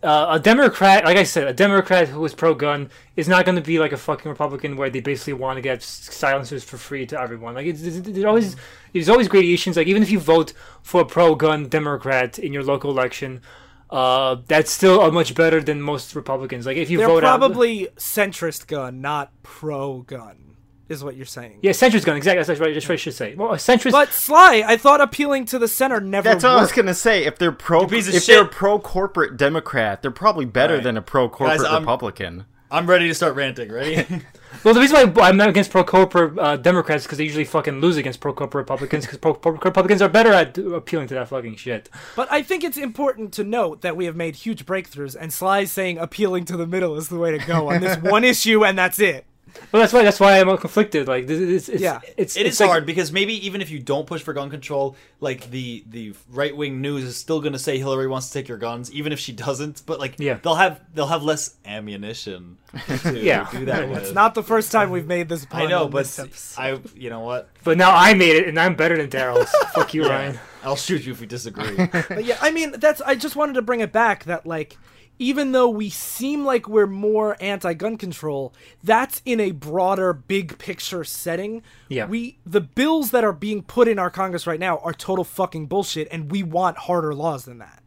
uh, 0.00 0.26
a 0.30 0.38
Democrat, 0.38 1.04
like 1.04 1.16
I 1.16 1.24
said, 1.24 1.48
a 1.48 1.52
Democrat 1.52 2.06
who 2.06 2.24
is 2.24 2.32
pro-gun 2.32 2.90
is 3.16 3.26
not 3.26 3.44
going 3.44 3.56
to 3.56 3.60
be 3.60 3.80
like 3.80 3.90
a 3.90 3.96
fucking 3.96 4.30
Republican 4.30 4.76
where 4.76 4.88
they 4.88 5.00
basically 5.00 5.32
want 5.32 5.56
to 5.56 5.62
get 5.62 5.82
silencers 5.82 6.62
for 6.62 6.76
free 6.76 7.06
to 7.06 7.20
everyone. 7.20 7.54
Like 7.56 7.66
it's, 7.66 7.82
it's, 7.82 7.98
there's 7.98 8.24
always 8.24 8.54
there's 8.92 9.08
always 9.08 9.26
gradations. 9.26 9.76
Like 9.76 9.88
even 9.88 10.00
if 10.00 10.12
you 10.12 10.20
vote 10.20 10.52
for 10.82 11.00
a 11.00 11.04
pro-gun 11.04 11.68
Democrat 11.68 12.38
in 12.38 12.52
your 12.52 12.62
local 12.62 12.92
election. 12.92 13.42
Uh, 13.90 14.36
that's 14.46 14.70
still 14.70 15.00
a 15.02 15.10
much 15.10 15.34
better 15.34 15.60
than 15.60 15.82
most 15.82 16.14
Republicans. 16.14 16.64
Like 16.64 16.76
if 16.76 16.90
you 16.90 16.98
they're 16.98 17.08
vote 17.08 17.24
out- 17.24 17.40
probably 17.40 17.88
centrist 17.96 18.68
gun, 18.68 19.00
not 19.00 19.32
pro 19.42 20.02
gun, 20.02 20.49
is 20.90 21.02
what 21.04 21.16
you're 21.16 21.24
saying. 21.24 21.60
yeah, 21.62 21.70
centrist 21.70 22.04
gun. 22.04 22.16
Exactly. 22.16 22.42
That's 22.44 22.60
what, 22.60 22.74
that's 22.74 22.86
what 22.88 22.92
I 22.94 22.96
should 22.96 23.14
say. 23.14 23.34
Well, 23.34 23.52
a 23.52 23.56
centrist. 23.56 23.92
But 23.92 24.12
Sly, 24.12 24.64
I 24.66 24.76
thought 24.76 25.00
appealing 25.00 25.46
to 25.46 25.58
the 25.58 25.68
center 25.68 26.00
never 26.00 26.28
That's 26.28 26.44
what 26.44 26.52
I 26.52 26.60
was 26.60 26.72
gonna 26.72 26.94
say. 26.94 27.24
If 27.24 27.38
they're 27.38 27.52
pro, 27.52 27.86
piece 27.86 28.08
of 28.08 28.14
if 28.14 28.26
they're 28.26 28.44
shit. 28.44 28.50
pro 28.52 28.78
corporate 28.78 29.36
Democrat, 29.36 30.02
they're 30.02 30.10
probably 30.10 30.44
better 30.44 30.74
Right. 30.74 30.82
than 30.82 30.96
a 30.96 31.02
pro 31.02 31.28
corporate 31.28 31.60
Republican. 31.62 32.44
I'm 32.72 32.86
ready 32.86 33.08
to 33.08 33.14
start 33.14 33.34
ranting. 33.34 33.72
Ready? 33.72 34.04
Well, 34.64 34.74
the 34.74 34.80
reason 34.80 35.14
why 35.14 35.28
I'm 35.28 35.36
not 35.36 35.48
against 35.48 35.70
pro 35.70 35.84
corporate 35.84 36.36
uh, 36.36 36.56
Democrats 36.56 37.04
because 37.04 37.18
they 37.18 37.24
usually 37.24 37.44
fucking 37.44 37.80
lose 37.80 37.96
against 37.96 38.18
pro 38.20 38.34
corporate 38.34 38.64
Republicans 38.64 39.06
because 39.06 39.18
pro 39.18 39.32
corporate 39.32 39.64
Republicans 39.64 40.02
are 40.02 40.08
better 40.08 40.32
at 40.32 40.58
appealing 40.58 41.06
to 41.06 41.14
that 41.14 41.28
fucking 41.28 41.54
shit. 41.54 41.88
But 42.16 42.30
I 42.32 42.42
think 42.42 42.64
it's 42.64 42.76
important 42.76 43.32
to 43.34 43.44
note 43.44 43.82
that 43.82 43.96
we 43.96 44.06
have 44.06 44.16
made 44.16 44.34
huge 44.34 44.66
breakthroughs, 44.66 45.16
and 45.18 45.32
Sly's 45.32 45.70
saying 45.70 45.98
appealing 45.98 46.46
to 46.46 46.56
the 46.56 46.66
middle 46.66 46.96
is 46.96 47.08
the 47.08 47.16
way 47.16 47.30
to 47.30 47.38
go 47.46 47.70
on 47.70 47.80
this 47.80 47.96
one 48.02 48.24
issue, 48.24 48.64
and 48.64 48.76
that's 48.76 48.98
it. 48.98 49.24
Well, 49.72 49.80
that's 49.80 49.92
why 49.92 50.02
that's 50.02 50.18
why 50.20 50.40
I'm 50.40 50.56
conflicted. 50.58 51.06
Like, 51.08 51.26
this 51.26 51.38
is 51.38 51.68
it's, 51.68 51.82
Yeah. 51.82 52.00
it's 52.16 52.36
It 52.36 52.46
it's 52.46 52.56
is 52.56 52.60
like- 52.60 52.68
hard 52.68 52.86
because 52.86 53.12
maybe 53.12 53.34
even 53.46 53.60
if 53.60 53.70
you 53.70 53.78
don't 53.78 54.06
push 54.06 54.22
for 54.22 54.32
gun 54.32 54.50
control, 54.50 54.96
like 55.20 55.50
the 55.50 55.84
the 55.88 56.14
right 56.30 56.56
wing 56.56 56.80
news 56.80 57.04
is 57.04 57.16
still 57.16 57.40
going 57.40 57.52
to 57.52 57.58
say 57.58 57.78
Hillary 57.78 58.06
wants 58.08 58.28
to 58.28 58.32
take 58.34 58.48
your 58.48 58.58
guns, 58.58 58.92
even 58.92 59.12
if 59.12 59.18
she 59.18 59.32
doesn't. 59.32 59.82
But 59.86 59.98
like, 60.00 60.14
Yeah. 60.18 60.38
they'll 60.42 60.54
have 60.56 60.80
they'll 60.94 61.06
have 61.06 61.22
less 61.22 61.54
ammunition 61.64 62.56
to 63.04 63.18
Yeah. 63.22 63.48
do 63.50 63.64
that 63.66 63.88
with. 63.88 63.98
It's 63.98 64.12
not 64.12 64.34
the 64.34 64.42
first 64.42 64.72
time 64.72 64.90
we've 64.90 65.06
made 65.06 65.28
this. 65.28 65.46
I 65.50 65.66
know, 65.66 65.88
but. 65.88 66.18
I 66.58 66.78
you 66.94 67.10
know 67.10 67.20
what? 67.20 67.48
But 67.64 67.76
now 67.78 67.90
I 67.94 68.14
made 68.14 68.36
it, 68.36 68.48
and 68.48 68.58
I'm 68.58 68.74
better 68.74 68.96
than 68.96 69.08
Daryl. 69.10 69.46
so 69.46 69.58
Fuck 69.74 69.94
you, 69.94 70.04
Ryan. 70.08 70.38
I'll 70.62 70.76
shoot 70.76 71.04
you 71.06 71.12
if 71.12 71.20
we 71.20 71.26
disagree. 71.26 71.74
But 71.86 72.24
yeah, 72.24 72.36
I 72.40 72.50
mean, 72.50 72.74
that's. 72.78 73.00
I 73.00 73.14
just 73.14 73.36
wanted 73.36 73.54
to 73.54 73.62
bring 73.62 73.80
it 73.80 73.92
back 73.92 74.24
that 74.24 74.46
like, 74.46 74.76
even 75.20 75.52
though 75.52 75.68
we 75.68 75.88
seem 75.90 76.44
like 76.44 76.68
we're 76.68 76.86
more 76.88 77.36
anti-gun 77.40 77.96
control, 77.96 78.52
that's 78.82 79.22
in 79.24 79.38
a 79.38 79.52
broader, 79.52 80.12
big 80.12 80.58
picture 80.58 81.04
setting. 81.04 81.62
Yeah. 81.88 82.06
We 82.06 82.38
the 82.44 82.60
bills 82.60 83.12
that 83.12 83.22
are 83.22 83.32
being 83.32 83.62
put 83.62 83.86
in 83.86 83.98
our 84.00 84.10
Congress 84.10 84.46
right 84.46 84.58
now 84.58 84.78
are 84.78 84.92
total 84.92 85.22
fucking 85.24 85.66
bullshit, 85.66 86.08
and 86.10 86.30
we 86.30 86.42
want 86.42 86.76
harder 86.78 87.14
laws 87.14 87.44
than 87.44 87.58
that. 87.58 87.82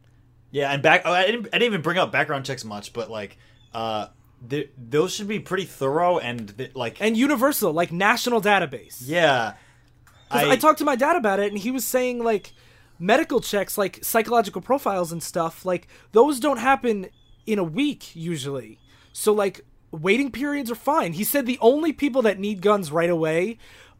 yeah, 0.51 0.71
and 0.71 0.81
back. 0.83 1.01
Oh, 1.03 1.11
I 1.11 1.25
didn't, 1.25 1.47
I 1.47 1.57
didn't 1.57 1.63
even 1.73 1.81
bring 1.81 1.97
up 1.97 2.11
background 2.11 2.45
checks 2.45 2.63
much, 2.63 2.93
but 2.93 3.09
like, 3.09 3.37
uh, 3.73 4.07
th- 4.47 4.69
those 4.77 5.13
should 5.13 5.27
be 5.27 5.39
pretty 5.39 5.65
thorough 5.65 6.19
and 6.19 6.55
th- 6.57 6.75
like, 6.75 7.01
And 7.01 7.17
universal, 7.17 7.73
like 7.73 7.91
national 7.91 8.39
database. 8.41 9.01
yeah. 9.03 9.53
'Cause 10.29 10.43
I, 10.47 10.55
talked 10.55 10.79
to 10.79 10.85
my 10.85 10.95
dad 10.95 11.15
about 11.15 11.39
it, 11.39 11.51
and 11.51 11.57
he 11.59 11.69
was 11.71 11.83
saying 11.85 12.23
like 12.23 12.53
medical 12.99 13.39
checks, 13.41 13.77
like 13.77 14.03
psychological 14.03 14.61
profiles 14.61 15.11
and 15.11 15.21
stuff, 15.21 15.65
like 15.65 15.87
those 16.11 16.39
don't 16.39 16.57
happen 16.57 17.07
in 17.45 17.59
a 17.59 17.63
week 17.63 18.15
usually. 18.15 18.79
So 19.11 19.33
like 19.33 19.65
waiting 19.91 20.31
periods 20.31 20.71
are 20.71 20.75
fine. 20.75 21.13
He 21.13 21.23
said 21.23 21.45
the 21.45 21.59
only 21.61 21.93
people 21.93 22.21
that 22.23 22.39
need 22.39 22.61
guns 22.61 22.91
right 22.91 23.09
away 23.09 23.57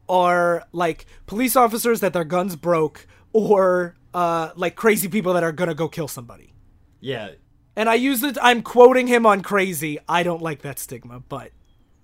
are 0.10 0.68
like 0.72 1.06
police 1.26 1.56
officers 1.56 2.00
that 2.02 2.14
their 2.14 2.24
guns 2.24 2.56
broke, 2.56 3.08
or 3.32 3.96
uh, 4.14 4.52
like 4.56 4.76
crazy 4.76 5.08
people 5.08 5.34
that 5.34 5.44
are 5.44 5.52
gonna 5.52 5.76
go 5.76 5.88
kill 5.88 6.08
somebody. 6.08 6.54
yeah, 7.00 7.32
And 7.76 7.90
I 7.90 7.96
use 7.96 8.24
it. 8.24 8.38
I'm 8.42 8.62
quoting 8.62 9.08
him 9.08 9.26
on 9.26 9.42
crazy. 9.42 10.00
I 10.08 10.24
don't 10.24 10.42
like 10.42 10.62
that 10.62 10.80
stigma, 10.80 11.20
but 11.20 11.52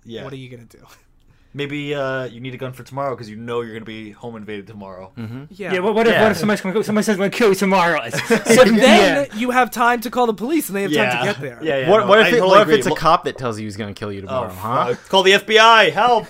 yeah. 0.04 0.24
what 0.24 0.32
are 0.32 0.36
you 0.36 0.48
gonna 0.48 0.64
do? 0.64 0.84
Maybe 1.52 1.94
uh, 1.96 2.24
you 2.26 2.40
need 2.40 2.54
a 2.54 2.56
gun 2.56 2.72
for 2.72 2.84
tomorrow 2.84 3.16
because 3.16 3.28
you 3.28 3.34
know 3.34 3.60
you're 3.62 3.72
gonna 3.74 3.84
be 3.84 4.12
home 4.12 4.36
invaded 4.36 4.68
tomorrow. 4.68 5.12
Yeah. 5.50 5.72
Yeah. 5.72 5.78
What, 5.80 5.94
what 5.96 6.06
if 6.06 6.12
Yeah. 6.12 6.22
what 6.22 6.30
if 6.30 6.36
somebody's 6.38 6.60
gonna 6.60 6.74
go, 6.74 6.82
somebody 6.82 7.04
says 7.04 7.14
I'm 7.16 7.18
gonna 7.18 7.30
kill 7.30 7.48
you 7.48 7.54
tomorrow? 7.56 8.00
But 8.28 8.44
then 8.46 9.28
you 9.34 9.50
have 9.50 9.72
time 9.72 10.00
to 10.02 10.10
call 10.10 10.26
the 10.26 10.34
police, 10.34 10.68
and 10.68 10.76
they 10.76 10.82
have 10.82 10.92
time 10.92 11.26
to 11.26 11.32
get 11.32 11.40
there. 11.40 11.58
Yeah, 11.60 11.78
yeah. 11.78 11.90
what 11.90 12.00
no, 12.02 12.06
what 12.06 12.20
if, 12.20 12.26
I 12.26 12.28
it, 12.28 12.30
totally 12.32 12.48
what 12.50 12.60
if 12.60 12.62
agree. 12.68 12.78
it's 12.78 12.86
a 12.86 12.90
Lo- 12.90 12.96
cop 12.96 13.24
that 13.24 13.36
tells 13.36 13.58
you 13.58 13.64
he's 13.66 13.76
gonna 13.76 13.94
kill 13.94 14.12
you 14.12 14.20
Oh, 14.20 14.26
tomorrow? 14.26 14.48
huh? 14.50 14.94
fuck. 14.94 15.08
Call 15.08 15.22
the 15.24 15.32
FBI! 15.32 15.90
Help! 15.92 16.26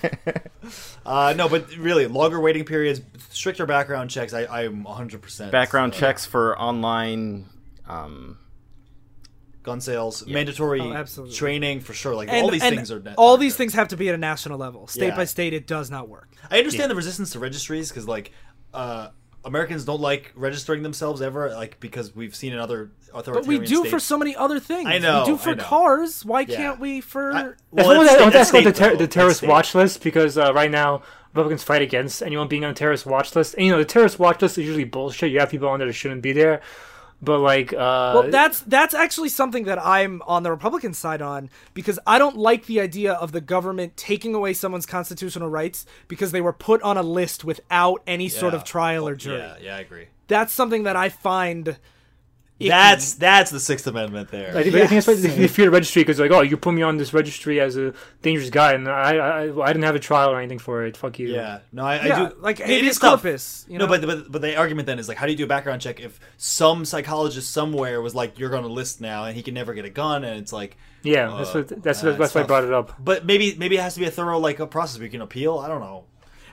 uh, 1.07 1.35
no, 1.37 1.49
but 1.51 1.75
really, 1.77 2.07
longer 2.07 2.41
waiting 2.41 2.65
periods, 2.65 3.03
stricter 3.29 3.67
background 3.67 4.09
checks. 4.11 4.33
I, 4.33 4.47
I'm 4.47 4.85
100 4.85 5.21
percent 5.21 5.53
Background 5.53 5.93
checks 5.93 6.25
for 6.25 6.59
online. 6.59 7.47
Um, 7.87 8.39
gun 9.63 9.81
sales, 9.81 10.27
mandatory 10.27 10.81
Oh, 10.81 10.93
absolutely. 10.93 11.35
training 11.37 11.81
for 11.81 11.93
sure. 11.93 12.15
Like 12.15 12.29
And, 12.31 12.45
all 12.45 12.51
these 12.51 12.63
and 12.63 12.77
things 12.77 12.91
are. 12.91 13.01
ne- 13.01 13.15
all 13.17 13.37
these 13.37 13.57
things 13.57 13.75
have 13.75 13.89
to 13.89 13.97
be 13.97 14.09
at 14.09 14.15
a 14.15 14.19
national 14.19 14.59
level. 14.59 14.87
State 14.87 15.09
Yeah. 15.09 15.17
by 15.17 15.25
state, 15.25 15.53
it 15.53 15.67
does 15.67 15.91
not 15.91 16.09
work. 16.09 16.29
I 16.51 16.59
understand 16.59 16.91
the 16.91 16.95
resistance 16.95 17.31
to 17.33 17.39
registries 17.39 17.91
because 17.91 18.09
like 18.09 18.33
uh, 18.73 19.09
Americans 19.45 19.85
don't 19.85 20.01
like 20.01 20.33
registering 20.35 20.83
themselves 20.83 21.21
ever, 21.23 21.51
like 21.51 21.79
because 21.81 22.15
we've 22.15 22.35
seen 22.35 22.53
in 22.53 22.59
other 22.59 22.91
authoritarian. 23.13 23.43
But 23.43 23.49
we 23.49 23.67
do 23.67 23.77
states. 23.77 23.91
for 23.91 23.99
so 24.01 24.17
many 24.19 24.35
other 24.37 24.61
things. 24.61 24.87
I 24.87 24.99
know, 24.99 25.25
We 25.27 25.33
do 25.33 25.37
for 25.37 25.51
I 25.51 25.55
know. 25.55 25.65
callers. 25.65 26.25
Why 26.25 26.41
Yeah. 26.43 26.57
can't 26.57 26.81
we 26.81 27.01
for? 27.01 27.33
I- 27.33 27.43
That's 27.43 27.57
well, 27.73 27.99
what 27.99 28.05
that's, 28.07 28.19
that's, 28.19 28.33
that's 28.35 28.51
called 28.51 28.65
the, 28.65 28.73
ter- 28.73 28.97
the 28.97 29.09
terrorist 29.09 29.43
watch 29.43 29.75
list 29.75 30.03
because 30.03 30.39
uh, 30.39 30.53
right 30.55 30.71
now 30.71 31.03
Republicans 31.33 31.63
fight 31.63 31.83
against 31.83 32.23
anyone 32.23 32.49
being 32.49 32.65
on 32.65 32.71
a 32.71 32.75
terrorist 32.75 33.07
watch 33.07 33.35
list. 33.37 33.55
And 33.55 33.67
you 33.67 33.73
know 33.73 33.79
the 33.79 33.85
terrorist 33.85 34.19
watch 34.19 34.41
list 34.43 34.57
is 34.59 34.65
usually 34.65 34.85
bullshit. 34.85 35.31
You 35.33 35.41
have 35.41 35.51
people 35.51 35.69
on 35.69 35.79
there 35.81 35.87
that 35.89 35.93
shouldn't 35.95 36.23
be 36.23 36.33
there. 36.33 36.61
But 37.23 37.39
like, 37.41 37.73
uh, 37.73 38.13
Well, 38.15 38.31
that's 38.31 38.61
that's 38.61 38.95
actually 38.95 39.29
something 39.29 39.65
that 39.65 39.79
I'm 39.85 40.23
on 40.27 40.43
the 40.43 40.51
Republican 40.51 40.95
side 40.95 41.21
on 41.21 41.51
because 41.75 41.99
I 42.07 42.19
don't 42.19 42.37
like 42.37 42.67
the 42.67 42.81
idea 42.81 43.13
of 43.13 43.33
the 43.33 43.41
government 43.41 43.97
taking 43.97 44.35
away 44.35 44.55
someone's 44.55 44.87
constitutional 44.87 45.49
rights 45.49 45.85
because 46.09 46.33
they 46.33 46.41
were 46.41 46.53
put 46.53 46.81
on 46.83 46.97
a 46.97 47.03
list 47.03 47.45
without 47.45 48.03
any 48.07 48.29
sort 48.29 48.55
of 48.55 48.65
trial 48.65 49.07
or 49.07 49.15
jury. 49.15 49.39
Yeah, 49.39 49.57
yeah, 49.61 49.77
I 49.77 49.81
agree. 49.81 50.07
That's 50.29 50.53
something 50.53 50.85
that 50.85 50.97
I 50.97 51.09
find. 51.09 51.77
Icky. 52.61 52.69
That's 52.69 53.15
that's 53.15 53.51
the 53.51 53.59
Sixth 53.59 53.87
Amendment 53.87 54.31
there. 54.31 54.57
I 54.57 54.63
think, 54.63 54.75
I 54.77 54.79
think 54.87 54.91
that's 54.91 55.07
why 55.07 55.15
they, 55.15 55.29
they 55.29 55.49
fear 55.49 55.65
the 55.67 55.71
registry 55.73 56.03
because 56.03 56.21
like, 56.21 56.31
oh, 56.31 56.43
you 56.43 56.57
put 56.57 56.75
me 56.75 56.83
on 56.83 56.97
this 56.99 57.13
registry 57.13 57.61
as 57.61 57.77
a 57.77 57.95
dangerous 58.23 58.51
guy, 58.51 58.75
and 58.75 58.87
I, 58.89 59.17
I, 59.17 59.63
I 59.63 59.67
didn't 59.73 59.85
have 59.85 59.95
a 59.97 59.99
trial 60.01 60.31
or 60.31 60.39
anything 60.39 60.59
for 60.59 60.85
it. 60.85 60.97
Fuck 60.97 61.19
you. 61.19 61.29
Yeah, 61.29 61.61
no, 61.73 61.85
I, 61.85 62.07
yeah, 62.07 62.23
I 62.25 62.29
do. 62.29 62.37
like 62.41 62.61
it 62.61 62.67
habeas 62.69 62.99
corpus. 62.99 63.65
You 63.69 63.79
no, 63.79 63.87
know? 63.87 63.99
but, 63.99 64.07
but 64.07 64.31
but 64.31 64.43
the 64.43 64.57
argument 64.57 64.87
then 64.87 64.99
is 64.99 65.09
like, 65.09 65.17
how 65.17 65.27
do 65.27 65.33
you 65.33 65.39
do 65.39 65.45
a 65.45 65.49
background 65.49 65.81
check 65.81 65.99
if 66.01 66.21
some 66.37 66.85
psychologist 66.85 67.51
somewhere 67.51 68.01
was 68.01 68.15
like, 68.15 68.39
you're 68.39 68.51
going 68.51 68.63
to 68.65 68.69
list 68.73 69.01
now, 69.01 69.25
and 69.25 69.35
he 69.37 69.43
can 69.43 69.55
never 69.55 69.75
get 69.75 69.85
a 69.85 69.91
gun, 69.91 70.25
and 70.25 70.39
it's 70.39 70.53
like, 70.53 70.77
yeah. 71.03 71.35
That's 71.39 71.51
Uh, 71.51 71.59
what 71.61 71.83
that's 71.83 72.05
uh, 72.05 72.13
that's 72.13 72.35
why 72.35 72.43
I 72.43 72.45
brought 72.45 72.65
it 72.65 72.73
up. 72.73 72.95
but 73.03 73.25
maybe 73.25 73.55
maybe 73.57 73.77
it 73.77 73.81
has 73.81 73.95
to 73.95 74.01
be 74.01 74.07
a 74.07 74.11
thorough 74.11 74.39
like 74.39 74.61
a 74.61 74.67
process 74.67 74.99
where 74.99 75.07
you 75.07 75.11
can 75.11 75.23
appeal. 75.23 75.59
I 75.59 75.69
don't 75.69 75.81
know. 75.81 76.05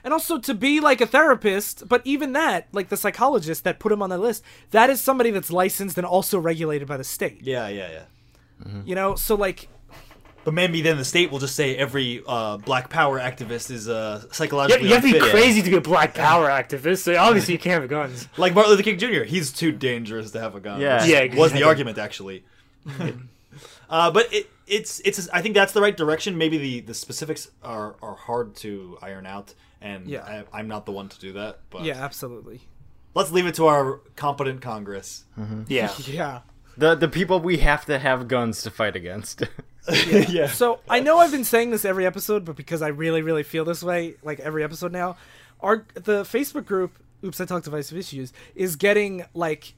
And 0.08 0.14
also 0.14 0.38
to 0.38 0.54
be 0.54 0.80
like 0.80 1.02
a 1.02 1.06
therapist, 1.06 1.86
but 1.86 2.00
even 2.06 2.32
that, 2.32 2.66
like 2.72 2.88
the 2.88 2.96
psychologist 2.96 3.62
that 3.64 3.78
put 3.78 3.92
him 3.92 4.00
on 4.00 4.08
that 4.08 4.16
list, 4.20 4.42
that 4.70 4.88
is 4.88 5.02
somebody 5.02 5.30
that's 5.30 5.52
licensed 5.52 5.98
and 5.98 6.06
also 6.06 6.38
regulated 6.38 6.88
by 6.88 6.96
the 6.96 7.04
state. 7.04 7.40
Yeah, 7.42 7.68
yeah, 7.68 7.90
yeah. 8.64 8.82
You 8.86 8.94
know, 8.94 9.16
so 9.16 9.34
like 9.34 9.68
But 10.44 10.54
maybe 10.54 10.80
then 10.80 10.96
the 10.96 11.04
state 11.04 11.30
will 11.30 11.40
just 11.40 11.54
say 11.54 11.76
every 11.76 12.22
uh, 12.26 12.56
Black 12.56 12.88
Power 12.88 13.20
activist 13.20 13.70
is 13.70 13.86
uh, 13.86 14.22
Yeah, 14.24 14.32
psychologically 14.32 14.88
you 14.88 14.94
have 14.94 15.02
to 15.02 15.12
be 15.12 15.18
unfit. 15.18 15.30
crazy 15.30 15.60
to 15.60 15.68
be 15.70 15.76
a 15.76 15.80
black 15.82 16.14
power 16.14 16.48
activist. 16.48 17.00
So 17.02 17.14
obviously 17.14 17.52
you 17.52 17.58
can't 17.60 17.82
have 17.82 17.90
guns. 17.90 18.28
Like 18.38 18.54
Martin 18.54 18.70
Luther 18.72 18.84
King 18.84 18.96
Jr. 18.98 19.24
He's 19.24 19.52
too 19.52 19.72
dangerous 19.72 20.30
to 20.30 20.40
have 20.40 20.54
a 20.54 20.60
gun. 20.60 20.80
Yeah. 20.80 21.02
which 21.02 21.10
Yeah, 21.10 21.34
was 21.38 21.52
the 21.52 21.64
argument 21.64 21.98
actually. 21.98 22.44
uh, 23.90 24.10
but 24.10 24.32
it, 24.32 24.48
it's 24.66 25.00
it's 25.00 25.28
I 25.34 25.42
think 25.42 25.54
that's 25.54 25.72
the 25.74 25.82
right 25.82 25.96
direction. 25.96 26.38
Maybe 26.38 26.56
the, 26.56 26.80
the 26.80 26.94
specifics 26.94 27.50
are, 27.62 27.96
are 28.02 28.14
hard 28.14 28.54
to 28.56 28.96
iron 29.02 29.26
out, 29.26 29.54
and 29.80 30.06
Yeah. 30.08 30.42
I, 30.52 30.58
I'm 30.58 30.68
not 30.68 30.86
the 30.86 30.92
one 30.92 31.08
to 31.08 31.18
do 31.18 31.32
that. 31.34 31.60
But 31.70 31.84
yeah, 31.84 31.94
absolutely. 32.02 32.60
let's 33.14 33.30
leave 33.32 33.46
it 33.46 33.54
to 33.56 33.66
our 33.66 34.00
competent 34.16 34.60
Congress. 34.60 35.24
Mm-hmm. 35.38 35.62
Yeah. 35.68 35.92
Yeah. 36.06 36.40
The 36.76 36.94
the 36.94 37.08
people 37.08 37.40
we 37.40 37.56
have 37.58 37.84
to 37.86 37.98
have 37.98 38.28
guns 38.28 38.62
to 38.62 38.70
fight 38.70 38.94
against. 38.94 39.42
yeah. 40.28 40.46
So 40.48 40.78
I 40.88 41.00
know 41.00 41.18
I've 41.18 41.32
been 41.32 41.44
saying 41.44 41.70
this 41.70 41.84
every 41.84 42.06
episode, 42.06 42.44
but 42.44 42.54
because 42.54 42.82
I 42.82 42.88
really, 42.88 43.20
really 43.22 43.42
feel 43.42 43.64
this 43.64 43.82
way, 43.82 44.14
like 44.22 44.38
every 44.38 44.62
episode 44.62 44.92
now, 44.92 45.16
our 45.60 45.86
the 45.94 46.22
Facebook 46.22 46.66
group 46.66 46.92
"Oops, 47.24 47.40
I 47.40 47.46
Talked 47.46 47.64
Divisive 47.64 47.98
Issues" 47.98 48.32
is 48.54 48.76
getting 48.76 49.24
like 49.34 49.74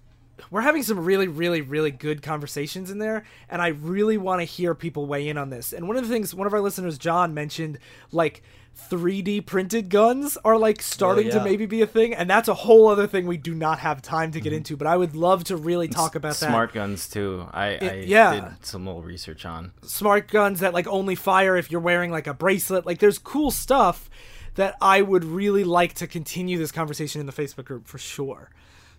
we're 0.51 0.61
having 0.63 0.83
some 0.83 1.01
really, 1.01 1.29
really, 1.29 1.61
really 1.61 1.91
good 1.91 2.23
conversations 2.23 2.91
in 2.91 2.99
there, 2.99 3.25
and 3.49 3.61
I 3.61 3.69
really 3.69 4.19
want 4.19 4.41
to 4.41 4.45
hear 4.45 4.75
people 4.75 5.07
weigh 5.07 5.29
in 5.29 5.39
on 5.39 5.51
this. 5.51 5.73
And 5.73 5.89
one 5.89 5.97
of 5.97 6.07
the 6.07 6.13
things, 6.13 6.35
one 6.35 6.47
of 6.47 6.55
our 6.55 6.61
listeners, 6.61 6.99
John, 6.99 7.35
mentioned 7.35 7.79
like 8.13 8.43
3D 8.89 9.45
printed 9.47 9.89
guns 9.89 10.39
are 10.45 10.57
like 10.57 10.81
starting 10.81 11.29
to 11.31 11.37
yeah. 11.37 11.45
maybe 11.45 11.67
be 11.67 11.83
a 11.83 11.87
thing, 11.87 12.15
and 12.15 12.29
that's 12.29 12.49
a 12.49 12.55
whole 12.55 12.89
other 12.89 13.07
thing 13.07 13.27
we 13.27 13.37
do 13.37 13.55
not 13.55 13.81
have 13.81 14.03
time 14.03 14.33
to 14.33 14.41
get 14.41 14.51
mm-hmm. 14.51 14.59
into. 14.59 14.77
But 14.77 14.87
I 14.87 14.97
would 14.97 15.15
love 15.15 15.45
to 15.45 15.57
really 15.57 15.89
talk 15.89 16.15
about 16.15 16.37
that. 16.37 16.49
Smart 16.49 16.73
guns 16.73 17.09
too. 17.09 17.47
I, 17.53 17.77
I 17.77 18.05
yeah. 18.07 18.35
did 18.35 18.67
some 18.67 18.87
little 18.87 19.03
research 19.03 19.45
on. 19.45 19.73
smart 19.83 20.29
guns 20.29 20.61
that 20.61 20.73
like 20.73 20.87
only 20.87 21.15
fire 21.15 21.57
if 21.57 21.71
you're 21.71 21.81
wearing 21.81 22.11
like 22.11 22.27
a 22.27 22.35
bracelet. 22.35 22.87
Like 22.87 22.99
there's 22.99 23.19
cool 23.19 23.51
stuff 23.51 24.09
that 24.55 24.77
I 24.81 25.03
would 25.03 25.25
really 25.25 25.65
like 25.65 25.95
to 25.95 26.07
continue 26.07 26.59
this 26.59 26.73
conversation 26.73 27.21
in 27.21 27.27
the 27.27 27.33
Facebook 27.33 27.65
group 27.67 27.87
for 27.87 27.99
sure. 27.99 28.51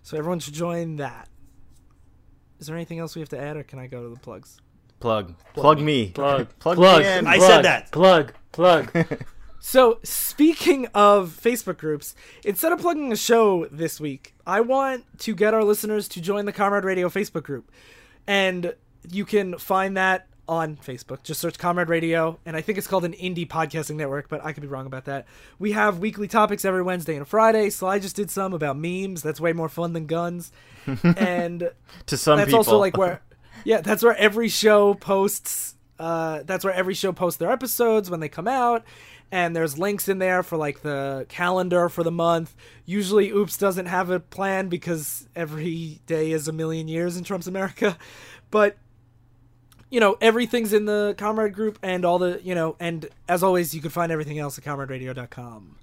So 0.03 0.17
everyone 0.17 0.39
should 0.39 0.53
join 0.53 0.97
that. 0.97 1.27
Is 2.61 2.67
there 2.67 2.75
anything 2.75 2.99
else 2.99 3.15
we 3.15 3.21
have 3.21 3.29
to 3.29 3.39
add, 3.39 3.57
or 3.57 3.63
can 3.63 3.79
I 3.79 3.87
go 3.87 4.03
to 4.03 4.09
the 4.09 4.19
plugs? 4.19 4.61
Plug. 4.99 5.33
Plug, 5.55 5.81
me. 5.81 6.11
Plug. 6.11 6.47
Plug 6.59 6.77
plug. 6.77 7.01
me 7.01 7.07
in. 7.11 7.27
I 7.27 7.37
plug, 7.37 7.49
said 7.49 7.65
that. 7.65 7.91
Plug. 7.91 8.33
Plug. 8.51 9.07
So 9.63 9.99
speaking 10.01 10.87
of 10.95 11.39
Facebook 11.39 11.77
groups, 11.77 12.15
instead 12.43 12.71
of 12.71 12.79
plugging 12.79 13.11
a 13.11 13.15
show 13.15 13.67
this 13.67 13.99
week, 13.99 14.33
I 14.45 14.59
want 14.61 15.05
to 15.19 15.35
get 15.35 15.53
our 15.53 15.63
listeners 15.63 16.07
to 16.09 16.19
join 16.19 16.45
the 16.45 16.51
Comrade 16.51 16.83
Radio 16.83 17.09
Facebook 17.09 17.43
group, 17.43 17.71
and 18.25 18.73
you 19.07 19.23
can 19.23 19.59
find 19.59 19.95
that 19.97 20.27
on 20.51 20.75
Facebook. 20.75 21.23
Just 21.23 21.39
search 21.39 21.57
Comrade 21.57 21.87
Radio, 21.87 22.37
and 22.45 22.57
I 22.57 22.61
think 22.61 22.77
it's 22.77 22.85
called 22.85 23.05
an 23.05 23.13
indie 23.13 23.47
podcasting 23.47 23.95
network, 23.95 24.27
but 24.27 24.43
I 24.43 24.51
could 24.51 24.59
be 24.59 24.67
wrong 24.67 24.85
about 24.85 25.05
that. 25.05 25.25
We 25.59 25.71
have 25.71 25.99
weekly 25.99 26.27
topics 26.27 26.65
every 26.65 26.83
Wednesday 26.83 27.15
and 27.15 27.25
Friday. 27.25 27.69
Sly 27.69 27.99
just 27.99 28.17
did 28.17 28.29
some 28.29 28.53
about 28.53 28.77
memes. 28.77 29.23
That's 29.23 29.39
way 29.39 29.53
more 29.53 29.69
fun 29.69 29.93
than 29.93 30.07
guns, 30.07 30.51
and 31.03 31.71
to 32.07 32.17
some 32.17 32.37
that's 32.37 32.47
people. 32.47 32.57
also 32.57 32.77
like 32.77 32.97
where 32.97 33.21
yeah 33.63 33.79
that's 33.79 34.03
where 34.03 34.15
every 34.17 34.49
show 34.49 34.93
posts 34.93 35.75
uh 35.99 36.43
that's 36.43 36.65
where 36.65 36.73
every 36.73 36.95
show 36.95 37.13
posts 37.13 37.37
their 37.37 37.51
episodes 37.51 38.09
when 38.09 38.19
they 38.19 38.29
come 38.29 38.47
out 38.47 38.83
and 39.31 39.55
there's 39.55 39.77
links 39.77 40.09
in 40.09 40.17
there 40.17 40.41
for 40.41 40.57
like 40.57 40.81
the 40.81 41.25
calendar 41.29 41.87
for 41.87 42.03
the 42.03 42.11
month 42.11 42.55
usually 42.85 43.29
oops 43.29 43.57
doesn't 43.57 43.85
have 43.85 44.09
a 44.09 44.19
plan 44.19 44.67
because 44.67 45.27
every 45.35 45.99
day 46.07 46.31
is 46.31 46.47
a 46.47 46.51
million 46.51 46.87
years 46.87 47.17
in 47.17 47.23
trump's 47.23 47.45
america 47.45 47.97
but 48.51 48.77
you 49.91 49.99
know 49.99 50.17
everything's 50.21 50.73
in 50.73 50.85
the 50.85 51.13
comrade 51.19 51.53
group 51.53 51.77
and 51.83 52.03
all 52.05 52.17
the 52.17 52.39
you 52.43 52.55
know 52.55 52.75
and 52.79 53.07
as 53.29 53.43
always 53.43 53.75
you 53.75 53.81
can 53.81 53.91
find 53.91 54.11
everything 54.11 54.39
else 54.39 54.57
at 54.57 54.63
comraderadio.com 54.63 55.75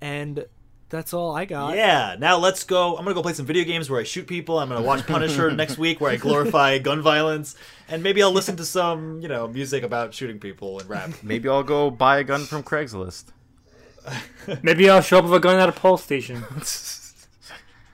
and 0.00 0.44
that's 0.88 1.12
all 1.12 1.36
i 1.36 1.44
got 1.44 1.76
Yeah, 1.76 2.16
now 2.18 2.38
let's 2.38 2.64
go. 2.64 2.96
I'm 2.96 3.04
gonna 3.04 3.14
go 3.14 3.20
play 3.22 3.34
some 3.34 3.44
video 3.44 3.64
games 3.64 3.90
where 3.90 4.00
I 4.00 4.04
shoot 4.04 4.26
people. 4.26 4.58
I'm 4.58 4.70
gonna 4.70 4.80
watch 4.80 5.06
Punisher 5.06 5.50
next 5.62 5.76
week 5.76 6.00
where 6.00 6.10
I 6.10 6.16
glorify 6.16 6.78
gun 6.78 7.02
violence, 7.02 7.56
and 7.90 8.02
maybe 8.02 8.22
I'll 8.22 8.32
listen 8.32 8.56
to 8.56 8.64
some, 8.64 9.20
you 9.20 9.28
know, 9.28 9.46
music 9.46 9.82
about 9.84 10.14
shooting 10.14 10.38
people 10.38 10.78
and 10.80 10.88
rap. 10.88 11.10
Maybe 11.22 11.46
I'll 11.46 11.62
go 11.62 11.90
buy 11.90 12.18
a 12.20 12.24
gun 12.24 12.44
from 12.46 12.62
Craigslist. 12.62 13.24
Maybe 14.62 14.88
I'll 14.88 15.02
show 15.02 15.18
up 15.18 15.24
with 15.24 15.34
a 15.34 15.40
gun 15.40 15.60
at 15.60 15.68
a 15.68 15.72
pulse 15.72 16.02
station. 16.02 16.42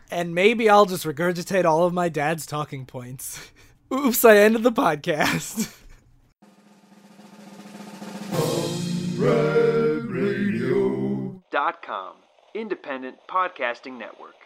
and 0.08 0.32
maybe 0.32 0.68
I'll 0.70 0.86
just 0.86 1.04
regurgitate 1.04 1.64
all 1.64 1.82
of 1.82 1.92
my 1.92 2.08
dad's 2.08 2.46
talking 2.46 2.86
points. 2.86 3.50
Oops, 3.92 4.24
I 4.24 4.36
ended 4.38 4.62
the 4.62 4.72
podcast. 4.72 5.72
Dot 11.50 11.82
com, 11.82 12.16
independent 12.54 13.16
podcasting 13.30 13.96
network. 13.98 14.43